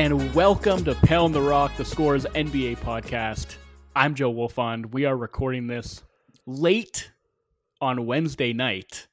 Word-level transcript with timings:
and 0.00 0.34
welcome 0.34 0.82
to 0.82 0.94
Pound 0.94 1.34
the 1.34 1.42
Rock, 1.42 1.76
the 1.76 1.84
Scores 1.84 2.24
NBA 2.24 2.78
podcast. 2.78 3.56
I'm 3.94 4.14
Joe 4.14 4.32
Wolfond. 4.32 4.94
We 4.94 5.04
are 5.04 5.14
recording 5.14 5.66
this 5.66 6.02
late 6.46 7.12
on 7.82 8.06
Wednesday 8.06 8.54
night. 8.54 9.08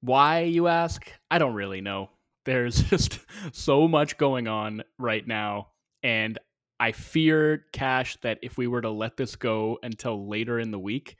Why, 0.00 0.40
you 0.40 0.66
ask? 0.66 1.08
I 1.30 1.38
don't 1.38 1.54
really 1.54 1.82
know. 1.82 2.10
There's 2.44 2.82
just 2.90 3.20
so 3.52 3.86
much 3.86 4.18
going 4.18 4.48
on 4.48 4.82
right 4.98 5.24
now, 5.24 5.68
and 6.02 6.36
I 6.80 6.90
fear, 6.90 7.66
Cash, 7.72 8.16
that 8.22 8.40
if 8.42 8.58
we 8.58 8.66
were 8.66 8.80
to 8.80 8.90
let 8.90 9.16
this 9.16 9.36
go 9.36 9.78
until 9.84 10.28
later 10.28 10.58
in 10.58 10.72
the 10.72 10.80
week, 10.80 11.16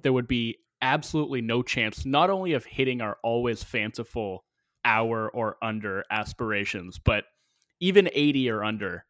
there 0.00 0.14
would 0.14 0.26
be 0.26 0.56
absolutely 0.80 1.42
no 1.42 1.62
chance 1.62 2.06
not 2.06 2.30
only 2.30 2.54
of 2.54 2.64
hitting 2.64 3.02
our 3.02 3.18
always 3.22 3.62
fanciful 3.62 4.46
hour 4.86 5.28
or 5.28 5.58
under 5.62 6.02
aspirations, 6.10 6.98
but 6.98 7.24
even 7.82 8.08
80 8.12 8.48
or 8.48 8.62
under, 8.62 9.04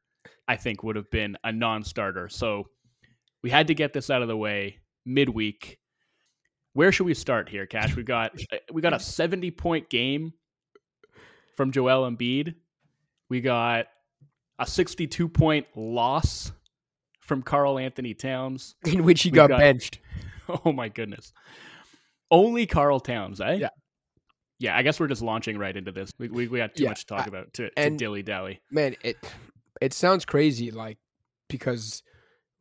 I 0.48 0.56
think 0.56 0.82
would 0.82 0.96
have 0.96 1.10
been 1.10 1.36
a 1.44 1.52
non 1.52 1.84
starter. 1.84 2.28
So 2.30 2.68
we 3.42 3.50
had 3.50 3.68
to 3.68 3.74
get 3.74 3.92
this 3.92 4.10
out 4.10 4.22
of 4.22 4.28
the 4.28 4.36
way 4.36 4.78
midweek. 5.04 5.78
Where 6.72 6.90
should 6.90 7.04
we 7.04 7.14
start 7.14 7.50
here, 7.50 7.66
Cash? 7.66 7.94
We 7.94 8.02
got 8.02 8.32
we 8.72 8.80
got 8.80 8.94
a 8.94 8.98
70 8.98 9.50
point 9.52 9.90
game 9.90 10.32
from 11.54 11.70
Joel 11.70 12.10
Embiid. 12.10 12.54
We 13.28 13.42
got 13.42 13.86
a 14.58 14.66
62 14.66 15.28
point 15.28 15.66
loss 15.76 16.50
from 17.20 17.42
Karl 17.42 17.78
Anthony 17.78 18.14
Towns, 18.14 18.74
in 18.86 19.04
which 19.04 19.22
he 19.22 19.30
got, 19.30 19.50
got, 19.50 19.60
benched. 19.60 20.00
Oh 20.64 20.72
my 20.72 20.88
goodness! 20.88 21.32
Only 22.30 22.66
Karl 22.66 22.98
Towns, 22.98 23.40
eh? 23.40 23.54
Yeah 23.60 23.68
yeah, 24.62 24.76
I 24.76 24.82
guess 24.82 25.00
we're 25.00 25.08
just 25.08 25.22
launching 25.22 25.58
right 25.58 25.76
into 25.76 25.90
this. 25.90 26.12
We 26.18 26.28
we, 26.28 26.46
we 26.46 26.58
got 26.58 26.76
too 26.76 26.84
yeah, 26.84 26.90
much 26.90 27.00
to 27.00 27.06
talk 27.06 27.22
I, 27.22 27.26
about 27.26 27.52
to, 27.54 27.70
to 27.70 27.90
dilly 27.90 28.22
dally. 28.22 28.60
Man, 28.70 28.94
it 29.02 29.16
it 29.80 29.92
sounds 29.92 30.24
crazy, 30.24 30.70
like 30.70 30.98
because 31.48 32.04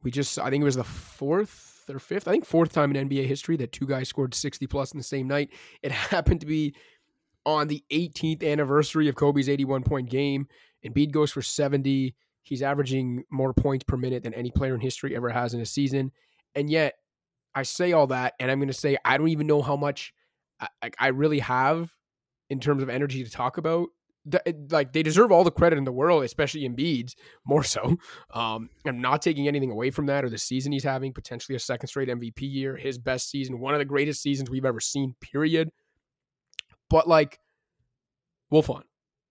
we 0.02 0.09
just 0.09 0.39
I 0.39 0.49
think 0.49 0.61
it 0.61 0.66
was 0.66 0.75
the 0.75 0.83
fourth 0.83 1.85
or 1.88 1.99
fifth, 1.99 2.27
I 2.27 2.31
think 2.31 2.45
fourth 2.45 2.73
time 2.73 2.95
in 2.95 3.07
NBA 3.07 3.27
history 3.27 3.55
that 3.57 3.72
two 3.72 3.85
guys 3.85 4.09
scored 4.09 4.33
sixty 4.33 4.66
plus 4.66 4.91
in 4.91 4.97
the 4.97 5.03
same 5.03 5.27
night. 5.27 5.52
It 5.83 5.91
happened 6.11 6.39
to 6.41 6.47
be 6.47 6.73
on 7.45 7.67
the 7.67 7.83
18th 7.91 8.44
anniversary 8.44 9.07
of 9.07 9.16
Kobe's 9.16 9.49
81 9.49 9.81
point 9.81 10.11
game. 10.11 10.47
and 10.83 10.94
Embiid 10.94 11.11
goes 11.11 11.31
for 11.31 11.41
70. 11.41 12.16
He's 12.44 12.61
averaging 12.61 13.23
more 13.31 13.52
points 13.52 13.83
per 13.83 13.97
minute 13.97 14.22
than 14.22 14.35
any 14.35 14.52
player 14.52 14.75
in 14.75 14.79
history 14.79 15.16
ever 15.16 15.29
has 15.29 15.55
in 15.55 15.59
a 15.59 15.66
season. 15.66 16.11
And 16.53 16.69
yet, 16.69 16.94
I 17.55 17.63
say 17.63 17.94
all 17.94 18.05
that, 18.07 18.35
and 18.39 18.52
I'm 18.52 18.59
going 18.59 18.67
to 18.67 18.73
say 18.73 18.95
I 19.03 19.17
don't 19.17 19.29
even 19.29 19.47
know 19.47 19.63
how 19.63 19.75
much 19.75 20.13
I, 20.81 20.91
I 20.99 21.07
really 21.07 21.39
have 21.39 21.91
in 22.49 22.59
terms 22.59 22.83
of 22.83 22.89
energy 22.89 23.23
to 23.23 23.29
talk 23.29 23.57
about. 23.57 23.89
Like 24.69 24.93
they 24.93 25.01
deserve 25.01 25.31
all 25.31 25.43
the 25.43 25.49
credit 25.49 25.77
in 25.77 25.83
the 25.83 25.91
world, 25.91 26.23
especially 26.23 26.69
Embiid's 26.69 27.15
more 27.45 27.63
so. 27.63 27.97
Um, 28.31 28.69
I'm 28.85 29.01
not 29.01 29.23
taking 29.23 29.47
anything 29.47 29.71
away 29.71 29.89
from 29.89 30.05
that 30.07 30.23
or 30.23 30.29
the 30.29 30.37
season 30.37 30.71
he's 30.71 30.83
having, 30.83 31.11
potentially 31.11 31.55
a 31.55 31.59
second 31.59 31.87
straight 31.87 32.09
MVP 32.09 32.41
year, 32.41 32.77
his 32.77 32.99
best 32.99 33.31
season, 33.31 33.59
one 33.59 33.73
of 33.73 33.79
the 33.79 33.85
greatest 33.85 34.21
seasons 34.21 34.49
we've 34.49 34.65
ever 34.65 34.79
seen. 34.79 35.15
Period. 35.21 35.71
But 36.89 37.07
like, 37.07 37.39
Wolfond, 38.53 38.83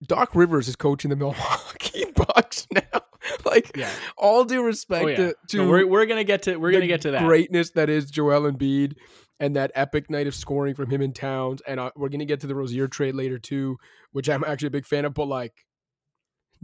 Doc 0.05 0.35
Rivers 0.35 0.67
is 0.67 0.75
coaching 0.75 1.09
the 1.09 1.15
Milwaukee 1.15 2.05
Bucks 2.15 2.67
now. 2.73 3.01
like, 3.45 3.77
yeah. 3.77 3.91
all 4.17 4.43
due 4.43 4.63
respect 4.63 5.05
oh, 5.05 5.07
yeah. 5.07 5.15
to, 5.15 5.35
to 5.49 5.57
no, 5.57 5.69
we're, 5.69 5.87
we're 5.87 6.05
gonna 6.05 6.23
get 6.23 6.41
to 6.43 6.57
we're 6.57 6.71
gonna 6.71 6.87
get 6.87 7.01
to 7.01 7.11
that 7.11 7.23
greatness 7.23 7.69
that 7.71 7.89
is 7.89 8.09
Joel 8.09 8.51
Embiid 8.51 8.95
and 9.41 9.55
that 9.55 9.71
epic 9.73 10.09
night 10.09 10.27
of 10.27 10.35
scoring 10.35 10.75
from 10.75 10.89
him 10.89 11.01
in 11.01 11.11
Towns. 11.11 11.61
And 11.67 11.79
uh, 11.79 11.91
we're 11.95 12.09
gonna 12.09 12.25
get 12.25 12.39
to 12.41 12.47
the 12.47 12.55
Rozier 12.55 12.87
trade 12.87 13.15
later 13.15 13.39
too, 13.39 13.77
which 14.11 14.29
I'm 14.29 14.45
actually 14.45 14.67
a 14.67 14.71
big 14.71 14.85
fan 14.85 15.03
of. 15.03 15.15
But 15.15 15.25
like, 15.25 15.65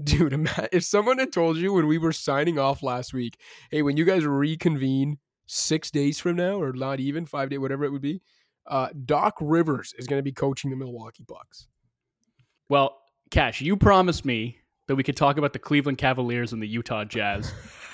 dude, 0.02 0.48
if 0.72 0.84
someone 0.86 1.18
had 1.18 1.34
told 1.34 1.58
you 1.58 1.74
when 1.74 1.88
we 1.88 1.98
were 1.98 2.14
signing 2.14 2.60
off 2.60 2.84
last 2.84 3.14
week, 3.14 3.38
hey, 3.72 3.82
when 3.82 3.98
you 3.98 4.06
guys 4.06 4.24
reconvene 4.26 5.18
six 5.48 5.90
days 5.90 6.20
from 6.20 6.36
now, 6.36 6.62
or 6.62 6.72
not 6.72 7.00
even 7.00 7.26
five 7.26 7.50
days, 7.50 7.60
whatever 7.60 7.84
it 7.84 7.92
would 7.92 8.02
be, 8.02 8.22
uh, 8.68 8.90
Doc 9.06 9.36
Rivers 9.42 9.96
is 9.98 10.06
going 10.06 10.20
to 10.20 10.24
be 10.24 10.32
coaching 10.32 10.70
the 10.70 10.78
Milwaukee 10.78 11.26
Bucks. 11.28 11.68
Well, 12.70 13.00
Cash, 13.32 13.60
you 13.60 13.76
promised 13.76 14.24
me 14.24 14.60
that 14.88 14.96
we 14.96 15.04
could 15.04 15.18
talk 15.18 15.38
about 15.38 15.54
the 15.54 15.60
Cleveland 15.60 15.98
Cavaliers 15.98 16.54
and 16.54 16.62
the 16.62 16.68
Utah 16.68 17.06
Jazz. 17.06 17.52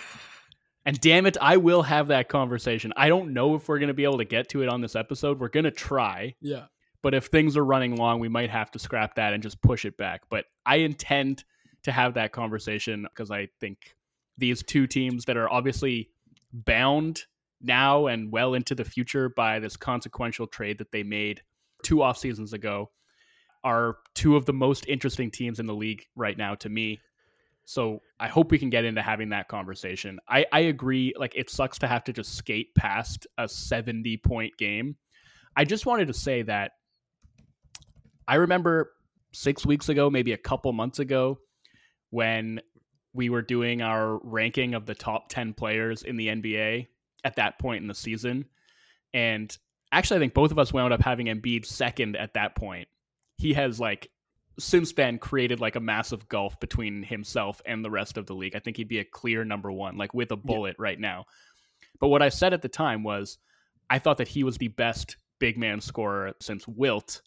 And 0.85 0.99
damn 0.99 1.25
it, 1.25 1.37
I 1.39 1.57
will 1.57 1.81
have 1.81 2.09
that 2.09 2.27
conversation. 2.27 2.91
I 2.97 3.07
don't 3.07 3.33
know 3.33 3.55
if 3.55 3.67
we're 3.67 3.79
going 3.79 3.87
to 3.87 3.93
be 3.93 4.03
able 4.03 4.17
to 4.17 4.25
get 4.25 4.49
to 4.49 4.63
it 4.63 4.69
on 4.69 4.81
this 4.81 4.95
episode. 4.95 5.39
We're 5.39 5.47
going 5.47 5.63
to 5.63 5.71
try. 5.71 6.35
Yeah. 6.41 6.65
But 7.01 7.13
if 7.13 7.25
things 7.25 7.55
are 7.57 7.65
running 7.65 7.95
long, 7.95 8.19
we 8.19 8.29
might 8.29 8.49
have 8.49 8.71
to 8.71 8.79
scrap 8.79 9.15
that 9.15 9.33
and 9.33 9.41
just 9.41 9.61
push 9.61 9.85
it 9.85 9.97
back. 9.97 10.21
But 10.29 10.45
I 10.65 10.77
intend 10.77 11.43
to 11.83 11.91
have 11.91 12.13
that 12.15 12.31
conversation 12.31 13.03
because 13.03 13.31
I 13.31 13.49
think 13.59 13.95
these 14.37 14.63
two 14.63 14.87
teams 14.87 15.25
that 15.25 15.37
are 15.37 15.51
obviously 15.51 16.09
bound 16.51 17.23
now 17.61 18.07
and 18.07 18.31
well 18.31 18.53
into 18.53 18.75
the 18.75 18.85
future 18.85 19.29
by 19.29 19.59
this 19.59 19.77
consequential 19.77 20.47
trade 20.47 20.77
that 20.77 20.91
they 20.91 21.03
made 21.03 21.41
two 21.83 22.01
off 22.01 22.17
seasons 22.17 22.53
ago 22.53 22.89
are 23.63 23.97
two 24.15 24.35
of 24.35 24.45
the 24.45 24.53
most 24.53 24.85
interesting 24.87 25.31
teams 25.31 25.59
in 25.59 25.65
the 25.65 25.73
league 25.73 26.05
right 26.15 26.37
now 26.37 26.55
to 26.55 26.69
me. 26.69 26.99
So 27.65 28.01
I 28.19 28.27
hope 28.27 28.51
we 28.51 28.59
can 28.59 28.69
get 28.69 28.85
into 28.85 29.01
having 29.01 29.29
that 29.29 29.47
conversation. 29.47 30.19
I, 30.27 30.45
I 30.51 30.61
agree. 30.61 31.13
Like 31.17 31.33
it 31.35 31.49
sucks 31.49 31.79
to 31.79 31.87
have 31.87 32.03
to 32.05 32.13
just 32.13 32.35
skate 32.35 32.75
past 32.75 33.25
a 33.37 33.47
70 33.47 34.17
point 34.17 34.57
game. 34.57 34.97
I 35.55 35.65
just 35.65 35.85
wanted 35.85 36.07
to 36.07 36.13
say 36.13 36.41
that 36.43 36.71
I 38.27 38.35
remember 38.35 38.91
six 39.31 39.65
weeks 39.65 39.89
ago, 39.89 40.09
maybe 40.09 40.33
a 40.33 40.37
couple 40.37 40.71
months 40.73 40.99
ago, 40.99 41.39
when 42.09 42.61
we 43.13 43.29
were 43.29 43.41
doing 43.41 43.81
our 43.81 44.19
ranking 44.23 44.73
of 44.73 44.85
the 44.85 44.95
top 44.95 45.29
10 45.29 45.53
players 45.53 46.03
in 46.03 46.17
the 46.17 46.27
NBA 46.27 46.87
at 47.23 47.35
that 47.35 47.59
point 47.59 47.81
in 47.81 47.87
the 47.87 47.93
season. 47.93 48.45
And 49.13 49.55
actually, 49.91 50.17
I 50.17 50.19
think 50.19 50.33
both 50.33 50.51
of 50.51 50.59
us 50.59 50.73
wound 50.73 50.93
up 50.93 51.01
having 51.01 51.27
Embiid 51.27 51.65
second 51.65 52.15
at 52.15 52.33
that 52.33 52.55
point. 52.55 52.87
He 53.37 53.53
has 53.53 53.79
like 53.79 54.09
since 54.59 54.93
then 54.93 55.17
created 55.17 55.59
like 55.59 55.75
a 55.75 55.79
massive 55.79 56.27
gulf 56.29 56.59
between 56.59 57.03
himself 57.03 57.61
and 57.65 57.83
the 57.83 57.89
rest 57.89 58.17
of 58.17 58.25
the 58.25 58.35
league. 58.35 58.55
I 58.55 58.59
think 58.59 58.77
he'd 58.77 58.87
be 58.87 58.99
a 58.99 59.05
clear 59.05 59.43
number 59.43 59.71
one, 59.71 59.97
like 59.97 60.13
with 60.13 60.31
a 60.31 60.35
bullet 60.35 60.75
yeah. 60.77 60.83
right 60.83 60.99
now. 60.99 61.25
But 61.99 62.09
what 62.09 62.21
I 62.21 62.29
said 62.29 62.53
at 62.53 62.61
the 62.61 62.69
time 62.69 63.03
was 63.03 63.37
I 63.89 63.99
thought 63.99 64.17
that 64.17 64.27
he 64.27 64.43
was 64.43 64.57
the 64.57 64.67
best 64.67 65.17
big 65.39 65.57
man 65.57 65.81
scorer 65.81 66.33
since 66.39 66.67
Wilt. 66.67 67.21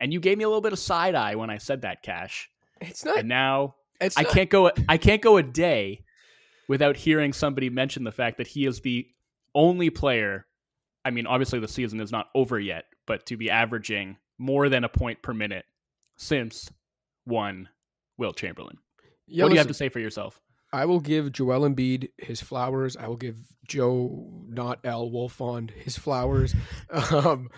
And 0.00 0.12
you 0.12 0.20
gave 0.20 0.36
me 0.36 0.44
a 0.44 0.48
little 0.48 0.60
bit 0.60 0.72
of 0.72 0.78
side 0.78 1.14
eye 1.14 1.34
when 1.36 1.50
I 1.50 1.58
said 1.58 1.82
that, 1.82 2.02
Cash. 2.02 2.50
It's 2.80 3.04
not 3.04 3.18
and 3.18 3.28
now 3.28 3.76
it's 4.00 4.18
I 4.18 4.22
not, 4.22 4.32
can't 4.32 4.50
go 4.50 4.70
I 4.88 4.98
can't 4.98 5.22
go 5.22 5.38
a 5.38 5.42
day 5.42 6.04
without 6.68 6.96
hearing 6.96 7.32
somebody 7.32 7.70
mention 7.70 8.04
the 8.04 8.12
fact 8.12 8.36
that 8.38 8.46
he 8.46 8.66
is 8.66 8.80
the 8.80 9.06
only 9.54 9.88
player 9.88 10.46
I 11.04 11.10
mean, 11.10 11.26
obviously 11.26 11.60
the 11.60 11.68
season 11.68 12.00
is 12.00 12.10
not 12.10 12.26
over 12.34 12.58
yet, 12.58 12.84
but 13.06 13.26
to 13.26 13.36
be 13.36 13.48
averaging 13.48 14.16
more 14.38 14.68
than 14.68 14.82
a 14.82 14.88
point 14.88 15.22
per 15.22 15.32
minute 15.32 15.64
since 16.16 16.70
one 17.24 17.68
Wilt 18.18 18.36
Chamberlain. 18.36 18.78
Yeah, 19.26 19.44
what 19.44 19.50
do 19.50 19.54
you 19.54 19.58
have 19.58 19.68
to 19.68 19.74
say 19.74 19.88
for 19.88 19.98
yourself? 20.00 20.40
I 20.72 20.84
will 20.84 21.00
give 21.00 21.32
Joel 21.32 21.68
Embiid 21.68 22.10
his 22.18 22.40
flowers. 22.40 22.96
I 22.96 23.08
will 23.08 23.16
give 23.16 23.36
Joe, 23.66 24.28
not 24.48 24.80
L 24.84 25.10
Wolfond, 25.10 25.70
his 25.70 25.96
flowers. 25.96 26.54
um, 26.90 27.48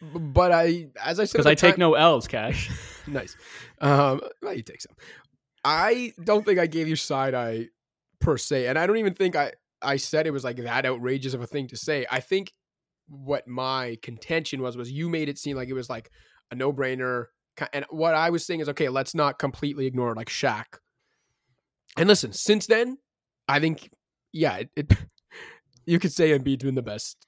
but 0.00 0.52
I, 0.52 0.88
as 1.02 1.18
I 1.18 1.24
said, 1.24 1.32
because 1.32 1.46
I 1.46 1.54
time, 1.54 1.70
take 1.70 1.78
no 1.78 1.94
L's, 1.94 2.28
Cash. 2.28 2.70
nice. 3.06 3.36
Um, 3.80 4.20
well, 4.42 4.54
you 4.54 4.62
take 4.62 4.80
some. 4.80 4.94
I 5.64 6.12
don't 6.22 6.44
think 6.44 6.58
I 6.58 6.66
gave 6.66 6.88
you 6.88 6.96
side 6.96 7.34
eye 7.34 7.68
per 8.20 8.36
se, 8.36 8.66
and 8.66 8.78
I 8.78 8.86
don't 8.86 8.98
even 8.98 9.14
think 9.14 9.34
I 9.36 9.52
I 9.82 9.96
said 9.96 10.26
it 10.26 10.32
was 10.32 10.44
like 10.44 10.56
that 10.58 10.86
outrageous 10.86 11.34
of 11.34 11.40
a 11.40 11.46
thing 11.46 11.68
to 11.68 11.76
say. 11.76 12.06
I 12.10 12.20
think 12.20 12.52
what 13.08 13.48
my 13.48 13.98
contention 14.02 14.60
was 14.62 14.76
was 14.76 14.90
you 14.90 15.08
made 15.08 15.28
it 15.28 15.38
seem 15.38 15.56
like 15.56 15.68
it 15.68 15.74
was 15.74 15.88
like 15.88 16.10
a 16.50 16.54
no 16.54 16.72
brainer 16.72 17.26
and 17.72 17.84
what 17.90 18.14
I 18.14 18.30
was 18.30 18.44
saying 18.44 18.60
is, 18.60 18.68
okay, 18.70 18.88
let's 18.88 19.14
not 19.14 19.38
completely 19.38 19.86
ignore 19.86 20.14
like 20.14 20.28
Shaq. 20.28 20.78
And 21.96 22.08
listen, 22.08 22.32
since 22.32 22.66
then, 22.66 22.98
I 23.48 23.60
think, 23.60 23.90
yeah, 24.32 24.58
it, 24.58 24.70
it 24.76 24.92
you 25.86 25.98
could 25.98 26.12
say 26.12 26.36
Embiid's 26.36 26.64
been 26.64 26.74
the 26.74 26.82
best 26.82 27.26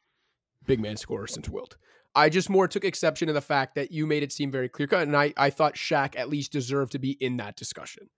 big 0.66 0.80
man 0.80 0.96
scorer 0.96 1.26
since 1.26 1.48
Wilt. 1.48 1.76
I 2.14 2.28
just 2.28 2.50
more 2.50 2.66
took 2.66 2.84
exception 2.84 3.28
to 3.28 3.32
the 3.32 3.40
fact 3.40 3.76
that 3.76 3.92
you 3.92 4.06
made 4.06 4.22
it 4.22 4.32
seem 4.32 4.50
very 4.50 4.68
clear 4.68 4.88
cut, 4.88 5.02
and 5.02 5.16
I, 5.16 5.32
I 5.36 5.50
thought 5.50 5.74
Shaq 5.74 6.18
at 6.18 6.28
least 6.28 6.52
deserved 6.52 6.92
to 6.92 6.98
be 6.98 7.12
in 7.12 7.36
that 7.36 7.56
discussion. 7.56 8.08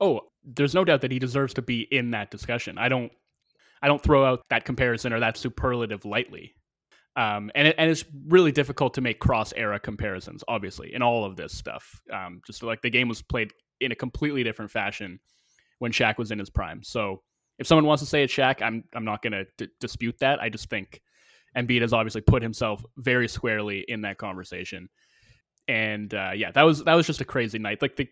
Oh, 0.00 0.20
there's 0.44 0.74
no 0.74 0.84
doubt 0.84 1.00
that 1.00 1.10
he 1.10 1.18
deserves 1.18 1.54
to 1.54 1.62
be 1.62 1.82
in 1.90 2.10
that 2.10 2.30
discussion. 2.30 2.76
I 2.76 2.88
don't 2.88 3.10
I 3.80 3.88
don't 3.88 4.02
throw 4.02 4.24
out 4.24 4.42
that 4.50 4.64
comparison 4.64 5.12
or 5.12 5.20
that 5.20 5.36
superlative 5.36 6.04
lightly. 6.04 6.55
Um, 7.16 7.50
and, 7.54 7.68
it, 7.68 7.74
and 7.78 7.90
it's 7.90 8.04
really 8.28 8.52
difficult 8.52 8.92
to 8.94 9.00
make 9.00 9.18
cross 9.18 9.52
era 9.56 9.80
comparisons, 9.80 10.44
obviously, 10.48 10.94
in 10.94 11.00
all 11.02 11.24
of 11.24 11.36
this 11.36 11.52
stuff. 11.52 12.00
Um, 12.12 12.42
just 12.46 12.62
like 12.62 12.82
the 12.82 12.90
game 12.90 13.08
was 13.08 13.22
played 13.22 13.52
in 13.80 13.90
a 13.90 13.94
completely 13.94 14.44
different 14.44 14.70
fashion 14.70 15.18
when 15.78 15.92
Shaq 15.92 16.18
was 16.18 16.30
in 16.30 16.38
his 16.38 16.50
prime. 16.50 16.82
So 16.82 17.22
if 17.58 17.66
someone 17.66 17.86
wants 17.86 18.02
to 18.02 18.08
say 18.08 18.22
it's 18.22 18.32
Shaq, 18.32 18.60
I'm 18.60 18.84
I'm 18.94 19.04
not 19.04 19.22
going 19.22 19.32
to 19.32 19.46
d- 19.56 19.72
dispute 19.80 20.18
that. 20.20 20.40
I 20.40 20.50
just 20.50 20.68
think 20.68 21.00
Embiid 21.56 21.80
has 21.80 21.92
obviously 21.92 22.20
put 22.20 22.42
himself 22.42 22.84
very 22.98 23.28
squarely 23.28 23.84
in 23.88 24.02
that 24.02 24.18
conversation. 24.18 24.88
And 25.68 26.12
uh, 26.12 26.32
yeah, 26.34 26.50
that 26.52 26.62
was 26.62 26.84
that 26.84 26.94
was 26.94 27.06
just 27.06 27.20
a 27.20 27.24
crazy 27.24 27.58
night. 27.58 27.80
Like 27.80 27.96
the, 27.96 28.04
do 28.04 28.10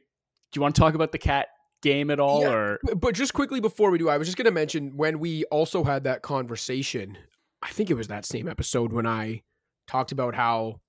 you 0.54 0.62
want 0.62 0.74
to 0.74 0.80
talk 0.80 0.94
about 0.94 1.12
the 1.12 1.18
KAT 1.18 1.48
game 1.82 2.10
at 2.10 2.20
all? 2.20 2.40
Yeah, 2.40 2.52
or 2.52 2.80
But 2.96 3.14
just 3.14 3.34
quickly 3.34 3.60
before 3.60 3.90
we 3.90 3.98
do, 3.98 4.08
I 4.08 4.16
was 4.16 4.26
just 4.26 4.38
going 4.38 4.46
to 4.46 4.50
mention 4.50 4.96
when 4.96 5.18
we 5.18 5.44
also 5.44 5.84
had 5.84 6.04
that 6.04 6.22
conversation. 6.22 7.18
I 7.64 7.68
think 7.70 7.90
it 7.90 7.94
was 7.94 8.08
that 8.08 8.26
same 8.26 8.46
episode 8.46 8.92
when 8.92 9.06
I 9.06 9.42
talked 9.86 10.12
about 10.12 10.34
how, 10.34 10.80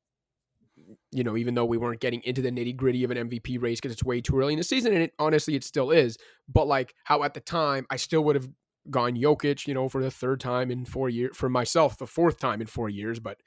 you 1.12 1.24
know, 1.24 1.38
even 1.38 1.56
though 1.56 1.66
we 1.66 1.78
weren't 1.78 2.02
getting 2.02 2.22
into 2.24 2.42
the 2.42 2.52
nitty 2.52 2.76
gritty 2.76 3.06
of 3.06 3.12
an 3.12 3.30
MVP 3.30 3.62
race 3.62 3.80
because 3.80 3.94
it's 3.94 4.04
way 4.04 4.20
too 4.20 4.38
early 4.38 4.54
in 4.54 4.60
the 4.60 4.64
season, 4.64 4.94
and 4.94 5.02
it 5.02 5.14
honestly 5.18 5.56
it 5.56 5.64
still 5.64 5.90
is. 5.92 6.18
But 6.50 6.68
like 6.68 6.94
how 7.06 7.24
at 7.24 7.34
the 7.34 7.40
time 7.40 7.88
I 7.90 7.96
still 7.96 8.24
would 8.26 8.36
have 8.36 8.50
gone 8.92 9.16
Jokic, 9.16 9.68
you 9.68 9.74
know, 9.74 9.88
for 9.88 10.04
the 10.04 10.12
third 10.12 10.42
time 10.42 10.70
in 10.70 10.86
four 10.86 11.10
years 11.10 11.36
for 11.36 11.50
myself, 11.50 11.98
the 11.98 12.06
fourth 12.06 12.40
time 12.40 12.60
in 12.60 12.68
four 12.68 12.90
years. 12.90 13.20
But 13.22 13.38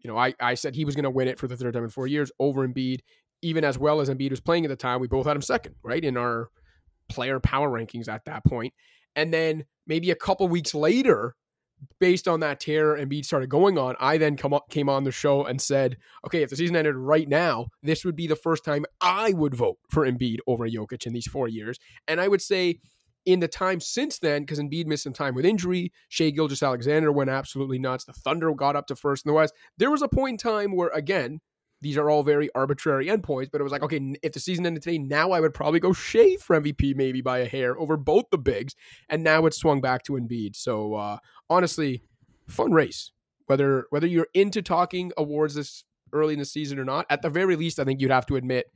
you 0.00 0.08
know, 0.08 0.16
I 0.16 0.34
I 0.40 0.54
said 0.54 0.74
he 0.74 0.86
was 0.86 0.94
going 0.94 1.04
to 1.04 1.10
win 1.10 1.28
it 1.28 1.38
for 1.38 1.46
the 1.46 1.58
third 1.58 1.74
time 1.74 1.84
in 1.84 1.90
four 1.90 2.06
years 2.06 2.32
over 2.38 2.66
Embiid, 2.66 3.00
even 3.42 3.64
as 3.64 3.78
well 3.78 4.00
as 4.00 4.08
Embiid 4.08 4.30
was 4.30 4.40
playing 4.40 4.64
at 4.64 4.70
the 4.70 4.76
time. 4.76 5.00
We 5.00 5.08
both 5.08 5.26
had 5.26 5.36
him 5.36 5.42
second, 5.42 5.74
right, 5.82 6.02
in 6.02 6.16
our 6.16 6.48
player 7.10 7.38
power 7.38 7.68
rankings 7.68 8.08
at 8.08 8.24
that 8.24 8.44
point. 8.44 8.72
And 9.14 9.32
then 9.32 9.66
maybe 9.86 10.10
a 10.10 10.16
couple 10.16 10.48
weeks 10.48 10.74
later, 10.74 11.34
based 12.00 12.28
on 12.28 12.40
that 12.40 12.60
tear 12.60 12.96
Embiid 12.96 13.24
started 13.24 13.48
going 13.48 13.78
on, 13.78 13.96
I 14.00 14.18
then 14.18 14.36
come 14.36 14.54
up, 14.54 14.70
came 14.70 14.88
on 14.88 15.04
the 15.04 15.12
show 15.12 15.44
and 15.44 15.60
said, 15.60 15.96
okay, 16.26 16.42
if 16.42 16.50
the 16.50 16.56
season 16.56 16.76
ended 16.76 16.96
right 16.96 17.28
now, 17.28 17.68
this 17.82 18.04
would 18.04 18.16
be 18.16 18.26
the 18.26 18.36
first 18.36 18.64
time 18.64 18.84
I 19.00 19.32
would 19.32 19.54
vote 19.54 19.78
for 19.90 20.06
Embiid 20.06 20.38
over 20.46 20.68
Jokic 20.68 21.06
in 21.06 21.12
these 21.12 21.26
four 21.26 21.48
years. 21.48 21.78
And 22.06 22.20
I 22.20 22.28
would 22.28 22.42
say 22.42 22.80
in 23.26 23.40
the 23.40 23.48
time 23.48 23.80
since 23.80 24.18
then, 24.18 24.42
because 24.42 24.58
Embiid 24.58 24.86
missed 24.86 25.02
some 25.02 25.12
time 25.12 25.34
with 25.34 25.44
injury, 25.44 25.92
Shai 26.08 26.30
Gilgeous 26.30 26.62
Alexander 26.62 27.12
went 27.12 27.30
absolutely 27.30 27.78
nuts. 27.78 28.04
The 28.04 28.12
Thunder 28.12 28.52
got 28.54 28.76
up 28.76 28.86
to 28.86 28.96
first 28.96 29.26
in 29.26 29.30
the 29.30 29.34
West. 29.34 29.54
There 29.76 29.90
was 29.90 30.02
a 30.02 30.08
point 30.08 30.42
in 30.42 30.50
time 30.50 30.74
where, 30.74 30.88
again, 30.88 31.40
these 31.80 31.96
are 31.96 32.10
all 32.10 32.22
very 32.22 32.50
arbitrary 32.54 33.06
endpoints, 33.06 33.50
but 33.50 33.60
it 33.60 33.64
was 33.64 33.72
like, 33.72 33.82
okay, 33.82 34.14
if 34.22 34.32
the 34.32 34.40
season 34.40 34.66
ended 34.66 34.82
today, 34.82 34.98
now 34.98 35.30
I 35.30 35.40
would 35.40 35.54
probably 35.54 35.80
go 35.80 35.92
Shai 35.92 36.36
for 36.36 36.60
MVP 36.60 36.96
maybe 36.96 37.20
by 37.20 37.38
a 37.38 37.48
hair 37.48 37.78
over 37.78 37.96
both 37.96 38.24
the 38.30 38.38
bigs. 38.38 38.74
And 39.08 39.22
now 39.22 39.46
it's 39.46 39.58
swung 39.58 39.80
back 39.80 40.02
to 40.04 40.12
Embiid. 40.12 40.56
So 40.56 40.94
uh, 40.94 41.18
honestly, 41.48 42.02
fun 42.48 42.72
race. 42.72 43.12
Whether 43.46 43.86
whether 43.90 44.06
you're 44.06 44.28
into 44.34 44.60
talking 44.60 45.12
awards 45.16 45.54
this 45.54 45.84
early 46.12 46.34
in 46.34 46.38
the 46.38 46.44
season 46.44 46.78
or 46.78 46.84
not, 46.84 47.06
at 47.08 47.22
the 47.22 47.30
very 47.30 47.56
least, 47.56 47.78
I 47.78 47.84
think 47.84 48.00
you'd 48.00 48.10
have 48.10 48.26
to 48.26 48.36
admit 48.36 48.66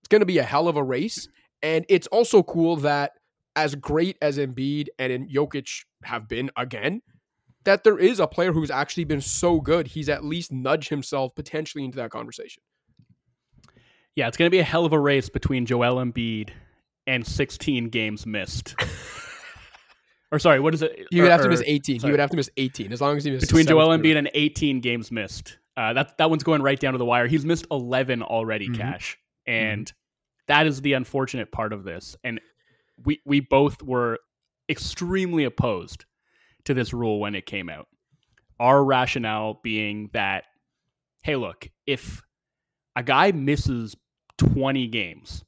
it's 0.00 0.08
going 0.08 0.20
to 0.20 0.26
be 0.26 0.38
a 0.38 0.42
hell 0.42 0.66
of 0.66 0.76
a 0.76 0.82
race. 0.82 1.28
And 1.62 1.84
it's 1.88 2.06
also 2.08 2.42
cool 2.42 2.76
that 2.76 3.12
as 3.56 3.74
great 3.74 4.16
as 4.20 4.38
Embiid 4.38 4.88
and 4.98 5.30
Jokic 5.30 5.84
have 6.02 6.28
been 6.28 6.50
again, 6.56 7.02
that 7.64 7.84
there 7.84 7.98
is 7.98 8.20
a 8.20 8.26
player 8.26 8.52
who's 8.52 8.70
actually 8.70 9.04
been 9.04 9.20
so 9.20 9.60
good, 9.60 9.86
he's 9.88 10.08
at 10.08 10.24
least 10.24 10.52
nudged 10.52 10.88
himself 10.88 11.34
potentially 11.34 11.84
into 11.84 11.96
that 11.96 12.10
conversation. 12.10 12.62
Yeah, 14.16 14.28
it's 14.28 14.36
going 14.36 14.46
to 14.46 14.54
be 14.54 14.60
a 14.60 14.64
hell 14.64 14.84
of 14.84 14.92
a 14.92 14.98
race 14.98 15.28
between 15.28 15.66
Joel 15.66 15.96
Embiid 15.96 16.50
and 17.06 17.26
16 17.26 17.88
games 17.88 18.26
missed. 18.26 18.74
or 20.32 20.38
sorry, 20.38 20.60
what 20.60 20.74
is 20.74 20.82
it? 20.82 21.06
You 21.10 21.22
would 21.22 21.28
or, 21.28 21.32
have 21.32 21.40
to 21.40 21.48
or, 21.48 21.50
miss 21.50 21.62
18. 21.66 22.00
sorry. 22.00 22.08
You 22.08 22.12
would 22.12 22.20
have 22.20 22.30
to 22.30 22.36
miss 22.36 22.50
18 22.56 22.92
as 22.92 23.00
long 23.00 23.16
as 23.16 23.24
he 23.24 23.30
missed 23.30 23.46
between 23.46 23.66
Joel 23.66 23.88
Embiid 23.88 24.16
and 24.16 24.30
18 24.34 24.80
games 24.80 25.10
missed. 25.10 25.58
Uh, 25.76 25.92
that 25.92 26.16
that 26.18 26.30
one's 26.30 26.44
going 26.44 26.62
right 26.62 26.78
down 26.78 26.92
to 26.92 26.98
the 26.98 27.04
wire. 27.04 27.26
He's 27.26 27.44
missed 27.44 27.66
11 27.70 28.22
already, 28.22 28.68
Mhm. 28.68 28.76
Cash, 28.76 29.18
and 29.46 29.92
that 30.46 30.66
is 30.68 30.80
the 30.82 30.92
unfortunate 30.92 31.50
part 31.50 31.72
of 31.72 31.82
this. 31.82 32.14
And 32.22 32.40
we 33.04 33.20
we 33.24 33.40
both 33.40 33.82
were 33.82 34.20
extremely 34.68 35.42
opposed 35.42 36.04
to 36.64 36.74
this 36.74 36.92
rule 36.92 37.20
when 37.20 37.34
it 37.34 37.46
came 37.46 37.68
out. 37.68 37.86
Our 38.58 38.84
rationale 38.84 39.60
being 39.62 40.10
that, 40.12 40.44
hey, 41.22 41.36
look, 41.36 41.68
if 41.86 42.22
a 42.96 43.02
guy 43.02 43.32
misses 43.32 43.96
20 44.38 44.86
games 44.88 45.44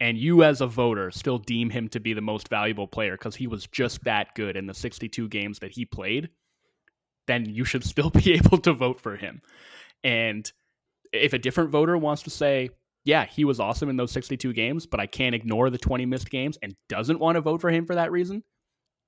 and 0.00 0.18
you 0.18 0.42
as 0.44 0.60
a 0.60 0.66
voter 0.66 1.10
still 1.10 1.38
deem 1.38 1.70
him 1.70 1.88
to 1.88 2.00
be 2.00 2.12
the 2.12 2.20
most 2.20 2.48
valuable 2.48 2.86
player 2.86 3.12
because 3.12 3.36
he 3.36 3.46
was 3.46 3.66
just 3.66 4.02
that 4.04 4.34
good 4.34 4.56
in 4.56 4.66
the 4.66 4.74
62 4.74 5.28
games 5.28 5.58
that 5.60 5.72
he 5.72 5.84
played, 5.84 6.28
then 7.26 7.46
you 7.46 7.64
should 7.64 7.84
still 7.84 8.10
be 8.10 8.34
able 8.34 8.58
to 8.58 8.72
vote 8.72 9.00
for 9.00 9.16
him. 9.16 9.40
And 10.02 10.50
if 11.12 11.32
a 11.32 11.38
different 11.38 11.70
voter 11.70 11.96
wants 11.96 12.22
to 12.22 12.30
say, 12.30 12.70
yeah, 13.04 13.26
he 13.26 13.44
was 13.44 13.60
awesome 13.60 13.88
in 13.90 13.96
those 13.96 14.12
62 14.12 14.52
games, 14.52 14.86
but 14.86 15.00
I 15.00 15.06
can't 15.06 15.34
ignore 15.34 15.70
the 15.70 15.78
20 15.78 16.06
missed 16.06 16.30
games 16.30 16.58
and 16.62 16.74
doesn't 16.88 17.20
want 17.20 17.36
to 17.36 17.42
vote 17.42 17.60
for 17.60 17.70
him 17.70 17.86
for 17.86 17.94
that 17.94 18.10
reason, 18.10 18.42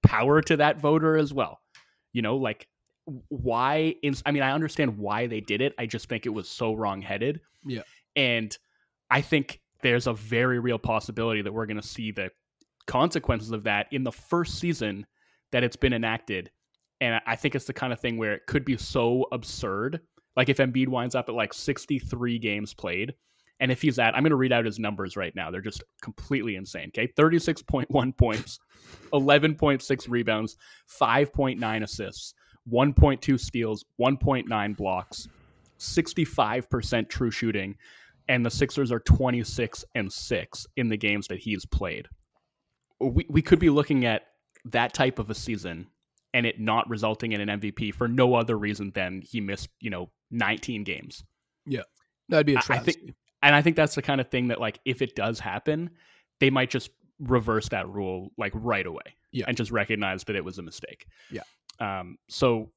power 0.02 0.40
to 0.42 0.56
that 0.58 0.80
voter 0.80 1.16
as 1.16 1.32
well. 1.32 1.60
You 2.12 2.22
know, 2.22 2.36
like 2.36 2.66
why 3.28 3.94
in, 4.02 4.14
I 4.24 4.32
mean, 4.32 4.42
I 4.42 4.52
understand 4.52 4.98
why 4.98 5.26
they 5.26 5.40
did 5.40 5.60
it. 5.60 5.74
I 5.78 5.86
just 5.86 6.08
think 6.08 6.26
it 6.26 6.30
was 6.30 6.48
so 6.48 6.74
wrong-headed. 6.74 7.40
Yeah. 7.64 7.82
And 8.16 8.56
I 9.10 9.20
think 9.20 9.60
there's 9.82 10.06
a 10.06 10.14
very 10.14 10.58
real 10.58 10.78
possibility 10.78 11.42
that 11.42 11.52
we're 11.52 11.66
going 11.66 11.80
to 11.80 11.86
see 11.86 12.10
the 12.10 12.30
consequences 12.86 13.50
of 13.50 13.64
that 13.64 13.86
in 13.92 14.02
the 14.04 14.12
first 14.12 14.58
season 14.58 15.06
that 15.52 15.62
it's 15.62 15.76
been 15.76 15.92
enacted. 15.92 16.50
And 17.00 17.20
I 17.26 17.36
think 17.36 17.54
it's 17.54 17.66
the 17.66 17.72
kind 17.72 17.92
of 17.92 18.00
thing 18.00 18.16
where 18.16 18.34
it 18.34 18.46
could 18.46 18.64
be 18.64 18.76
so 18.76 19.26
absurd. 19.32 20.00
Like 20.34 20.48
if 20.48 20.56
Embiid 20.56 20.88
winds 20.88 21.14
up 21.14 21.28
at 21.28 21.34
like 21.34 21.52
63 21.52 22.38
games 22.38 22.74
played, 22.74 23.14
and 23.60 23.72
if 23.72 23.80
he's 23.82 23.98
at, 23.98 24.14
I'm 24.14 24.22
going 24.22 24.30
to 24.30 24.36
read 24.36 24.52
out 24.52 24.64
his 24.64 24.78
numbers 24.78 25.16
right 25.16 25.34
now. 25.34 25.50
They're 25.50 25.60
just 25.60 25.82
completely 26.02 26.56
insane. 26.56 26.88
Okay. 26.96 27.08
36.1 27.18 28.16
points, 28.18 28.58
11.6 29.12 30.08
rebounds, 30.08 30.56
5.9 31.00 31.82
assists, 31.82 32.34
1.2 32.70 33.40
steals, 33.40 33.84
1.9 34.00 34.76
blocks, 34.76 35.28
65% 35.78 37.08
true 37.08 37.30
shooting. 37.30 37.76
And 38.28 38.44
the 38.44 38.50
Sixers 38.50 38.90
are 38.90 38.98
26 39.00 39.84
and 39.94 40.12
6 40.12 40.66
in 40.76 40.88
the 40.88 40.96
games 40.96 41.28
that 41.28 41.38
he's 41.38 41.64
played. 41.64 42.08
We, 43.00 43.24
we 43.28 43.40
could 43.42 43.60
be 43.60 43.70
looking 43.70 44.04
at 44.04 44.22
that 44.64 44.92
type 44.94 45.18
of 45.20 45.30
a 45.30 45.34
season 45.34 45.86
and 46.34 46.44
it 46.44 46.58
not 46.60 46.88
resulting 46.90 47.32
in 47.32 47.40
an 47.48 47.60
MVP 47.60 47.94
for 47.94 48.08
no 48.08 48.34
other 48.34 48.58
reason 48.58 48.90
than 48.94 49.22
he 49.22 49.40
missed, 49.40 49.68
you 49.80 49.90
know, 49.90 50.10
19 50.32 50.82
games. 50.82 51.22
Yeah. 51.66 51.82
That'd 52.28 52.46
be 52.46 52.54
a 52.54 52.56
I- 52.56 52.58
I 52.58 52.62
travesty. 52.62 52.92
think- 52.92 53.16
And 53.46 53.54
I 53.54 53.62
think 53.62 53.76
that's 53.76 53.94
the 53.94 54.02
kind 54.02 54.20
of 54.20 54.28
thing 54.28 54.48
that, 54.48 54.60
like, 54.60 54.80
if 54.84 55.00
it 55.02 55.14
does 55.14 55.38
happen, 55.38 55.90
they 56.40 56.50
might 56.50 56.68
just 56.68 56.90
reverse 57.20 57.68
that 57.68 57.88
rule 57.88 58.32
like 58.36 58.52
right 58.56 58.84
away, 58.86 59.16
Yeah. 59.30 59.44
and 59.46 59.56
just 59.56 59.70
recognize 59.70 60.24
that 60.24 60.34
it 60.36 60.44
was 60.44 60.58
a 60.58 60.62
mistake. 60.62 61.06
Yeah. 61.30 61.42
Um. 61.80 62.18
So, 62.28 62.72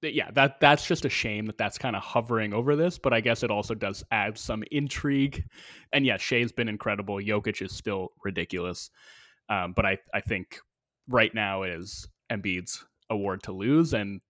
yeah, 0.00 0.30
that 0.30 0.60
that's 0.60 0.86
just 0.86 1.04
a 1.04 1.08
shame 1.08 1.46
that 1.46 1.58
that's 1.58 1.78
kind 1.78 1.96
of 1.96 2.02
hovering 2.02 2.52
over 2.54 2.76
this, 2.76 2.96
but 2.96 3.12
I 3.12 3.20
guess 3.20 3.42
it 3.42 3.50
also 3.50 3.74
does 3.74 4.04
add 4.12 4.38
some 4.38 4.62
intrigue. 4.70 5.44
And 5.92 6.06
yeah, 6.06 6.16
Shai's 6.16 6.52
been 6.52 6.68
incredible. 6.68 7.16
Jokic 7.16 7.60
is 7.60 7.72
still 7.72 8.12
ridiculous. 8.24 8.90
Um. 9.48 9.72
But 9.72 9.84
I 9.84 9.98
I 10.14 10.20
think 10.20 10.60
right 11.08 11.34
now 11.34 11.64
is 11.64 12.06
Embiid's 12.30 12.84
award 13.10 13.42
to 13.42 13.52
lose, 13.52 13.94
and 13.94 14.20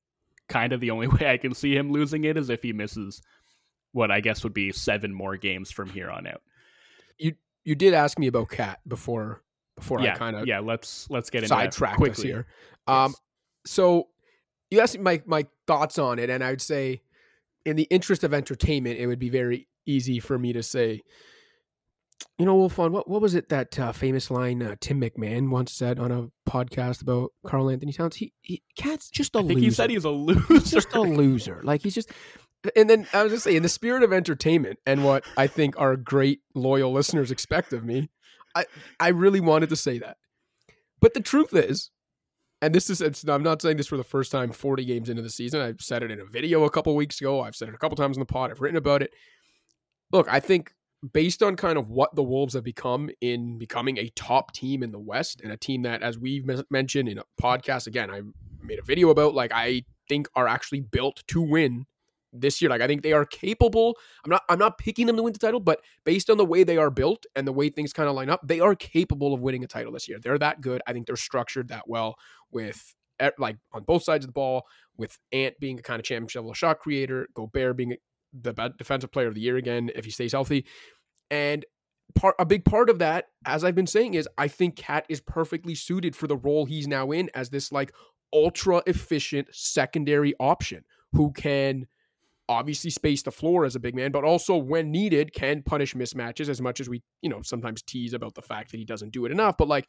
kind 0.49 0.73
of 0.73 0.81
the 0.81 0.91
only 0.91 1.09
way 1.21 1.29
I 1.31 1.37
can 1.37 1.53
see 1.53 1.77
him 1.77 1.93
losing 1.93 2.25
it 2.25 2.39
is 2.39 2.49
if 2.49 2.63
he 2.63 2.73
misses 2.73 3.21
what 3.93 4.11
I 4.11 4.21
guess 4.21 4.43
would 4.45 4.55
be 4.55 4.73
seven 4.73 5.13
more 5.15 5.37
games 5.37 5.71
from 5.71 5.89
here 5.91 6.11
on 6.11 6.27
out. 6.27 6.43
you 7.19 7.35
you 7.65 7.75
did 7.75 7.95
ask 7.95 8.19
me 8.19 8.27
about 8.27 8.49
KAT 8.49 8.81
before 8.87 9.43
before 9.77 10.01
yeah, 10.01 10.15
I 10.15 10.19
kind 10.19 10.37
of 10.37 10.47
yeah. 10.47 10.61
Let's 10.61 11.09
let's 11.11 11.31
get 11.31 11.43
into 11.45 11.55
that 11.55 11.73
sidetracked 11.75 11.95
us 11.95 11.99
quickly 11.99 12.27
here. 12.29 12.47
Um, 12.87 13.11
Yes. 13.11 13.21
so 13.67 14.09
you 14.71 14.81
asked 14.81 14.97
me 14.97 15.03
my 15.03 15.23
my 15.27 15.47
thoughts 15.67 15.99
on 15.99 16.19
it, 16.19 16.31
and 16.31 16.43
I 16.45 16.51
would 16.51 16.61
say, 16.63 17.03
in 17.65 17.77
the 17.77 17.85
interest 17.85 18.25
of 18.25 18.35
entertainment, 18.35 18.99
it 18.99 19.07
would 19.07 19.19
be 19.19 19.31
very 19.31 19.69
easy 19.87 20.21
for 20.21 20.39
me 20.39 20.53
to 20.53 20.63
say, 20.63 21.01
you 22.39 22.45
know, 22.45 22.57
Wolfond, 22.57 22.91
what 22.91 23.09
what 23.09 23.21
was 23.23 23.35
it 23.35 23.49
that 23.51 23.79
uh, 23.79 23.93
famous 23.93 24.31
line 24.31 24.63
uh, 24.63 24.77
Tim 24.81 25.01
McMahon 25.01 25.51
once 25.51 25.73
said 25.73 25.99
on 25.99 26.11
a 26.11 26.29
podcast 26.51 27.03
about 27.03 27.33
Karl 27.47 27.71
Anthony 27.71 27.93
Towns? 27.93 28.17
He, 28.17 28.33
he 28.41 28.63
KAT's 28.79 29.09
just 29.11 29.35
a 29.37 29.39
I 29.39 29.43
think 29.43 29.55
loser. 29.57 29.65
he 29.65 29.71
said 29.71 29.91
he's 29.91 30.05
a 30.05 30.11
He's 30.13 30.51
loser. 30.51 30.77
just 30.77 30.95
a 30.95 31.01
loser. 31.21 31.61
Like 31.65 31.83
he's 31.83 31.95
just. 31.95 32.11
And 32.75 32.91
then 32.91 33.07
I 33.13 33.23
was 33.23 33.33
just 33.33 33.45
saying, 33.45 33.59
in 33.59 33.63
the 33.63 33.69
spirit 33.69 34.03
of 34.03 34.13
entertainment 34.13 34.79
and 34.85 35.05
what 35.05 35.25
I 35.37 35.47
think 35.47 35.79
our 35.79 35.97
great 35.97 36.41
loyal 36.55 36.93
listeners 36.93 37.31
expect 37.31 37.73
of 37.73 37.85
me, 37.85 38.11
I 38.55 38.67
I 38.99 39.09
really 39.09 39.41
wanted 39.41 39.69
to 39.69 39.77
say 39.77 39.99
that. 39.99 40.17
But 41.01 41.15
the 41.15 41.21
truth 41.21 41.55
is, 41.55 41.91
and 42.61 42.75
this 42.75 42.91
is 42.91 43.25
I'm 43.29 43.43
not 43.43 43.63
saying 43.63 43.77
this 43.77 43.87
for 43.87 43.97
the 43.97 44.05
first 44.05 44.33
time 44.33 44.53
40 44.53 44.85
games 44.85 45.09
into 45.09 45.23
the 45.23 45.31
season. 45.31 45.61
I've 45.61 45.81
said 45.81 46.03
it 46.03 46.11
in 46.11 46.21
a 46.21 46.25
video 46.25 46.65
a 46.65 46.71
couple 46.71 46.95
weeks 46.97 47.21
ago. 47.21 47.41
I've 47.43 47.55
said 47.55 47.69
it 47.69 47.75
a 47.75 47.79
couple 47.79 47.97
times 47.97 48.17
in 48.17 48.21
the 48.21 48.27
pod. 48.27 48.51
I've 48.51 48.61
written 48.61 48.77
about 48.77 49.03
it. 49.03 49.13
Look, 50.11 50.27
I 50.29 50.41
think 50.41 50.73
based 51.13 51.43
on 51.43 51.55
kind 51.55 51.79
of 51.79 51.91
what 51.91 52.15
the 52.17 52.23
Wolves 52.23 52.55
have 52.55 52.65
become 52.65 53.11
in 53.21 53.59
becoming 53.59 53.99
a 53.99 54.09
top 54.17 54.53
team 54.53 54.83
in 54.83 54.91
the 54.91 54.99
West 54.99 55.41
and 55.43 55.53
a 55.53 55.57
team 55.57 55.83
that, 55.83 56.03
as 56.03 56.19
we've 56.19 56.45
mentioned 56.71 57.09
in 57.09 57.19
a 57.19 57.25
podcast, 57.41 57.87
again, 57.87 58.11
I 58.11 58.23
made 58.61 58.81
a 58.81 58.83
video 58.83 59.11
about, 59.11 59.35
like, 59.35 59.53
I 59.55 59.85
think 60.09 60.29
are 60.35 60.49
actually 60.49 60.81
built 60.81 61.23
to 61.29 61.41
win 61.41 61.87
this 62.33 62.61
year. 62.61 62.71
Like, 62.71 62.81
I 62.81 62.87
think 62.87 63.03
they 63.03 63.13
are 63.13 63.25
capable. 63.25 63.97
I'm 64.25 64.31
not, 64.31 64.43
I'm 64.49 64.59
not 64.59 64.79
picking 64.79 65.07
them 65.07 65.17
to 65.17 65.23
win 65.23 65.33
the 65.33 65.39
title, 65.39 65.61
but 65.61 65.81
based 66.05 66.31
on 66.31 66.37
the 66.37 66.45
way 66.45 66.65
they 66.65 66.77
are 66.77 66.91
built 66.91 67.27
and 67.35 67.47
the 67.47 67.53
way 67.53 67.69
things 67.69 67.93
kind 67.93 68.09
of 68.09 68.15
line 68.15 68.31
up, 68.31 68.41
they 68.47 68.61
are 68.61 68.75
capable 68.75 69.35
of 69.35 69.41
winning 69.41 69.65
a 69.65 69.67
title 69.67 69.93
this 69.93 70.09
year. 70.09 70.19
They're 70.21 70.39
that 70.39 70.61
good. 70.61 70.83
I 70.87 70.93
think 70.93 71.07
they're 71.07 71.17
structured 71.17 71.69
that 71.69 71.89
well 71.89 72.17
with 72.51 72.95
like 73.39 73.57
on 73.73 73.83
both 73.83 74.05
sides 74.05 74.25
of 74.25 74.29
the 74.29 74.33
ball, 74.33 74.63
with 74.97 75.19
Ant 75.33 75.59
being 75.59 75.79
a 75.79 75.83
kind 75.83 75.99
of 75.99 76.05
championship 76.05 76.41
level 76.41 76.55
shot 76.55 76.79
creator, 76.79 77.29
Gobert 77.35 77.77
being 77.77 77.97
the 78.33 78.53
defensive 78.77 79.11
player 79.11 79.29
of 79.29 79.35
the 79.35 79.41
year 79.41 79.57
again 79.57 79.91
if 79.95 80.05
he 80.05 80.11
stays 80.11 80.33
healthy. 80.33 80.67
And 81.31 81.65
part 82.15 82.35
a 82.39 82.47
big 82.47 82.65
part 82.65 82.91
of 82.91 82.99
that, 82.99 83.27
as 83.45 83.65
I've 83.65 83.75
been 83.75 83.87
saying, 83.87 84.15
is 84.15 84.29
I 84.39 84.49
think 84.49 84.77
KAT 84.77 85.07
is 85.09 85.21
perfectly 85.21 85.75
suited 85.75 86.15
for 86.15 86.27
the 86.27 86.37
role 86.37 86.65
he's 86.67 86.87
now 86.87 87.11
in 87.11 87.31
as 87.35 87.51
this 87.51 87.73
like 87.73 87.93
ultra 88.33 88.83
efficient 88.87 89.49
secondary 89.53 90.35
option 90.39 90.85
who 91.13 91.33
can 91.33 91.87
obviously 92.49 92.91
space 92.91 93.23
the 93.23 93.31
floor 93.31 93.65
as 93.65 93.77
a 93.77 93.81
big 93.81 93.95
man, 93.95 94.11
but 94.11 94.25
also 94.25 94.57
when 94.57 94.91
needed 94.91 95.33
can 95.33 95.63
punish 95.63 95.95
mismatches 95.95 96.49
as 96.49 96.61
much 96.61 96.81
as 96.81 96.89
we, 96.89 97.03
you 97.23 97.29
know, 97.29 97.43
sometimes 97.43 97.83
tease 97.83 98.15
about 98.15 98.35
the 98.35 98.43
fact 98.43 98.71
that 98.71 98.79
he 98.79 98.85
doesn't 98.85 99.11
do 99.11 99.27
it 99.27 99.33
enough. 99.33 99.57
But 99.59 99.69
like 99.69 99.87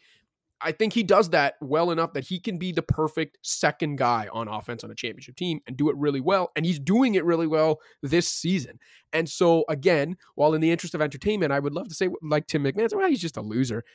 I 0.62 0.72
think 0.72 0.94
he 0.94 1.04
does 1.04 1.30
that 1.30 1.56
well 1.62 1.92
enough 1.92 2.14
that 2.14 2.26
he 2.26 2.40
can 2.40 2.58
be 2.58 2.72
the 2.72 2.82
perfect 2.82 3.38
second 3.42 3.98
guy 3.98 4.28
on 4.32 4.48
offense 4.48 4.84
on 4.84 4.92
a 4.92 4.96
championship 4.96 5.36
team 5.38 5.62
and 5.68 5.78
do 5.78 5.90
it 5.90 5.96
really 5.96 6.20
well. 6.20 6.52
And 6.56 6.66
he's 6.66 6.80
doing 6.80 7.16
it 7.16 7.24
really 7.24 7.48
well 7.48 7.80
this 8.02 8.28
season. 8.28 8.80
And 9.14 9.30
so, 9.30 9.64
again, 9.70 10.18
while 10.36 10.54
in 10.54 10.62
the 10.62 10.72
interest 10.72 10.96
of 10.96 11.02
entertainment, 11.02 11.54
I 11.54 11.60
would 11.60 11.74
love 11.74 11.88
to 11.88 11.96
say, 11.96 12.10
like 12.22 12.48
Tim 12.48 12.64
McMahon, 12.64 12.94
well, 12.94 13.08
he's 13.08 13.22
just 13.22 13.38
a 13.38 13.42
loser. 13.42 13.86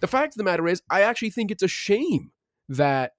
The 0.00 0.06
fact 0.06 0.34
of 0.34 0.38
the 0.38 0.44
matter 0.44 0.66
is, 0.66 0.82
I 0.90 1.02
actually 1.02 1.30
think 1.30 1.50
it's 1.50 1.62
a 1.62 1.68
shame 1.68 2.32
that 2.70 3.12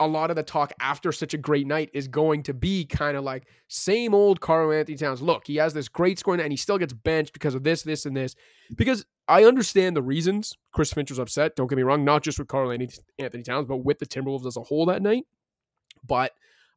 a 0.00 0.06
lot 0.06 0.30
of 0.30 0.36
the 0.36 0.42
talk 0.42 0.72
after 0.80 1.10
such 1.10 1.34
a 1.34 1.38
great 1.38 1.66
night 1.66 1.90
is 1.92 2.06
going 2.06 2.42
to 2.44 2.54
be 2.54 2.84
kind 2.84 3.16
of 3.16 3.24
like 3.24 3.48
same 3.66 4.14
old 4.14 4.40
Karl-Anthony 4.40 4.96
Towns. 4.96 5.20
Look, 5.20 5.46
he 5.46 5.56
has 5.56 5.74
this 5.74 5.88
great 5.88 6.18
scoring 6.18 6.40
and 6.40 6.52
he 6.52 6.56
still 6.56 6.78
gets 6.78 6.92
benched 6.92 7.32
because 7.32 7.54
of 7.54 7.64
this, 7.64 7.82
this, 7.82 8.06
and 8.06 8.16
this. 8.16 8.36
Because 8.76 9.04
I 9.26 9.44
understand 9.44 9.96
the 9.96 10.02
reasons 10.02 10.54
Chris 10.72 10.92
Finch 10.92 11.10
was 11.10 11.18
upset. 11.18 11.56
Don't 11.56 11.66
get 11.66 11.76
me 11.76 11.82
wrong, 11.82 12.04
not 12.04 12.22
just 12.22 12.38
with 12.38 12.48
Karl-Anthony 12.48 13.42
Towns, 13.42 13.66
but 13.66 13.78
with 13.78 13.98
the 13.98 14.06
Timberwolves 14.06 14.46
as 14.46 14.56
a 14.56 14.62
whole 14.62 14.86
that 14.86 15.02
night. 15.02 15.24
But 16.06 16.32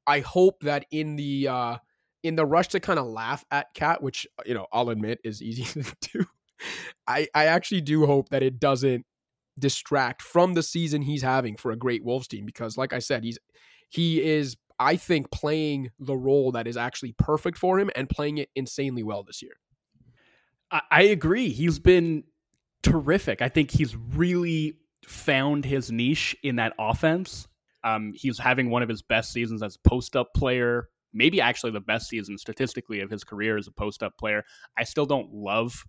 I 0.08 0.22
hope 0.22 0.63
that 0.63 0.86
in 0.92 1.16
the 1.16 1.48
uh 1.48 1.78
in 2.24 2.36
the 2.36 2.46
rush 2.46 2.70
to 2.70 2.80
kind 2.80 3.00
of 3.00 3.06
laugh 3.06 3.46
at 3.51 3.74
KAT, 3.74 4.01
which 4.01 4.28
you 4.46 4.54
know 4.54 4.68
I'll 4.72 4.90
admit 4.90 5.20
is 5.24 5.42
easy 5.42 5.63
to 5.84 5.96
do, 6.01 6.25
I 7.08 7.28
I 7.36 7.46
actually 7.46 7.82
do 7.82 8.06
hope 8.06 8.30
that 8.30 8.44
it 8.44 8.60
doesn't 8.60 9.06
distract 9.60 10.22
from 10.22 10.53
the 10.53 10.63
season 10.63 11.01
he's 11.01 11.22
having 11.22 11.58
for 11.58 11.72
a 11.72 11.75
great 11.75 12.03
Wolves 12.03 12.27
team 12.27 12.46
because 12.46 12.77
like 12.77 12.93
I 12.93 13.00
said 13.00 13.24
he's 13.24 13.38
he 13.89 14.24
is 14.24 14.55
I 14.81 14.96
think 14.96 15.29
playing 15.29 15.91
the 16.00 16.15
role 16.15 16.51
that 16.53 16.65
is 16.65 16.75
actually 16.75 17.12
perfect 17.13 17.58
for 17.58 17.79
him 17.79 17.91
and 17.96 18.10
playing 18.10 18.39
it 18.39 18.50
insanely 18.55 19.03
well 19.03 19.24
this 19.24 19.41
year. 19.43 19.53
I, 20.89 21.03
agree. 21.03 21.50
He's 21.50 21.77
been 21.79 22.24
terrific. 22.81 23.41
I 23.41 23.50
think 23.50 23.72
he's 23.72 23.96
really 23.96 24.77
found 25.05 25.65
his 25.65 25.91
niche 25.91 26.36
in 26.43 26.55
that 26.55 26.74
offense. 26.79 27.48
Um, 27.84 28.13
he's 28.15 28.39
having 28.39 28.70
one 28.70 28.81
of 28.81 28.89
his 28.89 29.01
best 29.01 29.34
seasons 29.34 29.62
as 29.62 29.75
a 29.75 29.89
post 29.89 30.15
up 30.15 30.34
player, 30.34 30.88
maybe 31.13 31.41
actually 31.41 31.72
the 31.72 31.81
best 31.81 32.08
season 32.08 32.38
statistically 32.38 33.01
of 33.01 33.12
his 33.12 33.24
career 33.24 33.58
as 33.58 33.67
a 33.67 33.72
post 33.72 34.01
up 34.01 34.17
player. 34.17 34.43
I 34.77 34.84
still 34.84 35.05
don't 35.05 35.34
love 35.34 35.84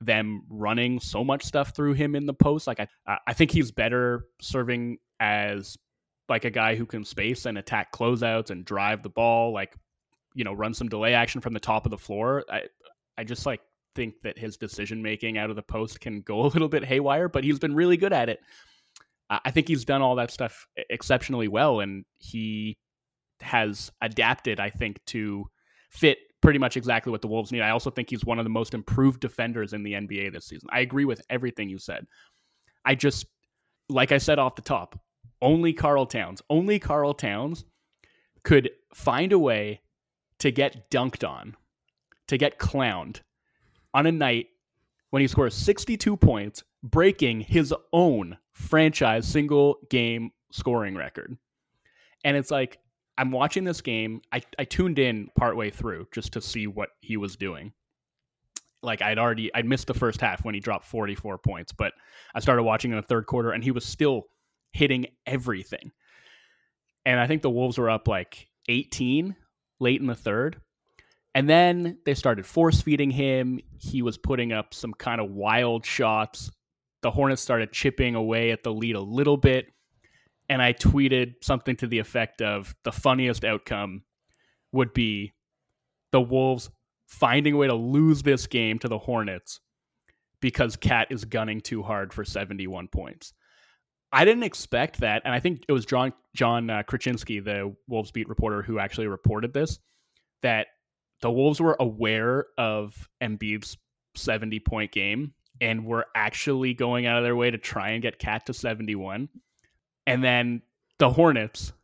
them 0.00 0.42
running 0.48 1.00
so 1.00 1.24
much 1.24 1.44
stuff 1.44 1.74
through 1.74 1.94
him 1.94 2.14
in 2.14 2.26
the 2.26 2.34
post. 2.34 2.66
Like 2.66 2.80
I, 2.80 3.18
I 3.26 3.32
think 3.32 3.50
he's 3.50 3.70
better 3.70 4.26
serving 4.40 4.98
as 5.20 5.76
like 6.28 6.44
a 6.44 6.50
guy 6.50 6.76
who 6.76 6.86
can 6.86 7.04
space 7.04 7.46
and 7.46 7.58
attack 7.58 7.92
closeouts 7.92 8.50
and 8.50 8.64
drive 8.64 9.02
the 9.02 9.08
ball, 9.08 9.52
like 9.52 9.74
you 10.34 10.44
know, 10.44 10.52
run 10.52 10.74
some 10.74 10.88
delay 10.88 11.14
action 11.14 11.40
from 11.40 11.52
the 11.52 11.60
top 11.60 11.84
of 11.84 11.90
the 11.90 11.98
floor. 11.98 12.44
I, 12.50 12.62
I 13.16 13.24
just 13.24 13.46
like 13.46 13.60
think 13.94 14.14
that 14.22 14.38
his 14.38 14.56
decision 14.56 15.02
making 15.02 15.38
out 15.38 15.50
of 15.50 15.56
the 15.56 15.62
post 15.62 16.00
can 16.00 16.20
go 16.20 16.40
a 16.46 16.48
little 16.48 16.68
bit 16.68 16.84
haywire, 16.84 17.28
but 17.28 17.44
he's 17.44 17.58
been 17.58 17.74
really 17.74 17.96
good 17.96 18.12
at 18.12 18.28
it. 18.28 18.40
I 19.30 19.50
think 19.50 19.68
he's 19.68 19.84
done 19.84 20.00
all 20.00 20.14
that 20.14 20.30
stuff 20.30 20.66
exceptionally 20.88 21.48
well, 21.48 21.80
and 21.80 22.06
he 22.16 22.78
has 23.40 23.90
adapted, 24.00 24.58
I 24.58 24.70
think, 24.70 25.04
to 25.06 25.44
fit 25.90 26.18
pretty 26.40 26.58
much 26.58 26.76
exactly 26.76 27.10
what 27.10 27.22
the 27.22 27.28
Wolves 27.28 27.52
need. 27.52 27.62
I 27.62 27.70
also 27.70 27.90
think 27.90 28.10
he's 28.10 28.24
one 28.24 28.38
of 28.38 28.44
the 28.44 28.50
most 28.50 28.74
improved 28.74 29.20
defenders 29.20 29.72
in 29.72 29.82
the 29.82 29.92
NBA 29.92 30.32
this 30.32 30.46
season. 30.46 30.68
I 30.72 30.80
agree 30.80 31.04
with 31.04 31.22
everything 31.30 31.68
you 31.68 31.78
said. 31.78 32.06
I 32.84 32.94
just, 32.94 33.26
like 33.88 34.12
I 34.12 34.18
said 34.18 34.38
off 34.38 34.54
the 34.54 34.62
top, 34.62 34.98
only 35.42 35.72
Karl 35.72 36.06
Towns, 36.06 36.42
only 36.50 36.78
Karl 36.78 37.14
Towns 37.14 37.64
could 38.44 38.70
find 38.94 39.32
a 39.32 39.38
way 39.38 39.80
to 40.38 40.50
get 40.50 40.90
dunked 40.90 41.28
on, 41.28 41.56
to 42.28 42.38
get 42.38 42.58
clowned 42.58 43.20
on 43.94 44.06
a 44.06 44.12
night 44.12 44.46
when 45.10 45.20
he 45.20 45.28
scores 45.28 45.54
62 45.54 46.16
points, 46.16 46.62
breaking 46.82 47.40
his 47.40 47.74
own 47.92 48.36
franchise 48.52 49.26
single 49.26 49.78
game 49.90 50.30
scoring 50.52 50.94
record. 50.94 51.36
And 52.24 52.36
it's 52.36 52.50
like, 52.50 52.78
I'm 53.18 53.32
watching 53.32 53.64
this 53.64 53.80
game. 53.80 54.22
I, 54.32 54.40
I 54.58 54.64
tuned 54.64 54.98
in 54.98 55.28
partway 55.36 55.70
through 55.70 56.06
just 56.14 56.32
to 56.34 56.40
see 56.40 56.68
what 56.68 56.90
he 57.00 57.16
was 57.16 57.36
doing. 57.36 57.72
Like 58.80 59.02
I'd 59.02 59.18
already 59.18 59.52
I'd 59.52 59.66
missed 59.66 59.88
the 59.88 59.94
first 59.94 60.20
half 60.20 60.44
when 60.44 60.54
he 60.54 60.60
dropped 60.60 60.86
44 60.86 61.38
points, 61.38 61.72
but 61.72 61.92
I 62.32 62.38
started 62.38 62.62
watching 62.62 62.92
in 62.92 62.96
the 62.96 63.02
third 63.02 63.26
quarter 63.26 63.50
and 63.50 63.64
he 63.64 63.72
was 63.72 63.84
still 63.84 64.22
hitting 64.72 65.06
everything. 65.26 65.90
And 67.04 67.18
I 67.18 67.26
think 67.26 67.42
the 67.42 67.50
Wolves 67.50 67.76
were 67.76 67.90
up 67.90 68.06
like 68.06 68.46
18 68.68 69.34
late 69.80 70.00
in 70.00 70.06
the 70.06 70.14
third. 70.14 70.60
And 71.34 71.50
then 71.50 71.98
they 72.04 72.14
started 72.14 72.46
force 72.46 72.80
feeding 72.80 73.10
him. 73.10 73.58
He 73.78 74.02
was 74.02 74.16
putting 74.16 74.52
up 74.52 74.72
some 74.72 74.94
kind 74.94 75.20
of 75.20 75.30
wild 75.30 75.84
shots. 75.84 76.50
The 77.02 77.10
Hornets 77.10 77.42
started 77.42 77.72
chipping 77.72 78.14
away 78.14 78.52
at 78.52 78.62
the 78.62 78.72
lead 78.72 78.94
a 78.94 79.00
little 79.00 79.36
bit 79.36 79.66
and 80.48 80.62
I 80.62 80.72
tweeted 80.72 81.34
something 81.42 81.76
to 81.76 81.86
the 81.86 81.98
effect 81.98 82.42
of 82.42 82.74
the 82.84 82.92
funniest 82.92 83.44
outcome 83.44 84.02
would 84.72 84.92
be 84.92 85.32
the 86.12 86.20
Wolves 86.20 86.70
finding 87.06 87.54
a 87.54 87.56
way 87.56 87.66
to 87.66 87.74
lose 87.74 88.22
this 88.22 88.46
game 88.46 88.78
to 88.80 88.88
the 88.88 88.98
Hornets 88.98 89.60
because 90.40 90.76
KAT 90.76 91.08
is 91.10 91.24
gunning 91.24 91.60
too 91.60 91.82
hard 91.82 92.12
for 92.12 92.24
71 92.24 92.88
points. 92.88 93.32
I 94.12 94.24
didn't 94.24 94.44
expect 94.44 95.00
that, 95.00 95.22
and 95.24 95.34
I 95.34 95.40
think 95.40 95.64
it 95.68 95.72
was 95.72 95.84
John 95.84 96.12
John 96.34 96.70
uh, 96.70 96.82
the 96.82 97.74
Wolves 97.88 98.10
beat 98.10 98.28
reporter, 98.28 98.62
who 98.62 98.78
actually 98.78 99.06
reported 99.06 99.52
this 99.52 99.78
that 100.42 100.68
the 101.20 101.30
Wolves 101.30 101.60
were 101.60 101.76
aware 101.78 102.46
of 102.56 103.08
Embiid's 103.22 103.76
70 104.14 104.60
point 104.60 104.92
game 104.92 105.34
and 105.60 105.84
were 105.84 106.06
actually 106.14 106.74
going 106.74 107.06
out 107.06 107.18
of 107.18 107.24
their 107.24 107.36
way 107.36 107.50
to 107.50 107.58
try 107.58 107.90
and 107.90 108.02
get 108.02 108.18
KAT 108.18 108.46
to 108.46 108.54
71. 108.54 109.28
And 110.08 110.24
then 110.24 110.62
the 110.98 111.10
Hornets 111.10 111.74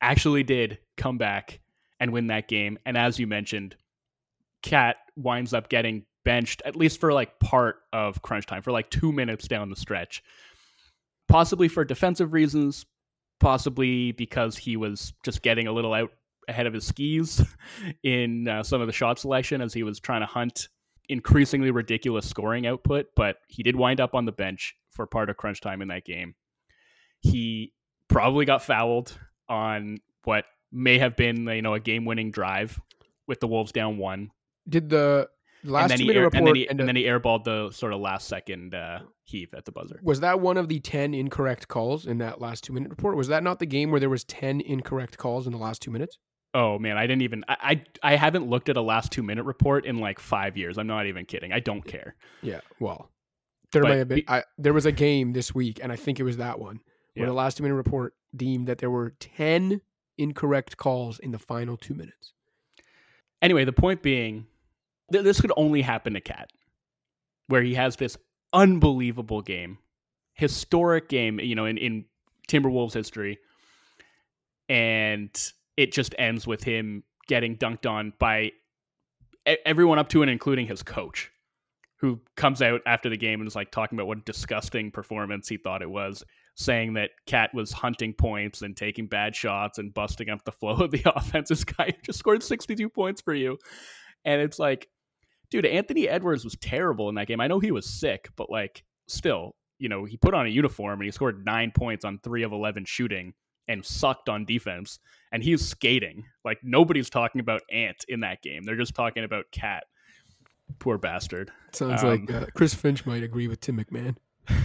actually 0.00 0.44
did 0.44 0.78
come 0.96 1.18
back 1.18 1.58
and 1.98 2.12
win 2.12 2.28
that 2.28 2.46
game. 2.46 2.78
And 2.86 2.96
as 2.96 3.18
you 3.18 3.26
mentioned, 3.26 3.74
KAT 4.62 4.96
winds 5.16 5.52
up 5.52 5.68
getting 5.68 6.04
benched 6.24 6.62
at 6.64 6.76
least 6.76 7.00
for 7.00 7.12
like 7.12 7.40
part 7.40 7.80
of 7.92 8.22
crunch 8.22 8.46
time 8.46 8.62
for 8.62 8.70
like 8.70 8.88
two 8.90 9.10
minutes 9.10 9.48
down 9.48 9.68
the 9.68 9.74
stretch, 9.74 10.22
possibly 11.28 11.66
for 11.66 11.84
defensive 11.84 12.32
reasons, 12.32 12.86
possibly 13.40 14.12
because 14.12 14.56
he 14.56 14.76
was 14.76 15.12
just 15.24 15.42
getting 15.42 15.66
a 15.66 15.72
little 15.72 15.92
out 15.92 16.12
ahead 16.46 16.68
of 16.68 16.72
his 16.72 16.86
skis 16.86 17.44
in 18.04 18.46
uh, 18.46 18.62
some 18.62 18.80
of 18.80 18.86
the 18.86 18.92
shot 18.92 19.18
selection 19.18 19.60
as 19.60 19.74
he 19.74 19.82
was 19.82 19.98
trying 19.98 20.20
to 20.20 20.26
hunt 20.26 20.68
increasingly 21.08 21.72
ridiculous 21.72 22.28
scoring 22.28 22.64
output. 22.64 23.06
But 23.16 23.38
he 23.48 23.64
did 23.64 23.74
wind 23.74 24.00
up 24.00 24.14
on 24.14 24.24
the 24.24 24.30
bench 24.30 24.76
for 24.92 25.04
part 25.04 25.30
of 25.30 25.36
crunch 25.36 25.60
time 25.60 25.82
in 25.82 25.88
that 25.88 26.04
game. 26.04 26.36
He 27.20 27.72
probably 28.08 28.44
got 28.44 28.62
fouled 28.62 29.16
on 29.48 29.98
what 30.24 30.44
may 30.72 30.98
have 30.98 31.16
been 31.16 31.46
you 31.46 31.62
know 31.62 31.74
a 31.74 31.80
game 31.80 32.04
winning 32.04 32.30
drive 32.30 32.80
with 33.26 33.40
the 33.40 33.46
Wolves 33.46 33.72
down 33.72 33.98
one. 33.98 34.30
Did 34.68 34.88
the 34.88 35.28
last 35.64 35.90
and 35.90 36.00
then, 36.00 36.06
he, 36.06 36.14
air, 36.14 36.24
report 36.24 36.34
and 36.34 36.46
then 36.46 36.54
he, 36.54 36.68
and 36.68 36.80
then 36.80 36.96
he 36.96 37.04
airballed 37.04 37.44
the 37.44 37.70
sort 37.70 37.92
of 37.92 38.00
last 38.00 38.28
second 38.28 38.74
uh, 38.74 39.00
heave 39.24 39.52
at 39.54 39.64
the 39.64 39.72
buzzer. 39.72 40.00
Was 40.02 40.20
that 40.20 40.40
one 40.40 40.56
of 40.56 40.68
the 40.68 40.80
ten 40.80 41.14
incorrect 41.14 41.68
calls 41.68 42.06
in 42.06 42.18
that 42.18 42.40
last 42.40 42.64
two 42.64 42.72
minute 42.72 42.90
report? 42.90 43.16
Was 43.16 43.28
that 43.28 43.42
not 43.42 43.58
the 43.58 43.66
game 43.66 43.90
where 43.90 44.00
there 44.00 44.10
was 44.10 44.24
ten 44.24 44.60
incorrect 44.60 45.18
calls 45.18 45.46
in 45.46 45.52
the 45.52 45.58
last 45.58 45.82
two 45.82 45.90
minutes? 45.90 46.18
Oh 46.54 46.78
man, 46.78 46.96
I 46.96 47.06
didn't 47.06 47.22
even. 47.22 47.44
I, 47.48 47.56
I, 47.60 48.12
I 48.12 48.16
haven't 48.16 48.48
looked 48.48 48.68
at 48.68 48.76
a 48.76 48.82
last 48.82 49.12
two 49.12 49.22
minute 49.22 49.44
report 49.44 49.84
in 49.84 49.98
like 49.98 50.18
five 50.18 50.56
years. 50.56 50.78
I'm 50.78 50.86
not 50.86 51.06
even 51.06 51.26
kidding. 51.26 51.52
I 51.52 51.60
don't 51.60 51.84
care. 51.84 52.16
Yeah, 52.42 52.60
well, 52.80 53.10
there 53.72 53.82
but 53.82 53.88
may 53.90 53.98
have 53.98 54.08
been. 54.08 54.22
I, 54.28 54.44
there 54.58 54.72
was 54.72 54.86
a 54.86 54.92
game 54.92 55.32
this 55.32 55.54
week, 55.54 55.80
and 55.82 55.92
I 55.92 55.96
think 55.96 56.18
it 56.18 56.24
was 56.24 56.38
that 56.38 56.58
one 56.58 56.80
yeah. 57.16 57.22
where 57.22 57.30
the 57.30 57.34
last 57.34 57.56
two 57.56 57.62
minute 57.62 57.74
report 57.74 58.14
deemed 58.34 58.68
that 58.68 58.78
there 58.78 58.90
were 58.90 59.10
10 59.18 59.80
incorrect 60.18 60.76
calls 60.76 61.18
in 61.18 61.32
the 61.32 61.38
final 61.38 61.76
two 61.76 61.94
minutes. 61.94 62.32
Anyway, 63.42 63.64
the 63.64 63.72
point 63.72 64.02
being, 64.02 64.46
th- 65.12 65.24
this 65.24 65.40
could 65.40 65.52
only 65.56 65.82
happen 65.82 66.14
to 66.14 66.20
KAT, 66.20 66.50
where 67.48 67.62
he 67.62 67.74
has 67.74 67.96
this 67.96 68.16
unbelievable 68.52 69.42
game, 69.42 69.78
historic 70.34 71.08
game, 71.08 71.40
you 71.40 71.54
know, 71.54 71.66
in, 71.66 71.78
in 71.78 72.04
Timberwolves 72.48 72.94
history. 72.94 73.38
And 74.68 75.30
it 75.76 75.92
just 75.92 76.14
ends 76.18 76.46
with 76.46 76.64
him 76.64 77.04
getting 77.28 77.56
dunked 77.56 77.88
on 77.88 78.12
by 78.18 78.52
everyone 79.64 79.98
up 79.98 80.08
to 80.08 80.22
and 80.22 80.30
including 80.30 80.66
his 80.66 80.82
coach, 80.82 81.30
who 81.98 82.20
comes 82.36 82.62
out 82.62 82.80
after 82.86 83.08
the 83.08 83.16
game 83.16 83.40
and 83.40 83.46
is 83.46 83.54
like 83.54 83.70
talking 83.70 83.96
about 83.96 84.06
what 84.06 84.18
a 84.18 84.22
disgusting 84.22 84.90
performance 84.90 85.48
he 85.48 85.56
thought 85.56 85.82
it 85.82 85.90
was 85.90 86.24
saying 86.56 86.94
that 86.94 87.10
KAT 87.26 87.52
was 87.54 87.70
hunting 87.70 88.14
points 88.14 88.62
and 88.62 88.76
taking 88.76 89.06
bad 89.06 89.36
shots 89.36 89.78
and 89.78 89.92
busting 89.92 90.30
up 90.30 90.42
the 90.44 90.52
flow 90.52 90.76
of 90.76 90.90
the 90.90 91.02
offense. 91.14 91.50
This 91.50 91.64
guy 91.64 91.92
just 92.02 92.18
scored 92.18 92.42
62 92.42 92.88
points 92.88 93.20
for 93.20 93.34
you. 93.34 93.58
And 94.24 94.40
it's 94.40 94.58
like, 94.58 94.88
dude, 95.50 95.66
Anthony 95.66 96.08
Edwards 96.08 96.44
was 96.44 96.56
terrible 96.60 97.10
in 97.10 97.14
that 97.16 97.28
game. 97.28 97.40
I 97.40 97.46
know 97.46 97.60
he 97.60 97.70
was 97.70 97.86
sick, 97.86 98.30
but 98.36 98.50
like 98.50 98.84
still, 99.06 99.54
you 99.78 99.90
know, 99.90 100.06
he 100.06 100.16
put 100.16 100.32
on 100.34 100.46
a 100.46 100.48
uniform 100.48 100.98
and 100.98 101.04
he 101.04 101.10
scored 101.10 101.44
nine 101.44 101.70
points 101.70 102.06
on 102.06 102.18
three 102.24 102.42
of 102.42 102.52
11 102.52 102.86
shooting 102.86 103.34
and 103.68 103.84
sucked 103.84 104.30
on 104.30 104.46
defense. 104.46 104.98
And 105.32 105.42
he's 105.42 105.66
skating. 105.66 106.24
Like 106.42 106.58
nobody's 106.62 107.10
talking 107.10 107.42
about 107.42 107.60
Ant 107.70 108.02
in 108.08 108.20
that 108.20 108.42
game. 108.42 108.62
They're 108.62 108.76
just 108.76 108.94
talking 108.94 109.24
about 109.24 109.44
KAT. 109.52 109.84
Poor 110.78 110.96
bastard. 110.96 111.52
Sounds 111.72 112.02
um, 112.02 112.08
like 112.08 112.32
uh, 112.32 112.46
Chris 112.54 112.72
Finch 112.72 113.04
might 113.04 113.22
agree 113.22 113.46
with 113.46 113.60
Tim 113.60 113.76
McMahon. 113.78 114.16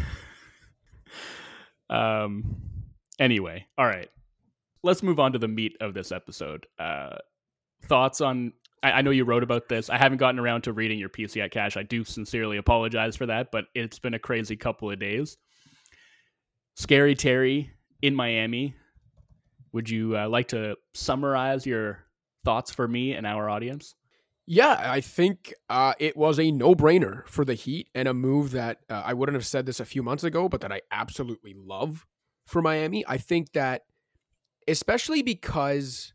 um. 1.92 2.56
Anyway, 3.20 3.68
all 3.78 3.86
right. 3.86 4.10
Let's 4.84 5.04
move 5.04 5.20
on 5.20 5.34
to 5.34 5.40
the 5.40 5.48
meat 5.48 5.78
of 5.80 5.94
this 5.94 6.12
episode. 6.12 6.66
Uh, 6.80 7.18
thoughts 7.88 8.20
on 8.20 8.54
I, 8.84 8.92
I, 8.92 9.02
know 9.02 9.12
you 9.12 9.26
wrote 9.26 9.44
about 9.44 9.70
this. 9.70 9.90
I 9.90 9.98
haven't 9.98 10.18
gotten 10.18 10.40
around 10.40 10.64
to 10.64 10.74
reading 10.74 11.00
your 11.00 11.10
piece 11.10 11.36
yet, 11.36 11.52
Cash. 11.52 11.78
I 11.78 11.84
do 11.84 12.04
sincerely 12.04 12.58
apologize 12.58 13.16
for 13.16 13.26
that, 13.28 13.52
but 13.52 13.66
it's 13.76 14.00
been 14.00 14.14
a 14.14 14.20
crazy 14.20 14.56
couple 14.56 14.90
of 14.90 15.00
days. 15.00 15.38
Scary 16.76 17.16
Terry 17.16 17.72
in 18.02 18.16
Miami. 18.16 18.76
Would 19.74 19.90
you 19.90 20.18
uh, 20.18 20.28
like 20.28 20.50
to 20.50 20.76
summarize 20.94 21.66
your 21.66 22.00
thoughts 22.44 22.72
for 22.72 22.88
me 22.88 23.14
and 23.14 23.26
our 23.26 23.50
audience? 23.50 23.96
Yeah, 24.48 24.76
I 24.92 25.02
think 25.02 25.54
uh, 25.70 25.94
it 26.00 26.18
was 26.18 26.40
a 26.40 26.52
no 26.52 26.76
brainer 26.76 27.26
for 27.28 27.46
the 27.46 27.54
Heat 27.54 27.90
and 27.94 28.08
a 28.08 28.14
move 28.14 28.52
that 28.52 28.80
uh, 28.90 29.02
I 29.06 29.14
wouldn't 29.14 29.36
have 29.36 29.46
said 29.46 29.66
this 29.66 29.80
a 29.80 29.86
few 29.86 30.04
months 30.04 30.24
ago, 30.24 30.50
but 30.50 30.62
that 30.62 30.72
I 30.72 30.82
absolutely 30.92 31.54
love 31.56 32.06
for 32.48 32.62
Miami. 32.62 33.06
I 33.08 33.18
think 33.18 33.54
that, 33.54 33.84
especially 34.68 35.22
because 35.22 36.14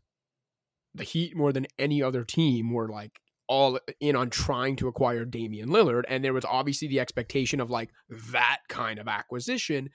the 0.93 1.03
Heat 1.03 1.35
more 1.35 1.53
than 1.53 1.67
any 1.79 2.03
other 2.03 2.23
team 2.23 2.71
were 2.71 2.89
like 2.89 3.19
all 3.47 3.79
in 3.99 4.15
on 4.15 4.29
trying 4.29 4.75
to 4.75 4.87
acquire 4.87 5.25
Damian 5.25 5.69
Lillard. 5.69 6.03
And 6.07 6.23
there 6.23 6.33
was 6.33 6.45
obviously 6.45 6.87
the 6.87 6.99
expectation 6.99 7.59
of 7.61 7.69
like 7.69 7.91
that 8.31 8.59
kind 8.67 8.99
of 8.99 9.07
acquisition. 9.07 9.89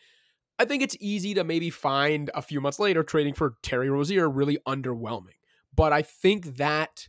I 0.58 0.64
think 0.64 0.82
it's 0.82 0.96
easy 1.00 1.34
to 1.34 1.44
maybe 1.44 1.70
find 1.70 2.30
a 2.34 2.42
few 2.42 2.60
months 2.60 2.78
later 2.78 3.02
trading 3.02 3.34
for 3.34 3.56
Terry 3.62 3.90
Rozier 3.90 4.28
really 4.28 4.58
underwhelming. 4.66 5.36
But 5.74 5.92
I 5.92 6.02
think 6.02 6.56
that 6.56 7.08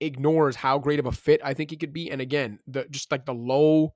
ignores 0.00 0.56
how 0.56 0.78
great 0.78 0.98
of 0.98 1.06
a 1.06 1.12
fit 1.12 1.40
I 1.44 1.54
think 1.54 1.70
he 1.70 1.76
could 1.76 1.92
be. 1.92 2.10
And 2.10 2.20
again, 2.20 2.58
the 2.66 2.86
just 2.90 3.10
like 3.10 3.26
the 3.26 3.34
low, 3.34 3.94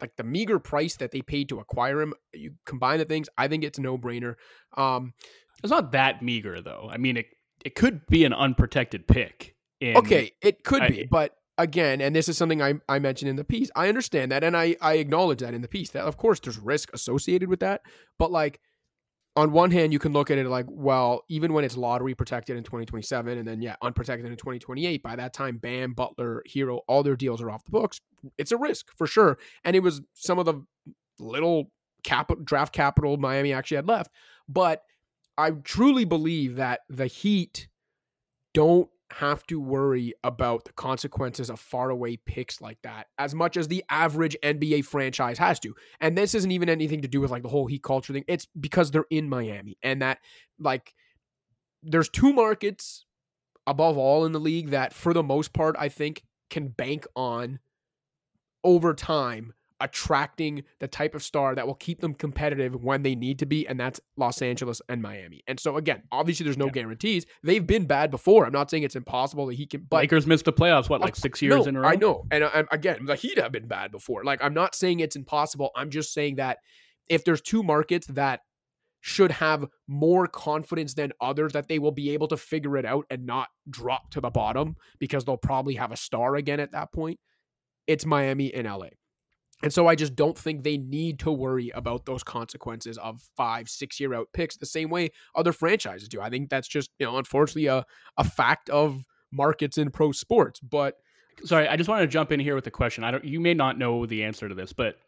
like 0.00 0.16
the 0.16 0.24
meager 0.24 0.58
price 0.58 0.96
that 0.96 1.10
they 1.10 1.22
paid 1.22 1.48
to 1.50 1.58
acquire 1.58 2.00
him, 2.00 2.14
you 2.32 2.54
combine 2.64 2.98
the 2.98 3.04
things, 3.04 3.28
I 3.36 3.48
think 3.48 3.64
it's 3.64 3.78
a 3.78 3.82
no 3.82 3.98
brainer. 3.98 4.34
Um, 4.76 5.14
it's 5.62 5.70
not 5.70 5.92
that 5.92 6.22
meager 6.22 6.60
though. 6.60 6.88
I 6.90 6.96
mean, 6.96 7.16
it 7.16 7.26
it 7.64 7.74
could 7.74 8.06
be 8.06 8.24
an 8.24 8.32
unprotected 8.32 9.06
pick. 9.06 9.54
In, 9.80 9.96
okay, 9.96 10.32
it 10.40 10.64
could 10.64 10.82
I, 10.82 10.88
be, 10.88 11.04
but 11.10 11.36
again, 11.58 12.00
and 12.00 12.14
this 12.14 12.28
is 12.28 12.38
something 12.38 12.62
I, 12.62 12.74
I 12.88 12.98
mentioned 12.98 13.28
in 13.28 13.36
the 13.36 13.44
piece. 13.44 13.70
I 13.76 13.88
understand 13.88 14.32
that, 14.32 14.44
and 14.44 14.56
I 14.56 14.76
I 14.80 14.94
acknowledge 14.94 15.40
that 15.40 15.54
in 15.54 15.62
the 15.62 15.68
piece. 15.68 15.90
That 15.90 16.04
of 16.04 16.16
course 16.16 16.40
there's 16.40 16.58
risk 16.58 16.92
associated 16.94 17.48
with 17.48 17.60
that, 17.60 17.82
but 18.18 18.30
like 18.30 18.60
on 19.36 19.52
one 19.52 19.70
hand, 19.70 19.92
you 19.92 19.98
can 19.98 20.12
look 20.12 20.30
at 20.30 20.38
it 20.38 20.46
like, 20.46 20.64
well, 20.68 21.22
even 21.28 21.52
when 21.52 21.62
it's 21.62 21.76
lottery 21.76 22.14
protected 22.14 22.56
in 22.56 22.64
2027, 22.64 23.36
and 23.36 23.46
then 23.46 23.60
yeah, 23.60 23.76
unprotected 23.82 24.26
in 24.26 24.36
2028. 24.36 25.02
By 25.02 25.14
that 25.14 25.34
time, 25.34 25.58
Bam, 25.58 25.92
Butler, 25.92 26.42
Herro, 26.48 26.80
all 26.88 27.02
their 27.02 27.16
deals 27.16 27.42
are 27.42 27.50
off 27.50 27.64
the 27.64 27.70
books. 27.70 28.00
It's 28.38 28.50
a 28.50 28.56
risk 28.56 28.86
for 28.96 29.06
sure, 29.06 29.38
and 29.64 29.76
it 29.76 29.80
was 29.80 30.00
some 30.14 30.38
of 30.38 30.46
the 30.46 30.62
little 31.18 31.70
cap 32.02 32.30
draft 32.44 32.72
capital 32.72 33.18
Miami 33.18 33.52
actually 33.52 33.76
had 33.76 33.86
left, 33.88 34.10
but 34.48 34.82
I 35.36 35.50
truly 35.50 36.04
believe 36.04 36.56
that 36.56 36.80
the 36.88 37.06
Heat 37.06 37.68
don't 38.54 38.88
have 39.12 39.46
to 39.46 39.60
worry 39.60 40.12
about 40.24 40.64
the 40.64 40.72
consequences 40.72 41.48
of 41.48 41.60
faraway 41.60 42.16
picks 42.16 42.60
like 42.60 42.78
that 42.82 43.06
as 43.18 43.34
much 43.34 43.56
as 43.56 43.68
the 43.68 43.84
average 43.88 44.36
NBA 44.42 44.84
franchise 44.84 45.38
has 45.38 45.60
to. 45.60 45.74
And 46.00 46.18
this 46.18 46.34
isn't 46.34 46.50
even 46.50 46.68
anything 46.68 47.02
to 47.02 47.08
do 47.08 47.20
with 47.20 47.30
like 47.30 47.42
the 47.42 47.48
whole 47.48 47.66
Heat 47.66 47.82
culture 47.82 48.12
thing. 48.12 48.24
It's 48.26 48.46
because 48.58 48.90
they're 48.90 49.06
in 49.10 49.28
Miami 49.28 49.78
and 49.82 50.02
that 50.02 50.18
like 50.58 50.92
there's 51.82 52.08
two 52.08 52.32
markets 52.32 53.04
above 53.66 53.96
all 53.96 54.24
in 54.26 54.32
the 54.32 54.40
league 54.40 54.70
that 54.70 54.92
for 54.92 55.14
the 55.14 55.22
most 55.22 55.52
part 55.52 55.76
I 55.78 55.88
think 55.88 56.24
can 56.50 56.68
bank 56.68 57.06
on 57.14 57.60
over 58.64 58.92
time 58.92 59.54
attracting 59.80 60.64
the 60.78 60.88
type 60.88 61.14
of 61.14 61.22
star 61.22 61.54
that 61.54 61.66
will 61.66 61.74
keep 61.74 62.00
them 62.00 62.14
competitive 62.14 62.82
when 62.82 63.02
they 63.02 63.14
need 63.14 63.38
to 63.38 63.46
be, 63.46 63.66
and 63.66 63.78
that's 63.78 64.00
Los 64.16 64.40
Angeles 64.40 64.80
and 64.88 65.02
Miami. 65.02 65.42
And 65.46 65.60
so 65.60 65.76
again, 65.76 66.02
obviously 66.10 66.44
there's 66.44 66.56
no 66.56 66.66
yeah. 66.66 66.72
guarantees. 66.72 67.26
They've 67.42 67.66
been 67.66 67.86
bad 67.86 68.10
before. 68.10 68.46
I'm 68.46 68.52
not 68.52 68.70
saying 68.70 68.84
it's 68.84 68.96
impossible 68.96 69.46
that 69.46 69.54
he 69.54 69.66
can. 69.66 69.86
But 69.88 69.98
Lakers 69.98 70.26
missed 70.26 70.44
the 70.44 70.52
playoffs 70.52 70.88
what 70.88 71.00
like 71.00 71.16
six 71.16 71.42
years 71.42 71.64
no, 71.64 71.64
in 71.64 71.76
a 71.76 71.80
row. 71.80 71.88
I 71.88 71.96
know, 71.96 72.26
and 72.30 72.44
I, 72.44 72.64
again, 72.70 73.04
the 73.04 73.16
Heat 73.16 73.38
have 73.38 73.52
been 73.52 73.66
bad 73.66 73.90
before. 73.90 74.24
Like 74.24 74.42
I'm 74.42 74.54
not 74.54 74.74
saying 74.74 75.00
it's 75.00 75.16
impossible. 75.16 75.70
I'm 75.76 75.90
just 75.90 76.12
saying 76.12 76.36
that 76.36 76.58
if 77.08 77.24
there's 77.24 77.40
two 77.40 77.62
markets 77.62 78.06
that 78.08 78.40
should 79.00 79.30
have 79.30 79.64
more 79.86 80.26
confidence 80.26 80.94
than 80.94 81.12
others 81.20 81.52
that 81.52 81.68
they 81.68 81.78
will 81.78 81.92
be 81.92 82.10
able 82.10 82.26
to 82.26 82.36
figure 82.36 82.76
it 82.76 82.84
out 82.84 83.06
and 83.08 83.24
not 83.24 83.48
drop 83.70 84.10
to 84.10 84.20
the 84.20 84.30
bottom 84.30 84.74
because 84.98 85.24
they'll 85.24 85.36
probably 85.36 85.74
have 85.74 85.92
a 85.92 85.96
star 85.96 86.34
again 86.34 86.58
at 86.58 86.72
that 86.72 86.92
point. 86.92 87.20
It's 87.86 88.04
Miami 88.04 88.52
and 88.52 88.66
LA. 88.66 88.88
And 89.66 89.72
so 89.72 89.88
I 89.88 89.96
just 89.96 90.14
don't 90.14 90.38
think 90.38 90.62
they 90.62 90.76
need 90.76 91.18
to 91.18 91.32
worry 91.32 91.72
about 91.74 92.06
those 92.06 92.22
consequences 92.22 92.98
of 92.98 93.20
five, 93.36 93.68
six 93.68 93.98
year 93.98 94.14
out 94.14 94.28
picks 94.32 94.56
the 94.56 94.64
same 94.64 94.90
way 94.90 95.10
other 95.34 95.52
franchises 95.52 96.08
do. 96.08 96.20
I 96.20 96.30
think 96.30 96.50
that's 96.50 96.68
just, 96.68 96.92
you 97.00 97.06
know, 97.06 97.18
unfortunately 97.18 97.66
a, 97.66 97.84
a 98.16 98.22
fact 98.22 98.70
of 98.70 99.04
markets 99.32 99.76
in 99.76 99.90
pro 99.90 100.12
sports. 100.12 100.60
But 100.60 100.98
sorry, 101.44 101.66
I 101.66 101.74
just 101.74 101.88
wanted 101.88 102.02
to 102.02 102.12
jump 102.12 102.30
in 102.30 102.38
here 102.38 102.54
with 102.54 102.68
a 102.68 102.70
question. 102.70 103.02
I 103.02 103.10
don't 103.10 103.24
you 103.24 103.40
may 103.40 103.54
not 103.54 103.76
know 103.76 104.06
the 104.06 104.22
answer 104.22 104.48
to 104.48 104.54
this, 104.54 104.72
but 104.72 104.98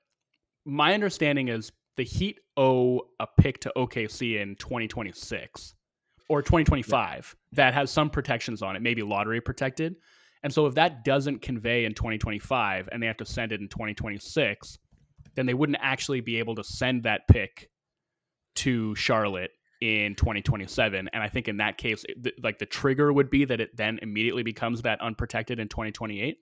my 0.64 0.92
understanding 0.92 1.46
is 1.46 1.70
the 1.96 2.02
Heat 2.02 2.40
owe 2.56 3.02
a 3.20 3.28
pick 3.40 3.60
to 3.60 3.72
OKC 3.76 4.42
in 4.42 4.56
2026 4.56 5.76
or 6.28 6.42
2025 6.42 7.36
yeah. 7.52 7.56
that 7.64 7.74
has 7.74 7.92
some 7.92 8.10
protections 8.10 8.60
on 8.62 8.74
it, 8.74 8.82
maybe 8.82 9.04
lottery 9.04 9.40
protected. 9.40 9.94
And 10.42 10.52
so 10.52 10.66
if 10.66 10.74
that 10.74 11.04
doesn't 11.04 11.42
convey 11.42 11.84
in 11.84 11.94
2025 11.94 12.88
and 12.90 13.02
they 13.02 13.06
have 13.06 13.16
to 13.18 13.24
send 13.24 13.52
it 13.52 13.60
in 13.60 13.68
2026, 13.68 14.78
then 15.34 15.46
they 15.46 15.54
wouldn't 15.54 15.78
actually 15.80 16.20
be 16.20 16.38
able 16.38 16.54
to 16.56 16.64
send 16.64 17.04
that 17.04 17.22
pick 17.28 17.70
to 18.56 18.94
Charlotte 18.94 19.50
in 19.80 20.16
2027 20.16 21.08
and 21.12 21.22
i 21.22 21.28
think 21.28 21.46
in 21.46 21.58
that 21.58 21.78
case 21.78 22.04
th- 22.22 22.34
like 22.42 22.58
the 22.58 22.66
trigger 22.66 23.12
would 23.12 23.30
be 23.30 23.44
that 23.44 23.60
it 23.60 23.76
then 23.76 23.98
immediately 24.02 24.42
becomes 24.42 24.82
that 24.82 25.00
unprotected 25.00 25.60
in 25.60 25.68
2028 25.68 26.38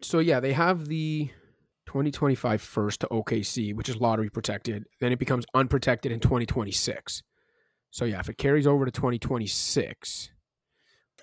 so 0.00 0.18
yeah 0.20 0.40
they 0.40 0.54
have 0.54 0.86
the 0.86 1.28
2025 1.84 2.62
first 2.62 3.00
to 3.00 3.06
okc 3.08 3.74
which 3.74 3.88
is 3.88 3.96
lottery 3.96 4.30
protected. 4.30 4.84
Then 5.00 5.12
it 5.12 5.18
becomes 5.18 5.44
unprotected 5.52 6.12
in 6.12 6.20
2026 6.20 7.22
so 7.90 8.06
yeah 8.06 8.20
if 8.20 8.30
it 8.30 8.38
carries 8.38 8.66
over 8.66 8.86
to 8.86 8.90
2026 8.90 10.30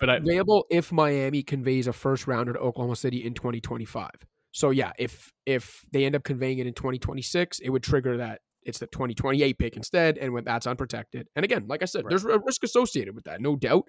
but 0.00 0.10
I, 0.10 0.16
available 0.16 0.64
if 0.70 0.90
Miami 0.90 1.42
conveys 1.42 1.86
a 1.86 1.92
first 1.92 2.26
rounder 2.26 2.54
to 2.54 2.58
Oklahoma 2.58 2.96
City 2.96 3.24
in 3.24 3.34
2025. 3.34 4.10
So 4.52 4.70
yeah, 4.70 4.92
if 4.98 5.32
if 5.46 5.84
they 5.92 6.04
end 6.04 6.16
up 6.16 6.24
conveying 6.24 6.58
it 6.58 6.66
in 6.66 6.74
2026, 6.74 7.60
it 7.60 7.70
would 7.70 7.82
trigger 7.82 8.16
that 8.16 8.40
it's 8.62 8.78
the 8.78 8.86
2028 8.86 9.58
pick 9.58 9.76
instead, 9.76 10.18
and 10.18 10.32
when 10.32 10.44
that's 10.44 10.66
unprotected. 10.66 11.28
And 11.36 11.44
again, 11.44 11.66
like 11.68 11.82
I 11.82 11.86
said, 11.86 12.04
right. 12.04 12.10
there's 12.10 12.24
a 12.24 12.38
risk 12.40 12.64
associated 12.64 13.14
with 13.14 13.24
that, 13.24 13.40
no 13.40 13.56
doubt. 13.56 13.84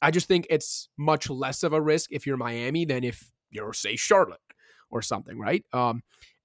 I 0.00 0.10
just 0.10 0.28
think 0.28 0.46
it's 0.50 0.88
much 0.96 1.28
less 1.28 1.62
of 1.62 1.72
a 1.72 1.80
risk 1.80 2.10
if 2.12 2.26
you're 2.26 2.36
Miami 2.36 2.84
than 2.84 3.04
if 3.04 3.30
you're 3.50 3.72
say 3.72 3.96
Charlotte 3.96 4.40
or 4.90 5.02
something, 5.02 5.38
right? 5.38 5.64
Um, 5.72 6.02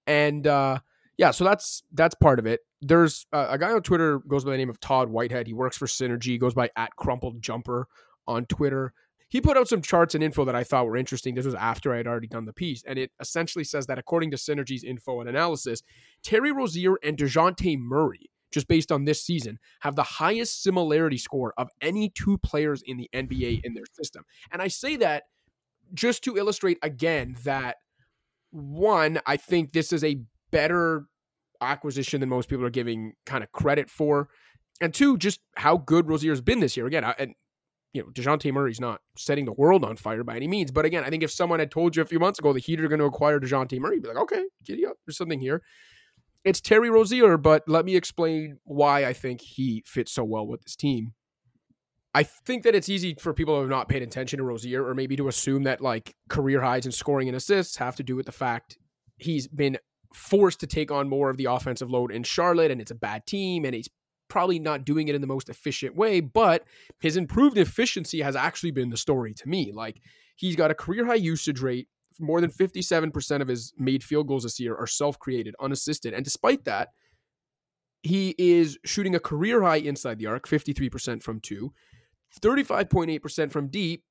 and 0.08 0.48
uh, 0.48 0.80
yeah, 1.18 1.32
so 1.32 1.44
that's 1.44 1.84
that's 1.94 2.16
part 2.16 2.40
of 2.40 2.46
it. 2.48 2.62
There's 2.82 3.28
uh, 3.34 3.48
a 3.50 3.58
guy 3.58 3.72
on 3.72 3.82
Twitter 3.82 4.20
goes 4.20 4.46
by 4.46 4.52
the 4.52 4.58
name 4.58 4.70
of 4.70 4.80
Todd 4.80 5.10
Whitehead. 5.10 5.48
He 5.48 5.54
works 5.54 5.78
for 5.78 5.86
Synergy, 5.86 6.40
goes 6.40 6.54
by 6.54 6.70
at 6.76 6.96
Crumpled 6.96 7.42
Jumper 7.42 7.88
on 8.28 8.46
Twitter 8.46 8.94
he 9.30 9.42
put 9.42 9.58
out 9.58 9.68
some 9.68 9.82
charts 9.82 10.16
and 10.16 10.24
info 10.24 10.44
that 10.46 10.56
I 10.56 10.64
thought 10.64 10.88
were 10.88 10.98
interesting. 10.98 11.36
This 11.36 11.46
was 11.46 11.56
after 11.56 11.94
I 11.94 11.98
had 11.98 12.08
already 12.08 12.28
done 12.28 12.46
the 12.46 12.54
piece. 12.54 12.84
And 12.86 12.98
it 12.98 13.12
essentially 13.20 13.64
says 13.64 13.86
that 13.86 14.00
according 14.00 14.32
to 14.32 14.38
Synergy's 14.38 14.84
info 14.84 15.20
and 15.20 15.30
analysis, 15.30 15.84
Terry 16.24 16.52
Rozier 16.52 16.96
and 17.04 17.16
DeJounte 17.16 17.78
Murray, 17.78 18.32
just 18.52 18.68
based 18.68 18.92
on 18.92 19.06
this 19.06 19.22
season, 19.22 19.60
have 19.82 19.96
the 19.96 20.04
highest 20.04 20.64
similarity 20.64 21.18
score 21.18 21.54
of 21.58 21.70
any 21.82 22.10
two 22.10 22.40
players 22.40 22.82
in 22.86 22.98
the 22.98 23.10
NBA 23.14 23.62
in 23.64 23.76
their 23.76 23.86
system. 23.94 24.24
And 24.52 24.62
I 24.62 24.68
say 24.68 24.96
that 24.98 25.24
just 25.94 26.24
to 26.24 26.36
illustrate 26.36 26.80
again 26.82 27.36
that 27.44 27.78
one, 28.52 29.20
I 29.28 29.38
think 29.38 29.74
this 29.74 29.94
is 29.94 30.04
a 30.04 30.22
better 30.52 31.06
acquisition 31.62 32.20
than 32.20 32.30
most 32.30 32.50
people 32.50 32.66
are 32.66 32.72
giving 32.72 33.14
kind 33.28 33.44
of 33.44 33.52
credit 33.52 33.92
for. 33.92 34.30
And 34.82 34.94
two, 34.94 35.18
just 35.18 35.40
how 35.56 35.78
good 35.78 36.08
Rozier's 36.08 36.42
been 36.42 36.62
this 36.62 36.76
year. 36.76 36.88
Again, 36.88 37.04
and 37.20 37.36
you 37.94 38.02
know, 38.02 38.10
DeJounte 38.10 38.52
Murray's 38.54 38.80
not 38.80 39.02
setting 39.18 39.46
the 39.46 39.54
world 39.54 39.84
on 39.84 39.96
fire 39.96 40.24
by 40.24 40.36
any 40.36 40.48
means. 40.48 40.72
But 40.72 40.86
again, 40.86 41.04
I 41.04 41.10
think 41.10 41.24
if 41.24 41.32
someone 41.32 41.60
had 41.60 41.72
told 41.72 41.96
you 41.96 42.02
a 42.02 42.06
few 42.06 42.20
months 42.20 42.40
ago 42.40 42.54
the 42.54 42.60
Heat 42.60 42.80
are 42.80 42.88
going 42.88 43.00
to 43.00 43.06
acquire 43.06 43.40
DeJounte 43.40 43.80
Murray, 43.80 43.96
you'd 43.96 44.04
be 44.04 44.10
like, 44.10 44.18
okay, 44.18 44.44
giddy 44.64 44.86
up. 44.86 44.98
There's 45.06 45.18
something 45.18 45.40
here. 45.40 45.64
It's 46.46 46.62
Terry 46.62 46.90
Rozier, 46.90 47.38
but 47.38 47.64
let 47.68 47.86
me 47.86 47.96
explain 47.96 48.60
why 48.64 49.06
I 49.06 49.14
think 49.14 49.42
he 49.42 49.84
fits 49.86 50.12
so 50.12 50.24
well 50.24 50.48
with 50.48 50.62
this 50.62 50.76
team. 50.76 51.14
I 52.14 52.24
think 52.24 52.64
that 52.64 52.76
it's 52.76 52.90
easy 52.90 53.16
for 53.20 53.34
people 53.34 53.56
who 53.56 53.62
have 53.62 53.70
not 53.70 53.90
paid 53.90 54.02
attention 54.02 54.38
to 54.38 54.44
Rozier 54.44 54.86
or 54.88 54.96
maybe 54.96 55.16
to 55.18 55.28
assume 55.28 55.64
that 55.64 55.82
like 55.82 56.16
career 56.28 56.62
highs 56.62 56.86
in 56.86 56.92
scoring 56.92 57.28
and 57.28 57.38
assists 57.38 57.78
have 57.78 57.96
to 57.98 58.04
do 58.04 58.16
with 58.16 58.26
the 58.26 58.32
fact 58.32 58.78
he's 59.18 59.48
been 59.48 59.78
forced 60.14 60.60
to 60.62 60.68
take 60.68 60.92
on 60.92 61.08
more 61.08 61.30
of 61.30 61.38
the 61.38 61.46
offensive 61.46 61.90
load 61.90 62.12
in 62.12 62.24
Charlotte 62.24 62.72
and 62.72 62.82
it's 62.82 62.90
a 62.90 62.96
bad 62.96 63.26
team 63.28 63.64
and 63.64 63.76
he's 63.76 63.90
probably 64.30 64.60
not 64.60 64.86
doing 64.86 65.08
it 65.08 65.16
in 65.16 65.22
the 65.22 65.28
most 65.28 65.50
efficient 65.50 65.96
way, 65.96 66.22
but 66.22 66.64
his 67.02 67.18
improved 67.18 67.58
efficiency 67.58 68.22
has 68.22 68.36
actually 68.36 68.72
been 68.72 68.90
the 68.90 68.98
story 68.98 69.34
to 69.34 69.50
me. 69.50 69.72
Like 69.74 70.02
he's 70.36 70.56
got 70.56 70.72
a 70.72 70.76
career 70.76 71.06
high 71.06 71.16
usage 71.16 71.62
rate. 71.62 71.88
More 72.22 72.42
than 72.42 72.52
57% 72.52 73.42
of 73.42 73.48
his 73.48 73.74
made 73.78 74.04
field 74.04 74.28
goals 74.28 74.44
this 74.44 74.60
year 74.60 74.76
are 74.76 74.88
self 74.88 75.18
created, 75.20 75.56
unassisted. 75.60 76.14
And 76.14 76.24
despite 76.24 76.66
that, 76.66 76.90
he 78.04 78.36
is 78.38 78.78
shooting 78.86 79.16
a 79.16 79.20
career 79.20 79.62
high 79.62 79.78
inside 79.78 80.20
the 80.20 80.28
arc, 80.28 80.48
53% 80.48 81.24
from 81.24 81.40
two, 81.40 81.74
35.8% 82.42 83.52
from 83.52 83.68
deep, 83.68 84.04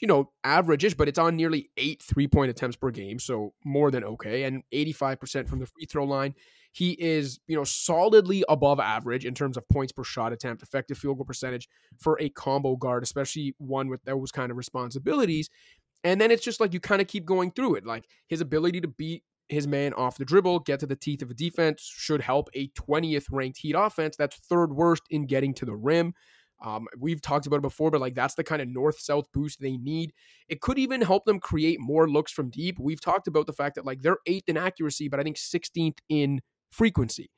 you 0.00 0.08
know, 0.08 0.30
average-ish, 0.44 0.94
but 0.94 1.08
it's 1.08 1.18
on 1.18 1.36
nearly 1.36 1.70
eight 1.76 2.02
three-point 2.02 2.50
attempts 2.50 2.76
per 2.76 2.90
game, 2.90 3.18
so 3.18 3.54
more 3.64 3.90
than 3.90 4.04
okay, 4.04 4.44
and 4.44 4.62
85% 4.72 5.48
from 5.48 5.60
the 5.60 5.66
free 5.66 5.86
throw 5.86 6.04
line. 6.04 6.34
He 6.72 6.92
is, 6.92 7.40
you 7.46 7.56
know, 7.56 7.64
solidly 7.64 8.44
above 8.48 8.78
average 8.78 9.24
in 9.24 9.34
terms 9.34 9.56
of 9.56 9.68
points 9.68 9.92
per 9.92 10.04
shot 10.04 10.32
attempt, 10.32 10.62
effective 10.62 10.98
field 10.98 11.16
goal 11.16 11.24
percentage 11.24 11.68
for 11.98 12.16
a 12.20 12.28
combo 12.28 12.76
guard, 12.76 13.02
especially 13.02 13.54
one 13.58 13.88
with 13.88 14.04
those 14.04 14.30
kind 14.30 14.50
of 14.50 14.56
responsibilities. 14.56 15.48
And 16.04 16.20
then 16.20 16.30
it's 16.30 16.44
just 16.44 16.60
like 16.60 16.72
you 16.72 16.80
kind 16.80 17.00
of 17.00 17.08
keep 17.08 17.24
going 17.24 17.50
through 17.50 17.76
it. 17.76 17.86
Like 17.86 18.04
his 18.28 18.40
ability 18.40 18.80
to 18.82 18.88
beat 18.88 19.24
his 19.48 19.66
man 19.66 19.94
off 19.94 20.18
the 20.18 20.24
dribble, 20.24 20.60
get 20.60 20.80
to 20.80 20.86
the 20.86 20.96
teeth 20.96 21.22
of 21.22 21.30
a 21.30 21.34
defense 21.34 21.82
should 21.82 22.20
help 22.20 22.48
a 22.54 22.68
20th 22.68 23.26
ranked 23.30 23.58
Heat 23.58 23.74
offense. 23.76 24.16
That's 24.16 24.36
third 24.36 24.72
worst 24.72 25.02
in 25.10 25.26
getting 25.26 25.54
to 25.54 25.64
the 25.64 25.74
rim. 25.74 26.14
Um, 26.60 26.86
we've 26.98 27.22
talked 27.22 27.46
about 27.46 27.56
it 27.56 27.62
before, 27.62 27.90
but 27.90 28.00
like 28.00 28.14
that's 28.14 28.34
the 28.34 28.44
kind 28.44 28.60
of 28.60 28.68
north 28.68 28.98
south 28.98 29.26
boost 29.32 29.60
they 29.60 29.76
need. 29.76 30.12
It 30.48 30.60
could 30.60 30.78
even 30.78 31.00
help 31.00 31.24
them 31.24 31.38
create 31.38 31.78
more 31.80 32.08
looks 32.08 32.32
from 32.32 32.50
deep. 32.50 32.78
We've 32.80 33.00
talked 33.00 33.28
about 33.28 33.46
the 33.46 33.52
fact 33.52 33.76
that 33.76 33.86
like 33.86 34.02
they're 34.02 34.18
eighth 34.26 34.48
in 34.48 34.56
accuracy, 34.56 35.08
but 35.08 35.20
I 35.20 35.22
think 35.22 35.36
16th 35.36 35.98
in 36.08 36.40
frequency. 36.70 37.30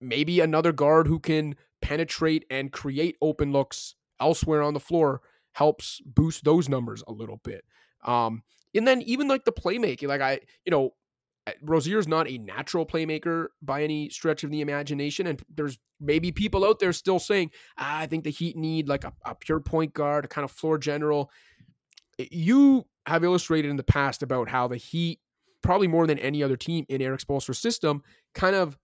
Maybe 0.00 0.40
another 0.40 0.72
guard 0.72 1.06
who 1.06 1.20
can 1.20 1.54
penetrate 1.80 2.44
and 2.50 2.72
create 2.72 3.16
open 3.20 3.52
looks 3.52 3.94
elsewhere 4.20 4.62
on 4.62 4.74
the 4.74 4.80
floor 4.80 5.20
helps 5.52 6.00
boost 6.04 6.44
those 6.44 6.68
numbers 6.68 7.02
a 7.06 7.12
little 7.12 7.40
bit. 7.44 7.64
Um, 8.04 8.42
and 8.74 8.86
then 8.86 9.02
even 9.02 9.28
like 9.28 9.44
the 9.44 9.52
playmaking, 9.52 10.08
like 10.08 10.20
I, 10.20 10.40
you 10.64 10.70
know, 10.70 10.92
Rozier's 11.60 12.06
not 12.06 12.28
a 12.28 12.38
natural 12.38 12.86
playmaker 12.86 13.48
by 13.60 13.82
any 13.82 14.08
stretch 14.10 14.44
of 14.44 14.50
the 14.50 14.60
imagination. 14.60 15.26
And 15.26 15.42
there's 15.52 15.78
maybe 16.00 16.30
people 16.30 16.64
out 16.64 16.78
there 16.78 16.92
still 16.92 17.18
saying, 17.18 17.50
ah, 17.78 17.98
I 17.98 18.06
think 18.06 18.24
the 18.24 18.30
Heat 18.30 18.56
need 18.56 18.88
like 18.88 19.04
a, 19.04 19.12
a, 19.24 19.34
pure 19.34 19.60
point 19.60 19.92
guard, 19.92 20.24
a 20.24 20.28
kind 20.28 20.44
of 20.44 20.52
floor 20.52 20.78
general. 20.78 21.30
You 22.18 22.86
have 23.06 23.24
illustrated 23.24 23.70
in 23.70 23.76
the 23.76 23.82
past 23.82 24.22
about 24.22 24.48
how 24.48 24.68
the 24.68 24.76
Heat, 24.76 25.18
probably 25.62 25.88
more 25.88 26.06
than 26.06 26.18
any 26.18 26.42
other 26.42 26.56
team 26.56 26.84
in 26.88 27.00
Erik 27.02 27.20
Spoelstra's 27.20 27.58
system, 27.58 28.02
kind 28.34 28.56
of 28.56 28.78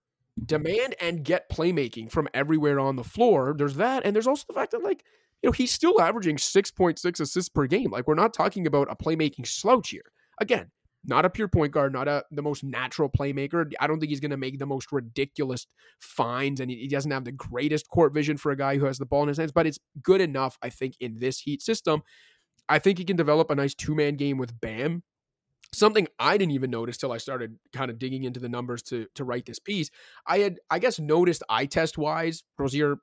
demand 0.45 0.95
and 1.01 1.23
get 1.23 1.49
playmaking 1.49 2.11
from 2.11 2.27
everywhere 2.33 2.79
on 2.79 2.95
the 2.95 3.03
floor. 3.03 3.53
There's 3.57 3.75
that. 3.75 4.05
And 4.05 4.15
there's 4.15 4.27
also 4.27 4.45
the 4.47 4.53
fact 4.53 4.71
that, 4.71 4.83
like, 4.83 5.03
you 5.41 5.47
know, 5.47 5.51
he's 5.51 5.71
still 5.71 6.01
averaging 6.01 6.37
6.6 6.37 7.19
assists 7.19 7.49
per 7.49 7.67
game. 7.67 7.91
Like, 7.91 8.07
we're 8.07 8.15
not 8.15 8.33
talking 8.33 8.67
about 8.67 8.91
a 8.91 8.95
playmaking 8.95 9.47
slouch 9.47 9.89
here. 9.89 10.11
Again, 10.39 10.71
not 11.05 11.25
a 11.25 11.29
pure 11.29 11.47
point 11.47 11.71
guard, 11.71 11.93
not 11.93 12.07
a 12.07 12.23
the 12.31 12.41
most 12.41 12.63
natural 12.63 13.09
playmaker. 13.09 13.71
I 13.79 13.87
don't 13.87 13.99
think 13.99 14.09
he's 14.09 14.19
going 14.19 14.31
to 14.31 14.37
make 14.37 14.59
the 14.59 14.65
most 14.65 14.91
ridiculous 14.91 15.65
finds, 15.99 16.59
and 16.59 16.69
he, 16.69 16.77
he 16.77 16.87
doesn't 16.87 17.11
have 17.11 17.23
the 17.23 17.31
greatest 17.31 17.89
court 17.89 18.13
vision 18.13 18.37
for 18.37 18.51
a 18.51 18.57
guy 18.57 18.77
who 18.77 18.85
has 18.85 18.97
the 18.97 19.05
ball 19.05 19.23
in 19.23 19.29
his 19.29 19.37
hands. 19.37 19.51
But 19.51 19.65
it's 19.65 19.79
good 20.01 20.21
enough, 20.21 20.57
I 20.61 20.69
think, 20.69 20.95
in 20.99 21.19
this 21.19 21.39
Heat 21.39 21.61
system. 21.61 22.01
I 22.67 22.79
think 22.79 22.97
he 22.97 23.05
can 23.05 23.15
develop 23.15 23.49
a 23.49 23.55
nice 23.55 23.73
two 23.73 23.95
man 23.95 24.15
game 24.15 24.37
with 24.37 24.59
Bam. 24.59 25.03
Something 25.71 26.07
I 26.17 26.37
didn't 26.37 26.53
even 26.53 26.71
notice 26.71 26.97
till 26.97 27.11
I 27.11 27.17
started 27.17 27.57
kind 27.73 27.91
of 27.91 27.99
digging 27.99 28.23
into 28.23 28.39
the 28.39 28.49
numbers 28.49 28.81
to 28.83 29.07
to 29.15 29.23
write 29.23 29.45
this 29.45 29.59
piece. 29.59 29.89
I 30.25 30.39
had, 30.39 30.59
I 30.69 30.79
guess, 30.79 30.99
noticed 30.99 31.43
eye 31.47 31.67
test 31.67 31.97
wise, 31.97 32.43
Rozier 32.57 32.97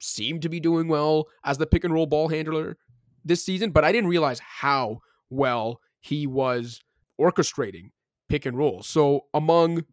seemed 0.00 0.42
to 0.42 0.48
be 0.48 0.60
doing 0.60 0.88
well 0.88 1.28
as 1.44 1.58
the 1.58 1.66
pick 1.66 1.84
and 1.84 1.94
roll 1.94 2.06
ball 2.06 2.28
handler 2.28 2.76
this 3.24 3.44
season, 3.44 3.70
but 3.70 3.84
I 3.84 3.92
didn't 3.92 4.10
realize 4.10 4.40
how 4.40 5.00
well 5.28 5.80
he 6.00 6.26
was 6.26 6.80
orchestrating 7.20 7.90
pick 8.28 8.46
and 8.46 8.56
roll. 8.56 8.82
So 8.82 9.26
among 9.34 9.84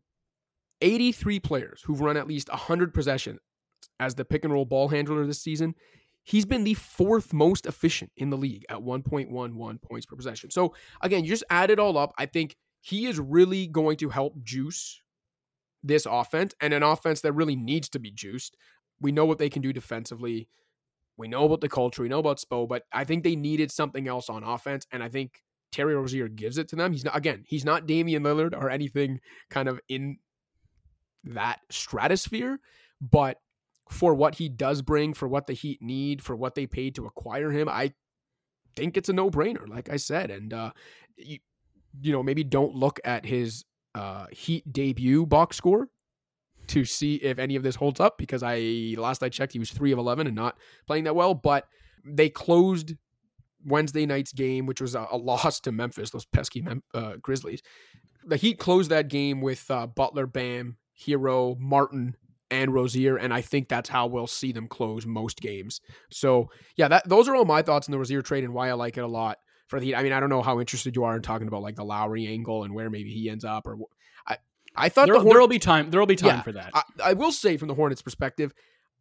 83 0.82 1.40
players 1.40 1.82
who've 1.84 2.02
run 2.02 2.18
at 2.18 2.28
least 2.28 2.50
100 2.50 2.94
possessions 2.94 3.40
as 4.00 4.16
the 4.16 4.26
pick 4.26 4.44
and 4.44 4.54
roll 4.54 4.66
ball 4.66 4.88
handler 4.88 5.26
this 5.26 5.42
season, 5.42 5.76
he's 6.28 6.46
been 6.46 6.66
the 6.66 6.74
fourth 6.74 7.32
most 7.32 7.66
efficient 7.66 8.12
in 8.18 8.30
the 8.30 8.38
league 8.38 8.66
at 8.68 8.80
1.11 8.80 9.82
points 9.82 10.06
per 10.06 10.16
possession. 10.16 10.52
So 10.52 10.74
again, 11.02 11.24
you 11.24 11.30
just 11.30 11.46
add 11.50 11.72
it 11.72 11.80
all 11.80 11.98
up. 11.98 12.14
I 12.18 12.26
think 12.26 12.58
he 12.82 13.08
is 13.08 13.18
really 13.18 13.66
going 13.68 13.96
to 13.98 14.10
help 14.10 14.34
juice 14.44 15.02
this 15.84 16.06
offense 16.06 16.54
and 16.60 16.74
an 16.74 16.84
offense 16.84 17.22
that 17.22 17.32
really 17.32 17.56
needs 17.56 17.88
to 17.90 18.00
be 18.00 18.12
juiced. 18.12 18.58
We 19.00 19.14
know 19.14 19.24
what 19.24 19.38
they 19.38 19.50
can 19.50 19.62
do 19.62 19.72
defensively. 19.72 20.50
We 21.16 21.30
know 21.30 21.46
about 21.46 21.62
the 21.62 21.70
culture. 21.70 22.02
We 22.02 22.10
know 22.10 22.20
about 22.20 22.40
Spo, 22.40 22.68
but 22.68 22.84
I 22.92 23.06
think 23.06 23.24
they 23.24 23.38
needed 23.38 23.72
something 23.72 24.10
else 24.10 24.30
on 24.30 24.44
offense. 24.44 24.86
And 24.92 25.02
I 25.02 25.08
think 25.08 25.42
Terry 25.72 25.96
Rozier 25.96 26.28
gives 26.28 26.58
it 26.58 26.68
to 26.70 26.76
them. 26.76 26.92
He's 26.92 27.06
not 27.06 27.16
again, 27.16 27.46
he's 27.48 27.64
not 27.64 27.88
Damian 27.88 28.24
Lillard 28.24 28.54
or 28.54 28.70
anything 28.70 29.22
kind 29.50 29.70
of 29.70 29.80
in 29.88 30.18
that 31.24 31.62
stratosphere, 31.70 32.60
but 33.00 33.38
for 33.90 34.14
what 34.14 34.36
he 34.36 34.50
does 34.50 34.82
bring, 34.82 35.14
for 35.14 35.28
what 35.28 35.48
the 35.48 35.54
Heat 35.54 35.82
need, 35.82 36.22
for 36.22 36.36
what 36.36 36.56
they 36.56 36.66
paid 36.66 36.96
to 36.96 37.06
acquire 37.06 37.52
him, 37.52 37.70
I 37.70 37.94
think 38.76 38.98
it's 38.98 39.10
a 39.10 39.14
no-brainer, 39.14 39.68
like 39.68 39.90
I 39.90 39.98
said. 39.98 40.32
And 40.32 40.54
uh 40.54 40.72
you, 41.18 41.40
you 42.02 42.12
know, 42.12 42.24
maybe 42.24 42.44
don't 42.44 42.76
look 42.76 43.00
at 43.04 43.26
his 43.26 43.66
uh 43.96 44.28
Heat 44.32 44.72
debut 44.72 45.26
box 45.26 45.58
score 45.58 45.88
to 46.68 46.84
see 46.86 47.16
if 47.16 47.40
any 47.40 47.56
of 47.56 47.64
this 47.64 47.76
holds 47.76 48.00
up 48.00 48.18
because 48.18 48.44
I 48.44 48.96
last 48.98 49.24
I 49.24 49.30
checked 49.30 49.54
he 49.54 49.60
was 49.60 49.72
3 49.72 49.92
of 49.94 50.00
11 50.00 50.28
and 50.28 50.36
not 50.36 50.58
playing 50.86 51.06
that 51.06 51.16
well, 51.16 51.34
but 51.34 51.66
they 52.06 52.30
closed 52.30 52.96
Wednesday 53.66 54.06
night's 54.06 54.34
game, 54.34 54.66
which 54.66 54.82
was 54.82 54.96
a, 54.96 55.08
a 55.12 55.18
loss 55.18 55.60
to 55.62 55.72
Memphis, 55.72 56.12
those 56.12 56.26
pesky 56.26 56.62
Mem- 56.62 56.84
uh, 56.94 57.14
Grizzlies. 57.22 57.62
The 58.26 58.38
Heat 58.38 58.60
closed 58.60 58.92
that 58.92 59.08
game 59.08 59.42
with 59.42 59.70
uh, 59.72 59.88
Butler, 59.88 60.28
Bam, 60.28 60.78
Herro, 61.06 61.58
Martin, 61.60 62.16
and 62.50 62.74
Rozier, 62.74 63.18
and 63.18 63.34
I 63.34 63.42
think 63.42 63.68
that's 63.68 63.90
how 63.90 64.08
we'll 64.08 64.28
see 64.28 64.52
them 64.52 64.68
close 64.68 65.06
most 65.06 65.42
games. 65.42 65.82
So 66.12 66.50
yeah, 66.76 66.88
that 66.88 67.08
those 67.08 67.28
are 67.28 67.36
all 67.36 67.46
my 67.46 67.62
thoughts 67.62 67.88
on 67.88 67.92
the 67.92 67.98
Rozier 67.98 68.22
trade 68.22 68.44
and 68.44 68.54
why 68.54 68.70
I 68.70 68.74
like 68.74 68.98
it 68.98 69.04
a 69.04 69.08
lot 69.08 69.38
for 69.68 69.80
the 69.80 69.88
Heat. 69.88 69.96
I 69.96 70.04
mean, 70.04 70.14
I 70.14 70.20
don't 70.20 70.30
know 70.30 70.42
how 70.42 70.60
interested 70.60 70.96
you 70.96 71.04
are 71.04 71.16
in 71.16 71.22
talking 71.22 71.48
about 71.48 71.62
like 71.62 71.76
the 71.76 71.86
Lowry 71.86 72.28
angle 72.28 72.64
and 72.64 72.74
where 72.74 72.90
maybe 72.90 73.12
he 73.12 73.30
ends 73.30 73.44
up, 73.44 73.68
or 73.68 73.78
I 74.28 74.38
I 74.76 74.90
thought 74.90 75.08
there, 75.08 75.20
the 75.20 75.26
will 75.26 75.48
be 75.48 75.60
time. 75.60 75.92
There 75.92 76.00
will 76.00 76.08
be 76.08 76.16
time 76.16 76.38
yeah, 76.38 76.42
for 76.42 76.52
that. 76.54 76.72
I, 76.74 76.84
I 77.04 77.14
will 77.14 77.32
say 77.32 77.58
from 77.58 77.68
the 77.68 77.76
Hornets' 77.76 78.02
perspective, 78.02 78.54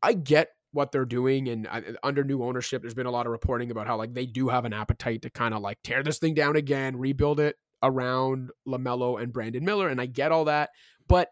I 0.03 0.13
get 0.13 0.51
what 0.73 0.93
they're 0.93 1.05
doing 1.07 1.49
and 1.49 1.67
uh, 1.67 1.81
under 2.03 2.23
new 2.23 2.43
ownership 2.43 2.83
there's 2.83 2.95
been 2.95 3.07
a 3.07 3.11
lot 3.11 3.25
of 3.25 3.33
reporting 3.33 3.71
about 3.71 3.87
how 3.87 3.97
like 3.97 4.13
they 4.13 4.27
do 4.27 4.49
have 4.49 4.65
an 4.67 4.75
appetite 4.75 5.23
to 5.23 5.31
kind 5.31 5.55
of 5.55 5.63
like 5.63 5.79
tear 5.83 6.03
this 6.03 6.19
thing 6.19 6.35
down 6.35 6.55
again 6.55 6.97
rebuild 6.97 7.41
it 7.41 7.57
around 7.83 8.51
LaMelo 8.69 9.21
and 9.21 9.33
Brandon 9.33 9.65
Miller 9.65 9.89
and 9.89 10.01
I 10.01 10.07
get 10.07 10.33
all 10.33 10.45
that 10.45 10.71
but 11.09 11.29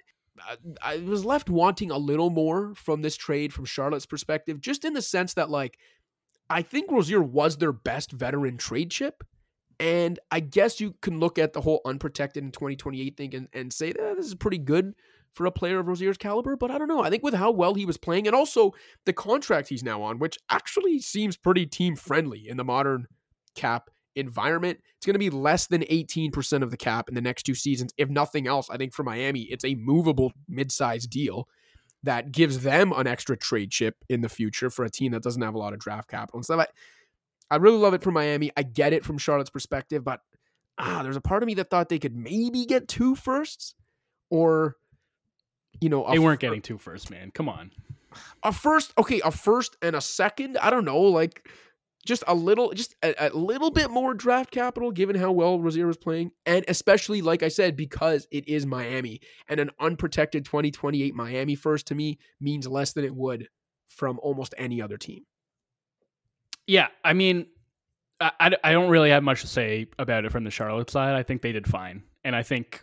uh, 0.48 0.56
I 0.82 0.98
was 0.98 1.24
left 1.24 1.48
wanting 1.48 1.90
a 1.90 1.98
little 1.98 2.30
more 2.30 2.74
from 2.74 3.02
this 3.02 3.16
trade 3.16 3.52
from 3.52 3.64
Charlotte's 3.64 4.06
perspective 4.06 4.60
just 4.60 4.84
in 4.84 4.92
the 4.92 5.02
sense 5.02 5.34
that 5.34 5.50
like 5.50 5.78
I 6.50 6.62
think 6.62 6.90
Rozier 6.90 7.22
was 7.22 7.56
their 7.56 7.72
best 7.72 8.12
veteran 8.12 8.56
trade 8.56 8.90
chip 8.90 9.24
and 9.80 10.18
I 10.30 10.40
guess 10.40 10.80
you 10.80 10.94
can 11.00 11.18
look 11.18 11.38
at 11.38 11.52
the 11.52 11.60
whole 11.60 11.80
unprotected 11.84 12.44
in 12.44 12.52
2028 12.52 13.16
thing 13.16 13.34
and, 13.34 13.48
and 13.52 13.72
say 13.72 13.92
that 13.92 14.16
this 14.16 14.26
is 14.26 14.34
pretty 14.34 14.58
good 14.58 14.94
for 15.32 15.46
a 15.46 15.50
player 15.52 15.80
of 15.80 15.88
Rozier's 15.88 16.16
caliber, 16.16 16.54
but 16.54 16.70
I 16.70 16.78
don't 16.78 16.86
know. 16.86 17.02
I 17.02 17.10
think 17.10 17.24
with 17.24 17.34
how 17.34 17.50
well 17.50 17.74
he 17.74 17.84
was 17.84 17.96
playing 17.96 18.28
and 18.28 18.36
also 18.36 18.72
the 19.04 19.12
contract 19.12 19.68
he's 19.68 19.82
now 19.82 20.00
on, 20.02 20.20
which 20.20 20.38
actually 20.48 21.00
seems 21.00 21.36
pretty 21.36 21.66
team 21.66 21.96
friendly 21.96 22.48
in 22.48 22.56
the 22.56 22.62
modern 22.62 23.08
cap 23.56 23.90
environment, 24.16 24.80
it's 24.96 25.06
going 25.06 25.14
to 25.14 25.18
be 25.18 25.30
less 25.30 25.66
than 25.66 25.82
18% 25.82 26.62
of 26.62 26.70
the 26.70 26.76
cap 26.76 27.08
in 27.08 27.14
the 27.14 27.20
next 27.20 27.44
two 27.44 27.54
seasons. 27.54 27.92
If 27.96 28.08
nothing 28.08 28.46
else, 28.46 28.70
I 28.70 28.76
think 28.76 28.92
for 28.92 29.02
Miami, 29.02 29.42
it's 29.42 29.64
a 29.64 29.74
movable 29.74 30.32
mid-sized 30.48 31.10
deal 31.10 31.48
that 32.02 32.32
gives 32.32 32.60
them 32.60 32.92
an 32.92 33.06
extra 33.06 33.36
trade 33.36 33.70
chip 33.70 33.96
in 34.08 34.20
the 34.20 34.28
future 34.28 34.70
for 34.70 34.84
a 34.84 34.90
team 34.90 35.12
that 35.12 35.22
doesn't 35.22 35.42
have 35.42 35.54
a 35.54 35.58
lot 35.58 35.72
of 35.72 35.78
draft 35.78 36.08
capital 36.08 36.38
and 36.38 36.44
stuff. 36.44 36.60
I, 36.60 36.66
I 37.54 37.56
really 37.56 37.78
love 37.78 37.94
it 37.94 38.02
for 38.02 38.10
Miami. 38.10 38.50
I 38.56 38.62
get 38.62 38.92
it 38.92 39.04
from 39.04 39.18
Charlotte's 39.18 39.50
perspective, 39.50 40.04
but 40.04 40.20
ah, 40.78 41.02
there's 41.02 41.16
a 41.16 41.20
part 41.20 41.42
of 41.42 41.46
me 41.46 41.54
that 41.54 41.70
thought 41.70 41.88
they 41.88 41.98
could 41.98 42.16
maybe 42.16 42.66
get 42.66 42.88
two 42.88 43.14
firsts 43.14 43.74
or 44.30 44.76
you 45.80 45.88
know, 45.88 46.06
they 46.10 46.18
weren't 46.18 46.40
getting 46.40 46.62
two 46.62 46.78
first, 46.78 47.10
man. 47.10 47.30
Come 47.32 47.48
on. 47.48 47.72
A 48.42 48.52
first, 48.52 48.92
okay, 48.96 49.20
a 49.24 49.30
first 49.30 49.76
and 49.82 49.96
a 49.96 50.00
second. 50.00 50.56
I 50.58 50.70
don't 50.70 50.84
know, 50.84 51.00
like 51.00 51.48
just 52.04 52.24
a 52.26 52.34
little, 52.34 52.72
just 52.72 52.94
a, 53.02 53.28
a 53.28 53.30
little 53.30 53.70
bit 53.70 53.90
more 53.90 54.14
draft 54.14 54.50
capital, 54.50 54.90
given 54.90 55.16
how 55.16 55.32
well 55.32 55.60
Rozier 55.60 55.86
was 55.86 55.96
playing, 55.96 56.32
and 56.46 56.64
especially, 56.68 57.22
like 57.22 57.42
I 57.42 57.48
said, 57.48 57.76
because 57.76 58.26
it 58.30 58.48
is 58.48 58.66
Miami 58.66 59.20
and 59.48 59.60
an 59.60 59.70
unprotected 59.80 60.44
2028 60.44 61.14
Miami 61.14 61.54
first 61.54 61.86
to 61.88 61.94
me 61.94 62.18
means 62.40 62.66
less 62.66 62.92
than 62.92 63.04
it 63.04 63.14
would 63.14 63.48
from 63.88 64.18
almost 64.20 64.54
any 64.58 64.82
other 64.82 64.96
team. 64.96 65.24
Yeah, 66.66 66.88
I 67.04 67.12
mean, 67.12 67.46
I, 68.20 68.52
I 68.62 68.72
don't 68.72 68.90
really 68.90 69.10
have 69.10 69.22
much 69.22 69.42
to 69.42 69.46
say 69.46 69.86
about 69.98 70.24
it 70.24 70.32
from 70.32 70.44
the 70.44 70.50
Charlotte 70.50 70.90
side. 70.90 71.14
I 71.14 71.22
think 71.22 71.42
they 71.42 71.52
did 71.52 71.66
fine. 71.66 72.02
And 72.22 72.34
I 72.34 72.42
think 72.42 72.82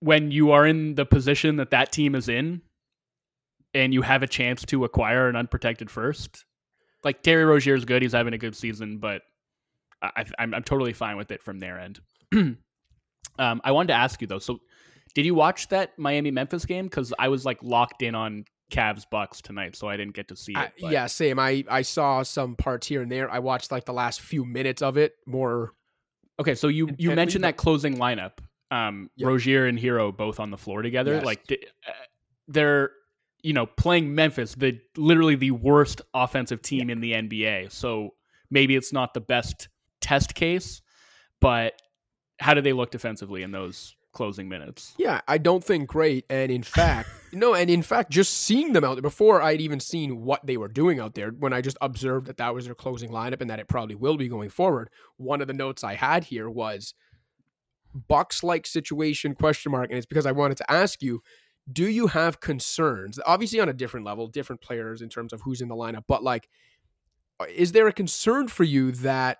when 0.00 0.30
you 0.30 0.50
are 0.50 0.66
in 0.66 0.96
the 0.96 1.06
position 1.06 1.56
that 1.56 1.70
that 1.70 1.92
team 1.92 2.14
is 2.14 2.28
in 2.28 2.62
and 3.72 3.94
you 3.94 4.02
have 4.02 4.22
a 4.22 4.26
chance 4.26 4.64
to 4.66 4.84
acquire 4.84 5.28
an 5.28 5.36
unprotected 5.36 5.90
first, 5.90 6.44
like 7.04 7.22
Terry 7.22 7.44
Rozier 7.44 7.74
is 7.74 7.84
good. 7.84 8.02
He's 8.02 8.12
having 8.12 8.34
a 8.34 8.38
good 8.38 8.56
season, 8.56 8.98
but 8.98 9.22
I, 10.02 10.24
am 10.38 10.52
totally 10.64 10.92
fine 10.92 11.16
with 11.16 11.30
it 11.30 11.42
from 11.42 11.58
their 11.58 11.78
end. 11.78 12.00
um, 12.34 12.58
I 13.38 13.72
wanted 13.72 13.88
to 13.88 13.94
ask 13.94 14.20
you 14.20 14.26
though. 14.26 14.38
So, 14.38 14.60
did 15.14 15.24
you 15.24 15.34
watch 15.34 15.68
that 15.68 15.98
Miami 15.98 16.30
Memphis 16.30 16.64
game? 16.64 16.86
Because 16.86 17.12
I 17.18 17.28
was 17.28 17.44
like 17.44 17.62
locked 17.62 18.02
in 18.02 18.14
on 18.14 18.44
Cavs 18.70 19.04
Bucks 19.08 19.40
tonight, 19.40 19.76
so 19.76 19.88
I 19.88 19.96
didn't 19.96 20.14
get 20.14 20.28
to 20.28 20.36
see 20.36 20.52
it. 20.52 20.58
I, 20.58 20.70
yeah, 20.78 21.06
same. 21.06 21.38
I 21.38 21.64
I 21.70 21.82
saw 21.82 22.22
some 22.22 22.56
parts 22.56 22.86
here 22.86 23.02
and 23.02 23.10
there. 23.10 23.30
I 23.30 23.38
watched 23.38 23.70
like 23.70 23.84
the 23.84 23.92
last 23.92 24.20
few 24.20 24.44
minutes 24.44 24.82
of 24.82 24.96
it 24.96 25.14
more. 25.26 25.72
Okay, 26.40 26.54
so 26.54 26.68
you 26.68 26.90
you 26.98 27.14
mentioned 27.14 27.44
that 27.44 27.56
closing 27.56 27.96
lineup. 27.96 28.38
Um, 28.70 29.10
yep. 29.14 29.28
Rozier 29.28 29.66
and 29.66 29.78
Herro 29.78 30.10
both 30.10 30.40
on 30.40 30.50
the 30.50 30.58
floor 30.58 30.82
together. 30.82 31.14
Yes. 31.14 31.24
Like 31.24 31.44
uh, 31.86 31.92
they're 32.48 32.90
you 33.44 33.52
know 33.52 33.66
playing 33.66 34.14
Memphis, 34.14 34.54
the 34.54 34.80
literally 34.96 35.36
the 35.36 35.52
worst 35.52 36.00
offensive 36.12 36.62
team 36.62 36.90
in 36.90 37.00
the 37.00 37.12
NBA. 37.12 37.70
So 37.70 38.14
maybe 38.50 38.74
it's 38.74 38.92
not 38.92 39.14
the 39.14 39.20
best 39.20 39.68
test 40.00 40.34
case, 40.34 40.82
but 41.40 41.80
how 42.40 42.54
do 42.54 42.60
they 42.60 42.72
look 42.72 42.90
defensively 42.90 43.42
in 43.42 43.52
those 43.52 43.94
closing 44.14 44.48
minutes. 44.48 44.94
Yeah, 44.96 45.20
I 45.28 45.36
don't 45.36 45.62
think 45.62 45.88
great. 45.88 46.24
And 46.30 46.50
in 46.50 46.62
fact, 46.62 47.10
no, 47.32 47.52
and 47.52 47.68
in 47.68 47.82
fact, 47.82 48.10
just 48.10 48.32
seeing 48.32 48.72
them 48.72 48.84
out 48.84 48.94
there 48.94 49.02
before 49.02 49.42
I'd 49.42 49.60
even 49.60 49.80
seen 49.80 50.24
what 50.24 50.46
they 50.46 50.56
were 50.56 50.68
doing 50.68 51.00
out 51.00 51.14
there, 51.14 51.30
when 51.30 51.52
I 51.52 51.60
just 51.60 51.76
observed 51.82 52.26
that 52.28 52.38
that 52.38 52.54
was 52.54 52.64
their 52.64 52.74
closing 52.74 53.10
lineup 53.10 53.42
and 53.42 53.50
that 53.50 53.58
it 53.58 53.68
probably 53.68 53.96
will 53.96 54.16
be 54.16 54.28
going 54.28 54.48
forward, 54.48 54.88
one 55.18 55.42
of 55.42 55.48
the 55.48 55.52
notes 55.52 55.84
I 55.84 55.94
had 55.94 56.24
here 56.24 56.48
was 56.48 56.94
Bucks 58.08 58.42
like 58.42 58.66
situation 58.66 59.34
question 59.34 59.72
mark, 59.72 59.90
and 59.90 59.98
it's 59.98 60.06
because 60.06 60.26
I 60.26 60.32
wanted 60.32 60.56
to 60.58 60.70
ask 60.70 61.02
you. 61.02 61.22
Do 61.72 61.88
you 61.88 62.08
have 62.08 62.40
concerns? 62.40 63.18
Obviously, 63.24 63.60
on 63.60 63.68
a 63.68 63.72
different 63.72 64.04
level, 64.04 64.26
different 64.26 64.60
players 64.60 65.02
in 65.02 65.08
terms 65.08 65.32
of 65.32 65.40
who's 65.40 65.60
in 65.60 65.68
the 65.68 65.74
lineup, 65.74 66.04
but 66.06 66.22
like, 66.22 66.48
uh, 67.40 67.46
is 67.54 67.72
there 67.72 67.88
a 67.88 67.92
concern 67.92 68.48
for 68.48 68.64
you 68.64 68.92
that 68.92 69.38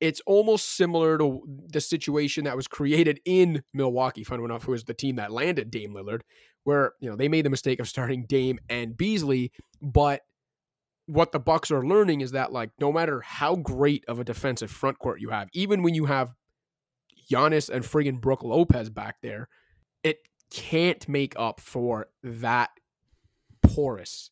it's 0.00 0.20
almost 0.26 0.76
similar 0.76 1.16
to 1.16 1.42
the 1.72 1.80
situation 1.80 2.44
that 2.44 2.56
was 2.56 2.66
created 2.66 3.20
in 3.24 3.62
Milwaukee, 3.72 4.24
fun 4.24 4.44
enough, 4.44 4.64
who 4.64 4.72
was 4.72 4.84
the 4.84 4.94
team 4.94 5.16
that 5.16 5.32
landed 5.32 5.70
Dame 5.70 5.94
Lillard, 5.94 6.20
where 6.64 6.92
you 7.00 7.08
know 7.08 7.16
they 7.16 7.28
made 7.28 7.44
the 7.44 7.50
mistake 7.50 7.80
of 7.80 7.88
starting 7.88 8.26
Dame 8.26 8.58
and 8.68 8.96
Beasley, 8.96 9.52
but 9.80 10.22
what 11.06 11.32
the 11.32 11.38
Bucks 11.38 11.70
are 11.70 11.86
learning 11.86 12.20
is 12.20 12.32
that 12.32 12.52
like 12.52 12.70
no 12.80 12.92
matter 12.92 13.20
how 13.20 13.56
great 13.56 14.04
of 14.08 14.18
a 14.18 14.24
defensive 14.24 14.70
front 14.70 14.98
court 14.98 15.20
you 15.20 15.30
have, 15.30 15.48
even 15.52 15.82
when 15.82 15.94
you 15.94 16.06
have 16.06 16.34
Giannis 17.30 17.68
and 17.68 17.84
friggin' 17.84 18.20
Brook 18.20 18.42
Lopez 18.42 18.90
back 18.90 19.16
there, 19.22 19.48
it 20.02 20.18
can't 20.54 21.08
make 21.08 21.34
up 21.36 21.58
for 21.58 22.06
that 22.22 22.70
porous 23.60 24.30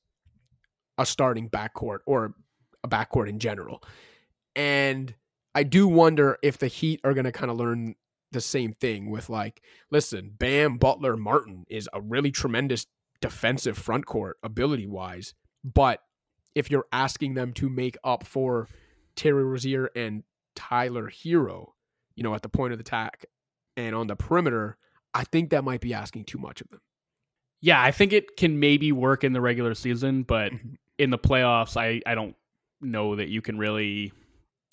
a 0.96 1.04
starting 1.04 1.50
backcourt 1.50 1.98
or 2.06 2.35
a 2.85 2.88
backcourt 2.88 3.28
in 3.28 3.40
general. 3.40 3.82
And 4.54 5.14
I 5.52 5.64
do 5.64 5.88
wonder 5.88 6.38
if 6.40 6.58
the 6.58 6.68
Heat 6.68 7.00
are 7.02 7.12
going 7.12 7.24
to 7.24 7.32
kind 7.32 7.50
of 7.50 7.56
learn 7.56 7.96
the 8.30 8.40
same 8.40 8.72
thing 8.72 9.11
with 9.11 9.28
like, 9.28 9.62
listen, 9.90 10.32
Bam, 10.38 10.78
Butler, 10.78 11.16
Martin 11.16 11.64
is 11.68 11.88
a 11.92 12.00
really 12.00 12.30
tremendous 12.30 12.87
defensive 13.20 13.76
front 13.76 14.06
court 14.06 14.38
ability 14.44 14.87
wise, 14.87 15.35
but 15.64 16.00
if 16.54 16.70
you're 16.70 16.87
asking 16.92 17.35
them 17.35 17.52
to 17.54 17.68
make 17.68 17.96
up 18.04 18.24
for 18.24 18.68
Terry 19.16 19.44
Rozier 19.44 19.90
and 19.96 20.22
Tyler 20.54 21.11
Herro, 21.11 21.72
you 22.14 22.22
know, 22.22 22.35
at 22.35 22.42
the 22.42 22.48
point 22.48 22.72
of 22.72 22.80
attack 22.80 23.26
and 23.76 23.94
on 23.94 24.06
the 24.06 24.16
perimeter, 24.16 24.76
I 25.14 25.25
think 25.25 25.51
that 25.51 25.64
might 25.64 25.81
be 25.81 25.94
asking 25.94 26.25
too 26.25 26.38
much 26.38 26.61
of 26.61 26.68
them. 26.68 26.81
Yeah, 27.61 27.81
I 27.81 27.92
think 27.92 28.12
it 28.12 28.37
can 28.37 28.59
maybe 28.59 28.92
work 28.92 29.25
in 29.25 29.33
the 29.33 29.40
regular 29.40 29.75
season, 29.75 30.25
but 30.25 30.53
mm-hmm. 30.53 30.75
in 30.98 31.11
the 31.11 31.18
playoffs, 31.18 31.77
I, 31.77 32.01
I 32.11 32.14
don't 32.14 32.35
know 32.81 33.16
that 33.16 33.29
you 33.29 33.40
can 33.40 33.59
really 33.59 34.12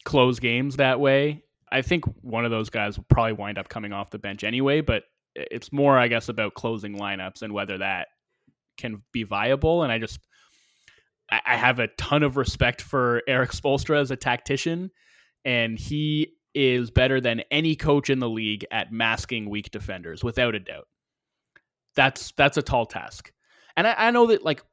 close 0.06 0.40
games 0.40 0.78
that 0.78 1.00
way. 1.00 1.44
I 1.72 1.84
think 1.84 2.06
one 2.22 2.46
of 2.46 2.52
those 2.52 2.70
guys 2.70 2.98
will 2.98 3.06
probably 3.10 3.34
wind 3.34 3.60
up 3.60 3.70
coming 3.70 3.94
off 3.94 4.10
the 4.10 4.18
bench 4.18 4.44
anyway, 4.44 4.82
but 4.82 5.04
it's 5.36 5.72
more, 5.72 5.98
I 6.00 6.08
guess, 6.08 6.30
about 6.30 6.56
closing 6.56 6.98
lineups 6.98 7.44
and 7.44 7.54
whether 7.54 7.78
that 7.78 8.08
can 8.78 9.04
be 9.14 9.24
viable. 9.24 9.84
And 9.84 9.92
I 9.92 10.00
just, 10.00 10.20
I 11.30 11.58
have 11.58 11.78
a 11.78 11.90
ton 11.90 12.24
of 12.24 12.38
respect 12.38 12.82
for 12.82 13.22
Erik 13.28 13.52
Spoelstra 13.52 14.02
as 14.02 14.10
a 14.10 14.16
tactician, 14.16 14.90
and 15.46 15.78
he 15.78 16.34
is 16.54 16.92
better 16.92 17.22
than 17.22 17.42
any 17.52 17.76
coach 17.76 18.10
in 18.10 18.20
the 18.20 18.30
league 18.30 18.66
at 18.72 18.92
masking 18.92 19.50
weak 19.50 19.72
defenders, 19.72 20.24
without 20.24 20.56
a 20.56 20.60
doubt. 20.60 20.88
That's 21.96 22.32
that's 22.32 22.58
a 22.58 22.62
tall 22.62 22.86
task, 22.86 23.32
and 23.76 23.88
I, 23.88 23.96
I 23.98 24.12
know 24.12 24.28
that 24.28 24.44
like 24.44 24.64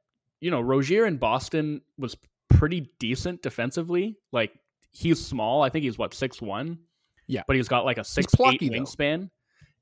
you 0.40 0.50
know 0.50 0.60
Rozier 0.60 1.06
in 1.06 1.16
Boston 1.16 1.80
was 1.98 2.16
pretty 2.48 2.90
decent 2.98 3.42
defensively. 3.42 4.16
Like 4.32 4.52
he's 4.92 5.24
small. 5.24 5.62
I 5.62 5.68
think 5.68 5.84
he's 5.84 5.98
what 5.98 6.14
six 6.14 6.40
one. 6.40 6.78
Yeah, 7.26 7.42
but 7.46 7.56
he's 7.56 7.68
got 7.68 7.84
like 7.84 7.98
a 7.98 8.04
six 8.04 8.34
plucky, 8.34 8.66
eight 8.66 8.72
wingspan, 8.72 9.22
though. 9.22 9.28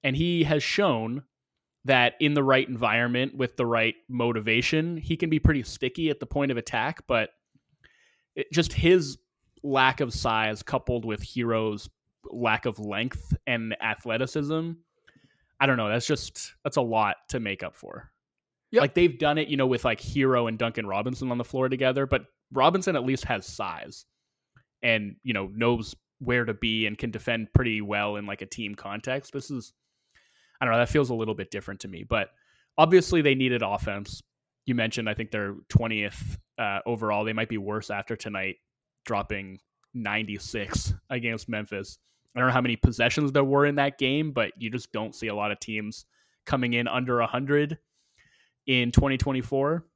and 0.04 0.16
he 0.16 0.44
has 0.44 0.62
shown 0.62 1.22
that 1.84 2.14
in 2.18 2.34
the 2.34 2.42
right 2.42 2.66
environment 2.66 3.36
with 3.36 3.56
the 3.56 3.66
right 3.66 3.94
motivation, 4.08 4.96
he 4.96 5.16
can 5.16 5.28
be 5.28 5.38
pretty 5.38 5.62
sticky 5.62 6.08
at 6.08 6.18
the 6.18 6.26
point 6.26 6.50
of 6.50 6.56
attack. 6.56 7.06
But 7.06 7.30
it, 8.34 8.50
just 8.52 8.72
his 8.72 9.18
lack 9.64 10.00
of 10.00 10.12
size, 10.12 10.62
coupled 10.62 11.04
with 11.04 11.24
Herro's 11.24 11.88
lack 12.30 12.66
of 12.66 12.78
length 12.78 13.34
and 13.46 13.74
athleticism, 13.82 14.72
I 15.58 15.66
don't 15.66 15.76
know. 15.76 15.88
That's 15.88 16.06
just 16.06 16.52
that's 16.62 16.76
a 16.76 16.82
lot 16.82 17.16
to 17.30 17.40
make 17.40 17.62
up 17.62 17.74
for. 17.74 18.10
Yep. 18.70 18.80
Like 18.80 18.94
they've 18.94 19.18
done 19.18 19.38
it, 19.38 19.48
you 19.48 19.56
know, 19.56 19.66
with 19.66 19.84
like 19.84 20.00
Herro 20.00 20.48
and 20.48 20.58
Duncan 20.58 20.86
Robinson 20.86 21.30
on 21.30 21.38
the 21.38 21.44
floor 21.44 21.68
together, 21.68 22.06
but 22.06 22.26
Robinson 22.52 22.96
at 22.96 23.04
least 23.04 23.24
has 23.24 23.46
size 23.46 24.04
and 24.82 25.16
you 25.22 25.32
know 25.32 25.50
knows 25.54 25.94
where 26.18 26.44
to 26.44 26.54
be 26.54 26.86
and 26.86 26.98
can 26.98 27.10
defend 27.10 27.52
pretty 27.52 27.80
well 27.80 28.16
in 28.16 28.26
like 28.26 28.42
a 28.42 28.46
team 28.46 28.74
context. 28.74 29.32
This 29.32 29.50
is 29.50 29.72
I 30.60 30.64
don't 30.64 30.72
know, 30.72 30.78
that 30.78 30.88
feels 30.88 31.10
a 31.10 31.14
little 31.14 31.34
bit 31.34 31.50
different 31.50 31.80
to 31.80 31.88
me, 31.88 32.04
but 32.04 32.30
obviously 32.76 33.22
they 33.22 33.34
needed 33.34 33.62
offense. 33.62 34.22
You 34.66 34.74
mentioned 34.74 35.08
I 35.08 35.14
think 35.14 35.30
they're 35.30 35.54
20th 35.68 36.38
uh, 36.58 36.80
overall. 36.86 37.24
They 37.24 37.32
might 37.32 37.48
be 37.48 37.58
worse 37.58 37.90
after 37.90 38.16
tonight 38.16 38.56
dropping 39.04 39.58
96 39.94 40.94
against 41.10 41.48
Memphis. 41.48 41.98
I 42.34 42.40
don't 42.40 42.48
know 42.48 42.54
how 42.54 42.60
many 42.60 42.76
possessions 42.76 43.32
there 43.32 43.44
were 43.44 43.66
in 43.66 43.76
that 43.76 43.98
game, 43.98 44.32
but 44.32 44.52
you 44.58 44.70
just 44.70 44.92
don't 44.92 45.14
see 45.14 45.28
a 45.28 45.34
lot 45.34 45.52
of 45.52 45.60
teams 45.60 46.06
coming 46.46 46.74
in 46.74 46.88
under 46.88 47.18
100 47.18 47.78
in 48.66 48.90
2024. 48.90 49.86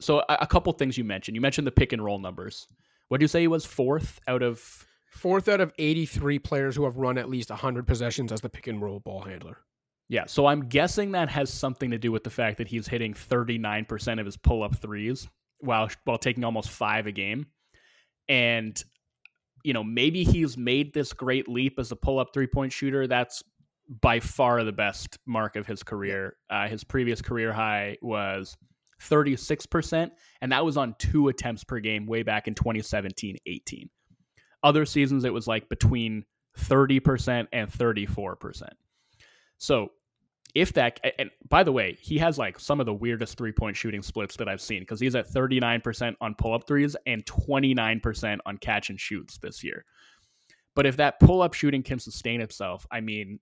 So 0.00 0.20
a, 0.28 0.38
a 0.40 0.46
couple 0.46 0.72
things 0.72 0.98
you 0.98 1.04
mentioned. 1.04 1.34
You 1.34 1.40
mentioned 1.40 1.66
the 1.66 1.72
pick 1.72 1.92
and 1.92 2.04
roll 2.04 2.18
numbers. 2.18 2.66
What 3.08 3.18
do 3.18 3.24
you 3.24 3.28
say 3.28 3.40
he 3.40 3.48
was 3.48 3.64
fourth 3.64 4.20
out 4.26 4.42
of 4.42 4.86
fourth 5.10 5.48
out 5.48 5.60
of 5.60 5.72
83 5.78 6.38
players 6.38 6.76
who 6.76 6.84
have 6.84 6.96
run 6.96 7.18
at 7.18 7.28
least 7.28 7.50
100 7.50 7.86
possessions 7.86 8.32
as 8.32 8.40
the 8.40 8.48
pick 8.48 8.66
and 8.66 8.80
roll 8.80 9.00
ball 9.00 9.22
handler. 9.22 9.58
Yeah, 10.08 10.24
so 10.26 10.46
I'm 10.46 10.68
guessing 10.68 11.12
that 11.12 11.28
has 11.28 11.52
something 11.52 11.90
to 11.90 11.98
do 11.98 12.10
with 12.10 12.24
the 12.24 12.30
fact 12.30 12.56
that 12.58 12.68
he's 12.68 12.88
hitting 12.88 13.12
39% 13.12 14.18
of 14.18 14.24
his 14.24 14.38
pull-up 14.38 14.76
threes 14.76 15.28
while 15.58 15.90
while 16.04 16.18
taking 16.18 16.44
almost 16.44 16.70
5 16.70 17.06
a 17.06 17.12
game. 17.12 17.46
And 18.28 18.82
you 19.64 19.72
know, 19.72 19.82
maybe 19.82 20.24
he's 20.24 20.56
made 20.56 20.94
this 20.94 21.12
great 21.12 21.48
leap 21.48 21.78
as 21.78 21.92
a 21.92 21.96
pull-up 21.96 22.28
three-point 22.32 22.72
shooter. 22.72 23.06
That's 23.06 23.42
by 24.00 24.20
far 24.20 24.64
the 24.64 24.72
best 24.72 25.18
mark 25.26 25.56
of 25.56 25.66
his 25.66 25.82
career. 25.82 26.36
Uh, 26.50 26.68
his 26.68 26.84
previous 26.84 27.20
career 27.20 27.52
high 27.52 27.96
was 28.02 28.56
36%, 29.02 30.10
and 30.40 30.52
that 30.52 30.64
was 30.64 30.76
on 30.76 30.94
two 30.98 31.28
attempts 31.28 31.64
per 31.64 31.80
game 31.80 32.06
way 32.06 32.22
back 32.22 32.48
in 32.48 32.54
2017 32.54 33.36
18. 33.46 33.90
Other 34.62 34.84
seasons, 34.84 35.24
it 35.24 35.32
was 35.32 35.46
like 35.46 35.68
between 35.68 36.24
30% 36.58 37.46
and 37.52 37.70
34%. 37.70 38.68
So, 39.58 39.88
if 40.58 40.72
that, 40.72 40.98
and 41.18 41.30
by 41.48 41.62
the 41.62 41.70
way, 41.70 41.96
he 42.00 42.18
has 42.18 42.36
like 42.36 42.58
some 42.58 42.80
of 42.80 42.86
the 42.86 42.92
weirdest 42.92 43.38
three 43.38 43.52
point 43.52 43.76
shooting 43.76 44.02
splits 44.02 44.36
that 44.36 44.48
I've 44.48 44.60
seen 44.60 44.80
because 44.80 44.98
he's 44.98 45.14
at 45.14 45.28
39% 45.28 46.16
on 46.20 46.34
pull 46.34 46.52
up 46.52 46.66
threes 46.66 46.96
and 47.06 47.24
29% 47.26 48.38
on 48.44 48.58
catch 48.58 48.90
and 48.90 48.98
shoots 48.98 49.38
this 49.38 49.62
year. 49.62 49.84
But 50.74 50.84
if 50.84 50.96
that 50.96 51.20
pull 51.20 51.42
up 51.42 51.54
shooting 51.54 51.84
can 51.84 52.00
sustain 52.00 52.40
itself, 52.40 52.86
I 52.90 53.00
mean, 53.00 53.38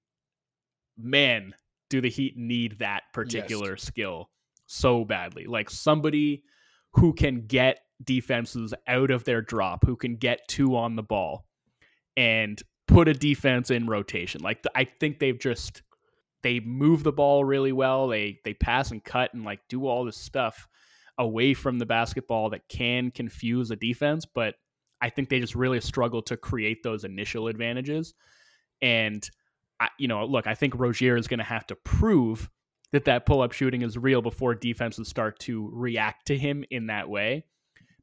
man, 0.99 1.55
do 1.89 2.03
the 2.03 2.11
Heat 2.11 2.37
need 2.37 2.81
that 2.81 3.05
particular 3.15 3.71
yes. 3.71 3.83
skill 3.83 4.31
so 4.67 5.05
badly. 5.05 5.47
Like 5.47 5.71
somebody 5.71 6.43
who 6.93 7.15
can 7.15 7.47
get 7.47 7.81
defenses 8.05 8.75
out 8.87 9.11
of 9.11 9.25
their 9.25 9.41
drop, 9.41 9.87
who 9.87 9.97
can 9.97 10.17
get 10.17 10.47
two 10.49 10.77
on 10.77 10.97
the 10.97 11.03
ball 11.03 11.47
and 12.17 12.61
put 12.87 13.09
a 13.09 13.15
defense 13.15 13.71
in 13.71 13.87
rotation. 13.87 14.43
Like 14.43 14.63
I 14.75 14.85
think 14.85 15.19
they've 15.19 15.39
just 15.39 15.83
they 16.47 16.61
move 16.61 17.03
the 17.03 17.11
ball 17.13 17.45
really 17.45 17.73
well. 17.73 18.07
They 18.07 18.39
they 18.45 18.55
pass 18.55 18.93
and 18.93 19.03
cut 19.03 19.35
and 19.35 19.45
like 19.45 19.59
do 19.69 19.89
all 19.89 20.05
this 20.05 20.17
stuff 20.17 20.69
away 21.19 21.55
from 21.55 21.81
the 21.81 21.87
basketball 21.87 22.51
that 22.51 22.69
can 22.69 23.11
confuse 23.11 23.73
a 23.73 23.77
defense, 23.77 24.25
but 24.25 24.55
I 25.01 25.11
think 25.11 25.29
they 25.29 25.41
just 25.41 25.57
really 25.57 25.81
struggle 25.81 26.23
to 26.23 26.37
create 26.37 26.85
those 26.85 27.03
initial 27.03 27.49
advantages. 27.49 28.15
And 28.81 29.29
I, 29.81 29.89
you 29.99 30.07
know, 30.07 30.25
look, 30.25 30.47
I 30.47 30.55
think 30.55 30.79
Rozier 30.79 31.17
is 31.17 31.27
going 31.27 31.39
to 31.39 31.45
have 31.45 31.67
to 31.67 31.75
prove 31.75 32.49
that 32.93 33.07
that 33.07 33.27
pull 33.27 33.43
up 33.43 33.51
shooting 33.51 33.83
is 33.83 33.99
real 33.99 34.23
before 34.23 34.55
defenses 34.55 35.09
start 35.09 35.41
to 35.41 35.69
react 35.73 36.29
to 36.29 36.39
him 36.39 36.65
in 36.71 36.87
that 36.87 37.09
way. 37.09 37.45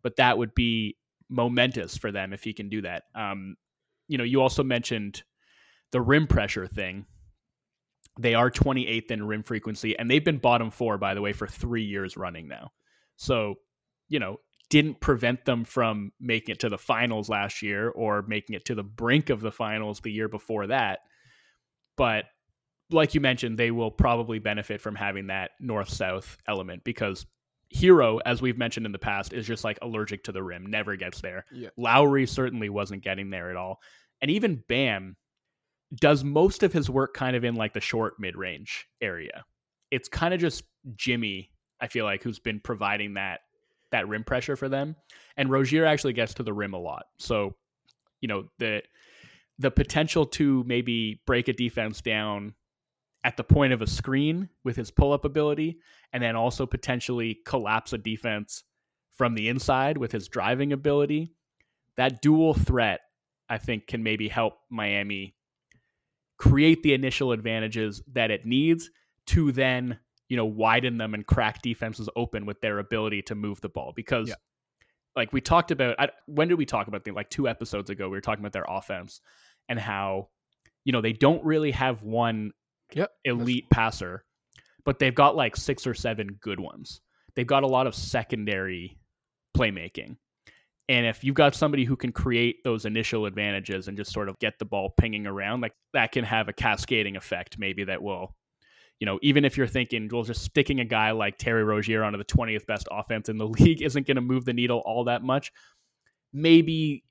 But 0.01 0.17
that 0.17 0.37
would 0.37 0.53
be 0.53 0.97
momentous 1.29 1.95
for 1.95 2.11
them 2.11 2.33
if 2.33 2.43
he 2.43 2.51
can 2.51 2.67
do 2.67 2.81
that. 2.81 3.03
Um, 3.15 3.55
you 4.09 4.17
know, 4.17 4.25
you 4.25 4.41
also 4.41 4.63
mentioned 4.63 5.23
the 5.93 6.01
rim 6.01 6.27
pressure 6.27 6.67
thing. 6.67 7.05
They 8.19 8.35
are 8.35 8.51
28th 8.51 9.11
in 9.11 9.25
rim 9.25 9.43
frequency, 9.43 9.97
and 9.97 10.09
they've 10.09 10.23
been 10.23 10.37
bottom 10.37 10.69
four, 10.69 10.97
by 10.97 11.13
the 11.13 11.21
way, 11.21 11.33
for 11.33 11.47
three 11.47 11.83
years 11.83 12.15
running 12.15 12.47
now. 12.47 12.71
So, 13.15 13.55
you 14.07 14.19
know, 14.19 14.37
didn't 14.69 14.99
prevent 14.99 15.45
them 15.45 15.65
from 15.65 16.11
making 16.19 16.53
it 16.53 16.59
to 16.61 16.69
the 16.69 16.77
finals 16.77 17.29
last 17.29 17.61
year 17.61 17.89
or 17.89 18.23
making 18.27 18.55
it 18.55 18.65
to 18.65 18.75
the 18.75 18.83
brink 18.83 19.29
of 19.29 19.41
the 19.41 19.51
finals 19.51 19.99
the 19.99 20.11
year 20.11 20.27
before 20.27 20.67
that. 20.67 20.99
But 21.95 22.25
like 22.89 23.13
you 23.13 23.21
mentioned, 23.21 23.57
they 23.57 23.71
will 23.71 23.91
probably 23.91 24.39
benefit 24.39 24.81
from 24.81 24.95
having 24.95 25.27
that 25.27 25.51
north 25.59 25.89
south 25.89 26.37
element 26.47 26.83
because 26.83 27.25
Herro, 27.73 28.19
as 28.25 28.41
we've 28.41 28.57
mentioned 28.57 28.85
in 28.85 28.91
the 28.91 28.99
past, 28.99 29.33
is 29.33 29.47
just 29.47 29.63
like 29.63 29.79
allergic 29.81 30.23
to 30.25 30.31
the 30.31 30.43
rim, 30.43 30.65
never 30.67 30.95
gets 30.95 31.21
there. 31.21 31.45
Yeah. 31.51 31.69
Lowry 31.77 32.25
certainly 32.25 32.69
wasn't 32.69 33.03
getting 33.03 33.29
there 33.29 33.49
at 33.49 33.57
all. 33.57 33.79
And 34.21 34.31
even 34.31 34.63
Bam 34.67 35.15
does 35.95 36.23
most 36.23 36.63
of 36.63 36.73
his 36.73 36.89
work 36.89 37.13
kind 37.13 37.35
of 37.35 37.43
in 37.43 37.55
like 37.55 37.73
the 37.73 37.81
short 37.81 38.19
mid 38.19 38.35
range 38.35 38.87
area. 39.01 39.45
It's 39.91 40.09
kind 40.09 40.33
of 40.33 40.39
just 40.39 40.63
Jimmy, 40.95 41.51
I 41.79 41.87
feel 41.87 42.05
like, 42.05 42.23
who's 42.23 42.39
been 42.39 42.59
providing 42.59 43.15
that 43.15 43.41
that 43.91 44.07
rim 44.07 44.23
pressure 44.23 44.55
for 44.55 44.69
them. 44.69 44.95
And 45.37 45.51
Rozier 45.51 45.85
actually 45.85 46.13
gets 46.13 46.33
to 46.35 46.43
the 46.43 46.53
rim 46.53 46.73
a 46.73 46.79
lot. 46.79 47.05
So, 47.19 47.55
you 48.21 48.27
know, 48.27 48.45
the 48.59 48.81
the 49.59 49.71
potential 49.71 50.25
to 50.25 50.63
maybe 50.65 51.21
break 51.27 51.47
a 51.47 51.53
defense 51.53 52.01
down 52.01 52.55
at 53.23 53.37
the 53.37 53.43
point 53.43 53.71
of 53.71 53.81
a 53.81 53.87
screen 53.87 54.49
with 54.63 54.75
his 54.75 54.91
pull-up 54.91 55.23
ability 55.23 55.77
and 56.11 56.21
then 56.21 56.35
also 56.35 56.65
potentially 56.65 57.39
collapse 57.45 57.93
a 57.93 57.97
defense 57.97 58.63
from 59.13 59.35
the 59.35 59.47
inside 59.47 59.97
with 59.97 60.11
his 60.11 60.27
driving 60.27 60.73
ability. 60.73 61.31
That 61.97 62.21
dual 62.21 62.55
threat 62.55 63.01
I 63.47 63.59
think 63.59 63.85
can 63.87 64.01
maybe 64.01 64.27
help 64.27 64.55
Miami 64.71 65.35
create 66.43 66.83
the 66.83 66.93
initial 66.93 67.31
advantages 67.31 68.03
that 68.11 68.29
it 68.29 68.45
needs 68.45 68.89
to 69.25 69.53
then 69.53 69.97
you 70.27 70.35
know 70.35 70.43
widen 70.43 70.97
them 70.97 71.13
and 71.13 71.25
crack 71.25 71.61
defenses 71.61 72.09
open 72.17 72.45
with 72.45 72.59
their 72.59 72.79
ability 72.79 73.21
to 73.21 73.33
move 73.33 73.61
the 73.61 73.69
ball 73.69 73.93
because 73.95 74.27
yeah. 74.27 74.35
like 75.15 75.31
we 75.31 75.39
talked 75.39 75.71
about 75.71 75.95
I, 75.97 76.09
when 76.25 76.49
did 76.49 76.57
we 76.57 76.65
talk 76.65 76.89
about 76.89 77.05
them 77.05 77.15
like 77.15 77.29
two 77.29 77.47
episodes 77.47 77.89
ago 77.89 78.09
we 78.09 78.17
were 78.17 78.21
talking 78.21 78.41
about 78.41 78.51
their 78.51 78.65
offense 78.67 79.21
and 79.69 79.79
how 79.79 80.27
you 80.83 80.91
know 80.91 80.99
they 80.99 81.13
don't 81.13 81.41
really 81.45 81.71
have 81.71 82.03
one 82.03 82.51
yep. 82.91 83.11
elite 83.23 83.69
passer 83.71 84.25
but 84.83 84.99
they've 84.99 85.15
got 85.15 85.37
like 85.37 85.55
six 85.55 85.87
or 85.87 85.93
seven 85.93 86.37
good 86.41 86.59
ones 86.59 86.99
they've 87.37 87.47
got 87.47 87.63
a 87.63 87.67
lot 87.67 87.87
of 87.87 87.95
secondary 87.95 88.97
playmaking 89.55 90.17
and 90.89 91.05
if 91.05 91.23
you've 91.23 91.35
got 91.35 91.55
somebody 91.55 91.85
who 91.85 91.95
can 91.95 92.11
create 92.11 92.57
those 92.63 92.85
initial 92.85 93.25
advantages 93.25 93.87
and 93.87 93.97
just 93.97 94.11
sort 94.11 94.29
of 94.29 94.37
get 94.39 94.59
the 94.59 94.65
ball 94.65 94.93
pinging 94.99 95.25
around 95.25 95.61
like 95.61 95.73
that 95.93 96.11
can 96.11 96.23
have 96.23 96.49
a 96.49 96.53
cascading 96.53 97.15
effect 97.15 97.57
maybe 97.57 97.83
that 97.83 98.01
will 98.01 98.35
you 98.99 99.05
know, 99.05 99.19
even 99.21 99.43
if 99.43 99.57
you're 99.57 99.67
thinking, 99.67 100.07
well, 100.09 100.23
just 100.23 100.43
sticking 100.43 100.79
a 100.79 100.85
guy 100.85 101.11
like 101.11 101.37
Terry 101.37 101.65
Rozier 101.65 102.05
onto 102.05 102.17
the 102.17 102.23
20th 102.23 102.65
best 102.65 102.87
offense 102.89 103.27
in 103.27 103.37
the 103.37 103.47
league 103.59 103.81
isn't 103.81 104.07
going 104.07 104.15
to 104.15 104.21
move 104.21 104.45
the 104.45 104.53
needle 104.53 104.81
all 104.85 105.03
that 105.05 105.21
much, 105.21 105.51
maybe 106.31 107.03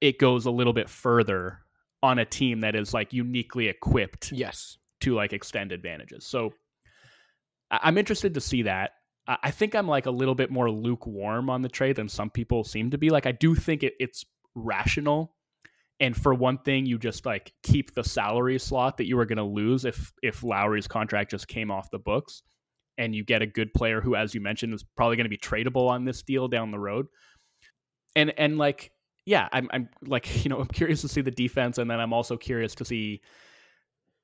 it 0.00 0.20
goes 0.20 0.46
a 0.46 0.52
little 0.52 0.72
bit 0.72 0.88
further 0.88 1.58
on 2.00 2.20
a 2.20 2.24
team 2.24 2.60
that 2.60 2.76
is 2.76 2.94
like 2.94 3.12
uniquely 3.12 3.66
equipped 3.66 4.30
yes. 4.30 4.78
to 5.00 5.16
like 5.16 5.32
extend 5.32 5.72
advantages. 5.72 6.26
So 6.26 6.52
i'm 7.72 7.96
interested 7.96 8.34
to 8.34 8.40
see 8.40 8.62
that 8.62 8.90
i 9.26 9.50
think 9.50 9.74
i'm 9.74 9.88
like 9.88 10.06
a 10.06 10.10
little 10.10 10.34
bit 10.34 10.50
more 10.50 10.70
lukewarm 10.70 11.48
on 11.48 11.62
the 11.62 11.68
trade 11.68 11.96
than 11.96 12.08
some 12.08 12.30
people 12.30 12.64
seem 12.64 12.90
to 12.90 12.98
be 12.98 13.10
like 13.10 13.26
i 13.26 13.32
do 13.32 13.54
think 13.54 13.82
it, 13.82 13.94
it's 14.00 14.24
rational 14.54 15.34
and 16.02 16.16
for 16.16 16.34
one 16.34 16.58
thing, 16.58 16.84
you 16.84 16.98
just 16.98 17.24
like 17.24 17.52
keep 17.62 17.94
the 17.94 18.02
salary 18.02 18.58
slot 18.58 18.96
that 18.96 19.06
you 19.06 19.16
were 19.16 19.24
going 19.24 19.38
to 19.38 19.44
lose 19.44 19.84
if 19.84 20.12
if 20.20 20.42
Lowry's 20.42 20.88
contract 20.88 21.30
just 21.30 21.46
came 21.46 21.70
off 21.70 21.92
the 21.92 21.98
books, 22.00 22.42
and 22.98 23.14
you 23.14 23.24
get 23.24 23.40
a 23.40 23.46
good 23.46 23.72
player 23.72 24.00
who, 24.00 24.16
as 24.16 24.34
you 24.34 24.40
mentioned, 24.40 24.74
is 24.74 24.84
probably 24.96 25.16
going 25.16 25.26
to 25.26 25.30
be 25.30 25.38
tradable 25.38 25.88
on 25.88 26.04
this 26.04 26.22
deal 26.22 26.48
down 26.48 26.72
the 26.72 26.78
road. 26.78 27.06
And 28.16 28.32
and 28.36 28.58
like 28.58 28.90
yeah, 29.26 29.48
I'm 29.52 29.68
I'm 29.72 29.88
like 30.04 30.44
you 30.44 30.48
know 30.48 30.58
I'm 30.58 30.66
curious 30.66 31.02
to 31.02 31.08
see 31.08 31.20
the 31.20 31.30
defense, 31.30 31.78
and 31.78 31.88
then 31.88 32.00
I'm 32.00 32.12
also 32.12 32.36
curious 32.36 32.74
to 32.76 32.84
see 32.84 33.20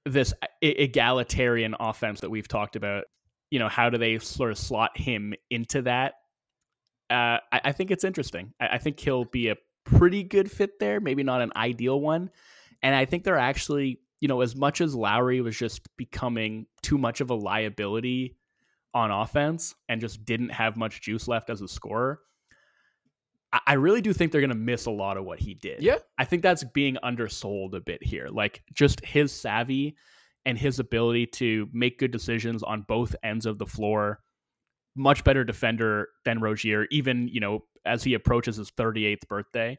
this 0.05 0.35
egalitarian 0.61 1.77
offense 1.79 2.23
that 2.23 2.31
we've 2.31 2.49
talked 2.49 2.75
about. 2.75 3.05
You 3.51 3.59
know, 3.59 3.69
how 3.69 3.91
do 3.91 3.99
they 3.99 4.19
sort 4.19 4.51
of 4.51 4.59
slot 4.59 4.97
him 4.97 5.35
into 5.51 5.83
that? 5.83 6.15
Uh, 7.11 7.39
I, 7.53 7.61
I, 7.65 7.73
think 7.73 7.91
it's 7.91 8.05
interesting. 8.05 8.53
I, 8.61 8.69
I, 8.73 8.79
think 8.79 9.01
he'll 9.01 9.25
be 9.25 9.49
a 9.49 9.57
pretty 9.85 10.23
good 10.23 10.51
fit 10.51 10.79
there, 10.79 11.01
maybe 11.01 11.23
not 11.23 11.41
an 11.41 11.53
ideal 11.57 11.99
one. 11.99 12.31
And 12.83 12.95
I 12.95 13.07
think 13.07 13.25
they're 13.25 13.39
actually, 13.39 14.01
you 14.21 14.29
know, 14.29 14.43
as 14.43 14.55
much 14.55 14.83
as 14.83 14.95
Lowry 14.95 15.41
was 15.41 15.57
just 15.57 15.97
becoming 15.97 16.67
too 16.83 16.99
much 16.99 17.23
of 17.23 17.31
a 17.31 17.35
liability 17.35 18.37
on 18.93 19.11
offense 19.11 19.75
and 19.89 20.03
just 20.03 20.25
didn't 20.27 20.51
have 20.51 20.77
much 20.77 21.01
juice 21.01 21.29
left 21.29 21.49
as 21.49 21.63
a 21.63 21.69
scorer, 21.69 22.21
I 23.67 23.75
really 23.75 24.03
do 24.03 24.13
think 24.13 24.31
they're 24.31 24.43
going 24.43 24.51
to 24.51 24.57
miss 24.57 24.85
a 24.87 24.91
lot 24.91 25.17
of 25.17 25.25
what 25.25 25.39
he 25.39 25.55
did. 25.55 25.83
Yeah. 25.83 25.99
I 26.19 26.27
think 26.27 26.43
that's 26.43 26.65
being 26.65 26.99
undersold 27.03 27.75
a 27.75 27.81
bit 27.81 28.03
here. 28.03 28.29
Like 28.29 28.63
just 28.75 29.03
his 29.05 29.33
savvy 29.33 29.97
and 30.49 30.57
his 30.57 30.79
ability 30.79 31.27
to 31.27 31.69
make 31.75 31.99
good 31.99 32.11
decisions 32.11 32.63
on 32.63 32.81
both 32.89 33.15
ends 33.23 33.45
of 33.45 33.59
the 33.59 33.67
floor. 33.67 34.21
Much 34.97 35.23
better 35.23 35.45
defender 35.45 36.09
than 36.25 36.41
Rozier, 36.41 36.87
even, 36.91 37.29
you 37.29 37.39
know, 37.39 37.65
as 37.85 38.03
he 38.03 38.15
approaches 38.15 38.57
his 38.57 38.71
38th 38.71 39.29
birthday. 39.29 39.79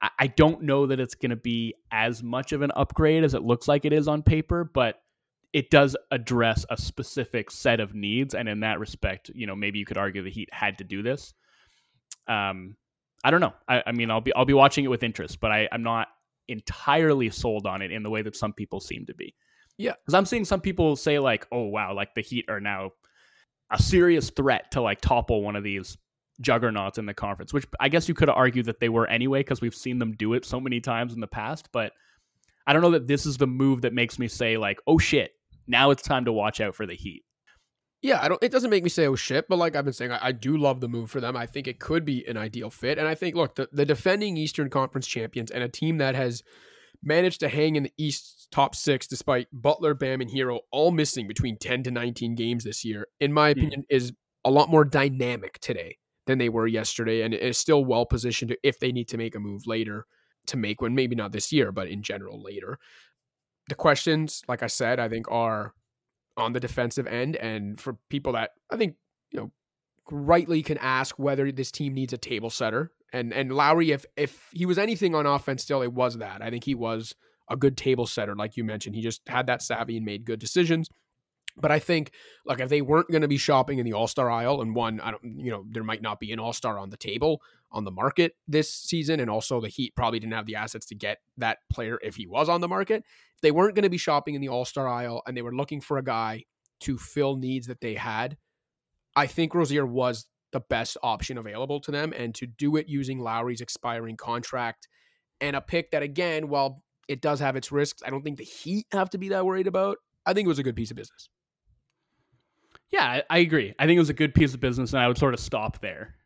I, 0.00 0.08
I 0.18 0.26
don't 0.28 0.62
know 0.62 0.86
that 0.86 0.98
it's 0.98 1.14
going 1.14 1.30
to 1.30 1.36
be 1.36 1.74
as 1.92 2.22
much 2.22 2.52
of 2.52 2.62
an 2.62 2.72
upgrade 2.74 3.22
as 3.22 3.34
it 3.34 3.42
looks 3.42 3.68
like 3.68 3.84
it 3.84 3.92
is 3.92 4.08
on 4.08 4.22
paper, 4.22 4.64
but 4.64 5.02
it 5.52 5.68
does 5.68 5.94
address 6.10 6.64
a 6.70 6.76
specific 6.78 7.50
set 7.50 7.80
of 7.80 7.94
needs. 7.94 8.34
And 8.34 8.48
in 8.48 8.60
that 8.60 8.80
respect, 8.80 9.30
you 9.34 9.46
know, 9.46 9.54
maybe 9.54 9.78
you 9.78 9.84
could 9.84 9.98
argue 9.98 10.22
the 10.22 10.30
Heat 10.30 10.48
had 10.52 10.78
to 10.78 10.84
do 10.84 11.02
this. 11.02 11.34
Um, 12.26 12.76
I 13.22 13.30
don't 13.30 13.42
know. 13.42 13.52
I, 13.68 13.82
I 13.86 13.92
mean, 13.92 14.10
I'll 14.10 14.22
be 14.22 14.32
I'll 14.32 14.46
be 14.46 14.54
watching 14.54 14.86
it 14.86 14.88
with 14.88 15.02
interest, 15.02 15.38
but 15.38 15.52
I, 15.52 15.68
I'm 15.70 15.82
not 15.82 16.08
entirely 16.48 17.28
sold 17.28 17.66
on 17.66 17.82
it 17.82 17.92
in 17.92 18.02
the 18.02 18.10
way 18.10 18.22
that 18.22 18.34
some 18.34 18.54
people 18.54 18.80
seem 18.80 19.04
to 19.04 19.14
be. 19.14 19.34
Yeah, 19.80 19.94
because 19.94 20.12
I'm 20.12 20.26
seeing 20.26 20.44
some 20.44 20.60
people 20.60 20.94
say 20.94 21.18
like, 21.18 21.46
"Oh 21.50 21.62
wow, 21.62 21.94
like 21.94 22.14
the 22.14 22.20
Heat 22.20 22.44
are 22.50 22.60
now 22.60 22.90
a 23.70 23.80
serious 23.80 24.28
threat 24.28 24.70
to 24.72 24.82
like 24.82 25.00
topple 25.00 25.42
one 25.42 25.56
of 25.56 25.64
these 25.64 25.96
juggernauts 26.42 26.98
in 26.98 27.06
the 27.06 27.14
conference, 27.14 27.54
which 27.54 27.64
I 27.80 27.88
guess 27.88 28.06
you 28.06 28.12
could 28.12 28.28
argue 28.28 28.62
that 28.64 28.78
they 28.78 28.90
were 28.90 29.06
anyway 29.06 29.40
because 29.40 29.62
we've 29.62 29.74
seen 29.74 29.98
them 29.98 30.12
do 30.12 30.34
it 30.34 30.44
so 30.44 30.60
many 30.60 30.80
times 30.80 31.14
in 31.14 31.20
the 31.20 31.26
past. 31.26 31.70
But 31.72 31.92
I 32.66 32.74
don't 32.74 32.82
know 32.82 32.90
that 32.90 33.06
this 33.06 33.24
is 33.24 33.38
the 33.38 33.46
move 33.46 33.80
that 33.80 33.94
makes 33.94 34.18
me 34.18 34.28
say 34.28 34.58
like, 34.58 34.78
oh 34.86 34.98
shit, 34.98 35.30
now 35.66 35.90
it's 35.92 36.02
time 36.02 36.26
to 36.26 36.32
watch 36.32 36.60
out 36.60 36.74
for 36.74 36.84
the 36.84 36.94
Heat. 36.94 37.24
Yeah, 38.02 38.22
I 38.22 38.28
don't. 38.28 38.42
It 38.42 38.52
doesn't 38.52 38.68
make 38.68 38.84
me 38.84 38.90
say 38.90 39.06
oh 39.06 39.16
shit, 39.16 39.48
but 39.48 39.56
like 39.56 39.76
I've 39.76 39.84
been 39.84 39.94
saying, 39.94 40.12
I, 40.12 40.26
I, 40.26 40.32
do 40.32 40.58
love 40.58 40.82
the 40.82 40.88
move 40.88 41.10
for 41.10 41.22
them. 41.22 41.38
I 41.38 41.46
think 41.46 41.66
it 41.66 41.80
could 41.80 42.04
be 42.04 42.26
an 42.26 42.36
ideal 42.36 42.68
fit, 42.68 42.98
and 42.98 43.08
I 43.08 43.14
think 43.14 43.34
look, 43.34 43.54
the, 43.54 43.70
the 43.72 43.86
defending 43.86 44.36
Eastern 44.36 44.68
Conference 44.68 45.06
champions 45.06 45.50
and 45.50 45.64
a 45.64 45.68
team 45.70 45.96
that 45.98 46.14
has 46.14 46.42
managed 47.02 47.40
to 47.40 47.48
hang 47.48 47.76
in 47.76 47.84
the 47.84 47.92
East's 47.96 48.46
top 48.50 48.74
six 48.74 49.06
despite 49.06 49.48
Butler, 49.52 49.94
Bam, 49.94 50.20
and 50.20 50.30
Herro 50.30 50.60
all 50.70 50.90
missing 50.90 51.26
between 51.26 51.58
ten 51.58 51.82
to 51.84 51.90
nineteen 51.90 52.34
games 52.34 52.64
this 52.64 52.84
year. 52.84 53.06
In 53.20 53.32
my 53.32 53.52
hmm. 53.52 53.58
opinion, 53.58 53.80
mm. 53.82 53.96
is 53.96 54.12
a 54.44 54.50
lot 54.50 54.70
more 54.70 54.84
dynamic 54.84 55.58
today 55.60 55.98
than 56.26 56.38
they 56.38 56.48
were 56.48 56.66
yesterday 56.66 57.22
and 57.22 57.34
is 57.34 57.58
still 57.58 57.84
well 57.84 58.06
positioned 58.06 58.56
if 58.62 58.78
they 58.78 58.92
need 58.92 59.08
to 59.08 59.18
make 59.18 59.34
a 59.34 59.40
move 59.40 59.66
later 59.66 60.06
to 60.46 60.56
make 60.56 60.80
one, 60.80 60.94
maybe 60.94 61.16
not 61.16 61.32
this 61.32 61.52
year, 61.52 61.72
but 61.72 61.88
in 61.88 62.02
general 62.02 62.42
later. 62.42 62.78
The 63.68 63.74
questions, 63.74 64.42
like 64.48 64.62
I 64.62 64.66
said, 64.66 64.98
I 64.98 65.08
think 65.08 65.30
are 65.30 65.74
on 66.36 66.52
the 66.52 66.60
defensive 66.60 67.06
end. 67.06 67.36
And 67.36 67.80
for 67.80 67.96
people 68.08 68.32
that 68.32 68.50
I 68.70 68.76
think, 68.76 68.96
you 69.30 69.40
know, 69.40 69.52
rightly 70.10 70.62
can 70.62 70.78
ask 70.78 71.18
whether 71.18 71.50
this 71.52 71.70
team 71.70 71.94
needs 71.94 72.12
a 72.12 72.18
table 72.18 72.50
setter. 72.50 72.92
And 73.12 73.32
and 73.32 73.52
Lowry, 73.52 73.90
if 73.90 74.04
if 74.16 74.48
he 74.52 74.66
was 74.66 74.78
anything 74.78 75.14
on 75.14 75.26
offense 75.26 75.62
still, 75.62 75.82
it 75.82 75.92
was 75.92 76.18
that. 76.18 76.42
I 76.42 76.50
think 76.50 76.64
he 76.64 76.74
was 76.74 77.14
a 77.50 77.56
good 77.56 77.76
table 77.76 78.06
setter, 78.06 78.36
like 78.36 78.56
you 78.56 78.64
mentioned. 78.64 78.94
He 78.94 79.02
just 79.02 79.22
had 79.28 79.46
that 79.46 79.62
savvy 79.62 79.96
and 79.96 80.06
made 80.06 80.24
good 80.24 80.38
decisions. 80.38 80.88
But 81.56 81.72
I 81.72 81.80
think, 81.80 82.12
like, 82.46 82.60
if 82.60 82.68
they 82.68 82.80
weren't 82.80 83.10
going 83.10 83.22
to 83.22 83.28
be 83.28 83.36
shopping 83.36 83.78
in 83.78 83.84
the 83.84 83.92
All 83.92 84.06
Star 84.06 84.30
aisle, 84.30 84.62
and 84.62 84.74
one, 84.74 85.00
I 85.00 85.10
don't, 85.10 85.24
you 85.24 85.50
know, 85.50 85.64
there 85.68 85.82
might 85.82 86.02
not 86.02 86.20
be 86.20 86.32
an 86.32 86.38
All 86.38 86.52
Star 86.52 86.78
on 86.78 86.90
the 86.90 86.96
table 86.96 87.42
on 87.72 87.84
the 87.84 87.90
market 87.90 88.36
this 88.46 88.72
season, 88.72 89.20
and 89.20 89.28
also 89.28 89.60
the 89.60 89.68
Heat 89.68 89.94
probably 89.96 90.20
didn't 90.20 90.34
have 90.34 90.46
the 90.46 90.54
assets 90.54 90.86
to 90.86 90.94
get 90.94 91.18
that 91.38 91.58
player 91.70 91.98
if 92.02 92.16
he 92.16 92.26
was 92.26 92.48
on 92.48 92.60
the 92.60 92.68
market. 92.68 93.04
If 93.34 93.40
they 93.42 93.50
weren't 93.50 93.74
going 93.74 93.82
to 93.82 93.90
be 93.90 93.98
shopping 93.98 94.34
in 94.34 94.40
the 94.40 94.48
All 94.48 94.64
Star 94.64 94.88
aisle, 94.88 95.22
and 95.26 95.36
they 95.36 95.42
were 95.42 95.54
looking 95.54 95.80
for 95.80 95.98
a 95.98 96.04
guy 96.04 96.44
to 96.80 96.96
fill 96.96 97.36
needs 97.36 97.66
that 97.66 97.80
they 97.80 97.94
had, 97.94 98.36
I 99.16 99.26
think 99.26 99.54
Rozier 99.54 99.84
was 99.84 100.26
the 100.52 100.60
best 100.60 100.96
option 101.02 101.38
available 101.38 101.80
to 101.80 101.90
them 101.90 102.12
and 102.16 102.34
to 102.34 102.46
do 102.46 102.76
it 102.76 102.88
using 102.88 103.18
Lowry's 103.18 103.60
expiring 103.60 104.16
contract 104.16 104.88
and 105.40 105.56
a 105.56 105.60
pick 105.60 105.90
that 105.92 106.02
again, 106.02 106.48
while 106.48 106.82
it 107.08 107.20
does 107.20 107.40
have 107.40 107.56
its 107.56 107.72
risks, 107.72 108.02
I 108.04 108.10
don't 108.10 108.22
think 108.22 108.38
the 108.38 108.44
Heat 108.44 108.86
have 108.92 109.10
to 109.10 109.18
be 109.18 109.30
that 109.30 109.44
worried 109.44 109.66
about. 109.66 109.98
I 110.26 110.32
think 110.32 110.46
it 110.46 110.48
was 110.48 110.58
a 110.58 110.62
good 110.62 110.76
piece 110.76 110.90
of 110.90 110.96
business. 110.96 111.28
Yeah, 112.90 113.22
I, 113.30 113.38
agree. 113.38 113.74
I 113.78 113.86
think 113.86 113.96
it 113.96 114.00
was 114.00 114.10
a 114.10 114.14
good 114.14 114.34
piece 114.34 114.52
of 114.52 114.60
business, 114.60 114.92
and 114.92 115.00
I 115.00 115.08
would 115.08 115.16
sort 115.16 115.32
of 115.32 115.40
stop 115.40 115.80
there. 115.80 116.16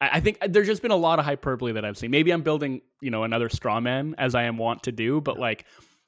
I, 0.00 0.20
think 0.20 0.38
uh, 0.40 0.48
there's 0.50 0.66
just 0.66 0.82
been 0.82 0.90
a 0.90 0.96
lot 0.96 1.18
of 1.18 1.24
hyperbole 1.24 1.72
that 1.72 1.84
I've 1.84 1.96
seen. 1.96 2.10
Maybe 2.10 2.30
I'm 2.30 2.42
building, 2.42 2.80
you 3.00 3.10
know, 3.10 3.24
another 3.24 3.48
straw 3.48 3.80
man 3.80 4.14
as 4.18 4.34
I 4.34 4.44
am 4.44 4.58
wont 4.58 4.82
to 4.84 4.92
do, 4.92 5.20
but 5.20 5.38
like 5.38 5.64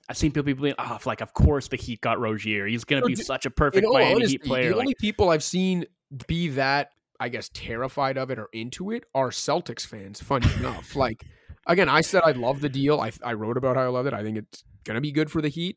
I've 0.08 0.16
seen 0.16 0.32
people 0.32 0.54
being, 0.54 0.74
oh, 0.78 0.84
ah, 0.84 0.98
like 1.06 1.20
of 1.20 1.32
course 1.32 1.68
the 1.68 1.76
Heat 1.76 2.00
got 2.00 2.18
Rozier. 2.18 2.66
He's 2.66 2.84
going 2.84 3.02
to 3.02 3.06
be 3.06 3.14
such 3.14 3.46
a 3.46 3.50
perfect 3.50 3.86
Miami 3.90 4.14
honesty, 4.14 4.32
Heat 4.32 4.44
player. 4.44 4.70
The 4.70 4.76
like, 4.76 4.80
only 4.80 4.94
people 4.98 5.30
I've 5.30 5.42
seen 5.42 5.86
be 6.26 6.48
that, 6.48 6.90
I 7.20 7.28
guess, 7.28 7.50
terrified 7.52 8.16
of 8.16 8.30
it 8.30 8.38
or 8.38 8.48
into 8.52 8.90
it 8.90 9.04
are 9.14 9.30
Celtics 9.30 9.86
fans. 9.86 10.20
Funny 10.20 10.52
enough, 10.58 10.94
like 10.96 11.24
again, 11.66 11.88
I 11.88 12.00
said 12.00 12.22
I 12.24 12.32
love 12.32 12.60
the 12.60 12.68
deal. 12.68 13.00
I 13.00 13.12
I 13.22 13.34
wrote 13.34 13.56
about 13.56 13.76
how 13.76 13.82
I 13.82 13.88
love 13.88 14.06
it. 14.06 14.14
I 14.14 14.22
think 14.22 14.38
it's 14.38 14.64
to 14.94 15.00
be 15.00 15.12
good 15.12 15.30
for 15.30 15.42
the 15.42 15.48
Heat. 15.48 15.76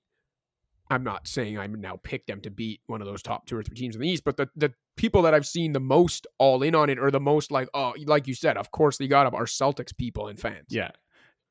I'm 0.90 1.04
not 1.04 1.26
saying 1.26 1.58
I'm 1.58 1.80
now 1.80 1.98
pick 2.04 2.26
them 2.28 2.42
to 2.42 2.50
beat 2.50 2.82
one 2.88 3.02
of 3.02 3.08
those 3.08 3.22
top 3.22 3.46
two 3.46 3.58
or 3.58 3.64
three 3.64 3.78
teams 3.78 3.96
in 3.96 4.02
the 4.02 4.10
East, 4.10 4.26
but 4.26 4.36
the, 4.36 4.50
the 4.58 4.74
people 4.98 5.22
that 5.22 5.34
I've 5.34 5.46
seen 5.46 5.72
the 5.72 5.80
most 5.80 6.28
all 6.38 6.62
in 6.64 6.76
on 6.76 6.90
it 6.90 7.00
or 7.00 7.12
the 7.12 7.20
most 7.20 7.50
like, 7.50 7.70
oh, 7.74 7.94
like 8.06 8.28
you 8.28 8.34
said, 8.34 8.58
of 8.58 8.72
course 8.72 8.98
they 8.98 9.08
got 9.08 9.24
them 9.24 9.34
are 9.34 9.46
Celtics 9.46 9.96
people 9.96 10.28
and 10.28 10.38
fans. 10.38 10.66
Yeah. 10.68 10.92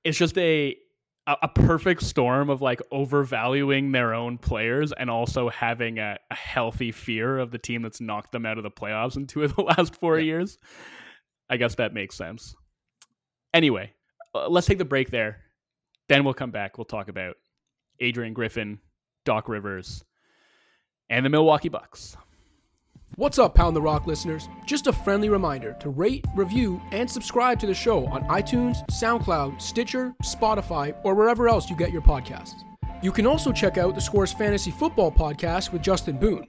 It's 0.05 0.19
just 0.19 0.37
a 0.37 0.77
a, 1.43 1.49
perfect 1.49 2.03
storm 2.03 2.51
of 2.51 2.63
like 2.63 2.81
overvaluing 2.91 3.93
their 3.93 4.15
own 4.15 4.39
players 4.39 4.93
and 4.93 5.11
also 5.11 5.49
having 5.49 5.99
a, 5.99 6.19
a, 6.31 6.35
healthy 6.35 6.93
fear 6.93 7.39
of 7.39 7.51
the 7.51 7.59
team 7.59 7.83
that's 7.83 8.01
knocked 8.01 8.33
them 8.33 8.47
out 8.47 8.59
of 8.59 8.65
the 8.65 8.71
playoffs 8.71 9.17
in 9.17 9.27
two 9.27 9.43
of 9.43 9.55
the 9.55 9.63
last 9.79 9.95
four 9.97 10.19
yeah. 10.19 10.25
years. 10.25 10.59
I 11.49 11.57
guess 11.57 11.75
that 11.77 11.95
makes 11.95 12.17
sense. 12.17 12.55
Anyway, 13.53 13.93
uh, 14.35 14.49
let's 14.49 14.67
take 14.67 14.79
the 14.79 14.85
break 14.85 15.11
there. 15.11 15.41
Then 16.09 16.25
we'll 16.25 16.35
come 16.35 16.51
back. 16.51 16.79
We'll 16.79 16.85
talk 16.85 17.09
about 17.09 17.37
Adrian 18.01 18.33
Griffin 18.33 18.79
Doc 19.25 19.49
Rivers, 19.49 20.05
and 21.09 21.25
the 21.25 21.31
Milwaukee 21.31 21.69
Bucks. 21.69 22.17
What's 23.21 23.39
up, 23.39 23.55
Pound 23.55 23.77
the 23.77 23.83
Rock 23.83 24.07
listeners? 24.07 24.49
Just 24.65 24.87
a 24.87 24.95
friendly 24.95 25.29
reminder 25.29 25.77
to 25.81 25.91
rate, 25.91 26.25
review, 26.35 26.81
and 26.91 27.09
subscribe 27.11 27.61
to 27.61 27.67
the 27.67 27.75
show 27.75 28.07
on 28.07 28.23
iTunes, 28.29 28.79
SoundCloud, 28.89 29.61
Stitcher, 29.61 30.15
Spotify, 30.23 30.97
or 31.05 31.15
wherever 31.15 31.47
else 31.47 31.69
you 31.69 31.77
get 31.77 31.93
your 31.93 32.01
podcasts. 32.01 32.63
You 33.03 33.13
can 33.13 33.27
also 33.27 33.53
check 33.53 33.77
out 33.77 33.95
the 33.95 34.01
Scores 34.01 34.33
Fantasy 34.33 34.71
Football 34.71 35.13
podcast 35.13 35.71
with 35.71 35.83
Justin 35.83 36.17
Boone. 36.17 36.47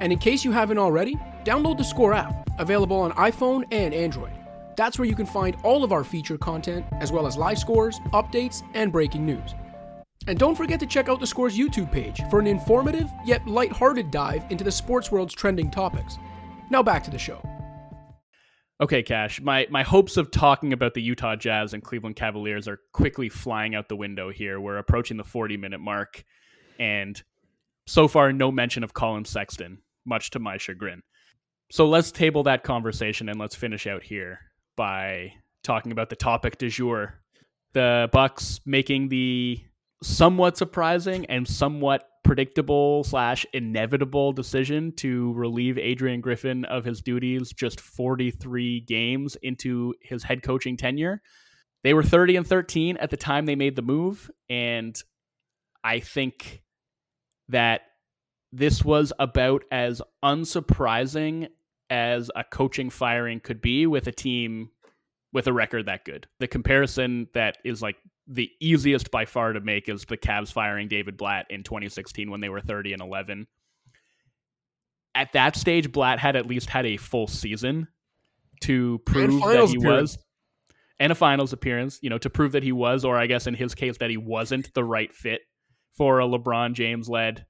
And 0.00 0.10
in 0.14 0.18
case 0.18 0.46
you 0.46 0.50
haven't 0.50 0.78
already, 0.78 1.16
download 1.44 1.76
the 1.76 1.84
Score 1.84 2.14
app, 2.14 2.48
available 2.58 2.96
on 2.96 3.12
iPhone 3.12 3.66
and 3.70 3.92
Android. 3.92 4.32
That's 4.78 4.98
where 4.98 5.06
you 5.06 5.14
can 5.14 5.26
find 5.26 5.58
all 5.62 5.84
of 5.84 5.92
our 5.92 6.04
feature 6.04 6.38
content, 6.38 6.86
as 7.00 7.12
well 7.12 7.26
as 7.26 7.36
live 7.36 7.58
scores, 7.58 8.00
updates, 8.14 8.62
and 8.72 8.90
breaking 8.90 9.26
news. 9.26 9.54
And 10.26 10.38
don't 10.38 10.54
forget 10.54 10.80
to 10.80 10.86
check 10.86 11.08
out 11.08 11.20
the 11.20 11.26
Scores 11.26 11.56
YouTube 11.56 11.92
page 11.92 12.22
for 12.30 12.40
an 12.40 12.46
informative 12.46 13.10
yet 13.24 13.46
light-hearted 13.46 14.10
dive 14.10 14.44
into 14.50 14.64
the 14.64 14.72
sports 14.72 15.12
world's 15.12 15.34
trending 15.34 15.70
topics. 15.70 16.18
Now 16.70 16.82
back 16.82 17.04
to 17.04 17.10
the 17.10 17.18
show. 17.18 17.42
Okay, 18.80 19.02
Cash. 19.02 19.40
My 19.40 19.68
my 19.70 19.84
hopes 19.84 20.16
of 20.16 20.32
talking 20.32 20.72
about 20.72 20.94
the 20.94 21.02
Utah 21.02 21.36
Jazz 21.36 21.74
and 21.74 21.82
Cleveland 21.82 22.16
Cavaliers 22.16 22.66
are 22.66 22.80
quickly 22.92 23.28
flying 23.28 23.74
out 23.74 23.88
the 23.88 23.96
window 23.96 24.30
here. 24.30 24.60
We're 24.60 24.78
approaching 24.78 25.16
the 25.16 25.24
40 25.24 25.56
minute 25.56 25.80
mark, 25.80 26.24
and 26.80 27.22
so 27.86 28.08
far 28.08 28.32
no 28.32 28.50
mention 28.50 28.82
of 28.82 28.92
Collin 28.92 29.24
Sexton, 29.24 29.78
much 30.04 30.30
to 30.30 30.40
my 30.40 30.56
chagrin. 30.56 31.02
So 31.70 31.86
let's 31.86 32.10
table 32.10 32.42
that 32.44 32.64
conversation 32.64 33.28
and 33.28 33.38
let's 33.38 33.54
finish 33.54 33.86
out 33.86 34.02
here 34.02 34.40
by 34.76 35.32
talking 35.62 35.92
about 35.92 36.10
the 36.10 36.16
topic 36.16 36.58
du 36.58 36.68
jour. 36.68 37.20
The 37.74 38.08
Bucks 38.12 38.60
making 38.66 39.08
the 39.08 39.60
somewhat 40.02 40.56
surprising 40.56 41.26
and 41.26 41.46
somewhat 41.46 42.04
predictable 42.24 43.04
slash 43.04 43.46
inevitable 43.52 44.32
decision 44.32 44.92
to 44.92 45.32
relieve 45.34 45.78
Adrian 45.78 46.20
Griffin 46.20 46.64
of 46.64 46.84
his 46.84 47.02
duties 47.02 47.52
just 47.52 47.80
43 47.80 48.80
games 48.80 49.36
into 49.42 49.94
his 50.00 50.22
head 50.22 50.42
coaching 50.42 50.76
tenure. 50.76 51.22
They 51.82 51.94
were 51.94 52.02
30 52.02 52.36
and 52.36 52.46
13 52.46 52.96
at 52.96 53.10
the 53.10 53.16
time 53.16 53.44
they 53.44 53.56
made 53.56 53.76
the 53.76 53.82
move, 53.82 54.30
and 54.48 55.00
I 55.84 56.00
think 56.00 56.62
that 57.50 57.82
this 58.52 58.82
was 58.82 59.12
about 59.18 59.64
as 59.70 60.00
unsurprising 60.24 61.48
as 61.90 62.30
a 62.34 62.42
coaching 62.42 62.88
firing 62.88 63.40
could 63.40 63.60
be 63.60 63.86
with 63.86 64.06
a 64.06 64.12
team 64.12 64.70
with 65.34 65.46
a 65.46 65.52
record 65.52 65.86
that 65.86 66.04
good. 66.04 66.26
The 66.40 66.48
comparison 66.48 67.28
that 67.34 67.58
is 67.64 67.82
like 67.82 67.96
the 68.26 68.50
easiest 68.60 69.10
by 69.10 69.24
far 69.24 69.52
to 69.52 69.60
make 69.60 69.88
is 69.88 70.04
the 70.04 70.16
Cavs 70.16 70.52
firing 70.52 70.88
David 70.88 71.16
Blatt 71.16 71.46
in 71.50 71.62
2016 71.62 72.30
when 72.30 72.40
they 72.40 72.48
were 72.48 72.60
30 72.60 72.92
and 72.94 73.02
11. 73.02 73.46
At 75.14 75.32
that 75.32 75.56
stage, 75.56 75.92
Blatt 75.92 76.18
had 76.18 76.34
at 76.34 76.46
least 76.46 76.70
had 76.70 76.86
a 76.86 76.96
full 76.96 77.26
season 77.26 77.88
to 78.62 78.98
prove 79.06 79.40
that 79.42 79.68
he 79.68 79.76
appearance. 79.76 79.84
was, 79.84 80.18
and 80.98 81.12
a 81.12 81.14
finals 81.14 81.52
appearance, 81.52 81.98
you 82.02 82.10
know, 82.10 82.18
to 82.18 82.30
prove 82.30 82.52
that 82.52 82.62
he 82.62 82.72
was, 82.72 83.04
or 83.04 83.16
I 83.16 83.26
guess 83.26 83.46
in 83.46 83.54
his 83.54 83.74
case, 83.74 83.98
that 83.98 84.10
he 84.10 84.16
wasn't 84.16 84.72
the 84.74 84.84
right 84.84 85.12
fit 85.14 85.42
for 85.92 86.20
a 86.20 86.24
LeBron 86.24 86.72
James 86.72 87.08
led 87.08 87.46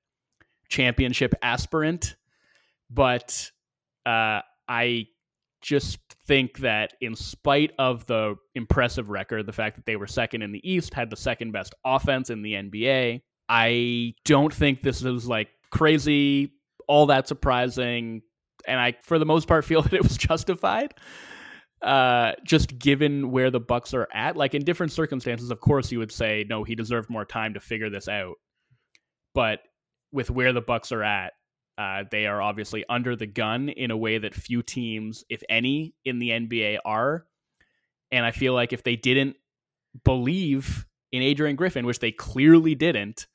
championship 0.68 1.34
aspirant. 1.42 2.16
But 2.90 3.50
uh, 4.04 4.40
I 4.68 5.06
just 5.64 5.98
think 6.26 6.58
that 6.58 6.92
in 7.00 7.16
spite 7.16 7.72
of 7.78 8.06
the 8.06 8.36
impressive 8.54 9.08
record, 9.08 9.46
the 9.46 9.52
fact 9.52 9.76
that 9.76 9.86
they 9.86 9.96
were 9.96 10.06
second 10.06 10.42
in 10.42 10.52
the 10.52 10.70
East, 10.70 10.92
had 10.92 11.10
the 11.10 11.16
second 11.16 11.52
best 11.52 11.74
offense 11.84 12.30
in 12.30 12.42
the 12.42 12.52
NBA, 12.52 13.22
I 13.48 14.14
don't 14.24 14.52
think 14.52 14.82
this 14.82 15.02
is 15.02 15.26
like 15.26 15.48
crazy, 15.70 16.52
all 16.86 17.06
that 17.06 17.26
surprising. 17.26 18.22
And 18.66 18.78
I, 18.78 18.94
for 19.02 19.18
the 19.18 19.26
most 19.26 19.48
part, 19.48 19.64
feel 19.64 19.82
that 19.82 19.94
it 19.94 20.02
was 20.02 20.16
justified. 20.16 20.94
Uh, 21.82 22.32
just 22.44 22.78
given 22.78 23.30
where 23.30 23.50
the 23.50 23.60
Bucks 23.60 23.92
are 23.92 24.08
at, 24.12 24.36
like 24.36 24.54
in 24.54 24.64
different 24.64 24.92
circumstances, 24.92 25.50
of 25.50 25.60
course, 25.60 25.90
you 25.90 25.98
would 25.98 26.12
say 26.12 26.44
no, 26.48 26.64
he 26.64 26.74
deserved 26.74 27.10
more 27.10 27.24
time 27.26 27.54
to 27.54 27.60
figure 27.60 27.90
this 27.90 28.08
out. 28.08 28.36
But 29.34 29.60
with 30.12 30.30
where 30.30 30.52
the 30.52 30.62
Bucks 30.62 30.92
are 30.92 31.02
at, 31.02 31.32
uh, 31.76 32.04
they 32.10 32.26
are 32.26 32.40
obviously 32.40 32.84
under 32.88 33.16
the 33.16 33.26
gun 33.26 33.68
in 33.68 33.90
a 33.90 33.96
way 33.96 34.18
that 34.18 34.34
few 34.34 34.62
teams, 34.62 35.24
if 35.28 35.42
any, 35.48 35.94
in 36.04 36.18
the 36.18 36.30
NBA 36.30 36.78
are. 36.84 37.26
And 38.12 38.24
I 38.24 38.30
feel 38.30 38.54
like 38.54 38.72
if 38.72 38.84
they 38.84 38.96
didn't 38.96 39.36
believe 40.04 40.86
in 41.10 41.22
Adrian 41.22 41.56
Griffin, 41.56 41.86
which 41.86 41.98
they 41.98 42.12
clearly 42.12 42.74
didn't, 42.74 43.26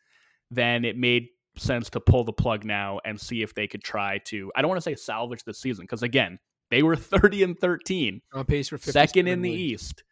then 0.52 0.86
it 0.86 0.98
made 0.98 1.28
sense 1.58 1.90
to 1.90 2.00
pull 2.00 2.24
the 2.24 2.34
plug 2.34 2.64
now 2.64 3.00
and 3.04 3.20
see 3.20 3.42
if 3.42 3.54
they 3.54 3.68
could 3.68 3.84
try 3.84 4.20
to. 4.26 4.52
I 4.56 4.62
don't 4.62 4.70
want 4.70 4.78
to 4.78 4.90
say 4.90 4.96
salvage 4.96 5.44
the 5.44 5.54
season 5.54 5.84
because 5.84 6.04
again, 6.04 6.40
they 6.72 6.82
were 6.82 6.96
30 6.96 7.44
and 7.44 7.60
13 7.60 8.22
on 8.34 8.46
pace 8.46 8.70
for 8.70 8.78
second 8.78 9.28
in 9.28 9.42
the 9.42 9.52
East, 9.52 10.04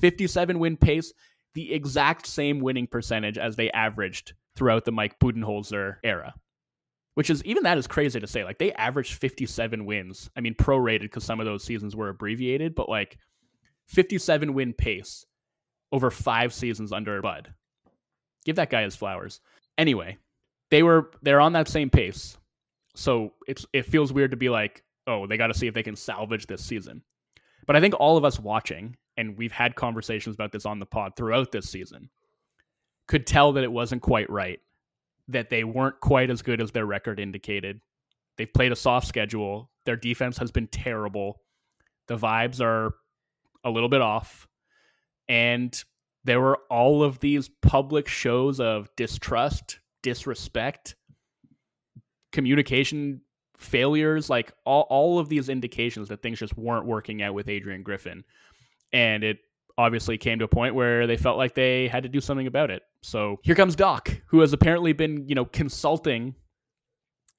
57 0.00 0.58
win 0.58 0.76
pace, 0.76 1.12
the 1.54 1.72
exact 1.72 2.26
same 2.26 2.58
winning 2.58 2.88
percentage 2.88 3.38
as 3.38 3.54
they 3.54 3.70
averaged 3.70 4.32
throughout 4.56 4.84
the 4.84 4.92
Mike 4.92 5.18
Budenholzer 5.20 5.96
era 6.02 6.34
which 7.16 7.30
is 7.30 7.42
even 7.44 7.62
that 7.62 7.78
is 7.78 7.86
crazy 7.86 8.20
to 8.20 8.26
say. 8.26 8.44
Like 8.44 8.58
they 8.58 8.72
averaged 8.74 9.14
57 9.14 9.86
wins. 9.86 10.28
I 10.36 10.42
mean, 10.42 10.54
prorated 10.54 11.00
because 11.00 11.24
some 11.24 11.40
of 11.40 11.46
those 11.46 11.64
seasons 11.64 11.96
were 11.96 12.10
abbreviated, 12.10 12.74
but 12.74 12.90
like 12.90 13.16
57 13.86 14.52
win 14.52 14.74
pace 14.74 15.24
over 15.92 16.10
five 16.10 16.52
seasons 16.52 16.92
under 16.92 17.22
Bud. 17.22 17.54
Give 18.44 18.56
that 18.56 18.68
guy 18.68 18.82
his 18.82 18.96
flowers. 18.96 19.40
Anyway, 19.78 20.18
they 20.70 20.82
were 20.82 21.10
they're 21.22 21.40
on 21.40 21.54
that 21.54 21.68
same 21.68 21.88
pace. 21.88 22.36
So 22.94 23.32
it's 23.48 23.64
it 23.72 23.86
feels 23.86 24.12
weird 24.12 24.32
to 24.32 24.36
be 24.36 24.50
like, 24.50 24.84
oh, 25.06 25.26
they 25.26 25.38
got 25.38 25.46
to 25.46 25.54
see 25.54 25.68
if 25.68 25.72
they 25.74 25.82
can 25.82 25.96
salvage 25.96 26.46
this 26.46 26.62
season. 26.62 27.02
But 27.66 27.76
I 27.76 27.80
think 27.80 27.94
all 27.98 28.18
of 28.18 28.26
us 28.26 28.38
watching, 28.38 28.94
and 29.16 29.38
we've 29.38 29.52
had 29.52 29.74
conversations 29.74 30.34
about 30.34 30.52
this 30.52 30.66
on 30.66 30.80
the 30.80 30.86
pod 30.86 31.12
throughout 31.16 31.50
this 31.50 31.70
season, 31.70 32.10
could 33.08 33.26
tell 33.26 33.54
that 33.54 33.64
it 33.64 33.72
wasn't 33.72 34.02
quite 34.02 34.28
right 34.28 34.60
that 35.28 35.50
they 35.50 35.64
weren't 35.64 36.00
quite 36.00 36.30
as 36.30 36.42
good 36.42 36.60
as 36.60 36.70
their 36.70 36.86
record 36.86 37.18
indicated. 37.18 37.80
They've 38.36 38.52
played 38.52 38.72
a 38.72 38.76
soft 38.76 39.08
schedule. 39.08 39.70
Their 39.84 39.96
defense 39.96 40.38
has 40.38 40.50
been 40.50 40.68
terrible. 40.68 41.40
The 42.08 42.16
vibes 42.16 42.60
are 42.60 42.94
a 43.64 43.70
little 43.70 43.88
bit 43.88 44.02
off. 44.02 44.46
And 45.28 45.82
there 46.24 46.40
were 46.40 46.58
all 46.70 47.02
of 47.02 47.18
these 47.20 47.48
public 47.62 48.08
shows 48.08 48.60
of 48.60 48.88
distrust, 48.96 49.80
disrespect, 50.02 50.94
communication 52.32 53.20
failures, 53.58 54.28
like 54.28 54.52
all, 54.64 54.86
all 54.90 55.18
of 55.18 55.28
these 55.28 55.48
indications 55.48 56.08
that 56.08 56.22
things 56.22 56.38
just 56.38 56.56
weren't 56.56 56.86
working 56.86 57.22
out 57.22 57.34
with 57.34 57.48
Adrian 57.48 57.82
Griffin. 57.82 58.24
And 58.92 59.24
it 59.24 59.38
obviously 59.78 60.18
came 60.18 60.38
to 60.38 60.44
a 60.44 60.48
point 60.48 60.74
where 60.74 61.06
they 61.06 61.16
felt 61.16 61.38
like 61.38 61.54
they 61.54 61.88
had 61.88 62.02
to 62.02 62.08
do 62.08 62.20
something 62.20 62.46
about 62.46 62.70
it. 62.70 62.82
So 63.06 63.38
here 63.44 63.54
comes 63.54 63.76
Doc, 63.76 64.10
who 64.26 64.40
has 64.40 64.52
apparently 64.52 64.92
been, 64.92 65.28
you 65.28 65.36
know, 65.36 65.44
consulting 65.44 66.34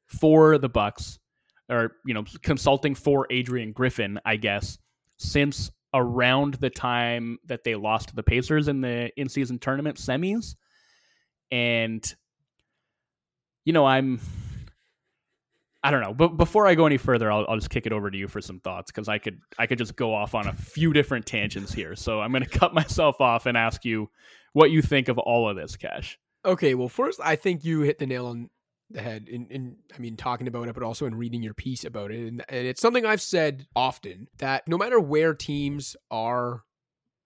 for 0.05 0.57
the 0.57 0.70
Bucks 0.70 1.20
or 1.70 1.91
you 2.05 2.13
know 2.13 2.24
consulting 2.41 2.95
for 2.95 3.28
Adrian 3.30 3.74
Griffin, 3.74 4.18
I 4.24 4.38
guess, 4.38 4.78
since 5.18 5.70
around 5.93 6.53
the 6.55 6.70
time 6.70 7.38
that 7.47 7.65
they 7.65 7.76
lost 7.76 8.09
to 8.09 8.15
the 8.15 8.24
Pacers 8.24 8.70
in 8.70 8.80
the 8.80 9.11
in-season 9.20 9.59
tournament 9.59 9.97
semis. 9.97 10.55
And 11.51 12.15
you 13.65 13.74
know, 13.74 13.86
I'm 13.86 14.22
I 15.84 15.91
don't 15.91 16.01
know. 16.01 16.13
But 16.13 16.38
before 16.38 16.65
I 16.65 16.76
go 16.76 16.86
any 16.86 16.97
further, 16.97 17.30
I'll, 17.30 17.45
I'll 17.49 17.57
just 17.57 17.70
kick 17.70 17.86
it 17.86 17.91
over 17.91 18.09
to 18.09 18.18
you 18.18 18.30
for 18.30 18.39
some 18.39 18.61
thoughts 18.61 18.89
because 18.89 19.09
I 19.09 19.18
could 19.18 19.41
I 19.59 19.68
could 19.68 19.80
just 19.80 19.97
go 19.97 20.13
off 20.13 20.34
on 20.34 20.47
a 20.47 20.53
few 20.53 20.93
different 20.93 21.26
tangents 21.26 21.74
here. 21.74 21.93
So 21.97 22.22
I'm 22.22 22.32
going 22.32 22.43
to 22.49 22.49
cut 22.49 22.74
myself 22.74 23.20
off 23.20 23.45
and 23.45 23.57
ask 23.57 23.84
you 23.84 24.09
what 24.57 24.71
you 24.71 24.81
think 24.81 25.07
of 25.07 25.19
all 25.19 25.47
of 25.47 25.55
this, 25.55 25.75
Cash. 25.75 26.17
Okay, 26.43 26.73
well, 26.73 26.89
first 26.89 27.19
I 27.23 27.35
think 27.35 27.63
you 27.63 27.81
hit 27.81 27.99
the 27.99 28.07
nail 28.07 28.25
on 28.25 28.49
the 28.89 29.01
head 29.01 29.27
in, 29.29 29.45
in 29.51 29.75
I 29.95 29.99
mean 29.99 30.17
talking 30.17 30.47
about 30.47 30.67
it, 30.67 30.73
but 30.73 30.81
also 30.81 31.05
in 31.05 31.13
reading 31.13 31.43
your 31.43 31.53
piece 31.53 31.83
about 31.83 32.09
it. 32.09 32.27
And, 32.27 32.43
and 32.49 32.65
it's 32.65 32.81
something 32.81 33.05
I've 33.05 33.21
said 33.21 33.67
often 33.75 34.29
that 34.39 34.67
no 34.67 34.75
matter 34.75 34.99
where 34.99 35.35
teams 35.35 35.95
are 36.09 36.63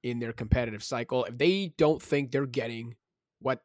in 0.03 0.19
their 0.19 0.33
competitive 0.33 0.83
cycle, 0.83 1.23
if 1.23 1.37
they 1.37 1.73
don't 1.77 2.01
think 2.01 2.31
they're 2.31 2.45
getting 2.45 2.95
what 3.39 3.61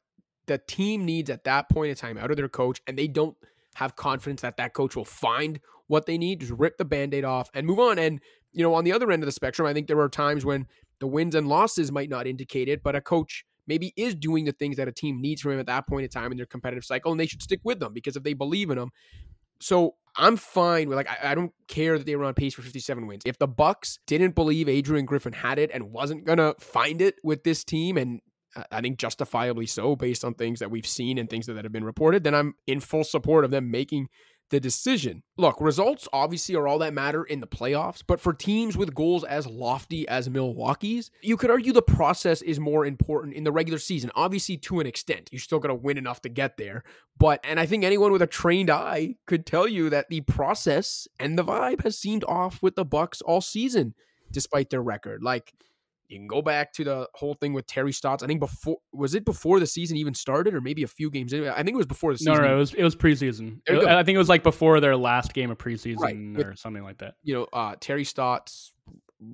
the 0.46 0.58
team 0.58 1.04
needs 1.04 1.28
at 1.28 1.42
that 1.42 1.68
point 1.68 1.90
in 1.90 1.96
time 1.96 2.18
out 2.18 2.30
of 2.30 2.36
their 2.36 2.48
coach, 2.48 2.80
and 2.86 2.96
they 2.96 3.08
don't 3.08 3.36
have 3.74 3.96
confidence 3.96 4.42
that 4.42 4.58
that 4.58 4.74
coach 4.74 4.94
will 4.94 5.04
find 5.04 5.58
what 5.88 6.06
they 6.06 6.18
need, 6.18 6.38
just 6.38 6.52
rip 6.52 6.78
the 6.78 6.84
band-aid 6.84 7.24
off 7.24 7.50
and 7.52 7.66
move 7.66 7.80
on. 7.80 7.98
And, 7.98 8.20
you 8.52 8.62
know, 8.62 8.74
on 8.74 8.84
the 8.84 8.92
other 8.92 9.10
end 9.10 9.24
of 9.24 9.26
the 9.26 9.32
spectrum, 9.32 9.66
I 9.66 9.72
think 9.72 9.88
there 9.88 9.98
are 9.98 10.08
times 10.08 10.44
when 10.44 10.68
the 11.00 11.08
wins 11.08 11.34
and 11.34 11.48
losses 11.48 11.90
might 11.90 12.08
not 12.08 12.28
indicate 12.28 12.68
it, 12.68 12.84
but 12.84 12.94
a 12.94 13.00
coach 13.00 13.44
maybe 13.66 13.92
is 13.96 14.14
doing 14.14 14.44
the 14.44 14.52
things 14.52 14.76
that 14.76 14.88
a 14.88 14.92
team 14.92 15.20
needs 15.20 15.42
from 15.42 15.52
him 15.52 15.60
at 15.60 15.66
that 15.66 15.86
point 15.86 16.04
in 16.04 16.10
time 16.10 16.30
in 16.32 16.36
their 16.36 16.46
competitive 16.46 16.84
cycle, 16.84 17.10
and 17.10 17.20
they 17.20 17.26
should 17.26 17.42
stick 17.42 17.60
with 17.64 17.80
them 17.80 17.92
because 17.92 18.16
if 18.16 18.22
they 18.22 18.34
believe 18.34 18.70
in 18.70 18.78
them. 18.78 18.90
So 19.60 19.94
I'm 20.16 20.36
fine 20.36 20.88
with 20.88 20.96
like 20.96 21.08
I, 21.08 21.32
I, 21.32 21.34
don't 21.34 21.52
care 21.68 21.98
that 21.98 22.04
they 22.06 22.16
were 22.16 22.24
on 22.24 22.34
pace 22.34 22.54
for 22.54 22.62
57 22.62 23.06
wins. 23.06 23.22
If 23.24 23.38
the 23.38 23.46
Bucks 23.46 23.98
didn't 24.06 24.34
believe 24.34 24.68
Adrian 24.68 25.06
Griffin 25.06 25.32
had 25.32 25.58
it 25.58 25.70
and 25.72 25.92
wasn't 25.92 26.24
gonna 26.24 26.54
find 26.58 27.00
it 27.00 27.16
with 27.22 27.44
this 27.44 27.64
team 27.64 27.96
and 27.96 28.20
I 28.70 28.80
think 28.80 28.98
justifiably 28.98 29.66
so 29.66 29.96
based 29.96 30.24
on 30.24 30.34
things 30.34 30.60
that 30.60 30.70
we've 30.70 30.86
seen 30.86 31.18
and 31.18 31.28
things 31.28 31.46
that 31.46 31.56
have 31.56 31.72
been 31.72 31.84
reported, 31.84 32.24
then 32.24 32.34
I'm 32.34 32.54
in 32.66 32.80
full 32.80 33.04
support 33.04 33.44
of 33.44 33.50
them 33.50 33.70
making 33.70 34.08
the 34.50 34.60
decision. 34.60 35.22
Look, 35.36 35.60
results 35.60 36.08
obviously 36.12 36.54
are 36.54 36.68
all 36.68 36.78
that 36.78 36.94
matter 36.94 37.24
in 37.24 37.40
the 37.40 37.46
playoffs, 37.46 38.02
but 38.06 38.20
for 38.20 38.32
teams 38.32 38.76
with 38.76 38.94
goals 38.94 39.24
as 39.24 39.46
lofty 39.46 40.06
as 40.08 40.30
Milwaukee's, 40.30 41.10
you 41.20 41.36
could 41.36 41.50
argue 41.50 41.72
the 41.72 41.82
process 41.82 42.42
is 42.42 42.60
more 42.60 42.86
important 42.86 43.34
in 43.34 43.44
the 43.44 43.52
regular 43.52 43.78
season. 43.78 44.10
Obviously, 44.14 44.56
to 44.58 44.80
an 44.80 44.86
extent, 44.86 45.28
you 45.32 45.38
still 45.38 45.58
got 45.58 45.68
to 45.68 45.74
win 45.74 45.98
enough 45.98 46.22
to 46.22 46.28
get 46.28 46.56
there. 46.56 46.84
But, 47.18 47.40
and 47.44 47.58
I 47.58 47.66
think 47.66 47.82
anyone 47.82 48.12
with 48.12 48.22
a 48.22 48.26
trained 48.26 48.70
eye 48.70 49.16
could 49.26 49.46
tell 49.46 49.66
you 49.66 49.90
that 49.90 50.08
the 50.08 50.20
process 50.22 51.08
and 51.18 51.38
the 51.38 51.44
vibe 51.44 51.82
has 51.82 51.98
seemed 51.98 52.24
off 52.24 52.62
with 52.62 52.76
the 52.76 52.84
Bucks 52.84 53.20
all 53.22 53.40
season, 53.40 53.94
despite 54.30 54.70
their 54.70 54.82
record. 54.82 55.22
Like, 55.22 55.52
you 56.08 56.18
can 56.18 56.26
go 56.26 56.42
back 56.42 56.72
to 56.74 56.84
the 56.84 57.08
whole 57.14 57.34
thing 57.34 57.52
with 57.52 57.66
Terry 57.66 57.92
Stotts. 57.92 58.22
I 58.22 58.26
think 58.26 58.40
before 58.40 58.78
was 58.92 59.14
it 59.14 59.24
before 59.24 59.60
the 59.60 59.66
season 59.66 59.96
even 59.96 60.14
started, 60.14 60.54
or 60.54 60.60
maybe 60.60 60.82
a 60.82 60.88
few 60.88 61.10
games 61.10 61.32
in. 61.32 61.46
I 61.48 61.56
think 61.56 61.70
it 61.70 61.76
was 61.76 61.86
before 61.86 62.12
the 62.12 62.18
season. 62.18 62.34
No, 62.34 62.40
no, 62.40 62.54
it 62.54 62.58
was 62.58 62.74
it 62.74 62.82
was 62.82 62.96
preseason. 62.96 63.60
I 63.68 64.02
think 64.02 64.14
it 64.14 64.18
was 64.18 64.28
like 64.28 64.42
before 64.42 64.80
their 64.80 64.96
last 64.96 65.34
game 65.34 65.50
of 65.50 65.58
preseason 65.58 65.98
right. 65.98 66.16
or 66.16 66.50
with, 66.50 66.58
something 66.58 66.82
like 66.82 66.98
that. 66.98 67.14
You 67.22 67.34
know, 67.34 67.46
uh, 67.52 67.76
Terry 67.80 68.04
Stotts 68.04 68.72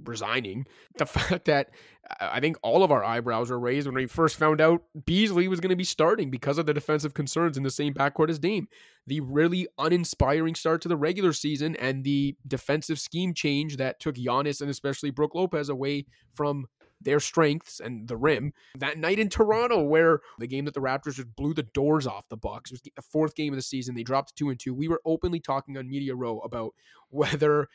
resigning. 0.04 0.66
The 0.96 1.06
fact 1.06 1.46
that 1.46 1.70
uh, 2.08 2.30
I 2.32 2.40
think 2.40 2.56
all 2.62 2.82
of 2.82 2.90
our 2.90 3.04
eyebrows 3.04 3.50
were 3.50 3.58
raised 3.58 3.86
when 3.86 3.94
we 3.94 4.06
first 4.06 4.36
found 4.36 4.60
out 4.60 4.82
Beasley 5.04 5.48
was 5.48 5.60
going 5.60 5.70
to 5.70 5.76
be 5.76 5.84
starting 5.84 6.30
because 6.30 6.58
of 6.58 6.66
the 6.66 6.74
defensive 6.74 7.14
concerns 7.14 7.56
in 7.56 7.62
the 7.62 7.70
same 7.70 7.94
backcourt 7.94 8.30
as 8.30 8.38
Dame. 8.38 8.68
The 9.06 9.20
really 9.20 9.66
uninspiring 9.78 10.54
start 10.54 10.80
to 10.82 10.88
the 10.88 10.96
regular 10.96 11.32
season 11.32 11.76
and 11.76 12.04
the 12.04 12.36
defensive 12.46 13.00
scheme 13.00 13.34
change 13.34 13.76
that 13.78 14.00
took 14.00 14.16
Giannis 14.16 14.60
and 14.60 14.70
especially 14.70 15.10
Brook 15.10 15.34
Lopez 15.34 15.68
away 15.68 16.06
from 16.34 16.66
their 17.04 17.20
strengths 17.20 17.80
and 17.80 18.08
the 18.08 18.16
rim. 18.16 18.52
That 18.78 18.98
night 18.98 19.18
in 19.18 19.28
Toronto, 19.28 19.82
where 19.82 20.20
the 20.38 20.46
game 20.46 20.64
that 20.66 20.74
the 20.74 20.80
Raptors 20.80 21.14
just 21.14 21.34
blew 21.36 21.54
the 21.54 21.62
doors 21.62 22.06
off 22.06 22.28
the 22.28 22.36
Bucks, 22.36 22.70
was 22.70 22.80
the 22.80 22.92
fourth 23.02 23.34
game 23.34 23.52
of 23.52 23.56
the 23.56 23.62
season. 23.62 23.94
They 23.94 24.02
dropped 24.02 24.36
two 24.36 24.50
and 24.50 24.58
two. 24.58 24.74
We 24.74 24.88
were 24.88 25.00
openly 25.04 25.40
talking 25.40 25.76
on 25.76 25.88
Media 25.88 26.14
Row 26.14 26.38
about 26.40 26.74
whether 27.10 27.68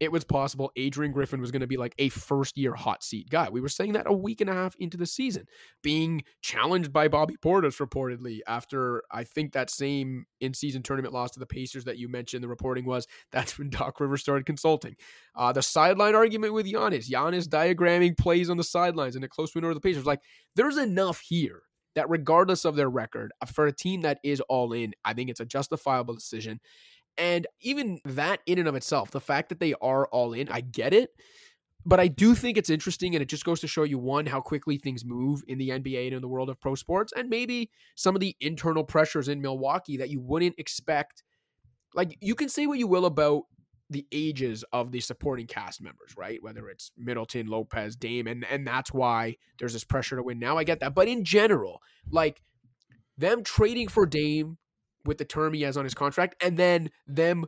it 0.00 0.10
was 0.10 0.24
possible 0.24 0.72
Adrian 0.76 1.12
Griffin 1.12 1.40
was 1.40 1.50
going 1.50 1.60
to 1.60 1.66
be 1.66 1.76
like 1.76 1.94
a 1.98 2.08
first 2.08 2.56
year 2.56 2.74
hot 2.74 3.04
seat 3.04 3.28
guy. 3.28 3.50
We 3.50 3.60
were 3.60 3.68
saying 3.68 3.92
that 3.92 4.08
a 4.08 4.12
week 4.12 4.40
and 4.40 4.48
a 4.48 4.54
half 4.54 4.74
into 4.76 4.96
the 4.96 5.06
season, 5.06 5.46
being 5.82 6.24
challenged 6.40 6.92
by 6.92 7.08
Bobby 7.08 7.36
Portis 7.36 7.86
reportedly 7.86 8.40
after 8.48 9.02
I 9.12 9.24
think 9.24 9.52
that 9.52 9.68
same 9.68 10.24
in 10.40 10.54
season 10.54 10.82
tournament 10.82 11.12
loss 11.12 11.32
to 11.32 11.40
the 11.40 11.46
Pacers 11.46 11.84
that 11.84 11.98
you 11.98 12.08
mentioned. 12.08 12.42
The 12.42 12.48
reporting 12.48 12.86
was 12.86 13.06
that's 13.32 13.58
when 13.58 13.68
Doc 13.70 14.00
Rivers 14.00 14.22
started 14.22 14.46
consulting. 14.46 14.96
Uh, 15.36 15.52
the 15.52 15.62
sideline 15.62 16.14
argument 16.14 16.54
with 16.54 16.66
Giannis, 16.66 17.08
Giannis 17.08 17.46
diagramming 17.46 18.16
plays 18.16 18.48
on 18.48 18.56
the 18.56 18.64
sidelines 18.64 19.16
in 19.16 19.22
a 19.22 19.28
close 19.28 19.54
win 19.54 19.64
over 19.64 19.74
the 19.74 19.80
Pacers. 19.80 20.06
Like 20.06 20.20
there's 20.56 20.78
enough 20.78 21.20
here 21.20 21.62
that 21.94 22.08
regardless 22.08 22.64
of 22.64 22.76
their 22.76 22.88
record, 22.88 23.32
for 23.52 23.66
a 23.66 23.72
team 23.72 24.02
that 24.02 24.18
is 24.22 24.40
all 24.42 24.72
in, 24.72 24.94
I 25.04 25.12
think 25.12 25.28
it's 25.28 25.40
a 25.40 25.44
justifiable 25.44 26.14
decision. 26.14 26.60
And 27.16 27.46
even 27.60 28.00
that 28.04 28.40
in 28.46 28.58
and 28.58 28.68
of 28.68 28.74
itself, 28.74 29.10
the 29.10 29.20
fact 29.20 29.48
that 29.50 29.60
they 29.60 29.74
are 29.80 30.06
all 30.08 30.32
in, 30.32 30.48
I 30.48 30.60
get 30.60 30.94
it. 30.94 31.10
But 31.86 31.98
I 31.98 32.08
do 32.08 32.34
think 32.34 32.58
it's 32.58 32.68
interesting, 32.68 33.14
and 33.14 33.22
it 33.22 33.28
just 33.28 33.44
goes 33.44 33.60
to 33.60 33.66
show 33.66 33.84
you 33.84 33.98
one, 33.98 34.26
how 34.26 34.40
quickly 34.40 34.76
things 34.76 35.04
move 35.04 35.42
in 35.48 35.56
the 35.56 35.70
NBA 35.70 36.06
and 36.06 36.16
in 36.16 36.20
the 36.20 36.28
world 36.28 36.50
of 36.50 36.60
pro 36.60 36.74
sports, 36.74 37.12
and 37.16 37.30
maybe 37.30 37.70
some 37.94 38.14
of 38.14 38.20
the 38.20 38.36
internal 38.40 38.84
pressures 38.84 39.28
in 39.28 39.40
Milwaukee 39.40 39.96
that 39.96 40.10
you 40.10 40.20
wouldn't 40.20 40.56
expect. 40.58 41.22
Like, 41.94 42.16
you 42.20 42.34
can 42.34 42.50
say 42.50 42.66
what 42.66 42.78
you 42.78 42.86
will 42.86 43.06
about 43.06 43.44
the 43.88 44.06
ages 44.12 44.64
of 44.72 44.92
the 44.92 45.00
supporting 45.00 45.46
cast 45.46 45.82
members, 45.82 46.14
right? 46.16 46.38
Whether 46.42 46.68
it's 46.68 46.92
Middleton, 46.96 47.46
Lopez, 47.48 47.96
Dame, 47.96 48.26
and, 48.26 48.46
and 48.48 48.66
that's 48.66 48.92
why 48.92 49.36
there's 49.58 49.72
this 49.72 49.84
pressure 49.84 50.16
to 50.16 50.22
win 50.22 50.38
now. 50.38 50.58
I 50.58 50.64
get 50.64 50.80
that. 50.80 50.94
But 50.94 51.08
in 51.08 51.24
general, 51.24 51.80
like 52.10 52.40
them 53.18 53.42
trading 53.42 53.88
for 53.88 54.06
Dame 54.06 54.58
with 55.04 55.18
the 55.18 55.24
term 55.24 55.54
he 55.54 55.62
has 55.62 55.76
on 55.76 55.84
his 55.84 55.94
contract, 55.94 56.36
and 56.42 56.56
then 56.56 56.90
them 57.06 57.44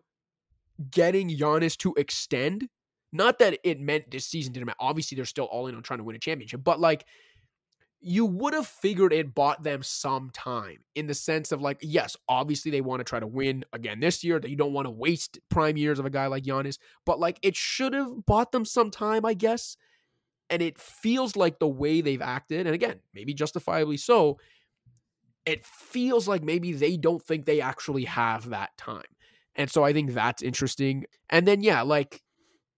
getting 0.90 1.28
Giannis 1.28 1.76
to 1.78 1.94
extend. 1.96 2.68
Not 3.12 3.38
that 3.40 3.58
it 3.62 3.78
meant 3.78 4.10
this 4.10 4.26
season 4.26 4.52
didn't 4.52 4.66
matter. 4.66 4.76
Obviously, 4.80 5.16
they're 5.16 5.24
still 5.26 5.44
all 5.44 5.66
in 5.66 5.74
on 5.74 5.82
trying 5.82 5.98
to 5.98 6.04
win 6.04 6.16
a 6.16 6.18
championship, 6.18 6.64
but 6.64 6.80
like 6.80 7.04
you 8.04 8.26
would 8.26 8.52
have 8.52 8.66
figured 8.66 9.12
it 9.12 9.32
bought 9.32 9.62
them 9.62 9.80
some 9.82 10.28
time 10.30 10.78
in 10.96 11.06
the 11.06 11.14
sense 11.14 11.52
of 11.52 11.62
like, 11.62 11.78
yes, 11.82 12.16
obviously 12.28 12.70
they 12.70 12.80
want 12.80 12.98
to 12.98 13.04
try 13.04 13.20
to 13.20 13.26
win 13.26 13.64
again 13.72 14.00
this 14.00 14.24
year. 14.24 14.40
That 14.40 14.50
you 14.50 14.56
don't 14.56 14.72
want 14.72 14.86
to 14.86 14.90
waste 14.90 15.38
prime 15.50 15.76
years 15.76 16.00
of 16.00 16.06
a 16.06 16.10
guy 16.10 16.26
like 16.26 16.42
Giannis, 16.42 16.78
but 17.06 17.20
like 17.20 17.38
it 17.42 17.54
should 17.54 17.94
have 17.94 18.26
bought 18.26 18.50
them 18.50 18.64
some 18.64 18.90
time, 18.90 19.24
I 19.24 19.34
guess. 19.34 19.76
And 20.50 20.60
it 20.60 20.78
feels 20.78 21.36
like 21.36 21.60
the 21.60 21.68
way 21.68 22.00
they've 22.00 22.20
acted, 22.20 22.66
and 22.66 22.74
again, 22.74 23.00
maybe 23.14 23.32
justifiably 23.34 23.96
so, 23.96 24.38
it 25.44 25.64
feels 25.64 26.28
like 26.28 26.42
maybe 26.42 26.72
they 26.72 26.96
don't 26.96 27.22
think 27.22 27.44
they 27.44 27.60
actually 27.60 28.04
have 28.04 28.50
that 28.50 28.76
time. 28.76 29.02
And 29.54 29.70
so 29.70 29.84
I 29.84 29.92
think 29.92 30.12
that's 30.12 30.42
interesting. 30.42 31.04
And 31.28 31.46
then, 31.46 31.62
yeah, 31.62 31.82
like, 31.82 32.22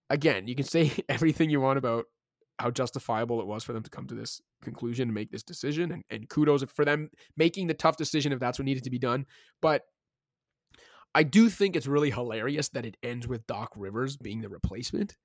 again, 0.09 0.47
you 0.47 0.55
can 0.55 0.65
say 0.65 0.91
everything 1.09 1.49
you 1.49 1.61
want 1.61 1.77
about 1.77 2.05
how 2.59 2.71
justifiable 2.71 3.41
it 3.41 3.47
was 3.47 3.63
for 3.63 3.73
them 3.73 3.83
to 3.83 3.89
come 3.89 4.07
to 4.07 4.15
this 4.15 4.41
conclusion 4.61 5.09
and 5.09 5.15
make 5.15 5.31
this 5.31 5.43
decision. 5.43 5.91
And, 5.91 6.03
and 6.09 6.29
kudos 6.29 6.63
for 6.63 6.85
them 6.85 7.09
making 7.37 7.67
the 7.67 7.73
tough 7.73 7.97
decision 7.97 8.31
if 8.31 8.39
that's 8.39 8.57
what 8.57 8.65
needed 8.65 8.83
to 8.85 8.89
be 8.89 8.99
done. 8.99 9.25
But 9.61 9.83
I 11.13 11.23
do 11.23 11.49
think 11.49 11.75
it's 11.75 11.87
really 11.87 12.11
hilarious 12.11 12.69
that 12.69 12.85
it 12.85 12.97
ends 13.03 13.27
with 13.27 13.47
Doc 13.47 13.71
Rivers 13.75 14.17
being 14.17 14.41
the 14.41 14.49
replacement 14.49 15.15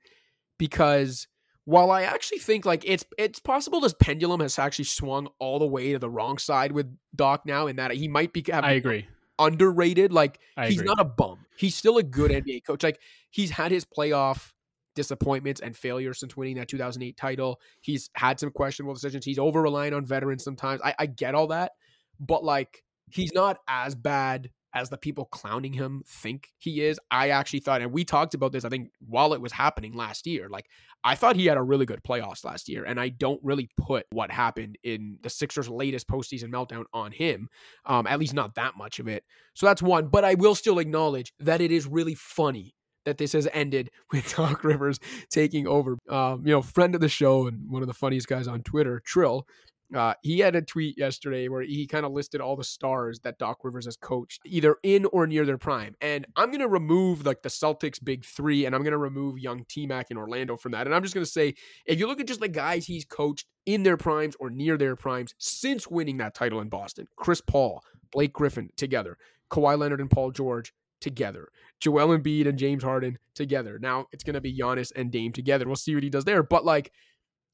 because 0.58 1.26
while 1.64 1.90
I 1.90 2.02
actually 2.02 2.38
think 2.38 2.64
like 2.64 2.82
it's 2.86 3.04
it's 3.18 3.38
possible 3.38 3.80
this 3.80 3.94
pendulum 3.94 4.40
has 4.40 4.58
actually 4.58 4.86
swung 4.86 5.28
all 5.38 5.58
the 5.58 5.66
way 5.66 5.92
to 5.92 5.98
the 5.98 6.10
wrong 6.10 6.38
side 6.38 6.72
with 6.72 6.94
Doc 7.14 7.42
now, 7.44 7.66
in 7.66 7.76
that 7.76 7.92
he 7.92 8.08
might 8.08 8.32
be. 8.32 8.44
I 8.52 8.72
agree. 8.72 9.06
Underrated. 9.38 10.12
Like 10.12 10.38
I 10.56 10.68
he's 10.68 10.78
agree. 10.78 10.88
not 10.88 11.00
a 11.00 11.04
bum. 11.04 11.46
He's 11.56 11.74
still 11.74 11.98
a 11.98 12.02
good 12.02 12.30
NBA 12.30 12.64
coach. 12.66 12.82
Like 12.82 13.00
he's 13.30 13.50
had 13.50 13.70
his 13.70 13.84
playoff 13.84 14.52
disappointments 14.94 15.60
and 15.60 15.76
failures 15.76 16.20
since 16.20 16.36
winning 16.36 16.56
that 16.56 16.68
2008 16.68 17.16
title. 17.16 17.60
He's 17.80 18.10
had 18.14 18.40
some 18.40 18.50
questionable 18.50 18.94
decisions. 18.94 19.24
He's 19.24 19.38
over 19.38 19.62
relying 19.62 19.94
on 19.94 20.04
veterans 20.04 20.44
sometimes. 20.44 20.80
I, 20.84 20.94
I 20.98 21.06
get 21.06 21.34
all 21.34 21.48
that, 21.48 21.72
but 22.18 22.44
like 22.44 22.82
he's 23.10 23.32
not 23.32 23.58
as 23.68 23.94
bad 23.94 24.50
as 24.74 24.88
the 24.88 24.98
people 24.98 25.24
clowning 25.26 25.72
him 25.72 26.02
think 26.06 26.48
he 26.58 26.82
is. 26.82 26.98
I 27.10 27.30
actually 27.30 27.60
thought, 27.60 27.82
and 27.82 27.92
we 27.92 28.04
talked 28.04 28.34
about 28.34 28.52
this, 28.52 28.64
I 28.64 28.68
think, 28.68 28.90
while 29.00 29.34
it 29.34 29.40
was 29.40 29.52
happening 29.52 29.94
last 29.94 30.26
year. 30.26 30.48
Like, 30.48 30.66
I 31.02 31.14
thought 31.14 31.36
he 31.36 31.46
had 31.46 31.56
a 31.56 31.62
really 31.62 31.86
good 31.86 32.02
playoffs 32.02 32.44
last 32.44 32.68
year, 32.68 32.84
and 32.84 33.00
I 33.00 33.08
don't 33.08 33.40
really 33.42 33.68
put 33.76 34.06
what 34.10 34.30
happened 34.30 34.78
in 34.82 35.18
the 35.22 35.30
Sixers' 35.30 35.68
latest 35.68 36.08
postseason 36.08 36.50
meltdown 36.50 36.84
on 36.92 37.12
him, 37.12 37.48
um, 37.86 38.06
at 38.06 38.18
least 38.18 38.34
not 38.34 38.54
that 38.54 38.76
much 38.76 38.98
of 38.98 39.08
it. 39.08 39.24
So 39.54 39.66
that's 39.66 39.82
one. 39.82 40.08
But 40.08 40.24
I 40.24 40.34
will 40.34 40.54
still 40.54 40.78
acknowledge 40.78 41.32
that 41.40 41.60
it 41.60 41.72
is 41.72 41.86
really 41.86 42.14
funny 42.14 42.74
that 43.06 43.18
this 43.18 43.32
has 43.32 43.48
ended 43.52 43.90
with 44.12 44.36
Doc 44.36 44.64
Rivers 44.64 44.98
taking 45.30 45.66
over. 45.66 45.96
Um, 46.08 46.42
you 46.44 46.52
know, 46.52 46.62
friend 46.62 46.94
of 46.94 47.00
the 47.00 47.08
show 47.08 47.46
and 47.46 47.70
one 47.70 47.82
of 47.82 47.88
the 47.88 47.94
funniest 47.94 48.28
guys 48.28 48.46
on 48.46 48.62
Twitter, 48.62 49.02
Trill, 49.04 49.46
Uh, 49.94 50.14
he 50.22 50.38
had 50.38 50.54
a 50.54 50.62
tweet 50.62 50.96
yesterday 50.96 51.48
where 51.48 51.62
he 51.62 51.86
kind 51.86 52.06
of 52.06 52.12
listed 52.12 52.40
all 52.40 52.56
the 52.56 52.64
stars 52.64 53.20
that 53.20 53.38
Doc 53.38 53.58
Rivers 53.64 53.86
has 53.86 53.96
coached, 53.96 54.40
either 54.44 54.76
in 54.82 55.04
or 55.06 55.26
near 55.26 55.44
their 55.44 55.58
prime. 55.58 55.96
And 56.00 56.26
I'm 56.36 56.50
going 56.50 56.60
to 56.60 56.68
remove 56.68 57.26
like 57.26 57.42
the 57.42 57.48
Celtics 57.48 58.02
big 58.02 58.24
three, 58.24 58.66
and 58.66 58.74
I'm 58.74 58.82
going 58.82 58.92
to 58.92 58.98
remove 58.98 59.38
young 59.38 59.64
T 59.68 59.86
Mac 59.86 60.10
in 60.10 60.16
Orlando 60.16 60.56
from 60.56 60.72
that. 60.72 60.86
And 60.86 60.94
I'm 60.94 61.02
just 61.02 61.14
going 61.14 61.24
to 61.24 61.30
say, 61.30 61.54
if 61.86 61.98
you 61.98 62.06
look 62.06 62.20
at 62.20 62.28
just 62.28 62.40
the 62.40 62.48
guys 62.48 62.86
he's 62.86 63.04
coached 63.04 63.46
in 63.66 63.82
their 63.82 63.96
primes 63.96 64.36
or 64.38 64.48
near 64.50 64.76
their 64.76 64.96
primes 64.96 65.34
since 65.38 65.88
winning 65.88 66.18
that 66.18 66.34
title 66.34 66.60
in 66.60 66.68
Boston, 66.68 67.06
Chris 67.16 67.40
Paul, 67.40 67.82
Blake 68.12 68.32
Griffin 68.32 68.70
together, 68.76 69.16
Kawhi 69.50 69.76
Leonard 69.76 70.00
and 70.00 70.10
Paul 70.10 70.30
George 70.30 70.72
together, 71.00 71.48
Joel 71.80 72.16
Embiid 72.16 72.46
and 72.46 72.58
James 72.58 72.84
Harden 72.84 73.18
together. 73.34 73.78
Now 73.80 74.06
it's 74.12 74.22
going 74.22 74.34
to 74.34 74.40
be 74.40 74.56
Giannis 74.56 74.92
and 74.94 75.10
Dame 75.10 75.32
together. 75.32 75.66
We'll 75.66 75.76
see 75.76 75.94
what 75.94 76.04
he 76.04 76.10
does 76.10 76.24
there. 76.24 76.42
But 76.42 76.64
like, 76.64 76.92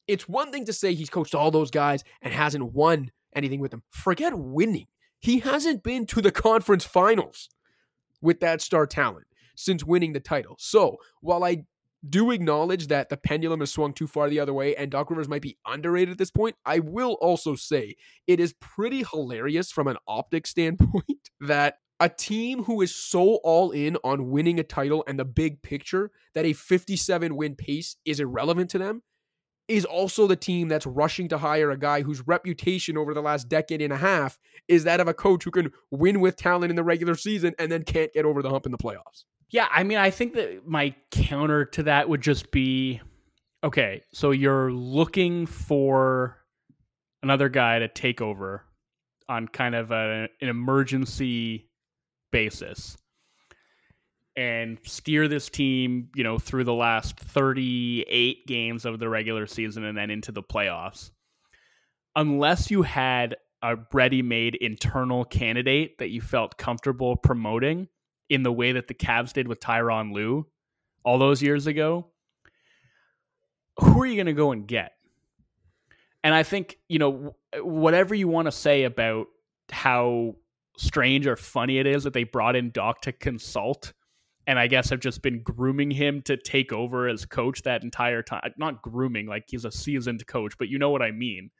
it's 0.09 0.29
one 0.29 0.53
thing 0.53 0.65
to 0.67 0.73
say 0.73 0.95
he's 0.95 1.11
coached 1.11 1.35
all 1.35 1.51
those 1.51 1.71
guys 1.71 2.05
and 2.23 2.33
hasn't 2.33 2.73
won 2.73 3.11
anything 3.35 3.61
with 3.61 3.71
them. 3.71 3.83
Forget 3.91 4.35
winning. 4.37 4.87
He 5.19 5.41
hasn't 5.41 5.83
been 5.83 6.07
to 6.07 6.21
the 6.21 6.31
conference 6.31 6.85
finals 6.85 7.49
with 8.21 8.41
that 8.41 8.61
star 8.61 8.87
talent 8.87 9.27
since 9.57 9.85
winning 9.85 10.13
the 10.13 10.21
title. 10.21 10.57
So 10.59 10.97
while 11.21 11.45
I 11.45 11.65
do 12.09 12.31
acknowledge 12.31 12.87
that 12.89 13.09
the 13.09 13.17
pendulum 13.17 13.61
has 13.61 13.73
swung 13.73 13.93
too 13.93 14.07
far 14.07 14.29
the 14.29 14.41
other 14.41 14.53
way 14.53 14.77
and 14.77 14.91
Doc 14.91 15.11
Rivers 15.11 15.29
might 15.29 15.43
be 15.43 15.59
underrated 15.67 16.13
at 16.13 16.19
this 16.19 16.31
point, 16.31 16.57
I 16.65 16.79
will 16.79 17.15
also 17.21 17.55
say 17.55 17.97
it 18.27 18.39
is 18.39 18.55
pretty 18.61 19.05
hilarious 19.11 19.73
from 19.73 19.89
an 19.89 19.97
optic 20.07 20.47
standpoint 20.47 21.31
that 21.41 21.79
a 21.99 22.09
team 22.11 22.65
who 22.65 22.83
is 22.83 22.95
so 22.95 23.37
all 23.37 23.71
in 23.71 23.97
on 24.05 24.31
winning 24.31 24.61
a 24.61 24.63
title 24.63 25.03
and 25.07 25.19
the 25.19 25.25
big 25.25 25.63
picture 25.63 26.11
that 26.35 26.45
a 26.45 26.53
57 26.53 27.35
win 27.35 27.57
pace 27.57 27.97
is 28.05 28.21
irrelevant 28.21 28.69
to 28.71 28.79
them 28.79 29.03
is 29.69 29.85
also 29.85 30.27
the 30.27 30.37
team 30.37 30.69
that's 30.69 30.87
rushing 30.87 31.29
to 31.29 31.39
hire 31.39 31.71
a 31.71 31.79
guy 31.79 32.03
whose 32.03 32.27
reputation 32.27 32.97
over 32.97 33.13
the 33.15 33.23
last 33.23 33.49
decade 33.49 33.83
and 33.83 33.93
a 33.93 33.97
half 33.97 34.39
is 34.69 34.85
that 34.85 35.01
of 35.01 35.09
a 35.09 35.15
coach 35.15 35.45
who 35.45 35.51
can 35.51 35.73
win 35.91 36.21
with 36.21 36.37
talent 36.37 36.71
in 36.71 36.77
the 36.77 36.85
regular 36.85 37.15
season 37.15 37.55
and 37.59 37.71
then 37.71 37.83
can't 37.83 38.13
get 38.13 38.25
over 38.25 38.43
the 38.43 38.51
hump 38.51 38.67
in 38.67 38.73
the 38.73 38.79
playoffs. 38.79 39.25
Yeah, 39.51 39.69
I 39.71 39.85
mean, 39.85 39.99
I 39.99 40.11
think 40.11 40.35
that 40.35 40.67
my 40.67 40.95
counter 41.11 41.65
to 41.67 41.85
that 41.85 42.09
would 42.09 42.21
just 42.21 42.51
be 42.51 43.01
okay, 43.63 44.03
so 44.13 44.31
you're 44.31 44.73
looking 44.73 45.47
for 45.47 46.39
another 47.23 47.49
guy 47.49 47.79
to 47.79 47.89
take 47.89 48.21
over 48.21 48.65
on 49.29 49.49
kind 49.49 49.75
of 49.75 49.91
a, 49.91 50.29
an 50.41 50.49
emergency 50.49 51.69
basis 52.33 52.97
and 54.37 54.79
steer 54.83 55.29
this 55.29 55.49
team, 55.49 56.11
you 56.15 56.23
know, 56.23 56.39
through 56.39 56.65
the 56.65 56.75
last 56.75 57.19
38 57.19 58.47
games 58.47 58.85
of 58.85 58.99
the 58.99 59.09
regular 59.09 59.47
season 59.47 59.85
and 59.85 59.97
then 59.97 60.11
into 60.11 60.31
the 60.31 60.43
playoffs. 60.43 61.11
Unless 62.15 62.71
you 62.71 62.83
had 62.83 63.37
a 63.63 63.77
ready-made 63.93 64.55
internal 64.57 65.25
candidate 65.25 65.99
that 65.99 66.11
you 66.11 66.21
felt 66.21 66.59
comfortable 66.59 67.17
promoting 67.17 67.89
in 68.29 68.43
the 68.43 68.53
way 68.53 68.73
that 68.73 68.89
the 68.89 68.95
Cavs 68.95 69.33
did 69.33 69.49
with 69.49 69.61
Tyronn 69.61 70.13
Lue 70.13 70.47
all 71.05 71.19
those 71.19 71.43
years 71.43 71.67
ago, 71.67 72.07
who 73.79 74.03
are 74.03 74.07
you 74.07 74.17
going 74.17 74.27
to 74.27 74.33
go 74.33 74.53
and 74.53 74.67
get? 74.67 74.93
And 76.23 76.35
I 76.35 76.43
think, 76.43 76.79
you 76.89 76.99
know, 76.99 77.37
whatever 77.61 78.15
you 78.15 78.29
want 78.29 78.47
to 78.47 78.53
say 78.53 78.83
about 78.85 79.29
how 79.71 80.37
strange 80.77 81.27
or 81.27 81.37
funny 81.37 81.79
it 81.79 81.87
is 81.87 82.05
that 82.05 82.13
they 82.13 82.25
brought 82.25 82.57
in 82.57 82.71
Doc 82.71 83.03
to 83.03 83.13
consult 83.13 83.93
and 84.47 84.59
I 84.59 84.67
guess 84.67 84.91
have 84.91 85.01
just 85.01 85.23
been 85.23 85.43
grooming 85.43 85.91
him 85.91 86.23
to 86.23 86.37
take 86.37 86.73
over 86.73 87.09
as 87.09 87.25
coach 87.25 87.63
that 87.63 87.83
entire 87.83 88.23
time. 88.23 88.53
Not 88.57 88.83
grooming, 88.83 89.27
like 89.27 89.45
he's 89.49 89.65
a 89.65 89.73
seasoned 89.73 90.27
coach, 90.27 90.57
but 90.59 90.69
you 90.69 90.79
know 90.79 90.91
what 90.91 91.03
I 91.03 91.11
mean. 91.11 91.51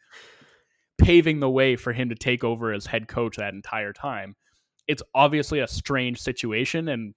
Paving 0.99 1.41
the 1.41 1.51
way 1.51 1.77
for 1.77 1.93
him 1.93 2.09
to 2.09 2.15
take 2.15 2.45
over 2.45 2.73
as 2.73 2.87
head 2.87 3.09
coach 3.09 3.37
that 3.37 3.55
entire 3.55 3.93
time. 3.93 4.37
It's 4.87 5.03
obviously 5.15 5.61
a 5.61 5.67
strange 5.67 6.21
situation 6.21 6.89
and 6.89 7.15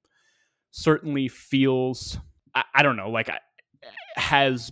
certainly 0.72 1.28
feels, 1.28 2.18
I, 2.56 2.64
I 2.76 2.84
don't 2.84 2.98
know, 2.98 3.10
like 3.10 3.30
has 4.16 4.72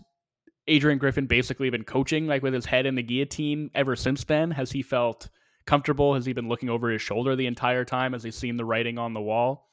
Adrian 0.68 0.98
Griffin 0.98 1.28
basically 1.28 1.70
been 1.70 1.84
coaching 1.84 2.28
like 2.28 2.42
with 2.42 2.54
his 2.54 2.66
head 2.66 2.86
in 2.86 2.96
the 2.96 3.04
guillotine 3.04 3.70
ever 3.76 3.96
since 3.96 4.24
then? 4.24 4.52
Has 4.52 4.72
he 4.72 4.82
felt 4.82 5.30
comfortable? 5.66 6.16
Has 6.16 6.26
he 6.26 6.34
been 6.34 6.50
looking 6.50 6.70
over 6.70 6.90
his 6.90 7.02
shoulder 7.02 7.36
the 7.36 7.46
entire 7.46 7.86
time? 7.86 8.14
Has 8.14 8.24
he 8.24 8.32
seen 8.32 8.58
the 8.58 8.66
writing 8.66 8.98
on 8.98 9.14
the 9.14 9.22
wall? 9.22 9.70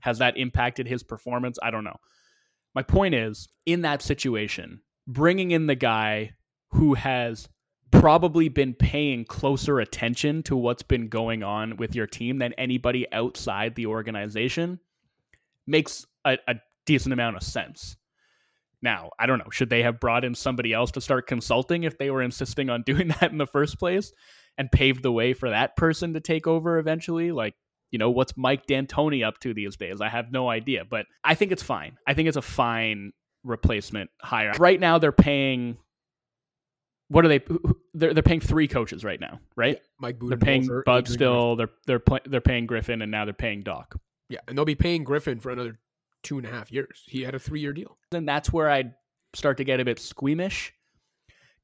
Has 0.00 0.18
that 0.18 0.36
impacted 0.36 0.86
his 0.86 1.02
performance? 1.02 1.58
I 1.62 1.70
don't 1.70 1.84
know. 1.84 1.96
My 2.74 2.82
point 2.82 3.14
is, 3.14 3.48
in 3.64 3.82
that 3.82 4.02
situation, 4.02 4.80
bringing 5.06 5.50
in 5.50 5.66
the 5.66 5.74
guy 5.74 6.32
who 6.70 6.94
has 6.94 7.48
probably 7.90 8.48
been 8.48 8.74
paying 8.74 9.24
closer 9.24 9.80
attention 9.80 10.42
to 10.42 10.56
what's 10.56 10.82
been 10.82 11.08
going 11.08 11.42
on 11.42 11.76
with 11.76 11.94
your 11.94 12.06
team 12.06 12.38
than 12.38 12.52
anybody 12.54 13.10
outside 13.12 13.74
the 13.74 13.86
organization 13.86 14.78
makes 15.66 16.06
a, 16.24 16.38
a 16.48 16.56
decent 16.84 17.12
amount 17.12 17.36
of 17.36 17.42
sense. 17.42 17.96
Now, 18.82 19.10
I 19.18 19.26
don't 19.26 19.38
know. 19.38 19.50
Should 19.50 19.70
they 19.70 19.82
have 19.82 20.00
brought 20.00 20.24
in 20.24 20.34
somebody 20.34 20.72
else 20.72 20.90
to 20.92 21.00
start 21.00 21.26
consulting 21.26 21.84
if 21.84 21.98
they 21.98 22.10
were 22.10 22.22
insisting 22.22 22.68
on 22.70 22.82
doing 22.86 23.08
that 23.08 23.32
in 23.32 23.38
the 23.38 23.46
first 23.46 23.78
place 23.78 24.12
and 24.58 24.70
paved 24.70 25.02
the 25.02 25.12
way 25.12 25.32
for 25.32 25.50
that 25.50 25.76
person 25.76 26.14
to 26.14 26.20
take 26.20 26.46
over 26.46 26.78
eventually? 26.78 27.32
Like, 27.32 27.54
you 27.90 27.98
know, 27.98 28.10
what's 28.10 28.36
Mike 28.36 28.66
D'Antoni 28.66 29.26
up 29.26 29.38
to 29.40 29.54
these 29.54 29.76
days? 29.76 30.00
I 30.00 30.08
have 30.08 30.32
no 30.32 30.48
idea, 30.48 30.84
but 30.88 31.06
I 31.24 31.34
think 31.34 31.52
it's 31.52 31.62
fine. 31.62 31.96
I 32.06 32.14
think 32.14 32.28
it's 32.28 32.36
a 32.36 32.42
fine 32.42 33.12
replacement 33.44 34.10
hire. 34.20 34.52
Right 34.58 34.80
now, 34.80 34.98
they're 34.98 35.12
paying. 35.12 35.78
What 37.08 37.24
are 37.24 37.28
they? 37.28 37.40
They're 37.94 38.12
they're 38.12 38.22
paying 38.22 38.40
three 38.40 38.68
coaches 38.68 39.04
right 39.04 39.20
now, 39.20 39.40
right? 39.54 39.76
Yeah, 39.76 39.88
Mike 40.00 40.16
They're 40.20 40.36
paying 40.36 40.68
Bud 40.84 41.08
still. 41.08 41.56
They're 41.56 41.70
they're 41.86 42.02
they're 42.24 42.40
paying 42.40 42.66
Griffin, 42.66 43.02
and 43.02 43.10
now 43.10 43.24
they're 43.24 43.34
paying 43.34 43.62
Doc. 43.62 43.96
Yeah, 44.28 44.40
and 44.48 44.58
they'll 44.58 44.64
be 44.64 44.74
paying 44.74 45.04
Griffin 45.04 45.38
for 45.38 45.50
another 45.50 45.78
two 46.24 46.38
and 46.38 46.46
a 46.46 46.50
half 46.50 46.72
years. 46.72 47.04
He 47.06 47.22
had 47.22 47.34
a 47.34 47.38
three 47.38 47.60
year 47.60 47.72
deal. 47.72 47.96
Then 48.10 48.26
that's 48.26 48.52
where 48.52 48.68
I'd 48.68 48.94
start 49.34 49.58
to 49.58 49.64
get 49.64 49.80
a 49.80 49.84
bit 49.84 50.00
squeamish 50.00 50.72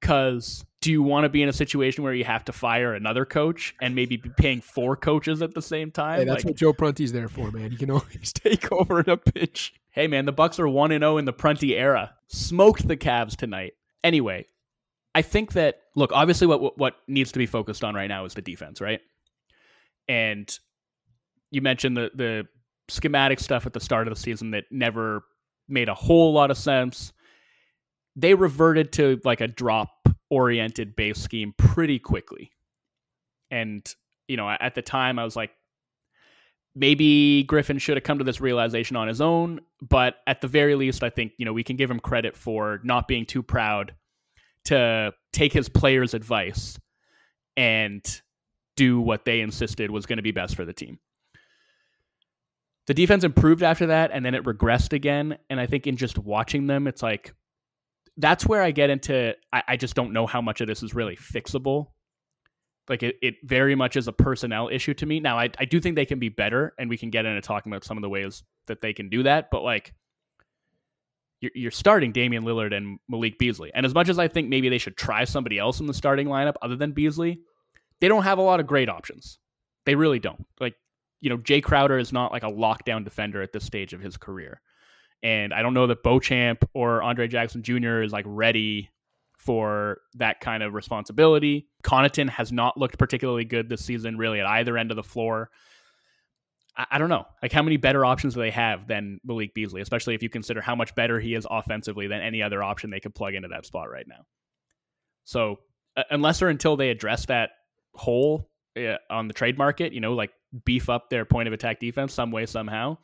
because 0.01 0.65
do 0.83 0.91
you 0.91 1.03
want 1.03 1.25
to 1.25 1.29
be 1.29 1.43
in 1.43 1.49
a 1.49 1.53
situation 1.53 2.03
where 2.03 2.13
you 2.13 2.25
have 2.25 2.45
to 2.45 2.53
fire 2.53 2.93
another 2.93 3.25
coach 3.25 3.75
and 3.81 3.95
maybe 3.95 4.17
be 4.17 4.31
paying 4.37 4.61
four 4.61 4.97
coaches 4.97 5.41
at 5.41 5.55
the 5.55 5.63
same 5.63 5.93
time? 5.93 6.19
Hey, 6.19 6.25
that's 6.25 6.45
like, 6.45 6.51
what 6.51 6.57
Joe 6.57 6.73
Prunty's 6.73 7.13
there 7.13 7.29
for, 7.29 7.53
man. 7.53 7.71
You 7.71 7.79
can 7.79 7.91
always 7.91 8.33
take 8.35 8.71
over 8.73 9.01
in 9.01 9.09
a 9.09 9.17
pinch. 9.17 9.73
Hey, 9.93 10.09
man, 10.09 10.27
the 10.27 10.33
Bucks 10.33 10.59
are 10.59 10.69
one 10.69 10.91
and 10.91 11.03
zero 11.03 11.15
oh 11.15 11.19
in 11.19 11.25
the 11.25 11.33
Prunty 11.33 11.77
era. 11.77 12.13
Smoked 12.27 12.89
the 12.89 12.97
Cavs 12.97 13.37
tonight. 13.37 13.75
Anyway, 14.03 14.47
I 15.15 15.23
think 15.23 15.53
that 15.53 15.83
look, 15.95 16.11
obviously, 16.13 16.49
what 16.49 16.77
what 16.77 16.97
needs 17.07 17.31
to 17.33 17.39
be 17.39 17.47
focused 17.47 17.85
on 17.85 17.95
right 17.95 18.09
now 18.09 18.25
is 18.25 18.35
the 18.35 18.43
defense, 18.43 18.81
right? 18.81 19.01
And 20.09 20.59
you 21.53 21.63
mentioned 21.63 21.97
the 21.97 22.11
the 22.13 22.49
schematic 22.89 23.39
stuff 23.39 23.67
at 23.67 23.73
the 23.73 23.81
start 23.81 24.09
of 24.09 24.15
the 24.15 24.21
season 24.21 24.51
that 24.51 24.65
never 24.73 25.23
made 25.69 25.89
a 25.89 25.95
whole 25.95 26.33
lot 26.33 26.51
of 26.51 26.59
sense. 26.59 27.13
They 28.17 28.35
reverted 28.35 28.93
to 28.95 29.21
like 29.25 29.41
a 29.41 29.47
drop 29.47 29.92
oriented 30.33 30.97
base 30.97 31.19
scheme 31.19 31.53
pretty 31.59 31.99
quickly. 31.99 32.51
And, 33.51 33.87
you 34.27 34.39
know, 34.39 34.49
at 34.49 34.75
the 34.75 34.81
time 34.81 35.19
I 35.19 35.25
was 35.25 35.37
like, 35.37 35.51
maybe 36.75 37.43
Griffin 37.43 37.77
should 37.77 37.99
have 37.99 38.03
come 38.03 38.17
to 38.17 38.25
this 38.25 38.41
realization 38.41 38.97
on 38.97 39.09
his 39.09 39.21
own. 39.21 39.61
But 39.83 40.17
at 40.27 40.41
the 40.41 40.49
very 40.49 40.75
least, 40.75 41.03
I 41.03 41.11
think, 41.11 41.33
you 41.37 41.45
know, 41.45 41.53
we 41.53 41.63
can 41.63 41.77
give 41.77 41.91
him 41.91 42.01
credit 42.01 42.35
for 42.35 42.81
not 42.83 43.07
being 43.07 43.27
too 43.27 43.43
proud 43.43 43.95
to 44.65 45.13
take 45.35 45.53
his 45.53 45.69
players' 45.69 46.15
advice 46.15 46.81
and 47.59 48.03
do 48.75 49.03
what 49.03 49.27
they 49.27 49.43
insisted 49.43 49.91
was 49.91 50.07
going 50.07 50.17
to 50.17 50.23
be 50.23 50.31
best 50.31 50.57
for 50.57 50.65
the 50.65 50.73
team. 50.73 50.99
The 52.87 52.95
defense 52.95 53.23
improved 53.23 53.63
after 53.63 53.89
that 53.89 54.13
and 54.15 54.25
then 54.25 54.35
it 54.35 54.45
regressed 54.45 54.95
again. 54.95 55.37
And 55.51 55.61
I 55.61 55.67
think 55.67 55.87
in 55.87 55.99
just 55.99 56.17
watching 56.17 56.69
them, 56.69 56.87
it's 56.87 57.03
like, 57.03 57.35
that's 58.17 58.47
where 58.47 58.63
I 58.63 58.71
get 58.71 58.91
into 58.91 59.35
I, 59.53 59.63
I, 59.69 59.77
just 59.77 59.95
don't 59.95 60.13
know 60.13 60.27
how 60.27 60.41
much 60.41 60.61
of 60.61 60.67
this 60.67 60.83
is 60.83 60.95
really 60.95 61.17
fixable. 61.17 61.89
Like 62.89 63.03
it, 63.03 63.17
it 63.23 63.35
very 63.43 63.75
much 63.75 63.97
is 63.97 64.09
a 64.09 64.13
personnel 64.13 64.69
issue 64.69 64.95
to 64.95 65.07
me. 65.07 65.21
Now 65.21 65.39
I, 65.39 65.51
I 65.59 65.65
do 65.65 65.81
think 65.81 65.97
they 65.97 66.07
can 66.07 66.19
be 66.19 66.29
better 66.29 66.75
and 66.79 66.91
we 66.91 66.99
can 66.99 67.11
get 67.11 67.25
into 67.25 67.41
talking 67.41 67.73
about 67.73 67.85
some 67.85 67.97
of 67.97 68.03
the 68.03 68.09
ways 68.09 68.43
that 68.67 68.81
they 68.81 68.93
can 68.93 69.09
do 69.09 69.23
that, 69.23 69.49
but 69.51 69.63
like 69.63 69.95
you're, 71.41 71.53
you're 71.55 71.71
starting 71.71 72.13
Damian 72.13 72.45
Lillard 72.45 72.75
and 72.75 72.99
Malik 73.09 73.39
Beasley. 73.39 73.71
And 73.75 73.87
as 73.87 73.95
much 73.95 74.09
as 74.09 74.19
I 74.19 74.29
think 74.29 74.49
maybe 74.49 74.69
they 74.69 74.79
should 74.79 74.97
try 74.97 75.25
somebody 75.25 75.59
else 75.59 75.81
in 75.81 75.87
the 75.87 75.95
starting 75.95 76.29
lineup 76.29 76.55
other 76.63 76.77
than 76.77 76.93
Beasley, 76.93 77.41
they 78.01 78.09
don't 78.09 78.25
have 78.25 78.39
a 78.39 78.43
lot 78.43 78.61
of 78.61 78.67
great 78.67 78.89
options. 78.89 79.39
They 79.85 79.95
really 79.95 80.19
don't. 80.19 80.47
Like, 80.61 80.75
you 81.21 81.31
know, 81.31 81.37
Jay 81.37 81.61
Crowder 81.61 81.99
is 81.99 82.13
not 82.13 82.33
like 82.33 82.43
a 82.43 82.51
lockdown 82.51 83.05
defender 83.05 83.43
at 83.43 83.53
this 83.53 83.65
stage 83.65 83.93
of 83.93 84.01
his 84.01 84.17
career. 84.17 84.61
And 85.23 85.55
I 85.55 85.63
don't 85.63 85.75
know 85.75 85.87
that 85.87 86.03
Beauchamp 86.03 86.69
or 86.75 87.03
Andre 87.03 87.29
Jackson 87.29 87.63
Jr. 87.63 88.03
is 88.03 88.13
like 88.13 88.25
ready 88.27 88.91
for 89.39 89.99
that 90.15 90.41
kind 90.41 90.63
of 90.63 90.75
responsibility. 90.75 91.69
Connaughton 91.83 92.29
has 92.29 92.53
not 92.53 92.77
looked 92.77 92.99
particularly 92.99 93.45
good 93.45 93.69
this 93.69 93.85
season, 93.85 94.17
really, 94.17 94.41
at 94.41 94.47
either 94.47 94.77
end 94.79 94.91
of 94.91 94.97
the 94.97 95.03
floor. 95.03 95.51
I, 96.75 96.97
don't 96.99 97.11
know. 97.11 97.27
Like, 97.43 97.53
how 97.53 97.63
many 97.63 97.77
better 97.77 98.05
options 98.05 98.33
do 98.35 98.41
they 98.41 98.51
have 98.51 98.89
than 98.89 99.21
Malik 99.25 99.53
Beasley, 99.53 99.83
especially 99.83 100.15
if 100.15 100.23
you 100.23 100.31
consider 100.31 100.63
how 100.63 100.75
much 100.75 100.95
better 100.95 101.21
he 101.21 101.35
is 101.35 101.47
offensively 101.51 102.07
than 102.07 102.23
any 102.23 102.43
other 102.43 102.63
option 102.63 102.89
they 102.89 103.01
could 103.01 103.15
plug 103.15 103.35
into 103.35 103.49
that 103.49 103.67
spot 103.67 103.91
right 103.91 104.07
now? 104.09 104.25
So 105.25 105.59
uh, 105.97 106.05
unless 106.11 106.41
or 106.41 106.49
until 106.49 106.77
they 106.77 106.89
address 106.89 107.27
that 107.27 107.51
hole 107.95 108.49
uh, 108.77 108.97
on 109.11 109.29
the 109.29 109.35
trade 109.35 109.59
market, 109.59 109.93
you 109.93 110.01
know, 110.01 110.15
like 110.15 110.31
beef 110.65 110.89
up 110.89 111.11
their 111.11 111.25
point 111.25 111.47
of 111.47 111.53
attack 111.53 111.79
defense 111.79 112.15
some 112.15 112.31
way 112.31 112.47
somehow. 112.47 112.97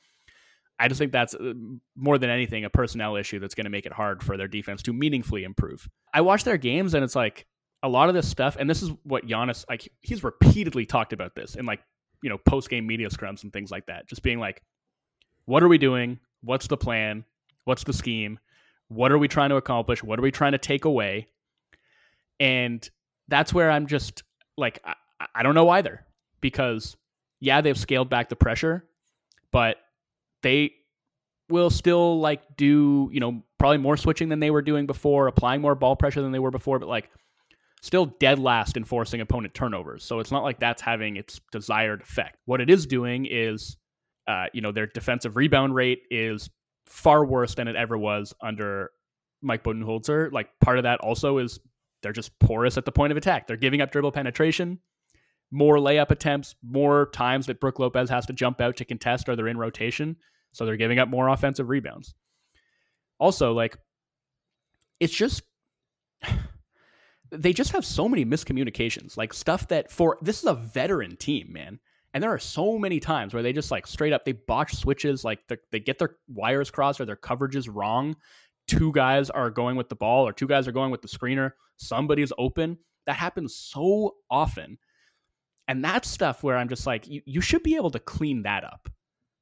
I 0.79 0.89
just 0.89 0.99
think 0.99 1.13
that's 1.13 1.35
uh, 1.35 1.55
more 1.97 2.19
than 2.19 2.31
anything 2.31 2.65
a 2.65 2.71
personnel 2.71 3.17
issue 3.17 3.41
that's 3.41 3.55
going 3.55 3.65
to 3.65 3.71
make 3.71 3.87
it 3.87 3.93
hard 3.93 4.23
for 4.23 4.37
their 4.37 4.49
defense 4.49 4.83
to 4.85 4.93
meaningfully 4.93 5.45
improve. 5.45 5.89
I 6.15 6.21
watch 6.21 6.45
their 6.45 6.57
games 6.57 6.95
and 6.95 7.03
it's 7.03 7.17
like 7.17 7.47
a 7.83 7.89
lot 7.89 8.09
of 8.09 8.15
this 8.15 8.29
stuff, 8.29 8.57
and 8.59 8.69
this 8.69 8.83
is 8.83 8.91
what 9.05 9.27
Giannis 9.27 9.65
like. 9.69 9.89
He's 10.03 10.25
repeatedly 10.25 10.87
talked 10.87 11.13
about 11.13 11.35
this 11.35 11.55
in 11.55 11.67
like 11.67 11.81
you 12.23 12.31
know 12.31 12.39
post 12.39 12.71
game 12.71 12.87
media 12.87 13.09
scrums 13.09 13.45
and 13.45 13.53
things 13.53 13.71
like 13.71 13.87
that. 13.87 14.09
Just 14.09 14.23
being 14.23 14.41
like, 14.41 14.63
what 15.45 15.63
are 15.63 15.69
we 15.69 15.79
doing? 15.79 16.19
What's 16.43 16.67
the 16.67 16.77
plan? 16.77 17.25
What's 17.65 17.85
the 17.85 17.93
scheme? 17.93 18.39
What 18.89 19.13
are 19.13 19.19
we 19.19 19.29
trying 19.29 19.51
to 19.51 19.57
accomplish? 19.57 20.03
What 20.03 20.19
are 20.19 20.23
we 20.23 20.31
trying 20.31 20.53
to 20.53 20.59
take 20.59 20.85
away? 20.85 21.29
And 22.41 22.89
that's 23.29 23.53
where 23.53 23.71
I'm 23.71 23.87
just 23.87 24.23
like, 24.57 24.81
I, 24.85 24.95
I 25.35 25.43
don't 25.43 25.55
know 25.55 25.69
either 25.71 26.05
because 26.41 26.97
yeah, 27.41 27.61
they've 27.61 27.79
scaled 27.79 28.09
back 28.09 28.29
the 28.29 28.37
pressure, 28.37 28.85
but 29.53 29.77
they 30.43 30.73
will 31.49 31.71
still 31.71 32.21
like 32.21 32.43
do, 32.57 33.09
you 33.13 33.21
know, 33.21 33.43
probably 33.59 33.79
more 33.79 33.97
switching 33.97 34.29
than 34.29 34.41
they 34.41 34.51
were 34.51 34.63
doing 34.63 34.87
before, 34.87 35.27
applying 35.27 35.61
more 35.61 35.75
ball 35.75 35.97
pressure 35.97 36.23
than 36.23 36.33
they 36.33 36.39
were 36.39 36.51
before, 36.51 36.79
but 36.79 36.89
like 36.89 37.11
still 37.83 38.07
dead 38.07 38.39
last 38.39 38.77
in 38.77 38.85
forcing 38.85 39.21
opponent 39.21 39.55
turnovers. 39.55 40.05
So 40.05 40.21
it's 40.21 40.31
not 40.31 40.43
like 40.43 40.59
that's 40.59 40.83
having 40.83 41.17
its 41.17 41.41
desired 41.53 42.03
effect. 42.03 42.37
What 42.45 42.61
it 42.61 42.71
is 42.71 42.87
doing 42.87 43.27
is, 43.31 43.77
uh, 44.27 44.47
you 44.53 44.61
know, 44.61 44.73
their 44.73 44.87
defensive 44.87 45.37
rebound 45.37 45.75
rate 45.75 46.03
is 46.11 46.51
far 46.87 47.25
worse 47.25 47.55
than 47.55 47.69
it 47.69 47.77
ever 47.77 47.97
was 47.97 48.35
under 48.43 48.91
Mike 49.43 49.65
Budenholzer. 49.65 50.33
Like 50.33 50.49
part 50.61 50.79
of 50.79 50.85
that 50.85 51.01
also 51.01 51.39
is 51.39 51.61
they're 52.03 52.13
just 52.13 52.37
porous 52.39 52.77
at 52.77 52.85
the 52.85 52.93
point 52.93 53.11
of 53.11 53.17
attack. 53.17 53.47
They're 53.47 53.57
giving 53.57 53.81
up 53.81 53.91
dribble 53.91 54.13
penetration, 54.13 54.79
more 55.51 55.77
layup 55.77 56.11
attempts, 56.11 56.55
more 56.63 57.11
times 57.13 57.47
that 57.47 57.61
Brook 57.61 57.79
Lopez 57.79 58.11
has 58.11 58.27
to 58.27 58.33
jump 58.33 58.61
out 58.61 58.77
to 58.77 58.85
contest 58.85 59.29
or 59.29 59.37
they're 59.37 59.49
in 59.49 59.59
rotation. 59.59 60.17
So 60.53 60.67
they're 60.67 60.77
giving 60.77 60.99
up 60.99 61.09
more 61.09 61.29
offensive 61.29 61.69
rebounds. 61.69 62.15
Also, 63.19 63.53
like, 63.53 63.79
it's 65.01 65.15
just 65.15 65.43
they 67.31 67.53
just 67.53 67.73
have 67.73 67.85
so 67.85 68.09
many 68.09 68.25
miscommunications, 68.25 69.17
like 69.17 69.33
stuff 69.33 69.69
that 69.69 69.91
for 69.91 70.19
this 70.23 70.39
is 70.39 70.47
a 70.47 70.55
veteran 70.55 71.17
team, 71.17 71.53
man. 71.53 71.79
And 72.15 72.23
there 72.23 72.33
are 72.33 72.39
so 72.39 72.79
many 72.79 73.01
times 73.01 73.35
where 73.35 73.43
they 73.43 73.53
just 73.53 73.71
like 73.71 73.87
straight 73.87 74.13
up 74.13 74.25
they 74.25 74.33
botch 74.33 74.75
switches, 74.75 75.25
like 75.25 75.41
they 75.71 75.81
get 75.81 75.99
their 75.99 76.17
wires 76.29 76.71
crossed 76.71 77.01
or 77.01 77.05
their 77.05 77.17
coverages 77.17 77.69
wrong. 77.73 78.17
Two 78.67 78.93
guys 78.93 79.31
are 79.31 79.51
going 79.51 79.77
with 79.77 79.89
the 79.89 79.97
ball 79.97 80.27
or 80.27 80.33
two 80.33 80.47
guys 80.47 80.67
are 80.67 80.73
going 80.73 80.91
with 80.91 81.03
the 81.03 81.09
screener. 81.09 81.53
Somebody's 81.77 82.33
open. 82.39 82.79
That 83.07 83.17
happens 83.17 83.55
so 83.55 84.17
often. 84.31 84.79
And 85.69 85.85
that's 85.85 86.09
stuff 86.09 86.43
where 86.43 86.57
I'm 86.57 86.69
just 86.69 86.87
like, 86.87 87.07
you, 87.07 87.21
you 87.27 87.41
should 87.43 87.63
be 87.63 87.77
able 87.77 87.91
to 87.91 87.99
clean 87.99 88.43
that 88.43 88.65
up, 88.65 88.89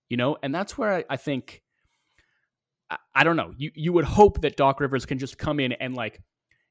you 0.09 0.17
know? 0.17 0.37
And 0.43 0.53
that's 0.53 0.77
where 0.77 0.97
I, 0.97 1.05
I 1.09 1.17
think, 1.17 1.63
I, 2.91 2.99
I 3.15 3.25
don't 3.25 3.37
know, 3.37 3.55
you, 3.57 3.71
you 3.75 3.93
would 3.93 4.05
hope 4.05 4.41
that 4.41 4.57
Doc 4.57 4.81
Rivers 4.81 5.07
can 5.07 5.19
just 5.19 5.39
come 5.39 5.61
in 5.61 5.73
and 5.73 5.95
like 5.95 6.21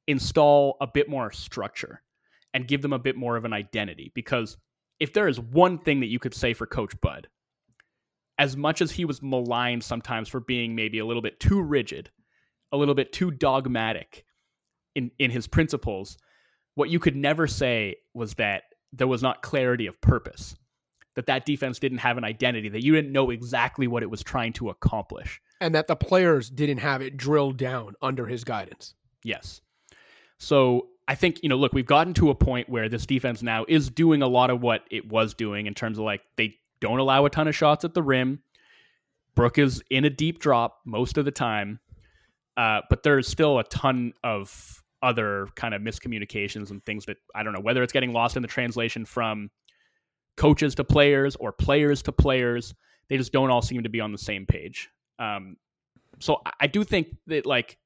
install 0.07 0.75
a 0.81 0.87
bit 0.87 1.09
more 1.09 1.31
structure 1.31 2.01
and 2.53 2.67
give 2.67 2.81
them 2.81 2.93
a 2.93 2.99
bit 2.99 3.15
more 3.15 3.37
of 3.37 3.45
an 3.45 3.53
identity. 3.53 4.11
Because 4.13 4.57
if 4.99 5.13
there 5.13 5.27
is 5.27 5.39
one 5.39 5.79
thing 5.79 6.01
that 6.01 6.07
you 6.07 6.19
could 6.19 6.33
say 6.33 6.53
for 6.53 6.67
Coach 6.67 6.93
Bud, 7.01 7.27
as 8.37 8.57
much 8.57 8.81
as 8.81 8.91
he 8.91 9.05
was 9.05 9.21
maligned 9.21 9.83
sometimes 9.83 10.27
for 10.27 10.41
being 10.41 10.75
maybe 10.75 10.99
a 10.99 11.05
little 11.05 11.21
bit 11.21 11.39
too 11.39 11.61
rigid, 11.61 12.11
a 12.73 12.77
little 12.77 12.93
bit 12.93 13.13
too 13.13 13.31
dogmatic 13.31 14.25
in, 14.95 15.11
in 15.17 15.31
his 15.31 15.47
principles, 15.47 16.17
what 16.75 16.89
you 16.89 16.99
could 16.99 17.15
never 17.15 17.47
say 17.47 17.95
was 18.13 18.33
that 18.33 18.63
there 18.97 19.07
was 19.07 19.21
not 19.21 19.41
clarity 19.41 19.87
of 19.87 19.99
purpose, 20.01 20.55
that 21.15 21.27
that 21.27 21.45
defense 21.45 21.79
didn't 21.79 21.99
have 21.99 22.17
an 22.17 22.23
identity, 22.23 22.69
that 22.69 22.83
you 22.83 22.93
didn't 22.93 23.11
know 23.11 23.29
exactly 23.29 23.87
what 23.87 24.03
it 24.03 24.09
was 24.09 24.23
trying 24.23 24.53
to 24.53 24.69
accomplish. 24.69 25.41
And 25.61 25.73
that 25.75 25.87
the 25.87 25.95
players 25.95 26.49
didn't 26.49 26.79
have 26.79 27.01
it 27.01 27.17
drilled 27.17 27.57
down 27.57 27.95
under 28.01 28.25
his 28.25 28.43
guidance. 28.43 28.93
Yes. 29.23 29.61
So 30.37 30.87
I 31.07 31.15
think, 31.15 31.41
you 31.43 31.49
know, 31.49 31.55
look, 31.55 31.73
we've 31.73 31.85
gotten 31.85 32.13
to 32.15 32.29
a 32.29 32.35
point 32.35 32.69
where 32.69 32.89
this 32.89 33.05
defense 33.05 33.41
now 33.41 33.65
is 33.67 33.89
doing 33.89 34.21
a 34.21 34.27
lot 34.27 34.49
of 34.49 34.61
what 34.61 34.83
it 34.91 35.07
was 35.07 35.33
doing 35.33 35.65
in 35.65 35.73
terms 35.73 35.97
of 35.97 36.05
like 36.05 36.21
they 36.35 36.57
don't 36.81 36.99
allow 36.99 37.25
a 37.25 37.29
ton 37.29 37.47
of 37.47 37.55
shots 37.55 37.85
at 37.85 37.93
the 37.93 38.03
rim. 38.03 38.41
Brook 39.35 39.57
is 39.57 39.81
in 39.89 40.05
a 40.05 40.09
deep 40.09 40.39
drop 40.39 40.79
most 40.85 41.17
of 41.17 41.25
the 41.25 41.31
time. 41.31 41.79
Uh, 42.57 42.81
but 42.89 43.03
there's 43.03 43.27
still 43.27 43.59
a 43.59 43.63
ton 43.65 44.13
of 44.23 44.83
other 45.05 45.47
kind 45.55 45.73
of 45.73 45.81
miscommunications 45.81 46.71
and 46.71 46.83
things 46.83 47.05
that 47.05 47.17
I 47.35 47.43
don't 47.43 47.53
know 47.53 47.61
whether 47.61 47.83
it's 47.83 47.93
getting 47.93 48.11
lost 48.11 48.35
in 48.35 48.41
the 48.41 48.47
translation 48.47 49.05
from 49.05 49.49
coaches 50.35 50.73
to 50.75 50.83
players 50.83 51.35
or 51.35 51.51
players 51.51 52.01
to 52.03 52.11
players. 52.11 52.73
They 53.07 53.17
just 53.17 53.31
don't 53.31 53.51
all 53.51 53.61
seem 53.61 53.83
to 53.83 53.89
be 53.89 54.01
on 54.01 54.11
the 54.11 54.17
same 54.17 54.45
page. 54.45 54.89
Um, 55.19 55.57
so 56.19 56.41
I 56.59 56.67
do 56.67 56.83
think 56.83 57.15
that 57.27 57.45
like 57.45 57.77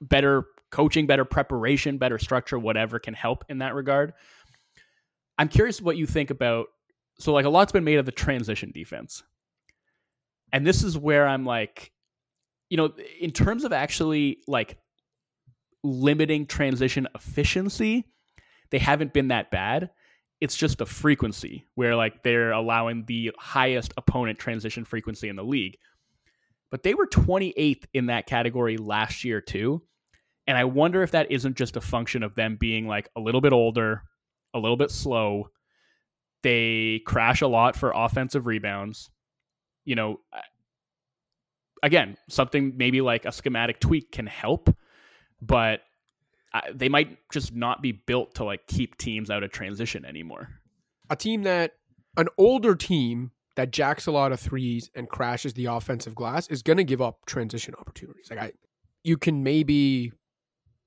better 0.00 0.44
coaching, 0.70 1.06
better 1.06 1.24
preparation, 1.24 1.98
better 1.98 2.18
structure, 2.18 2.58
whatever 2.58 2.98
can 2.98 3.14
help 3.14 3.44
in 3.48 3.58
that 3.58 3.74
regard. 3.74 4.12
I'm 5.38 5.48
curious 5.48 5.82
what 5.82 5.96
you 5.96 6.06
think 6.06 6.30
about. 6.30 6.66
So, 7.18 7.32
like, 7.32 7.44
a 7.44 7.48
lot's 7.48 7.72
been 7.72 7.84
made 7.84 7.98
of 7.98 8.06
the 8.06 8.12
transition 8.12 8.72
defense. 8.72 9.22
And 10.52 10.66
this 10.66 10.82
is 10.82 10.96
where 10.96 11.26
I'm 11.26 11.44
like, 11.44 11.92
you 12.70 12.76
know, 12.76 12.92
in 13.20 13.30
terms 13.30 13.64
of 13.64 13.72
actually 13.72 14.38
like 14.46 14.76
limiting 15.84 16.46
transition 16.46 17.06
efficiency, 17.14 18.08
they 18.70 18.78
haven't 18.78 19.12
been 19.12 19.28
that 19.28 19.52
bad. 19.52 19.90
It's 20.40 20.56
just 20.56 20.78
the 20.78 20.86
frequency 20.86 21.66
where 21.76 21.94
like 21.94 22.24
they're 22.24 22.50
allowing 22.50 23.04
the 23.06 23.30
highest 23.38 23.94
opponent 23.96 24.38
transition 24.38 24.84
frequency 24.84 25.28
in 25.28 25.36
the 25.36 25.44
league. 25.44 25.76
But 26.70 26.82
they 26.82 26.94
were 26.94 27.06
28th 27.06 27.84
in 27.94 28.06
that 28.06 28.26
category 28.26 28.76
last 28.76 29.22
year, 29.22 29.40
too. 29.40 29.82
And 30.48 30.58
I 30.58 30.64
wonder 30.64 31.02
if 31.02 31.12
that 31.12 31.30
isn't 31.30 31.56
just 31.56 31.76
a 31.76 31.80
function 31.80 32.24
of 32.24 32.34
them 32.34 32.56
being 32.58 32.88
like 32.88 33.08
a 33.14 33.20
little 33.20 33.40
bit 33.40 33.52
older, 33.52 34.02
a 34.52 34.58
little 34.58 34.76
bit 34.76 34.90
slow. 34.90 35.50
They 36.42 37.00
crash 37.06 37.42
a 37.42 37.46
lot 37.46 37.76
for 37.76 37.92
offensive 37.94 38.46
rebounds. 38.46 39.08
You 39.84 39.94
know, 39.94 40.20
again, 41.82 42.16
something 42.28 42.74
maybe 42.76 43.00
like 43.00 43.24
a 43.24 43.32
schematic 43.32 43.78
tweak 43.78 44.10
can 44.10 44.26
help, 44.26 44.74
but 45.46 45.80
they 46.72 46.88
might 46.88 47.18
just 47.32 47.54
not 47.54 47.82
be 47.82 47.92
built 47.92 48.34
to 48.36 48.44
like 48.44 48.66
keep 48.66 48.96
teams 48.96 49.30
out 49.30 49.42
of 49.42 49.50
transition 49.50 50.04
anymore. 50.04 50.48
A 51.10 51.16
team 51.16 51.42
that 51.42 51.72
an 52.16 52.28
older 52.38 52.74
team 52.74 53.32
that 53.56 53.70
jacks 53.70 54.06
a 54.06 54.12
lot 54.12 54.32
of 54.32 54.40
threes 54.40 54.90
and 54.94 55.08
crashes 55.08 55.54
the 55.54 55.66
offensive 55.66 56.14
glass 56.14 56.46
is 56.48 56.62
going 56.62 56.76
to 56.76 56.84
give 56.84 57.02
up 57.02 57.26
transition 57.26 57.74
opportunities. 57.78 58.30
Like 58.30 58.38
I 58.38 58.52
you 59.02 59.16
can 59.16 59.42
maybe 59.42 60.12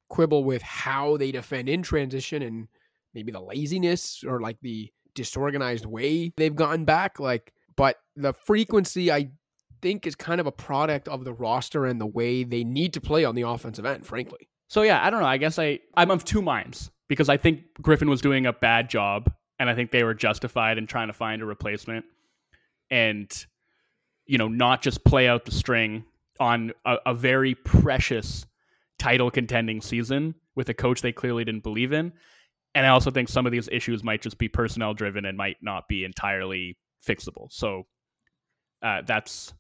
quibble 0.10 0.44
with 0.44 0.62
how 0.62 1.18
they 1.18 1.32
defend 1.32 1.70
in 1.70 1.84
transition 1.84 2.42
and 2.42 2.68
maybe 3.14 3.32
the 3.32 3.42
laziness 3.42 4.24
or 4.26 4.42
like 4.42 4.58
the 4.62 4.92
disorganized 5.14 5.86
way 5.86 6.32
they've 6.38 6.56
gotten 6.56 6.86
back. 6.86 7.20
Like, 7.20 7.54
but 7.76 7.98
the 8.16 8.34
frequency 8.34 9.12
I 9.12 9.30
think 9.82 10.08
is 10.08 10.16
kind 10.16 10.40
of 10.40 10.48
a 10.48 10.52
product 10.52 11.08
of 11.08 11.24
the 11.24 11.34
roster 11.34 11.86
and 11.86 12.00
the 12.00 12.06
way 12.06 12.44
they 12.44 12.64
need 12.64 12.94
to 12.94 13.02
play 13.02 13.26
on 13.26 13.36
the 13.36 13.44
offensive 13.44 13.86
end, 13.86 14.06
frankly. 14.06 14.50
So 14.68 14.82
yeah, 14.82 15.06
I 15.06 15.10
don't 15.10 15.22
know. 15.22 15.28
I 15.28 15.38
guess 15.38 15.58
I 15.60 15.80
I'm 15.96 16.12
of 16.12 16.24
two 16.24 16.42
minds 16.42 16.92
because 17.08 17.30
I 17.30 17.38
think 17.38 17.62
Griffin 17.82 18.10
was 18.10 18.22
doing 18.22 18.46
a 18.46 18.54
bad 18.54 18.90
job 18.90 19.32
and 19.60 19.70
I 19.70 19.76
think 19.76 19.92
they 19.92 20.04
were 20.04 20.14
justified 20.14 20.78
in 20.78 20.88
trying 20.88 21.08
to 21.08 21.14
find 21.14 21.42
a 21.42 21.46
replacement 21.46 22.06
and 22.92 23.46
you 24.26 24.38
know 24.38 24.48
not 24.48 24.82
just 24.82 25.04
play 25.04 25.28
out 25.28 25.46
the 25.46 25.52
string 25.52 26.04
on 26.40 26.74
a, 26.86 26.98
a 27.08 27.14
very 27.14 27.56
precious 27.56 28.46
title 29.00 29.32
contending 29.32 29.82
season 29.82 30.36
with 30.56 30.70
a 30.70 30.74
coach 30.74 31.02
they 31.02 31.12
clearly 31.12 31.46
didn't 31.46 31.64
believe 31.64 31.94
in. 31.94 32.12
And 32.76 32.86
I 32.86 32.90
also 32.90 33.10
think 33.10 33.30
some 33.30 33.46
of 33.46 33.52
these 33.52 33.70
issues 33.72 34.04
might 34.04 34.22
just 34.22 34.38
be 34.38 34.48
personnel 34.48 34.94
driven 34.94 35.26
and 35.26 35.38
might 35.38 35.58
not 35.62 35.88
be 35.88 36.04
entirely 36.04 36.78
fixable. 37.08 37.52
So 37.52 37.88
uh, 38.82 39.02
that's 39.06 39.54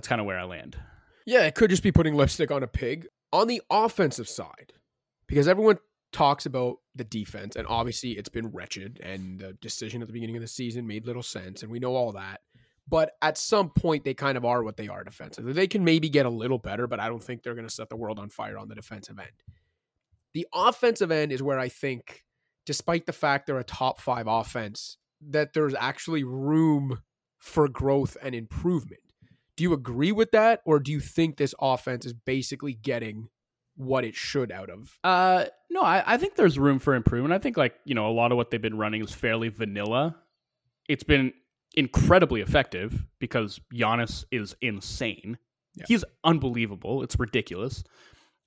that's 0.00 0.08
kind 0.08 0.20
of 0.22 0.26
where 0.26 0.38
I 0.38 0.44
land. 0.44 0.78
Yeah, 1.26 1.42
it 1.42 1.54
could 1.54 1.68
just 1.68 1.82
be 1.82 1.92
putting 1.92 2.14
lipstick 2.14 2.50
on 2.50 2.62
a 2.62 2.66
pig. 2.66 3.06
On 3.34 3.46
the 3.48 3.60
offensive 3.68 4.30
side, 4.30 4.72
because 5.26 5.46
everyone 5.46 5.76
talks 6.10 6.46
about 6.46 6.78
the 6.94 7.04
defense, 7.04 7.54
and 7.54 7.66
obviously 7.66 8.12
it's 8.12 8.30
been 8.30 8.50
wretched, 8.50 8.98
and 9.02 9.38
the 9.38 9.52
decision 9.60 10.00
at 10.00 10.08
the 10.08 10.14
beginning 10.14 10.36
of 10.36 10.40
the 10.40 10.48
season 10.48 10.86
made 10.86 11.06
little 11.06 11.22
sense, 11.22 11.62
and 11.62 11.70
we 11.70 11.80
know 11.80 11.94
all 11.94 12.12
that. 12.12 12.40
But 12.88 13.12
at 13.20 13.36
some 13.36 13.68
point, 13.68 14.04
they 14.04 14.14
kind 14.14 14.38
of 14.38 14.44
are 14.46 14.62
what 14.62 14.78
they 14.78 14.88
are 14.88 15.04
defensively. 15.04 15.52
They 15.52 15.66
can 15.66 15.84
maybe 15.84 16.08
get 16.08 16.24
a 16.24 16.30
little 16.30 16.58
better, 16.58 16.86
but 16.86 16.98
I 16.98 17.10
don't 17.10 17.22
think 17.22 17.42
they're 17.42 17.54
going 17.54 17.68
to 17.68 17.72
set 17.72 17.90
the 17.90 17.96
world 17.96 18.18
on 18.18 18.30
fire 18.30 18.56
on 18.56 18.68
the 18.68 18.74
defensive 18.74 19.18
end. 19.18 19.28
The 20.32 20.46
offensive 20.54 21.10
end 21.10 21.30
is 21.30 21.42
where 21.42 21.58
I 21.58 21.68
think, 21.68 22.24
despite 22.64 23.04
the 23.04 23.12
fact 23.12 23.46
they're 23.46 23.58
a 23.58 23.64
top 23.64 24.00
five 24.00 24.26
offense, 24.26 24.96
that 25.28 25.52
there's 25.52 25.74
actually 25.74 26.24
room 26.24 27.02
for 27.38 27.68
growth 27.68 28.16
and 28.22 28.34
improvement. 28.34 29.02
Do 29.60 29.64
you 29.64 29.74
agree 29.74 30.10
with 30.10 30.30
that? 30.30 30.62
Or 30.64 30.80
do 30.80 30.90
you 30.90 31.00
think 31.00 31.36
this 31.36 31.54
offense 31.60 32.06
is 32.06 32.14
basically 32.14 32.72
getting 32.72 33.28
what 33.76 34.04
it 34.04 34.14
should 34.14 34.52
out 34.52 34.70
of. 34.70 34.98
Uh, 35.02 35.46
no, 35.70 35.80
I, 35.80 36.02
I 36.06 36.16
think 36.18 36.36
there's 36.36 36.58
room 36.58 36.78
for 36.78 36.94
improvement. 36.94 37.32
I 37.32 37.38
think 37.38 37.56
like 37.56 37.74
you 37.84 37.94
know 37.94 38.08
a 38.08 38.12
lot 38.12 38.32
of 38.32 38.36
what 38.36 38.50
they've 38.50 38.60
been 38.60 38.76
running 38.76 39.02
is 39.02 39.12
fairly 39.12 39.48
vanilla. 39.48 40.16
It's 40.88 41.04
been 41.04 41.32
incredibly 41.74 42.40
effective 42.40 43.06
because 43.18 43.60
Giannis 43.72 44.24
is 44.30 44.54
insane. 44.60 45.38
Yeah. 45.76 45.84
He's 45.88 46.04
unbelievable. 46.24 47.02
It's 47.02 47.18
ridiculous. 47.18 47.84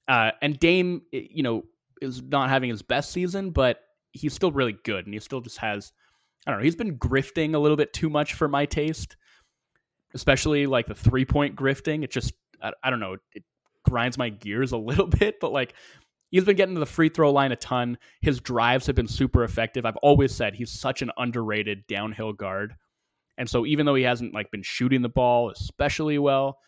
Uh, 0.08 0.32
and 0.42 0.60
Dame, 0.60 1.02
you 1.12 1.42
know, 1.42 1.64
is 2.02 2.22
not 2.22 2.50
having 2.50 2.70
his 2.70 2.82
best 2.82 3.12
season, 3.12 3.52
but 3.52 3.80
he's 4.12 4.34
still 4.34 4.52
really 4.52 4.78
good, 4.84 5.06
and 5.06 5.14
he 5.14 5.20
still 5.20 5.42
just 5.42 5.58
has. 5.58 5.94
I 6.46 6.52
don't 6.52 6.60
know. 6.60 6.66
He's 6.66 6.76
been 6.76 7.00
grifting 7.00 7.56
a 7.56 7.60
little 7.60 7.78
bit 7.78 7.94
too 7.94 8.10
much 8.10 8.34
for 8.34 8.50
my 8.50 8.66
taste, 8.66 9.16
especially 10.14 10.66
like 10.66 10.88
the 10.88 10.96
three 10.96 11.26
point 11.26 11.56
grifting. 11.56 12.04
It 12.04 12.12
just 12.12 12.34
I, 12.62 12.72
I 12.84 12.90
don't 12.90 13.00
know. 13.00 13.18
It 13.34 13.44
grinds 13.84 14.18
my 14.18 14.30
gears 14.30 14.72
a 14.72 14.78
little 14.90 15.08
bit, 15.08 15.40
but 15.40 15.52
like 15.52 15.74
he's 16.32 16.46
been 16.46 16.56
getting 16.56 16.76
to 16.76 16.80
the 16.80 16.86
free 16.86 17.10
throw 17.10 17.32
line 17.32 17.52
a 17.52 17.56
ton. 17.56 17.98
His 18.22 18.40
drives 18.40 18.88
have 18.88 18.96
been 18.96 19.08
super 19.08 19.44
effective. 19.44 19.86
I've 19.86 19.98
always 19.98 20.34
said 20.34 20.56
he's 20.56 20.72
such 20.72 21.02
an 21.02 21.12
underrated 21.18 21.86
downhill 21.88 22.34
guard. 22.34 22.76
And 23.38 23.50
so 23.50 23.66
even 23.66 23.86
though 23.86 23.96
he 23.96 24.04
hasn't 24.04 24.34
like 24.34 24.52
been 24.52 24.64
shooting 24.64 25.02
the 25.02 25.10
ball 25.10 25.50
especially 25.50 26.20
well, 26.20 26.60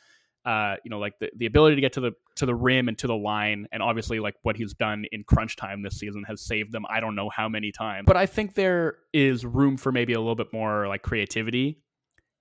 uh, 0.46 0.76
you 0.84 0.90
know, 0.92 1.00
like 1.00 1.14
the, 1.20 1.32
the 1.38 1.48
ability 1.48 1.76
to 1.76 1.82
get 1.82 1.94
to 1.94 2.02
the 2.02 2.12
to 2.36 2.46
the 2.46 2.54
rim 2.54 2.88
and 2.88 2.98
to 3.00 3.08
the 3.08 3.16
line, 3.16 3.68
and 3.72 3.82
obviously 3.82 4.20
like 4.20 4.36
what 4.44 4.56
he's 4.56 4.74
done 4.76 5.06
in 5.12 5.24
crunch 5.24 5.56
time 5.56 5.82
this 5.82 5.98
season 5.98 6.24
has 6.28 6.42
saved 6.42 6.72
them. 6.72 6.86
I 6.88 7.00
don't 7.00 7.16
know 7.16 7.30
how 7.30 7.50
many 7.50 7.72
times, 7.72 8.06
but 8.06 8.18
I 8.18 8.28
think 8.28 8.54
there 8.54 8.98
is 9.14 9.46
room 9.46 9.78
for 9.78 9.92
maybe 9.92 10.14
a 10.14 10.20
little 10.20 10.36
bit 10.36 10.54
more 10.54 10.88
like 10.88 11.02
creativity 11.02 11.80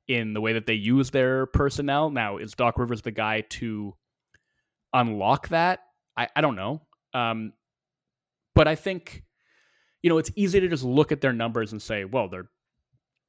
in 0.08 0.34
the 0.34 0.40
way 0.40 0.52
that 0.54 0.66
they 0.66 0.74
use 0.74 1.10
their 1.10 1.46
personnel. 1.46 2.10
Now, 2.10 2.36
is 2.38 2.54
Doc 2.54 2.78
Rivers 2.78 3.02
the 3.02 3.10
guy 3.10 3.42
to 3.50 3.94
unlock 4.92 5.48
that? 5.48 5.80
I, 6.16 6.28
I 6.36 6.40
don't 6.40 6.56
know. 6.56 6.82
Um, 7.12 7.52
but 8.54 8.68
I 8.68 8.74
think, 8.74 9.24
you 10.02 10.10
know, 10.10 10.18
it's 10.18 10.30
easy 10.36 10.60
to 10.60 10.68
just 10.68 10.84
look 10.84 11.12
at 11.12 11.20
their 11.20 11.32
numbers 11.32 11.72
and 11.72 11.80
say, 11.80 12.04
well, 12.04 12.28
they're 12.28 12.48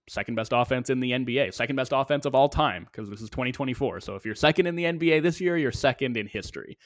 second 0.08 0.36
best 0.36 0.52
offense 0.54 0.90
in 0.90 1.00
the 1.00 1.12
NBA, 1.12 1.54
second 1.54 1.76
best 1.76 1.92
offense 1.94 2.26
of 2.26 2.36
all 2.36 2.50
time, 2.50 2.86
because 2.86 3.10
this 3.10 3.22
is 3.22 3.30
2024. 3.30 4.02
So 4.02 4.16
if 4.16 4.26
you're 4.26 4.36
second 4.36 4.68
in 4.68 4.76
the 4.76 4.84
NBA 4.84 5.24
this 5.24 5.42
year, 5.42 5.58
you're 5.58 5.72
second 5.72 6.18
in 6.18 6.28
history. 6.28 6.78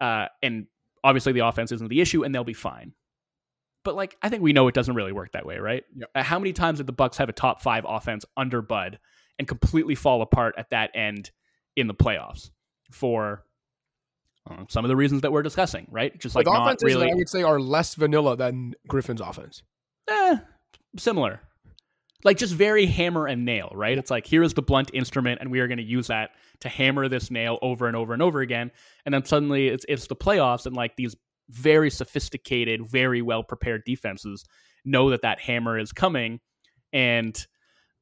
Uh, 0.00 0.26
and 0.42 0.66
obviously 1.04 1.32
the 1.32 1.46
offense 1.46 1.72
isn't 1.72 1.88
the 1.88 2.00
issue, 2.00 2.24
and 2.24 2.34
they'll 2.34 2.44
be 2.44 2.54
fine. 2.54 2.92
But 3.84 3.94
like, 3.94 4.16
I 4.22 4.28
think 4.28 4.42
we 4.42 4.52
know 4.52 4.68
it 4.68 4.74
doesn't 4.74 4.94
really 4.94 5.12
work 5.12 5.32
that 5.32 5.46
way, 5.46 5.58
right? 5.58 5.84
Yep. 5.96 6.10
Uh, 6.14 6.22
how 6.22 6.38
many 6.38 6.52
times 6.52 6.78
did 6.78 6.86
the 6.86 6.92
Bucks 6.92 7.16
have 7.16 7.28
a 7.28 7.32
top 7.32 7.62
five 7.62 7.84
offense 7.88 8.24
under 8.36 8.60
Bud 8.60 8.98
and 9.38 9.48
completely 9.48 9.94
fall 9.94 10.20
apart 10.22 10.54
at 10.58 10.70
that 10.70 10.90
end 10.94 11.30
in 11.76 11.86
the 11.86 11.94
playoffs 11.94 12.50
for 12.90 13.44
uh, 14.50 14.64
some 14.68 14.84
of 14.84 14.88
the 14.88 14.96
reasons 14.96 15.22
that 15.22 15.32
we're 15.32 15.42
discussing, 15.42 15.86
right? 15.90 16.18
Just 16.18 16.34
like, 16.34 16.46
like 16.46 16.60
offenses 16.60 16.94
really, 16.94 17.10
I 17.10 17.14
would 17.14 17.28
say 17.28 17.42
are 17.42 17.60
less 17.60 17.94
vanilla 17.94 18.36
than 18.36 18.74
Griffin's 18.86 19.20
offense. 19.20 19.62
Eh, 20.08 20.36
similar. 20.98 21.40
Like 22.22 22.36
just 22.36 22.52
very 22.52 22.84
hammer 22.84 23.26
and 23.26 23.46
nail, 23.46 23.70
right? 23.74 23.96
It's 23.96 24.10
like 24.10 24.26
here 24.26 24.42
is 24.42 24.52
the 24.52 24.62
blunt 24.62 24.90
instrument, 24.92 25.40
and 25.40 25.50
we 25.50 25.60
are 25.60 25.68
going 25.68 25.78
to 25.78 25.84
use 25.84 26.08
that 26.08 26.32
to 26.60 26.68
hammer 26.68 27.08
this 27.08 27.30
nail 27.30 27.58
over 27.62 27.86
and 27.86 27.96
over 27.96 28.12
and 28.12 28.20
over 28.20 28.40
again. 28.40 28.70
And 29.06 29.14
then 29.14 29.24
suddenly 29.24 29.68
it's 29.68 29.86
it's 29.88 30.06
the 30.06 30.16
playoffs, 30.16 30.66
and 30.66 30.76
like 30.76 30.96
these 30.96 31.16
very 31.50 31.90
sophisticated, 31.90 32.86
very 32.86 33.22
well 33.22 33.42
prepared 33.42 33.82
defenses 33.84 34.44
know 34.84 35.10
that 35.10 35.22
that 35.22 35.40
hammer 35.40 35.78
is 35.78 35.92
coming, 35.92 36.40
and 36.92 37.46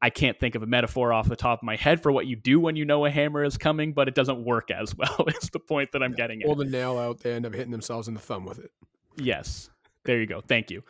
I 0.01 0.11
can't 0.11 0.39
think 0.39 0.55
of 0.55 0.63
a 0.63 0.67
metaphor 0.67 1.13
off 1.13 1.29
the 1.29 1.37
top 1.37 1.61
of 1.61 1.65
my 1.65 1.77
head 1.77 2.03
for 2.03 2.13
what 2.13 2.27
you 2.27 2.37
do 2.37 2.61
when 2.61 2.77
you 2.77 2.85
know 2.85 3.05
a 3.05 3.11
hammer 3.11 3.43
is 3.43 3.59
coming, 3.59 3.93
but 3.93 4.07
it 4.07 4.15
doesn't 4.15 4.45
work 4.45 4.71
as 4.71 4.95
well. 4.97 5.25
It's 5.27 5.51
the 5.51 5.59
point 5.59 5.93
that 5.93 6.03
I'm 6.03 6.13
getting 6.13 6.41
Pull 6.43 6.53
at. 6.53 6.59
the 6.59 6.65
nail 6.65 6.99
out, 6.99 7.21
they 7.21 7.33
end 7.33 7.47
up 7.47 7.55
hitting 7.55 7.73
themselves 7.73 8.07
in 8.07 8.15
the 8.15 8.21
thumb 8.21 8.45
with 8.45 8.61
it. 8.61 8.71
Yes. 9.17 9.71
There 10.05 10.21
you 10.21 10.27
go. 10.27 10.41
Thank 10.41 10.71
you. 10.71 10.85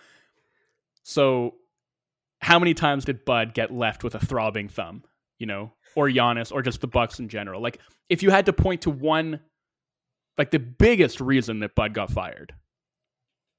So, 1.03 1.55
how 2.41 2.59
many 2.59 2.75
times 2.75 3.05
did 3.07 3.25
Bud 3.25 3.55
get 3.55 3.73
left 3.73 4.05
with 4.05 4.15
a 4.15 4.21
throbbing 4.21 4.69
thumb, 4.69 5.03
you 5.39 5.47
know, 5.47 5.73
or 5.97 6.09
Giannis, 6.09 6.53
or 6.53 6.63
just 6.63 6.81
the 6.83 6.87
Bucks 6.87 7.19
in 7.19 7.29
general? 7.29 7.63
Like, 7.63 7.81
if 8.11 8.23
you 8.23 8.31
had 8.31 8.47
to 8.47 8.53
point 8.53 8.83
to 8.83 8.91
one, 8.91 9.41
like 10.39 10.51
the 10.51 10.59
biggest 10.59 11.21
reason 11.21 11.61
that 11.61 11.75
Bud 11.75 11.93
got 11.93 12.11
fired, 12.11 12.55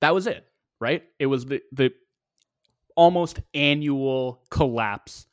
that 0.01 0.13
was 0.13 0.25
it, 0.25 0.45
right? 0.79 1.03
It 1.19 1.27
was 1.27 1.45
the 1.45 1.61
the 1.73 1.91
almost 2.95 3.39
annual 3.53 4.41
collapse 4.49 5.27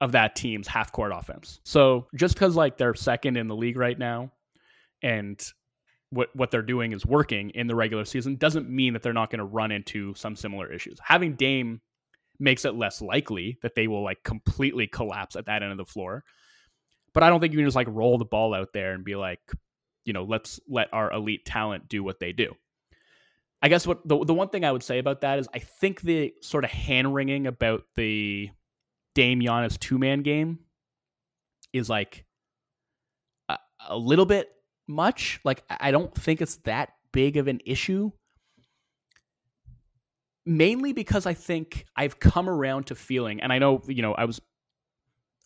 of 0.00 0.12
that 0.12 0.36
team's 0.36 0.66
half 0.68 0.92
court 0.92 1.12
offense. 1.14 1.60
So 1.64 2.06
just 2.14 2.34
because 2.34 2.56
like 2.56 2.78
they're 2.78 2.94
second 2.94 3.36
in 3.36 3.48
the 3.48 3.56
league 3.56 3.76
right 3.76 3.98
now 3.98 4.32
and 5.02 5.40
what 6.10 6.34
what 6.34 6.50
they're 6.50 6.62
doing 6.62 6.92
is 6.92 7.06
working 7.06 7.50
in 7.50 7.66
the 7.66 7.74
regular 7.74 8.04
season 8.04 8.36
doesn't 8.36 8.68
mean 8.68 8.92
that 8.92 9.02
they're 9.02 9.12
not 9.12 9.30
going 9.30 9.38
to 9.38 9.44
run 9.44 9.70
into 9.70 10.14
some 10.14 10.36
similar 10.36 10.72
issues. 10.72 10.98
Having 11.02 11.34
Dame 11.34 11.80
makes 12.38 12.64
it 12.64 12.74
less 12.74 13.00
likely 13.00 13.58
that 13.62 13.74
they 13.74 13.86
will 13.86 14.02
like 14.02 14.22
completely 14.24 14.86
collapse 14.86 15.36
at 15.36 15.46
that 15.46 15.62
end 15.62 15.72
of 15.72 15.78
the 15.78 15.84
floor. 15.84 16.24
But 17.12 17.22
I 17.22 17.28
don't 17.28 17.40
think 17.40 17.52
you 17.52 17.58
can 17.58 17.66
just 17.66 17.76
like 17.76 17.88
roll 17.90 18.18
the 18.18 18.24
ball 18.24 18.54
out 18.54 18.72
there 18.72 18.92
and 18.92 19.04
be 19.04 19.16
like, 19.16 19.40
you 20.04 20.12
know, 20.12 20.24
let's 20.24 20.60
let 20.68 20.88
our 20.92 21.12
elite 21.12 21.44
talent 21.44 21.88
do 21.88 22.02
what 22.02 22.20
they 22.20 22.32
do. 22.32 22.54
I 23.62 23.68
guess 23.68 23.86
what 23.86 24.06
the 24.06 24.24
the 24.24 24.34
one 24.34 24.48
thing 24.48 24.64
I 24.64 24.72
would 24.72 24.82
say 24.82 24.98
about 24.98 25.20
that 25.20 25.38
is 25.38 25.48
I 25.54 25.58
think 25.58 26.00
the 26.00 26.34
sort 26.40 26.64
of 26.64 26.70
hand 26.70 27.14
wringing 27.14 27.46
about 27.46 27.84
the 27.94 28.50
Dame 29.14 29.40
Giannis 29.40 29.78
two 29.78 29.98
man 29.98 30.22
game 30.22 30.60
is 31.72 31.90
like 31.90 32.24
a, 33.48 33.58
a 33.88 33.96
little 33.96 34.26
bit 34.26 34.50
much. 34.88 35.40
Like 35.44 35.62
I 35.68 35.90
don't 35.90 36.14
think 36.14 36.40
it's 36.40 36.56
that 36.64 36.90
big 37.12 37.36
of 37.36 37.48
an 37.48 37.60
issue. 37.66 38.10
Mainly 40.46 40.94
because 40.94 41.26
I 41.26 41.34
think 41.34 41.84
I've 41.94 42.18
come 42.18 42.48
around 42.48 42.86
to 42.86 42.94
feeling, 42.94 43.42
and 43.42 43.52
I 43.52 43.58
know, 43.58 43.82
you 43.86 44.00
know, 44.00 44.14
I 44.14 44.24
was 44.24 44.40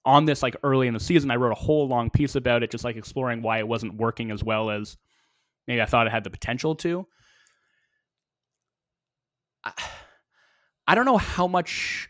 on 0.04 0.24
this 0.24 0.42
like 0.42 0.56
early 0.62 0.86
in 0.86 0.94
the 0.94 1.00
season. 1.00 1.30
I 1.30 1.36
wrote 1.36 1.52
a 1.52 1.56
whole 1.56 1.88
long 1.88 2.10
piece 2.10 2.34
about 2.34 2.62
it, 2.62 2.70
just 2.70 2.84
like 2.84 2.96
exploring 2.96 3.42
why 3.42 3.58
it 3.58 3.68
wasn't 3.68 3.96
working 3.96 4.30
as 4.30 4.42
well 4.42 4.70
as 4.70 4.96
maybe 5.66 5.80
I 5.80 5.86
thought 5.86 6.06
it 6.06 6.12
had 6.12 6.24
the 6.24 6.30
potential 6.30 6.74
to. 6.76 7.06
I, 9.64 9.72
I 10.86 10.94
don't 10.94 11.06
know 11.06 11.16
how 11.18 11.46
much 11.46 12.08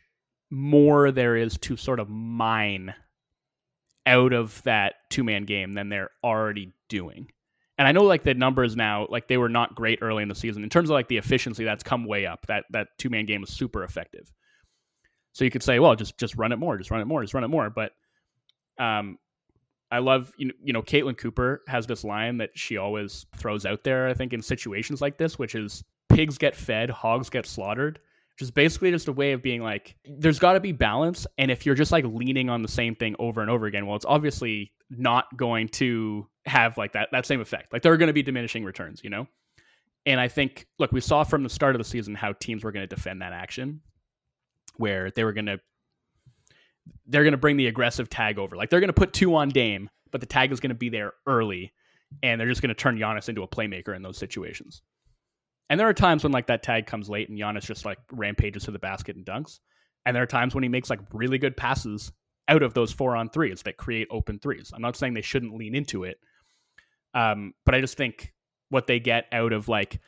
more 0.51 1.11
there 1.11 1.37
is 1.37 1.59
to 1.59 1.77
sort 1.77 2.01
of 2.01 2.09
mine 2.09 2.95
out 4.07 4.33
of 4.33 4.63
that 4.65 4.95
two 5.11 5.25
man 5.25 5.45
game 5.45 5.73
than 5.73 5.89
they're 5.89 6.11
already 6.23 6.73
doing. 6.89 7.29
And 7.79 7.89
I 7.89 7.93
know 7.93 8.05
like 8.05 8.23
the 8.23 8.35
numbers 8.35 8.77
now, 8.77 9.07
like 9.09 9.27
they 9.27 9.37
were 9.37 9.49
not 9.49 9.75
great 9.75 9.99
early 10.03 10.23
in 10.23 10.29
the 10.29 10.35
season. 10.35 10.63
In 10.63 10.71
terms 10.71 10.91
of 10.91 10.95
like 10.95 11.09
the 11.09 11.17
efficiency, 11.17 11.65
that's 11.65 11.83
come 11.83 12.05
way 12.05 12.27
up. 12.27 12.47
That 12.47 12.65
that 12.71 12.89
two 12.99 13.11
man 13.11 13.27
game 13.27 13.43
is 13.43 13.51
super 13.51 13.83
effective. 13.83 14.31
So 15.35 15.45
you 15.45 15.51
could 15.51 15.63
say, 15.63 15.79
well, 15.79 15.95
just 15.95 16.17
just 16.19 16.37
run 16.37 16.53
it 16.53 16.57
more, 16.57 16.79
just 16.79 16.91
run 16.91 17.03
it 17.03 17.07
more, 17.07 17.23
just 17.23 17.35
run 17.35 17.45
it 17.45 17.49
more. 17.49 17.69
But 17.69 17.93
um 18.79 19.19
I 19.91 19.99
love 19.99 20.33
you 20.39 20.47
know, 20.47 20.55
you 20.63 20.73
know 20.73 20.83
Caitlin 20.83 21.19
Cooper 21.19 21.63
has 21.69 21.87
this 21.87 22.03
line 22.03 22.39
that 22.39 22.51
she 22.55 22.79
always 22.79 23.27
throws 23.37 23.67
out 23.67 23.85
there, 23.85 24.09
I 24.09 24.15
think, 24.15 24.33
in 24.33 24.41
situations 24.41 25.03
like 25.03 25.19
this, 25.19 25.39
which 25.39 25.55
is 25.55 25.85
pigs 26.09 26.39
get 26.39 26.57
fed, 26.57 26.89
hogs 26.89 27.29
get 27.29 27.47
slaughtered 27.47 28.01
which 28.35 28.43
is 28.43 28.51
basically 28.51 28.91
just 28.91 29.07
a 29.07 29.13
way 29.13 29.33
of 29.33 29.43
being 29.43 29.63
like 29.63 29.95
there's 30.05 30.39
got 30.41 30.55
to 30.55 30.61
be 30.61 30.73
balance 30.73 31.27
and 31.39 31.51
if 31.51 31.65
you're 31.65 31.75
just 31.75 31.93
like 31.93 32.05
leaning 32.05 32.51
on 32.51 32.63
the 32.63 32.69
same 32.69 32.95
thing 32.95 33.15
over 33.19 33.41
and 33.41 33.51
over 33.51 33.67
again 33.67 33.87
well 33.87 33.95
it's 33.97 34.05
obviously 34.05 34.73
not 34.91 35.25
going 35.37 35.69
to 35.69 36.27
have 36.47 36.77
like 36.77 36.93
that 36.93 37.09
that 37.13 37.27
same 37.27 37.41
effect. 37.41 37.73
Like 37.73 37.83
there 37.83 37.93
are 37.93 37.97
going 37.97 38.09
to 38.09 38.13
be 38.13 38.23
diminishing 38.23 38.65
returns 38.65 39.03
you 39.05 39.11
know? 39.11 39.27
And 40.07 40.21
i 40.21 40.29
think 40.29 40.67
look 40.79 40.93
we 40.93 41.01
saw 41.01 41.25
from 41.25 41.43
the 41.43 41.49
start 41.49 41.75
of 41.75 41.79
the 41.79 41.85
season 41.85 42.15
how 42.15 42.33
teams 42.33 42.65
were 42.65 42.73
going 42.73 42.87
to 42.87 42.95
defend 42.95 43.23
that 43.23 43.33
action 43.33 43.81
where 44.77 45.11
they 45.11 45.25
were 45.25 45.33
going 45.33 45.47
to 45.47 45.61
they're 47.07 47.23
going 47.23 47.33
to 47.33 47.39
bring 47.39 47.57
the 47.57 47.67
aggressive 47.67 48.09
tag 48.09 48.39
over 48.39 48.57
like 48.57 48.71
they're 48.71 48.81
going 48.81 48.89
to 48.89 48.93
put 48.93 49.13
two 49.13 49.35
on 49.35 49.49
dame 49.49 49.89
but 50.11 50.21
the 50.21 50.27
tag 50.27 50.53
is 50.53 50.61
going 50.61 50.71
to 50.71 50.75
be 50.75 50.89
there 50.89 51.13
early 51.27 51.73
and 52.23 52.41
they're 52.41 52.49
just 52.49 52.63
going 52.63 52.69
to 52.69 52.75
turn 52.75 52.99
Giannis 52.99 53.29
into 53.29 53.43
a 53.43 53.49
playmaker 53.49 53.95
in 53.97 54.03
those 54.03 54.19
situations 54.19 54.83
and 55.71 55.81
there 55.81 55.89
are 55.89 55.95
times 55.95 56.23
when 56.23 56.33
like 56.33 56.47
that 56.49 56.63
tag 56.63 56.87
comes 56.87 57.09
late 57.09 57.29
and 57.29 57.39
Giannis 57.39 57.65
just 57.65 57.85
like 57.85 57.99
rampages 58.13 58.65
to 58.65 58.71
the 58.71 58.79
basket 58.79 59.17
and 59.17 59.25
dunks. 59.25 59.61
And 60.05 60.15
there 60.15 60.23
are 60.23 60.27
times 60.27 60.55
when 60.55 60.63
he 60.63 60.69
makes 60.69 60.91
like 60.91 61.01
really 61.13 61.39
good 61.39 61.57
passes 61.57 62.13
out 62.49 62.63
of 62.63 62.75
those 62.75 62.93
four 62.93 63.17
on 63.17 63.31
threes 63.31 63.63
that 63.63 63.79
create 63.79 64.07
open 64.11 64.39
threes. 64.39 64.71
I'm 64.75 64.83
not 64.83 64.97
saying 64.97 65.15
they 65.15 65.23
shouldn't 65.23 65.57
lean 65.57 65.75
into 65.75 66.05
it. 66.05 66.19
Um, 67.15 67.55
but 67.65 67.75
I 67.75 67.81
just 67.81 67.97
think 67.97 68.35
what 68.69 68.87
they 68.87 69.01
get 69.01 69.27
out 69.33 69.53
of 69.53 69.69
like 69.69 70.01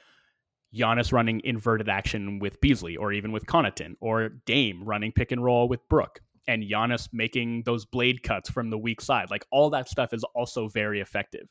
Giannis 0.74 1.12
running 1.12 1.40
inverted 1.44 1.88
action 1.88 2.38
with 2.38 2.60
Beasley 2.60 2.96
or 2.96 3.12
even 3.12 3.32
with 3.32 3.46
Connaughton 3.46 3.94
or 4.00 4.30
Dame 4.46 4.82
running 4.84 5.12
pick 5.12 5.32
and 5.32 5.42
roll 5.42 5.68
with 5.68 5.86
Brook 5.88 6.20
and 6.48 6.62
Giannis 6.62 7.08
making 7.12 7.62
those 7.64 7.84
blade 7.84 8.22
cuts 8.22 8.50
from 8.50 8.70
the 8.70 8.78
weak 8.78 9.00
side. 9.00 9.30
Like 9.30 9.44
all 9.50 9.70
that 9.70 9.88
stuff 9.88 10.12
is 10.12 10.24
also 10.34 10.68
very 10.68 11.00
effective. 11.00 11.48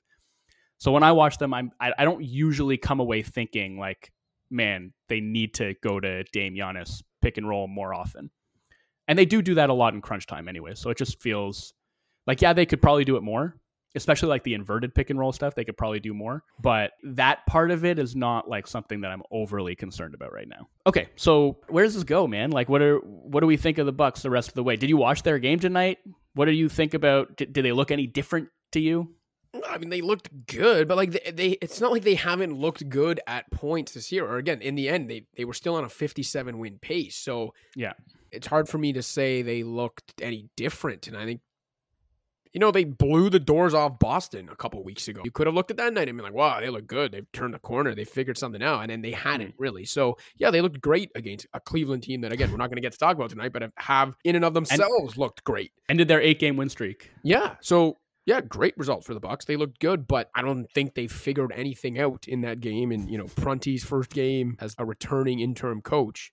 So 0.77 0.91
when 0.91 1.03
I 1.03 1.11
watch 1.11 1.37
them, 1.37 1.53
I'm 1.53 1.71
I, 1.79 1.93
I 1.97 2.05
don't 2.05 2.23
usually 2.23 2.77
come 2.77 2.99
away 2.99 3.23
thinking 3.23 3.79
like, 3.79 4.11
man, 4.49 4.93
they 5.09 5.19
need 5.19 5.53
to 5.55 5.73
go 5.81 5.99
to 5.99 6.23
Dame 6.25 6.53
Giannis 6.53 7.01
pick 7.21 7.37
and 7.37 7.47
roll 7.47 7.67
more 7.67 7.93
often. 7.93 8.29
And 9.07 9.17
they 9.17 9.25
do 9.25 9.41
do 9.41 9.55
that 9.55 9.69
a 9.69 9.73
lot 9.73 9.93
in 9.93 10.01
crunch 10.01 10.27
time 10.27 10.47
anyway. 10.47 10.73
So 10.75 10.89
it 10.89 10.97
just 10.97 11.21
feels 11.21 11.73
like 12.27 12.41
yeah, 12.41 12.53
they 12.53 12.65
could 12.65 12.81
probably 12.81 13.05
do 13.05 13.17
it 13.17 13.23
more. 13.23 13.55
Especially 13.95 14.29
like 14.29 14.43
the 14.43 14.53
inverted 14.53 14.93
pick 14.93 15.09
and 15.09 15.19
roll 15.19 15.31
stuff. 15.31 15.55
They 15.55 15.63
could 15.63 15.77
probably 15.77 15.99
do 15.99 16.13
more, 16.13 16.43
but 16.59 16.91
that 17.03 17.45
part 17.45 17.71
of 17.71 17.85
it 17.85 17.99
is 17.99 18.15
not 18.15 18.49
like 18.49 18.67
something 18.67 19.01
that 19.01 19.11
I'm 19.11 19.23
overly 19.31 19.75
concerned 19.75 20.13
about 20.13 20.33
right 20.33 20.47
now. 20.47 20.67
Okay, 20.87 21.09
so 21.15 21.57
where 21.67 21.83
does 21.83 21.95
this 21.95 22.03
go, 22.03 22.27
man? 22.27 22.51
Like, 22.51 22.69
what 22.69 22.81
are 22.81 22.97
what 22.97 23.41
do 23.41 23.47
we 23.47 23.57
think 23.57 23.77
of 23.77 23.85
the 23.85 23.93
Bucks 23.93 24.21
the 24.21 24.29
rest 24.29 24.49
of 24.49 24.55
the 24.55 24.63
way? 24.63 24.75
Did 24.75 24.89
you 24.89 24.97
watch 24.97 25.23
their 25.23 25.39
game 25.39 25.59
tonight? 25.59 25.99
What 26.33 26.45
do 26.45 26.51
you 26.51 26.69
think 26.69 26.93
about? 26.93 27.37
Did, 27.37 27.53
did 27.53 27.65
they 27.65 27.71
look 27.71 27.91
any 27.91 28.07
different 28.07 28.49
to 28.73 28.79
you? 28.79 29.15
I 29.69 29.77
mean, 29.77 29.89
they 29.89 30.01
looked 30.01 30.29
good, 30.47 30.87
but 30.87 30.97
like 30.97 31.11
they, 31.11 31.31
they, 31.31 31.49
it's 31.61 31.79
not 31.79 31.91
like 31.91 32.03
they 32.03 32.15
haven't 32.15 32.53
looked 32.53 32.87
good 32.89 33.21
at 33.27 33.49
points 33.51 33.93
this 33.93 34.11
year. 34.11 34.25
Or 34.25 34.37
again, 34.37 34.61
in 34.61 34.75
the 34.75 34.89
end, 34.89 35.09
they 35.09 35.27
they 35.35 35.45
were 35.45 35.53
still 35.53 35.75
on 35.75 35.85
a 35.85 35.89
57 35.89 36.57
win 36.57 36.77
pace. 36.79 37.15
So 37.15 37.53
yeah, 37.75 37.93
it's 38.31 38.47
hard 38.47 38.67
for 38.67 38.77
me 38.77 38.93
to 38.93 39.01
say 39.01 39.41
they 39.41 39.63
looked 39.63 40.13
any 40.21 40.49
different. 40.55 41.07
And 41.07 41.17
I 41.17 41.25
think, 41.25 41.41
you 42.55 42.59
know, 42.59 42.71
they 42.71 42.85
blew 42.85 43.29
the 43.29 43.37
doors 43.39 43.73
off 43.73 43.99
Boston 43.99 44.47
a 44.49 44.55
couple 44.55 44.81
weeks 44.81 45.09
ago. 45.09 45.19
You 45.25 45.29
could 45.29 45.45
have 45.45 45.53
looked 45.53 45.71
at 45.71 45.77
that 45.77 45.93
night 45.93 46.07
and 46.07 46.17
been 46.17 46.23
like, 46.23 46.33
wow, 46.33 46.61
they 46.61 46.69
look 46.69 46.87
good. 46.87 47.11
They've 47.11 47.29
turned 47.33 47.53
the 47.53 47.59
corner. 47.59 47.93
They 47.93 48.05
figured 48.05 48.37
something 48.37 48.63
out. 48.63 48.79
And 48.79 48.89
then 48.89 49.01
they 49.01 49.11
hadn't 49.11 49.35
Mm-hmm. 49.35 49.61
really. 49.61 49.83
So 49.85 50.17
yeah, 50.37 50.51
they 50.51 50.61
looked 50.61 50.79
great 50.79 51.11
against 51.15 51.47
a 51.53 51.59
Cleveland 51.59 52.03
team 52.03 52.21
that 52.21 52.31
again 52.31 52.49
we're 52.49 52.57
not 52.57 52.69
going 52.69 52.77
to 52.77 52.81
get 52.81 52.93
to 52.93 52.97
talk 52.97 53.17
about 53.17 53.29
tonight, 53.29 53.51
but 53.51 53.61
have, 53.61 53.73
have 53.75 54.15
in 54.23 54.37
and 54.37 54.45
of 54.45 54.53
themselves 54.53 55.17
looked 55.17 55.43
great. 55.43 55.73
Ended 55.89 56.07
their 56.07 56.21
eight 56.21 56.39
game 56.39 56.55
win 56.55 56.69
streak. 56.69 57.11
Yeah. 57.21 57.55
So 57.61 57.97
yeah, 58.25 58.39
great 58.39 58.75
result 58.77 59.03
for 59.03 59.13
the 59.13 59.19
Bucks. 59.19 59.43
They 59.43 59.57
looked 59.57 59.79
good, 59.81 60.07
but 60.07 60.29
I 60.33 60.41
don't 60.41 60.65
think 60.71 60.95
they 60.95 61.07
figured 61.07 61.51
anything 61.53 61.99
out 61.99 62.25
in 62.27 62.41
that 62.41 62.61
game. 62.61 62.91
And 62.93 63.11
you 63.11 63.17
know, 63.17 63.25
Prunty's 63.35 63.83
first 63.83 64.11
game 64.11 64.55
as 64.61 64.73
a 64.79 64.85
returning 64.85 65.41
interim 65.41 65.81
coach. 65.81 66.31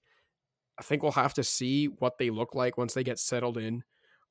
I 0.78 0.82
think 0.82 1.02
we'll 1.02 1.12
have 1.12 1.34
to 1.34 1.42
see 1.44 1.86
what 1.86 2.18
they 2.18 2.30
look 2.30 2.54
like 2.54 2.78
once 2.78 2.94
they 2.94 3.02
get 3.02 3.18
settled 3.18 3.58
in 3.58 3.82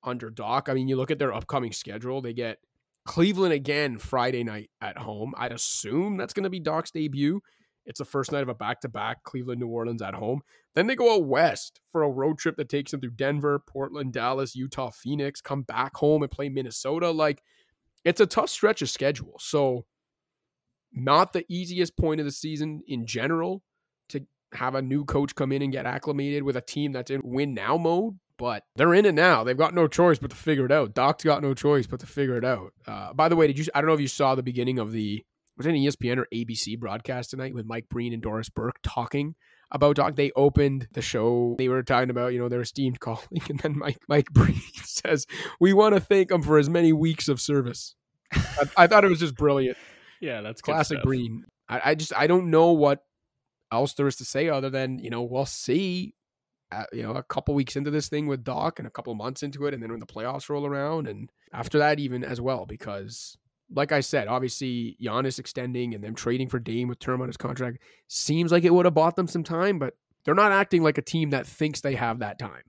under 0.04 0.30
Doc. 0.30 0.68
I 0.70 0.74
mean, 0.74 0.88
you 0.88 0.96
look 0.96 1.12
at 1.12 1.20
their 1.20 1.34
upcoming 1.34 1.72
schedule. 1.72 2.22
They 2.22 2.34
get 2.34 2.58
Cleveland 3.06 3.54
again 3.54 3.98
Friday 3.98 4.44
night 4.44 4.70
at 4.82 4.98
home. 4.98 5.34
I'd 5.38 5.52
assume 5.52 6.18
that's 6.18 6.34
going 6.34 6.44
to 6.44 6.50
be 6.50 6.60
Doc's 6.60 6.92
debut. 6.92 7.42
It's 7.86 7.98
the 7.98 8.06
first 8.06 8.32
night 8.32 8.44
of 8.44 8.50
a 8.50 8.54
back-to-back 8.54 9.24
Cleveland 9.24 9.60
New 9.60 9.68
Orleans 9.68 10.04
at 10.04 10.14
home. 10.14 10.42
Then 10.76 10.86
they 10.88 10.96
go 10.96 11.16
out 11.16 11.26
west 11.26 11.82
for 11.92 12.04
a 12.04 12.10
road 12.10 12.38
trip 12.38 12.56
that 12.58 12.70
takes 12.70 12.92
them 12.92 13.02
through 13.02 13.12
Denver, 13.12 13.60
Portland, 13.60 14.14
Dallas, 14.14 14.56
Utah, 14.56 14.92
Phoenix, 14.92 15.42
come 15.42 15.64
back 15.64 15.96
home 15.96 16.22
and 16.22 16.32
play 16.32 16.48
Minnesota. 16.48 17.10
Like 17.10 17.42
it's 18.06 18.22
a 18.22 18.28
tough 18.28 18.50
stretch 18.50 18.82
of 18.82 18.90
schedule. 18.90 19.36
So 19.40 19.86
not 20.94 21.34
the 21.34 21.46
easiest 21.50 21.98
point 21.98 22.20
of 22.20 22.26
the 22.26 22.32
season 22.32 22.82
in 22.88 23.06
general 23.06 23.64
to 24.10 24.26
have 24.54 24.76
a 24.76 24.82
new 24.82 25.04
coach 25.04 25.34
come 25.34 25.52
in 25.52 25.62
and 25.62 25.72
get 25.72 25.86
acclimated 25.86 26.44
with 26.44 26.58
a 26.58 26.62
team 26.62 26.92
that's 26.92 27.10
in 27.10 27.22
win 27.24 27.54
now 27.54 27.78
mode, 27.78 28.20
but 28.42 28.64
they're 28.76 28.96
in 28.96 29.06
it 29.06 29.14
now. 29.14 29.44
They've 29.44 29.56
got 29.56 29.76
no 29.76 29.88
choice 29.88 30.18
but 30.18 30.32
to 30.32 30.36
figure 30.36 30.66
it 30.66 30.72
out. 30.72 30.96
Doc's 30.96 31.24
got 31.24 31.44
no 31.44 31.54
choice 31.54 31.86
but 31.86 32.00
to 32.00 32.08
figure 32.08 32.38
it 32.38 32.44
out. 32.44 32.74
Uh, 32.88 33.14
by 33.14 33.30
the 33.30 33.36
way, 33.36 33.46
did 33.46 33.60
you? 33.60 33.66
I 33.76 33.82
don't 33.82 33.88
know 33.88 33.94
if 33.94 34.02
you 34.02 34.08
saw 34.08 34.34
the 34.34 34.42
beginning 34.42 34.80
of 34.80 34.92
the 34.92 35.24
was 35.58 35.68
it 35.68 35.70
an 35.70 35.76
ESPN 35.76 36.18
or 36.18 36.28
ABC 36.34 36.80
broadcast 36.80 37.30
tonight 37.30 37.54
with 37.54 37.68
Mike 37.68 37.86
Breen 37.88 38.14
and 38.14 38.22
Doris 38.22 38.50
Burke 38.50 38.80
talking 38.82 39.36
about 39.70 39.96
Doc. 39.96 40.16
They 40.16 40.32
opened 40.36 40.88
the 40.94 41.04
show. 41.04 41.54
They 41.60 41.70
were 41.70 41.84
talking 41.84 42.10
about, 42.10 42.34
you 42.34 42.40
know, 42.40 42.50
their 42.50 42.62
esteemed 42.62 43.00
colleague. 43.00 43.48
And 43.48 43.60
then 43.60 43.78
Mike 43.78 44.00
Mike 44.08 44.32
Breen 44.32 44.60
says, 44.84 45.28
We 45.60 45.74
want 45.74 45.94
to 45.94 46.02
thank 46.02 46.32
him 46.32 46.42
for 46.42 46.58
as 46.58 46.68
many 46.68 46.94
weeks 46.94 47.28
of 47.28 47.40
service. 47.40 47.96
I, 48.34 48.64
I 48.76 48.88
thought 48.88 49.06
it 49.06 49.10
was 49.10 49.20
just 49.20 49.36
brilliant. 49.36 49.78
Yeah, 50.20 50.42
that's 50.42 50.62
Classic. 50.62 51.02
Breen. 51.02 51.46
I, 51.68 51.82
I 51.84 51.96
just 51.96 52.14
I 52.16 52.28
don't 52.28 52.52
know 52.52 52.74
what 52.74 53.04
else 53.72 53.94
there 53.94 54.06
is 54.06 54.18
to 54.18 54.26
say 54.26 54.50
other 54.50 54.70
than, 54.70 55.00
you 55.00 55.10
know, 55.10 55.24
we'll 55.24 55.48
see 55.48 56.14
you 56.94 57.04
know, 57.04 57.14
a 57.14 57.24
couple 57.24 57.54
weeks 57.54 57.76
into 57.76 57.92
this 57.92 58.10
thing 58.10 58.28
with 58.28 58.44
Doc 58.44 58.80
and 58.80 58.88
a 58.88 58.92
couple 58.92 59.14
months 59.16 59.44
into 59.44 59.66
it, 59.66 59.74
and 59.74 59.82
then 59.82 59.92
when 59.92 60.00
the 60.00 60.06
playoffs 60.06 60.50
roll 60.50 60.66
around, 60.66 61.08
and 61.08 61.30
after 61.54 61.78
that, 61.80 62.00
even 62.00 62.24
as 62.24 62.40
well, 62.40 62.66
because 62.66 63.38
like 63.74 63.92
I 63.92 64.02
said, 64.02 64.28
obviously 64.28 64.98
Giannis 65.02 65.40
extending 65.40 65.94
and 65.94 66.04
them 66.04 66.16
trading 66.16 66.50
for 66.50 66.60
Dame 66.60 66.88
with 66.88 67.00
term 67.00 67.22
on 67.22 67.28
his 67.28 67.38
contract 67.38 67.80
seems 68.08 68.52
like 68.52 68.64
it 68.64 68.74
would 68.74 68.86
have 68.86 68.94
bought 68.94 69.16
them 69.16 69.28
some 69.28 69.44
time, 69.44 69.80
but 69.80 69.96
they're 70.26 70.36
not 70.36 70.52
acting 70.52 70.84
like 70.84 70.98
a 70.98 71.02
team 71.02 71.32
that 71.32 71.48
thinks 71.48 71.82
they 71.82 71.96
have 71.96 72.20
that 72.20 72.38
time. 72.38 72.64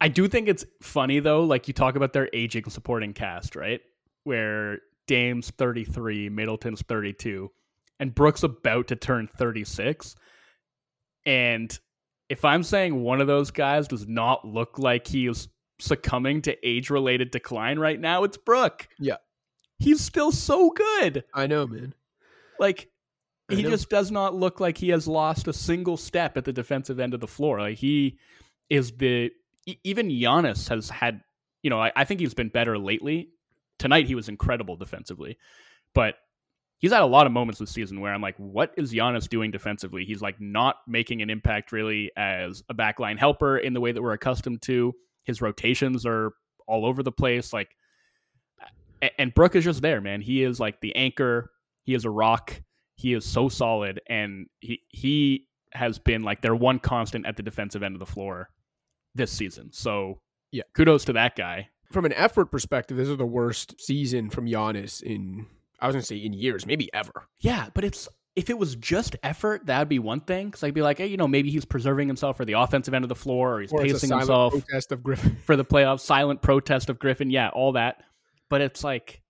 I 0.00 0.08
do 0.08 0.26
think 0.26 0.48
it's 0.48 0.64
funny 0.82 1.20
though, 1.20 1.44
like 1.44 1.68
you 1.68 1.74
talk 1.74 1.96
about 1.96 2.12
their 2.12 2.28
aging 2.32 2.68
supporting 2.70 3.12
cast, 3.12 3.54
right? 3.54 3.80
Where 4.24 4.78
Dame's 5.06 5.50
33, 5.50 6.28
Middleton's 6.28 6.82
32, 6.82 7.50
and 8.00 8.14
Brooks 8.14 8.42
about 8.42 8.88
to 8.88 8.96
turn 8.96 9.28
36. 9.36 10.16
And 11.24 11.78
if 12.32 12.46
I'm 12.46 12.62
saying 12.62 13.02
one 13.02 13.20
of 13.20 13.26
those 13.26 13.50
guys 13.50 13.86
does 13.86 14.08
not 14.08 14.42
look 14.42 14.78
like 14.78 15.06
he 15.06 15.26
is 15.26 15.48
succumbing 15.78 16.40
to 16.42 16.66
age 16.66 16.88
related 16.88 17.30
decline 17.30 17.78
right 17.78 18.00
now, 18.00 18.24
it's 18.24 18.38
Brook. 18.38 18.88
Yeah. 18.98 19.16
He's 19.78 20.00
still 20.00 20.32
so 20.32 20.70
good. 20.70 21.24
I 21.34 21.46
know, 21.46 21.66
man. 21.66 21.94
Like 22.58 22.88
I 23.50 23.56
he 23.56 23.62
know. 23.62 23.68
just 23.68 23.90
does 23.90 24.10
not 24.10 24.34
look 24.34 24.60
like 24.60 24.78
he 24.78 24.88
has 24.88 25.06
lost 25.06 25.46
a 25.46 25.52
single 25.52 25.98
step 25.98 26.38
at 26.38 26.46
the 26.46 26.54
defensive 26.54 26.98
end 26.98 27.12
of 27.12 27.20
the 27.20 27.26
floor. 27.26 27.60
Like 27.60 27.76
he 27.76 28.18
is 28.70 28.92
the 28.92 29.30
even 29.84 30.08
Giannis 30.08 30.70
has 30.70 30.88
had, 30.88 31.20
you 31.62 31.68
know, 31.68 31.82
I, 31.82 31.92
I 31.94 32.04
think 32.04 32.20
he's 32.20 32.32
been 32.32 32.48
better 32.48 32.78
lately. 32.78 33.28
Tonight 33.78 34.06
he 34.06 34.14
was 34.14 34.30
incredible 34.30 34.76
defensively, 34.76 35.36
but 35.92 36.14
he's 36.82 36.92
had 36.92 37.00
a 37.00 37.06
lot 37.06 37.26
of 37.26 37.32
moments 37.32 37.58
this 37.60 37.70
season 37.70 38.00
where 38.00 38.12
I'm 38.12 38.20
like, 38.20 38.36
what 38.36 38.74
is 38.76 38.92
Giannis 38.92 39.28
doing 39.28 39.50
defensively? 39.50 40.04
He's 40.04 40.20
like 40.20 40.38
not 40.40 40.76
making 40.86 41.22
an 41.22 41.30
impact 41.30 41.72
really 41.72 42.10
as 42.16 42.62
a 42.68 42.74
backline 42.74 43.16
helper 43.18 43.56
in 43.56 43.72
the 43.72 43.80
way 43.80 43.92
that 43.92 44.02
we're 44.02 44.12
accustomed 44.12 44.60
to. 44.62 44.92
His 45.24 45.40
rotations 45.40 46.04
are 46.04 46.32
all 46.66 46.84
over 46.84 47.02
the 47.02 47.12
place. 47.12 47.52
Like, 47.52 47.68
and 49.18 49.32
Brook 49.32 49.56
is 49.56 49.64
just 49.64 49.80
there, 49.80 50.00
man. 50.00 50.20
He 50.20 50.42
is 50.42 50.60
like 50.60 50.80
the 50.80 50.94
anchor. 50.94 51.50
He 51.84 51.94
is 51.94 52.04
a 52.04 52.10
rock. 52.10 52.60
He 52.96 53.14
is 53.14 53.24
so 53.24 53.48
solid, 53.48 54.00
and 54.08 54.46
he 54.60 54.80
he 54.90 55.48
has 55.72 55.98
been 55.98 56.22
like 56.22 56.42
their 56.42 56.54
one 56.54 56.78
constant 56.78 57.26
at 57.26 57.36
the 57.36 57.42
defensive 57.42 57.82
end 57.82 57.94
of 57.94 57.98
the 57.98 58.06
floor 58.06 58.50
this 59.14 59.32
season. 59.32 59.72
So 59.72 60.20
Yeah. 60.52 60.64
kudos 60.74 61.04
to 61.06 61.12
that 61.14 61.34
guy. 61.34 61.68
From 61.90 62.04
an 62.04 62.12
effort 62.12 62.46
perspective, 62.46 62.96
this 62.96 63.08
is 63.08 63.16
the 63.16 63.26
worst 63.26 63.80
season 63.80 64.30
from 64.30 64.46
Giannis 64.46 65.02
in 65.02 65.46
I 65.82 65.86
was 65.86 65.94
gonna 65.94 66.04
say 66.04 66.16
in 66.16 66.32
years, 66.32 66.64
maybe 66.64 66.88
ever. 66.94 67.12
Yeah, 67.40 67.68
but 67.74 67.84
it's 67.84 68.08
if 68.34 68.48
it 68.48 68.58
was 68.58 68.76
just 68.76 69.16
effort, 69.22 69.66
that'd 69.66 69.88
be 69.88 69.98
one 69.98 70.20
thing. 70.20 70.46
Because 70.46 70.62
I'd 70.64 70.72
be 70.72 70.80
like, 70.80 70.98
hey, 70.98 71.06
you 71.06 71.16
know, 71.16 71.28
maybe 71.28 71.50
he's 71.50 71.64
preserving 71.64 72.08
himself 72.08 72.36
for 72.36 72.44
the 72.44 72.54
offensive 72.54 72.94
end 72.94 73.04
of 73.04 73.10
the 73.10 73.14
floor, 73.14 73.56
or 73.56 73.60
he's 73.60 73.72
Or 73.72 73.82
it's 73.82 73.90
a 73.90 73.94
pacing 73.94 74.08
silent 74.08 74.22
himself 74.22 74.52
protest 74.52 74.92
of 74.92 75.02
Griffin. 75.02 75.36
for 75.44 75.56
the 75.56 75.64
playoffs. 75.64 76.00
Silent 76.00 76.40
protest 76.40 76.88
of 76.88 76.98
Griffin, 76.98 77.30
yeah, 77.30 77.50
all 77.50 77.72
that. 77.72 78.02
But 78.48 78.60
it's 78.62 78.82
like, 78.82 79.22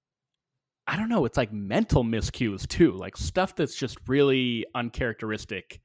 I 0.87 0.97
don't 0.97 1.09
know. 1.09 1.25
It's 1.25 1.37
like 1.37 1.53
mental 1.53 2.05
miscues 2.05 2.69
too, 2.69 2.93
like 2.93 3.17
stuff 3.17 3.57
that's 3.57 3.75
just 3.75 3.99
really 4.07 4.67
uncharacteristic 4.75 5.81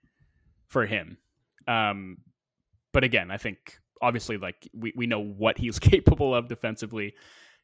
for 0.68 0.86
him. 0.86 1.18
Um, 1.68 2.18
but 2.93 3.03
again, 3.03 3.32
I 3.32 3.38
think 3.38 3.80
obviously, 4.01 4.38
like 4.38 4.68
we 4.74 4.93
we 4.95 5.07
know 5.07 5.24
what 5.24 5.57
he's 5.57 5.80
capable 5.80 6.36
of 6.36 6.47
defensively, 6.47 7.15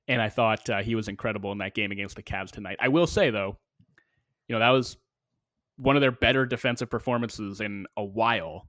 and 0.07 0.21
I 0.21 0.29
thought 0.29 0.69
uh, 0.69 0.81
he 0.81 0.95
was 0.95 1.07
incredible 1.07 1.51
in 1.51 1.59
that 1.59 1.73
game 1.73 1.91
against 1.91 2.15
the 2.15 2.23
Cavs 2.23 2.51
tonight. 2.51 2.77
I 2.79 2.89
will 2.89 3.07
say 3.07 3.29
though, 3.29 3.57
you 4.47 4.53
know, 4.53 4.59
that 4.59 4.69
was 4.69 4.97
one 5.77 5.95
of 5.95 6.01
their 6.01 6.11
better 6.11 6.45
defensive 6.45 6.89
performances 6.89 7.61
in 7.61 7.87
a 7.97 8.03
while. 8.03 8.67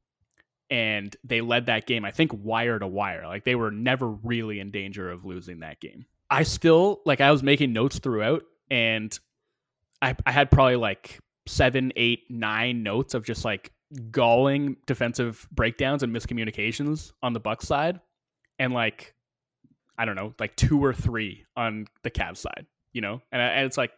And 0.71 1.15
they 1.23 1.41
led 1.41 1.67
that 1.67 1.87
game, 1.87 2.05
I 2.05 2.11
think, 2.11 2.33
wire 2.33 2.79
to 2.79 2.87
wire. 2.87 3.27
Like 3.27 3.45
they 3.45 3.55
were 3.55 3.71
never 3.71 4.09
really 4.09 4.61
in 4.61 4.71
danger 4.71 5.11
of 5.11 5.25
losing 5.25 5.61
that 5.61 5.79
game. 5.81 6.07
I 6.31 6.43
still 6.43 7.01
like 7.05 7.21
I 7.21 7.31
was 7.31 7.43
making 7.43 7.73
notes 7.73 7.99
throughout, 7.99 8.43
and 8.71 9.17
I 10.01 10.17
I 10.25 10.33
had 10.33 10.51
probably 10.51 10.77
like 10.77 11.21
seven, 11.47 11.93
eight, 11.97 12.23
nine 12.31 12.83
notes 12.83 13.13
of 13.15 13.25
just 13.25 13.45
like 13.45 13.73
galling 14.11 14.77
defensive 14.87 15.47
breakdowns 15.53 16.03
and 16.03 16.17
miscommunications 16.17 17.13
on 17.23 17.35
the 17.35 17.41
Bucks 17.41 17.69
side, 17.69 18.01
and 18.59 18.73
like 18.73 19.15
I 19.99 20.05
don't 20.05 20.17
know, 20.17 20.35
like 20.41 20.57
two 20.57 20.83
or 20.85 20.93
three 20.93 21.45
on 21.57 21.87
the 22.03 22.11
Cavs 22.11 22.39
side, 22.39 22.67
you 22.93 23.01
know, 23.01 23.21
and, 23.33 23.41
and 23.41 23.67
it's 23.67 23.77
like 23.79 23.93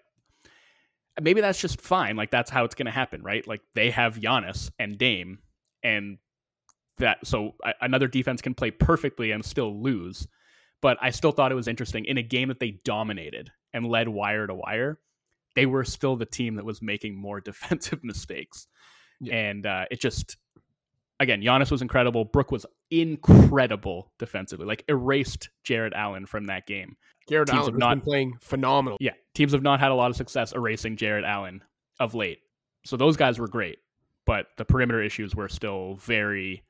maybe 1.20 1.40
that's 1.40 1.61
just 1.61 1.80
fine. 1.80 2.16
Like 2.16 2.30
that's 2.30 2.51
how 2.51 2.64
it's 2.64 2.74
going 2.74 2.86
to 2.86 2.92
happen, 2.92 3.22
right? 3.22 3.47
Like 3.47 3.62
they 3.74 3.90
have 3.90 4.16
Giannis 4.16 4.70
and 4.78 4.99
Dame, 4.99 5.38
and 5.82 6.18
that 6.99 7.18
so 7.26 7.55
another 7.80 8.09
defense 8.09 8.40
can 8.42 8.55
play 8.55 8.70
perfectly 8.70 9.30
and 9.30 9.44
still 9.44 9.82
lose. 9.82 10.26
But 10.82 10.99
I 11.01 11.11
still 11.11 11.32
thought 11.32 11.53
it 11.53 11.57
was 11.57 11.68
interesting 11.68 12.05
in 12.05 12.18
a 12.18 12.22
game 12.22 12.49
that 12.49 12.61
they 12.61 12.72
dominated 12.84 13.51
and 13.72 13.86
led 13.86 14.09
wire 14.09 14.47
to 14.47 14.55
wire. 14.55 15.01
They 15.55 15.64
were 15.66 15.84
still 15.84 16.16
the 16.16 16.26
team 16.26 16.57
that 16.57 16.64
was 16.66 16.82
making 16.82 17.16
more 17.16 17.40
defensive 17.51 18.05
mistakes, 18.05 18.66
Yeah. 19.20 19.34
and 19.36 19.66
uh, 19.66 19.86
it 19.90 20.01
just 20.01 20.36
again, 21.18 21.40
Giannis 21.40 21.70
was 21.70 21.80
incredible. 21.80 22.26
Brook 22.26 22.51
was 22.53 22.66
incredible 22.91 24.12
defensively, 24.18 24.66
like 24.66 24.84
erased 24.89 25.51
Jarrett 25.64 25.93
Allen 25.95 26.26
from 26.26 26.45
that 26.47 26.66
game. 26.66 26.97
Garrett 27.26 27.49
Teams 27.49 27.59
Allen 27.61 27.72
has 27.74 27.78
not- 27.78 27.95
been 27.97 28.01
playing 28.03 28.39
phenomenal. 28.41 28.99
Yeah, 29.01 29.14
teams 29.34 29.53
have 29.53 29.62
not 29.62 29.80
had 29.80 29.91
a 29.91 29.95
lot 29.95 30.11
of 30.11 30.16
success 30.16 30.53
erasing 30.53 30.97
Jarrett 30.97 31.24
Allen 31.24 31.62
of 31.99 32.14
late. 32.14 32.39
So 32.84 32.97
those 32.97 33.16
guys 33.16 33.39
were 33.39 33.49
great, 33.49 33.78
but 34.26 34.47
the 34.59 34.64
perimeter 34.64 35.03
issues 35.03 35.34
were 35.34 35.49
still 35.49 35.97
very 35.97 36.62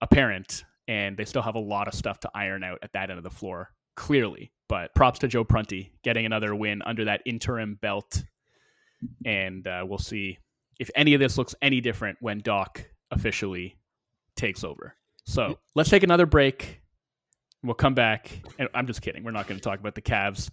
apparent, 0.00 0.64
and 0.86 1.16
they 1.16 1.24
still 1.24 1.42
have 1.42 1.56
a 1.56 1.60
lot 1.60 1.88
of 1.88 1.94
stuff 1.94 2.20
to 2.20 2.30
iron 2.34 2.62
out 2.62 2.78
at 2.82 2.92
that 2.92 3.10
end 3.10 3.18
of 3.18 3.24
the 3.24 3.30
floor. 3.30 3.70
Clearly, 3.96 4.52
But 4.68 4.94
props 4.94 5.18
to 5.20 5.28
Joe 5.28 5.42
Prunty 5.42 5.92
getting 6.04 6.26
another 6.26 6.54
win 6.54 6.82
under 6.82 7.06
that 7.06 7.22
interim 7.24 7.74
belt, 7.80 8.22
and 9.24 9.66
uh, 9.66 9.84
we'll 9.88 9.98
see 9.98 10.38
if 10.78 10.90
any 10.94 11.14
of 11.14 11.20
this 11.20 11.36
looks 11.38 11.54
any 11.62 11.80
different 11.80 12.18
when 12.20 12.38
Doc 12.38 12.84
officially 13.10 13.76
takes 14.36 14.62
over. 14.62 14.94
So 15.28 15.58
let's 15.74 15.90
take 15.90 16.02
another 16.02 16.24
break. 16.24 16.80
We'll 17.62 17.74
come 17.74 17.94
back, 17.94 18.30
and 18.58 18.68
I'm 18.72 18.86
just 18.86 19.02
kidding. 19.02 19.24
We're 19.24 19.32
not 19.32 19.46
going 19.46 19.60
to 19.60 19.62
talk 19.62 19.78
about 19.78 19.94
the 19.94 20.00
Cavs 20.00 20.48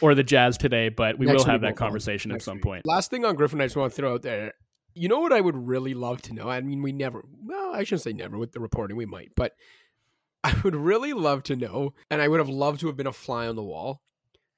or 0.00 0.14
the 0.14 0.22
Jazz 0.22 0.56
today, 0.56 0.88
but 0.88 1.18
we 1.18 1.26
Next 1.26 1.44
will 1.44 1.50
have 1.50 1.60
that 1.60 1.76
conversation 1.76 2.32
at 2.32 2.40
some 2.40 2.56
week. 2.56 2.62
point. 2.62 2.86
Last 2.86 3.10
thing 3.10 3.24
on 3.24 3.34
Griffin, 3.34 3.60
I 3.60 3.66
just 3.66 3.76
want 3.76 3.92
to 3.92 3.96
throw 3.96 4.14
out 4.14 4.22
there. 4.22 4.54
You 4.94 5.08
know 5.08 5.18
what 5.20 5.32
I 5.32 5.40
would 5.40 5.56
really 5.56 5.92
love 5.92 6.22
to 6.22 6.32
know? 6.32 6.48
I 6.48 6.60
mean, 6.60 6.80
we 6.80 6.92
never, 6.92 7.24
well, 7.44 7.74
I 7.74 7.84
shouldn't 7.84 8.02
say 8.02 8.12
never 8.12 8.38
with 8.38 8.52
the 8.52 8.60
reporting, 8.60 8.96
we 8.96 9.04
might, 9.04 9.32
but 9.36 9.52
I 10.44 10.54
would 10.64 10.76
really 10.76 11.12
love 11.12 11.42
to 11.44 11.56
know, 11.56 11.92
and 12.10 12.22
I 12.22 12.28
would 12.28 12.40
have 12.40 12.48
loved 12.48 12.80
to 12.80 12.86
have 12.86 12.96
been 12.96 13.06
a 13.06 13.12
fly 13.12 13.46
on 13.46 13.56
the 13.56 13.62
wall 13.62 14.00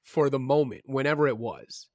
for 0.03 0.29
the 0.29 0.39
moment, 0.39 0.83
whenever 0.85 1.27
it 1.27 1.37
was, 1.37 1.87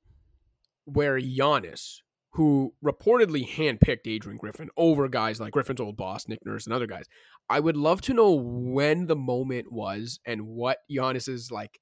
where 0.84 1.18
Giannis, 1.18 2.00
who 2.34 2.72
reportedly 2.82 3.46
handpicked 3.46 4.06
Adrian 4.06 4.38
Griffin 4.38 4.70
over 4.76 5.06
guys 5.08 5.38
like 5.38 5.52
Griffin's 5.52 5.80
old 5.80 5.96
boss, 5.96 6.26
Nick 6.28 6.44
Nurse, 6.44 6.66
and 6.66 6.74
other 6.74 6.86
guys. 6.86 7.04
I 7.50 7.60
would 7.60 7.76
love 7.76 8.00
to 8.02 8.14
know 8.14 8.32
when 8.32 9.06
the 9.06 9.16
moment 9.16 9.70
was 9.70 10.18
and 10.24 10.46
what 10.46 10.78
Giannis's 10.90 11.50
like 11.50 11.78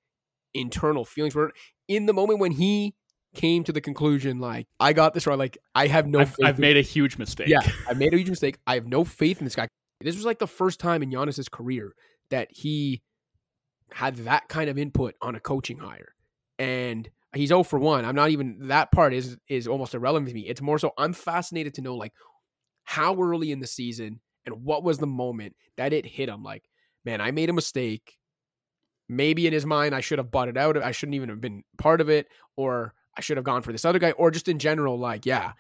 internal 0.53 1.05
feelings 1.05 1.35
were 1.35 1.53
in 1.87 2.07
the 2.07 2.13
moment 2.13 2.41
when 2.41 2.51
he 2.51 2.95
came 3.35 3.63
to 3.63 3.73
the 3.73 3.81
conclusion 3.81 4.41
like 4.41 4.67
I 4.81 4.93
got 4.93 5.15
this 5.15 5.27
right. 5.27 5.39
Like 5.39 5.59
I 5.75 5.87
have 5.87 6.07
no. 6.07 6.21
I've, 6.21 6.31
faith 6.31 6.47
I've 6.47 6.59
made 6.59 6.77
a 6.77 6.83
huge 6.83 7.17
mistake. 7.19 7.49
Yeah, 7.49 7.61
I 7.89 7.95
made 7.95 8.13
a 8.13 8.17
huge 8.17 8.31
mistake. 8.31 8.59
I 8.67 8.75
have 8.75 8.87
no 8.87 9.05
faith 9.05 9.39
in 9.39 9.45
this 9.45 9.55
guy. 9.55 9.69
This 10.01 10.17
was 10.17 10.25
like 10.25 10.39
the 10.39 10.49
first 10.49 10.81
time 10.81 11.03
in 11.03 11.11
Giannis's 11.11 11.49
career 11.49 11.95
that 12.31 12.49
he 12.51 13.03
had 13.93 14.17
that 14.17 14.49
kind 14.49 14.71
of 14.71 14.79
input 14.79 15.15
on 15.21 15.35
a 15.35 15.41
coaching 15.41 15.79
hire, 15.79 16.15
and 16.59 17.09
he's 17.35 17.49
0 17.49 17.63
for 17.63 17.79
one. 17.79 18.05
I'm 18.05 18.15
not 18.15 18.31
even 18.31 18.69
that 18.69 18.91
part 18.91 19.15
is 19.15 19.37
is 19.49 19.69
almost 19.69 19.95
irrelevant 19.95 20.29
to 20.29 20.35
me. 20.35 20.43
It's 20.43 20.61
more 20.61 20.79
so 20.79 20.93
I'm 20.99 21.13
fascinated 21.13 21.75
to 21.75 21.83
know 21.83 21.97
like 21.97 22.13
how 22.85 23.21
early 23.21 23.53
in 23.53 23.61
the 23.61 23.67
season 23.67 24.21
and 24.47 24.65
what 24.65 24.83
was 24.83 24.99
the 24.99 25.07
moment 25.07 25.55
that 25.77 25.93
it 25.93 26.07
hit 26.07 26.29
him. 26.29 26.43
Like, 26.43 26.65
man, 27.05 27.21
I 27.21 27.31
made 27.31 27.51
a 27.51 27.55
mistake. 27.55 28.17
Maybe 29.09 29.47
in 29.47 29.53
his 29.53 29.67
mind, 29.67 29.95
I 29.95 30.01
should 30.01 30.19
have 30.19 30.31
bought 30.31 30.49
it 30.49 30.57
out. 30.57 30.77
I 30.77 30.93
shouldn't 30.93 31.17
even 31.17 31.29
have 31.31 31.41
been 31.41 31.65
part 31.79 32.01
of 32.01 32.09
it, 32.09 32.29
or 32.57 32.95
I 33.17 33.21
should 33.21 33.37
have 33.37 33.45
gone 33.45 33.63
for 33.63 33.73
this 33.73 33.85
other 33.85 33.99
guy, 33.99 34.13
or 34.13 34.31
just 34.31 34.49
in 34.49 34.61
general, 34.61 34.99
like, 34.99 35.27
yeah, 35.27 35.53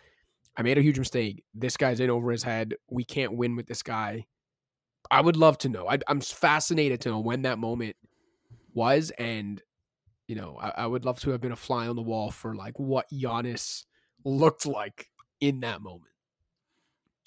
I 0.56 0.62
made 0.62 0.78
a 0.78 0.82
huge 0.82 0.98
mistake. 0.98 1.42
This 1.52 1.76
guy's 1.76 1.98
in 1.98 2.10
over 2.10 2.30
his 2.30 2.44
head. 2.44 2.74
We 2.88 3.02
can't 3.04 3.36
win 3.36 3.56
with 3.56 3.66
this 3.66 3.82
guy. 3.82 4.26
I 5.10 5.20
would 5.20 5.36
love 5.36 5.58
to 5.58 5.68
know. 5.68 5.88
I, 5.88 5.98
I'm 6.06 6.20
fascinated 6.20 7.00
to 7.02 7.08
know 7.08 7.18
when 7.18 7.42
that 7.42 7.58
moment 7.58 7.96
was, 8.72 9.10
and 9.18 9.60
you 10.30 10.36
know, 10.36 10.56
I, 10.60 10.84
I 10.84 10.86
would 10.86 11.04
love 11.04 11.18
to 11.22 11.30
have 11.30 11.40
been 11.40 11.50
a 11.50 11.56
fly 11.56 11.88
on 11.88 11.96
the 11.96 12.02
wall 12.02 12.30
for 12.30 12.54
like 12.54 12.78
what 12.78 13.10
Giannis 13.10 13.84
looked 14.24 14.64
like 14.64 15.08
in 15.40 15.58
that 15.60 15.82
moment, 15.82 16.12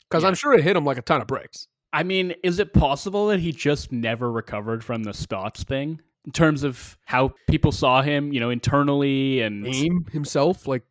because 0.09 0.23
Yeah. 0.23 0.29
I'm 0.29 0.35
sure 0.35 0.53
it 0.53 0.63
hit 0.63 0.77
him 0.77 0.85
like 0.85 0.97
a 0.97 1.01
ton 1.01 1.19
of 1.19 1.27
bricks. 1.27 1.67
I 1.91 2.03
mean, 2.03 2.33
is 2.43 2.59
it 2.59 2.73
possible 2.73 3.27
that 3.27 3.39
he 3.41 3.51
just 3.51 3.91
never 3.91 4.31
recovered 4.31 4.83
from 4.85 5.03
the 5.03 5.13
Stotts 5.13 5.63
thing 5.63 5.99
in 6.25 6.31
terms 6.31 6.63
of 6.63 6.97
how 7.05 7.33
people 7.49 7.73
saw 7.73 8.01
him, 8.01 8.31
you 8.31 8.39
know, 8.39 8.49
internally 8.49 9.41
and 9.41 9.67
Aim 9.67 10.05
himself, 10.13 10.65
like 10.65 10.83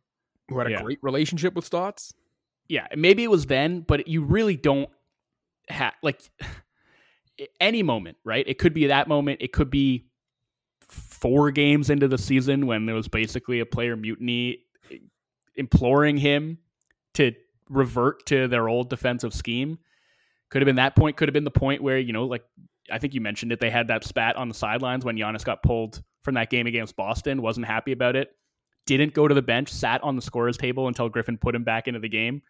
who 0.49 0.59
had 0.59 0.67
a 0.67 0.71
Yeah. 0.71 0.81
great 0.83 0.99
relationship 1.01 1.55
with 1.55 1.65
Stotts. 1.65 2.13
yeah, 2.69 2.87
maybe 2.95 3.23
it 3.23 3.31
was 3.31 3.47
then, 3.47 3.81
but 3.81 4.07
you 4.07 4.23
really 4.23 4.55
don't 4.55 4.89
have 5.67 5.93
like 6.03 6.21
any 7.59 7.81
moment, 7.83 8.17
right? 8.23 8.47
It 8.47 8.59
could 8.59 8.73
be 8.75 8.87
that 8.87 9.07
moment. 9.07 9.41
It 9.41 9.51
could 9.51 9.69
be 9.71 10.05
four 10.93 11.51
games 11.51 11.89
into 11.89 12.07
the 12.07 12.17
season 12.17 12.67
when 12.67 12.85
there 12.85 12.95
was 12.95 13.07
basically 13.07 13.59
a 13.59 13.65
player 13.65 13.95
mutiny 13.95 14.59
imploring 15.55 16.17
him 16.17 16.57
to 17.13 17.31
revert 17.69 18.25
to 18.27 18.47
their 18.47 18.67
old 18.67 18.89
defensive 18.89 19.33
scheme. 19.33 19.77
Could 20.49 20.61
have 20.61 20.67
been 20.67 20.75
that 20.75 20.95
point. 20.95 21.17
Could 21.17 21.27
have 21.29 21.33
been 21.33 21.43
the 21.43 21.51
point 21.51 21.81
where 21.81 21.97
you 21.97 22.13
know, 22.13 22.25
like 22.25 22.43
I 22.91 22.99
think 22.99 23.13
you 23.13 23.21
mentioned 23.21 23.51
it. 23.51 23.59
They 23.59 23.69
had 23.69 23.87
that 23.87 24.03
spat 24.03 24.35
on 24.35 24.47
the 24.47 24.53
sidelines 24.53 25.05
when 25.05 25.17
Giannis 25.17 25.43
got 25.43 25.63
pulled 25.63 26.01
from 26.21 26.35
that 26.35 26.49
game 26.49 26.67
against 26.67 26.95
Boston. 26.95 27.41
Wasn't 27.41 27.65
happy 27.65 27.91
about 27.91 28.15
it. 28.15 28.31
Didn't 28.85 29.13
go 29.13 29.27
to 29.27 29.33
the 29.33 29.41
bench. 29.41 29.69
Sat 29.69 30.03
on 30.03 30.15
the 30.15 30.21
scorer's 30.21 30.57
table 30.57 30.87
until 30.87 31.09
Griffin 31.09 31.37
put 31.37 31.55
him 31.55 31.63
back 31.63 31.87
into 31.87 31.99
the 31.99 32.09
game. 32.09 32.41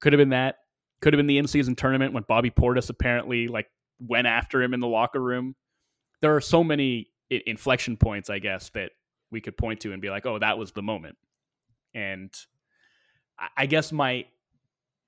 Could 0.00 0.12
have 0.12 0.18
been 0.18 0.30
that. 0.30 0.56
Could 1.00 1.12
have 1.12 1.18
been 1.18 1.26
the 1.26 1.38
in-season 1.38 1.74
tournament 1.74 2.12
when 2.12 2.24
Bobby 2.28 2.50
Portis 2.50 2.90
apparently 2.90 3.48
like 3.48 3.66
went 3.98 4.26
after 4.26 4.62
him 4.62 4.74
in 4.74 4.80
the 4.80 4.86
locker 4.86 5.20
room. 5.20 5.54
There 6.20 6.34
are 6.34 6.40
so 6.40 6.62
many 6.62 7.08
inflection 7.30 7.96
points, 7.96 8.30
I 8.30 8.38
guess, 8.38 8.70
that 8.70 8.92
we 9.30 9.40
could 9.40 9.56
point 9.56 9.80
to 9.80 9.92
and 9.92 10.00
be 10.00 10.10
like, 10.10 10.26
"Oh, 10.26 10.38
that 10.38 10.58
was 10.58 10.72
the 10.72 10.82
moment." 10.82 11.16
And 11.94 12.32
I- 13.56 13.66
guess 13.66 13.92
my 13.92 14.26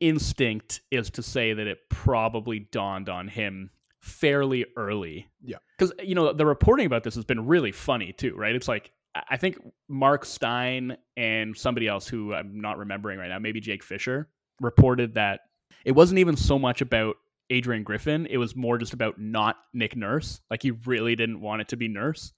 instinct 0.00 0.80
is 0.90 1.10
to 1.10 1.22
say 1.22 1.52
that 1.52 1.66
it 1.66 1.88
probably 1.88 2.58
dawned 2.60 3.08
on 3.08 3.28
him 3.28 3.70
fairly 4.00 4.66
early. 4.76 5.28
Yeah. 5.42 5.56
Because, 5.78 5.92
you 6.02 6.14
know, 6.14 6.32
the 6.32 6.46
reporting 6.46 6.86
about 6.86 7.02
this 7.02 7.14
has 7.14 7.24
been 7.24 7.46
really 7.46 7.72
funny 7.72 8.12
too, 8.12 8.34
right? 8.36 8.54
It's 8.54 8.68
like, 8.68 8.92
I 9.30 9.36
think 9.36 9.58
Mark 9.88 10.24
Stein 10.24 10.96
and 11.16 11.56
somebody 11.56 11.88
else 11.88 12.06
who 12.06 12.34
I'm 12.34 12.60
not 12.60 12.78
remembering 12.78 13.18
right 13.18 13.28
now, 13.28 13.38
maybe 13.38 13.60
Jake 13.60 13.82
Fisher, 13.82 14.28
reported 14.60 15.14
that 15.14 15.40
it 15.84 15.92
wasn't 15.92 16.18
even 16.18 16.36
so 16.36 16.58
much 16.58 16.80
about 16.82 17.16
Adrian 17.50 17.82
Griffin. 17.82 18.26
It 18.26 18.38
was 18.38 18.56
more 18.56 18.78
just 18.78 18.92
about 18.92 19.18
not 19.18 19.56
Nick 19.72 19.96
Nurse. 19.96 20.40
Like 20.50 20.62
he 20.62 20.72
really 20.72 21.16
didn't 21.16 21.40
want 21.40 21.62
it 21.62 21.68
to 21.68 21.76
be 21.76 21.88
Nurse. 21.88 22.32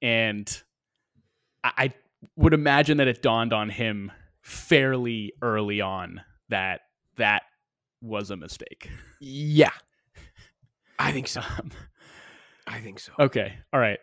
And 0.00 0.62
I, 1.64 1.72
I 1.76 1.94
would 2.36 2.54
imagine 2.54 2.98
that 2.98 3.08
it 3.08 3.22
dawned 3.22 3.52
on 3.52 3.70
him 3.70 4.12
fairly 4.42 5.32
early 5.40 5.80
on 5.80 6.20
that 6.48 6.82
that 7.16 7.42
was 8.00 8.30
a 8.30 8.36
mistake. 8.36 8.90
Yeah, 9.20 9.70
I 10.98 11.12
think 11.12 11.28
so. 11.28 11.40
Um, 11.40 11.70
I 12.66 12.80
think 12.80 13.00
so. 13.00 13.12
okay. 13.18 13.54
All 13.72 13.80
right. 13.80 13.98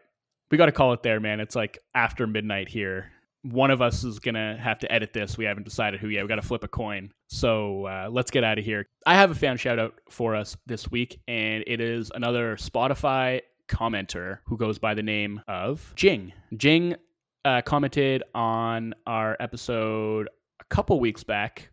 We 0.51 0.57
got 0.57 0.65
to 0.65 0.71
call 0.71 0.93
it 0.93 1.03
there, 1.03 1.19
man. 1.19 1.39
It's 1.39 1.55
like 1.55 1.79
after 1.93 2.27
midnight 2.27 2.67
here. 2.67 3.11
One 3.43 3.71
of 3.71 3.81
us 3.81 4.03
is 4.03 4.19
to 4.19 4.57
have 4.59 4.79
to 4.79 4.91
edit 4.91 5.13
this. 5.13 5.37
We 5.37 5.45
haven't 5.45 5.63
decided 5.63 5.99
who 5.99 6.09
yet. 6.09 6.23
We 6.23 6.27
got 6.27 6.35
to 6.35 6.41
flip 6.41 6.63
a 6.63 6.67
coin. 6.67 7.11
So 7.27 7.85
uh, 7.85 8.09
let's 8.11 8.31
get 8.31 8.43
out 8.43 8.59
of 8.59 8.65
here. 8.65 8.85
I 9.05 9.15
have 9.15 9.31
a 9.31 9.35
fan 9.35 9.57
shout 9.57 9.79
out 9.79 9.93
for 10.09 10.35
us 10.35 10.57
this 10.65 10.91
week, 10.91 11.21
and 11.27 11.63
it 11.65 11.79
is 11.79 12.11
another 12.13 12.57
Spotify 12.57 13.41
commenter 13.69 14.39
who 14.45 14.57
goes 14.57 14.79
by 14.79 14.93
the 14.93 15.03
name 15.03 15.41
of 15.47 15.93
Jing. 15.95 16.33
Jing 16.57 16.95
uh, 17.45 17.61
commented 17.61 18.23
on 18.35 18.93
our 19.07 19.37
episode 19.39 20.27
a 20.59 20.63
couple 20.65 20.99
weeks 20.99 21.23
back 21.23 21.69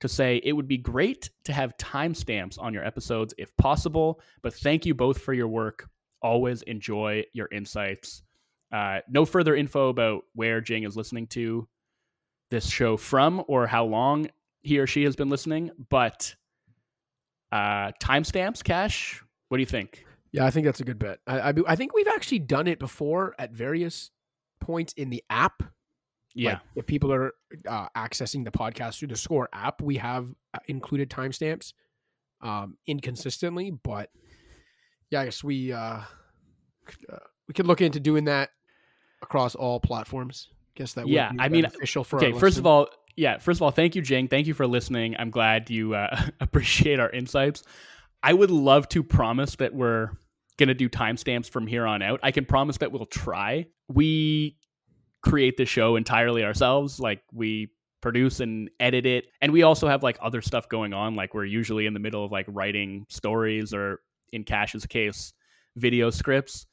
to 0.00 0.08
say 0.08 0.40
it 0.44 0.52
would 0.52 0.68
be 0.68 0.78
great 0.78 1.30
to 1.44 1.52
have 1.52 1.76
timestamps 1.78 2.60
on 2.60 2.74
your 2.74 2.84
episodes 2.84 3.34
if 3.38 3.56
possible, 3.56 4.20
but 4.42 4.52
thank 4.54 4.84
you 4.84 4.94
both 4.94 5.20
for 5.20 5.32
your 5.32 5.48
work. 5.48 5.88
Always 6.20 6.62
enjoy 6.62 7.24
your 7.32 7.48
insights. 7.52 8.22
Uh, 8.72 9.00
no 9.08 9.24
further 9.24 9.54
info 9.54 9.88
about 9.88 10.22
where 10.34 10.60
Jing 10.60 10.84
is 10.84 10.96
listening 10.96 11.26
to 11.28 11.68
this 12.50 12.68
show 12.68 12.96
from 12.96 13.42
or 13.48 13.66
how 13.66 13.84
long 13.84 14.28
he 14.62 14.78
or 14.78 14.86
she 14.86 15.04
has 15.04 15.16
been 15.16 15.28
listening, 15.28 15.70
but 15.90 16.34
uh, 17.50 17.92
timestamps, 18.02 18.64
Cash, 18.64 19.22
what 19.48 19.58
do 19.58 19.62
you 19.62 19.66
think? 19.66 20.04
Yeah, 20.32 20.46
I 20.46 20.50
think 20.50 20.64
that's 20.64 20.80
a 20.80 20.84
good 20.84 20.98
bet. 20.98 21.18
I, 21.26 21.40
I, 21.40 21.54
I 21.66 21.76
think 21.76 21.94
we've 21.94 22.08
actually 22.08 22.38
done 22.38 22.66
it 22.66 22.78
before 22.78 23.34
at 23.38 23.52
various 23.52 24.10
points 24.60 24.94
in 24.94 25.10
the 25.10 25.22
app. 25.28 25.62
Yeah. 26.34 26.52
Like, 26.52 26.60
if 26.76 26.86
people 26.86 27.12
are 27.12 27.32
uh, 27.68 27.88
accessing 27.94 28.44
the 28.44 28.50
podcast 28.50 28.98
through 28.98 29.08
the 29.08 29.16
Score 29.16 29.50
app, 29.52 29.82
we 29.82 29.96
have 29.96 30.28
uh, 30.54 30.60
included 30.68 31.10
timestamps 31.10 31.74
um, 32.40 32.78
inconsistently, 32.86 33.70
but 33.70 34.08
yeah, 35.10 35.20
I 35.20 35.24
guess 35.26 35.44
we 35.44 35.72
uh, 35.72 36.00
uh, 37.12 37.18
we 37.46 37.54
could 37.54 37.66
look 37.66 37.82
into 37.82 38.00
doing 38.00 38.24
that 38.24 38.50
across 39.22 39.54
all 39.54 39.80
platforms. 39.80 40.48
I 40.50 40.54
Guess 40.76 40.94
that 40.94 41.04
would 41.04 41.12
Yeah, 41.12 41.32
be 41.32 41.40
I 41.40 41.48
mean, 41.48 41.62
beneficial 41.62 42.04
for 42.04 42.16
okay 42.16 42.32
first 42.38 42.58
of 42.58 42.66
all 42.66 42.88
yeah 43.16 43.38
first 43.38 43.58
of 43.58 43.62
all 43.62 43.70
thank 43.70 43.94
you 43.94 44.02
jing. 44.02 44.28
Thank 44.28 44.46
you 44.46 44.54
for 44.54 44.66
listening. 44.66 45.16
I'm 45.18 45.30
glad 45.30 45.70
you 45.70 45.94
uh, 45.94 46.28
appreciate 46.40 46.98
our 46.98 47.10
insights. 47.10 47.62
I 48.22 48.32
would 48.32 48.50
love 48.50 48.88
to 48.90 49.02
promise 49.02 49.56
that 49.56 49.74
we're 49.74 50.10
gonna 50.58 50.74
do 50.74 50.88
timestamps 50.88 51.48
from 51.48 51.66
here 51.66 51.86
on 51.86 52.02
out. 52.02 52.20
I 52.22 52.30
can 52.30 52.44
promise 52.44 52.78
that 52.78 52.92
we'll 52.92 53.06
try. 53.06 53.66
We 53.88 54.56
create 55.22 55.56
the 55.56 55.66
show 55.66 55.96
entirely 55.96 56.44
ourselves 56.44 56.98
like 56.98 57.22
we 57.32 57.70
produce 58.00 58.40
and 58.40 58.68
edit 58.80 59.06
it 59.06 59.26
and 59.40 59.52
we 59.52 59.62
also 59.62 59.86
have 59.86 60.02
like 60.02 60.18
other 60.20 60.42
stuff 60.42 60.68
going 60.68 60.92
on 60.92 61.14
like 61.14 61.32
we're 61.34 61.44
usually 61.44 61.86
in 61.86 61.94
the 61.94 62.00
middle 62.00 62.24
of 62.24 62.32
like 62.32 62.44
writing 62.48 63.06
stories 63.08 63.72
or 63.72 64.00
in 64.32 64.42
cash's 64.42 64.84
case 64.84 65.32
video 65.76 66.10
scripts 66.10 66.66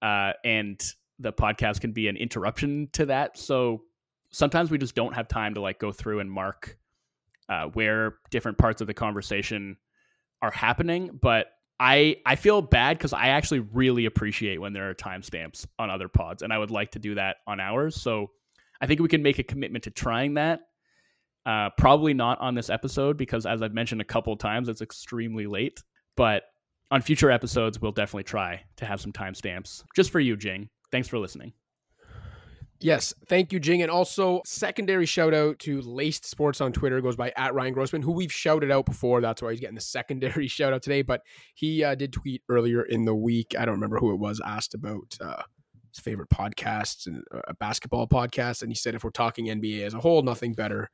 uh, 0.00 0.32
and 0.44 0.80
the 1.20 1.32
podcast 1.32 1.80
can 1.80 1.92
be 1.92 2.08
an 2.08 2.16
interruption 2.16 2.88
to 2.92 3.06
that 3.06 3.38
so 3.38 3.82
sometimes 4.30 4.70
we 4.70 4.78
just 4.78 4.94
don't 4.94 5.14
have 5.14 5.28
time 5.28 5.54
to 5.54 5.60
like 5.60 5.78
go 5.78 5.92
through 5.92 6.20
and 6.20 6.30
mark 6.30 6.76
uh, 7.48 7.66
where 7.74 8.16
different 8.30 8.58
parts 8.58 8.80
of 8.80 8.86
the 8.86 8.94
conversation 8.94 9.76
are 10.42 10.50
happening 10.50 11.10
but 11.20 11.48
I 11.80 12.16
I 12.26 12.36
feel 12.36 12.60
bad 12.60 12.98
because 12.98 13.14
I 13.14 13.28
actually 13.28 13.60
really 13.60 14.04
appreciate 14.04 14.60
when 14.60 14.74
there 14.74 14.90
are 14.90 14.94
timestamps 14.94 15.66
on 15.78 15.88
other 15.88 16.08
pods, 16.08 16.42
and 16.42 16.52
I 16.52 16.58
would 16.58 16.70
like 16.70 16.90
to 16.92 16.98
do 16.98 17.14
that 17.14 17.38
on 17.46 17.58
ours. 17.58 17.96
So 17.96 18.30
I 18.82 18.86
think 18.86 19.00
we 19.00 19.08
can 19.08 19.22
make 19.22 19.38
a 19.38 19.42
commitment 19.42 19.84
to 19.84 19.90
trying 19.90 20.34
that. 20.34 20.60
Uh, 21.46 21.70
probably 21.78 22.12
not 22.12 22.38
on 22.42 22.54
this 22.54 22.68
episode 22.68 23.16
because, 23.16 23.46
as 23.46 23.62
I've 23.62 23.72
mentioned 23.72 24.02
a 24.02 24.04
couple 24.04 24.36
times, 24.36 24.68
it's 24.68 24.82
extremely 24.82 25.46
late. 25.46 25.82
But 26.18 26.42
on 26.90 27.00
future 27.00 27.30
episodes, 27.30 27.80
we'll 27.80 27.92
definitely 27.92 28.24
try 28.24 28.60
to 28.76 28.84
have 28.84 29.00
some 29.00 29.10
timestamps 29.12 29.82
just 29.96 30.10
for 30.10 30.20
you, 30.20 30.36
Jing. 30.36 30.68
Thanks 30.90 31.08
for 31.08 31.18
listening. 31.18 31.52
Yes, 32.82 33.12
thank 33.26 33.52
you, 33.52 33.60
Jing. 33.60 33.82
And 33.82 33.90
also, 33.90 34.40
secondary 34.46 35.04
shout 35.04 35.34
out 35.34 35.58
to 35.60 35.82
Laced 35.82 36.24
Sports 36.24 36.62
on 36.62 36.72
Twitter 36.72 37.02
goes 37.02 37.14
by 37.14 37.30
at 37.36 37.52
Ryan 37.52 37.74
Grossman, 37.74 38.00
who 38.00 38.12
we've 38.12 38.32
shouted 38.32 38.70
out 38.70 38.86
before. 38.86 39.20
That's 39.20 39.42
why 39.42 39.50
he's 39.50 39.60
getting 39.60 39.74
the 39.74 39.82
secondary 39.82 40.46
shout 40.48 40.72
out 40.72 40.82
today. 40.82 41.02
But 41.02 41.20
he 41.54 41.84
uh, 41.84 41.94
did 41.94 42.14
tweet 42.14 42.42
earlier 42.48 42.82
in 42.82 43.04
the 43.04 43.14
week. 43.14 43.54
I 43.58 43.66
don't 43.66 43.74
remember 43.74 43.98
who 43.98 44.14
it 44.14 44.18
was, 44.18 44.40
asked 44.42 44.72
about 44.72 45.18
uh, 45.20 45.42
his 45.92 46.02
favorite 46.02 46.30
podcasts 46.30 47.06
and 47.06 47.22
uh, 47.34 47.40
a 47.48 47.54
basketball 47.54 48.06
podcast. 48.08 48.62
And 48.62 48.70
he 48.70 48.76
said, 48.76 48.94
if 48.94 49.04
we're 49.04 49.10
talking 49.10 49.46
NBA 49.46 49.82
as 49.82 49.92
a 49.92 50.00
whole, 50.00 50.22
nothing 50.22 50.54
better 50.54 50.88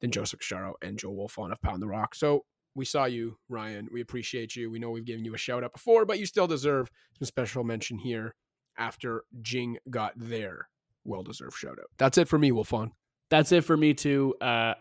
than 0.00 0.12
Joseph 0.12 0.40
Casciaro 0.40 0.74
and 0.80 0.96
Joe 0.96 1.12
Wolfond 1.12 1.50
of 1.50 1.60
Pound 1.60 1.82
the 1.82 1.88
Rock. 1.88 2.14
So 2.14 2.44
we 2.76 2.84
saw 2.84 3.06
you, 3.06 3.36
Ryan. 3.48 3.88
We 3.90 4.00
appreciate 4.00 4.54
you. 4.54 4.70
We 4.70 4.78
know 4.78 4.90
we've 4.90 5.04
given 5.04 5.24
you 5.24 5.34
a 5.34 5.38
shout 5.38 5.64
out 5.64 5.72
before, 5.72 6.04
but 6.04 6.20
you 6.20 6.26
still 6.26 6.46
deserve 6.46 6.88
some 7.18 7.26
special 7.26 7.64
mention 7.64 7.98
here 7.98 8.36
after 8.82 9.22
Jing 9.40 9.78
got 9.88 10.12
there 10.16 10.68
well 11.04 11.22
deserved 11.22 11.56
shout 11.56 11.78
out. 11.78 11.90
That's 11.98 12.18
it 12.18 12.26
for 12.28 12.38
me, 12.38 12.50
Wolfond. 12.50 12.90
That's 13.30 13.52
it 13.52 13.62
for 13.62 13.76
me 13.76 13.94
too. 13.94 14.34
Uh, 14.40 14.74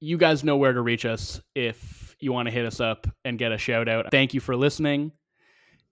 you 0.00 0.16
guys 0.16 0.44
know 0.44 0.56
where 0.56 0.72
to 0.72 0.80
reach 0.80 1.04
us 1.04 1.40
if 1.54 2.16
you 2.20 2.32
want 2.32 2.46
to 2.46 2.52
hit 2.52 2.64
us 2.64 2.80
up 2.80 3.06
and 3.24 3.38
get 3.38 3.52
a 3.52 3.58
shout 3.58 3.88
out. 3.88 4.10
Thank 4.10 4.32
you 4.32 4.40
for 4.40 4.56
listening. 4.56 5.12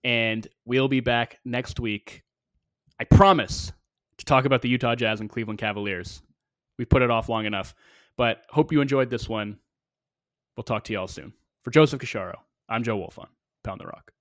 And 0.05 0.47
we'll 0.65 0.89
be 0.89 1.01
back 1.01 1.41
next 1.45 1.81
week. 1.81 2.23
I 2.99 3.05
promise 3.05 3.73
to 4.19 4.25
talk 4.25 4.45
about 4.45 4.63
the 4.63 4.69
Utah 4.69 4.95
Jazz 4.95 5.21
and 5.21 5.29
Cleveland 5.29 5.59
Cavaliers. 5.59 6.23
We 6.79 6.85
put 6.85 7.03
it 7.03 7.11
off 7.11 7.29
long 7.29 7.47
enough, 7.47 7.75
but 8.17 8.43
hope 8.49 8.73
you 8.73 8.81
enjoyed 8.81 9.11
this 9.11 9.29
one. 9.29 9.59
We'll 10.57 10.65
talk 10.65 10.85
to 10.85 10.93
you 10.93 11.01
all 11.01 11.09
soon. 11.09 11.33
For 11.65 11.71
Joseph 11.71 12.01
Casciaro, 12.01 12.37
I'm 12.69 12.83
Joe 12.83 12.99
Wolfond. 12.99 13.29
Pound 13.63 13.81
the 13.81 13.87
Rock. 13.87 14.13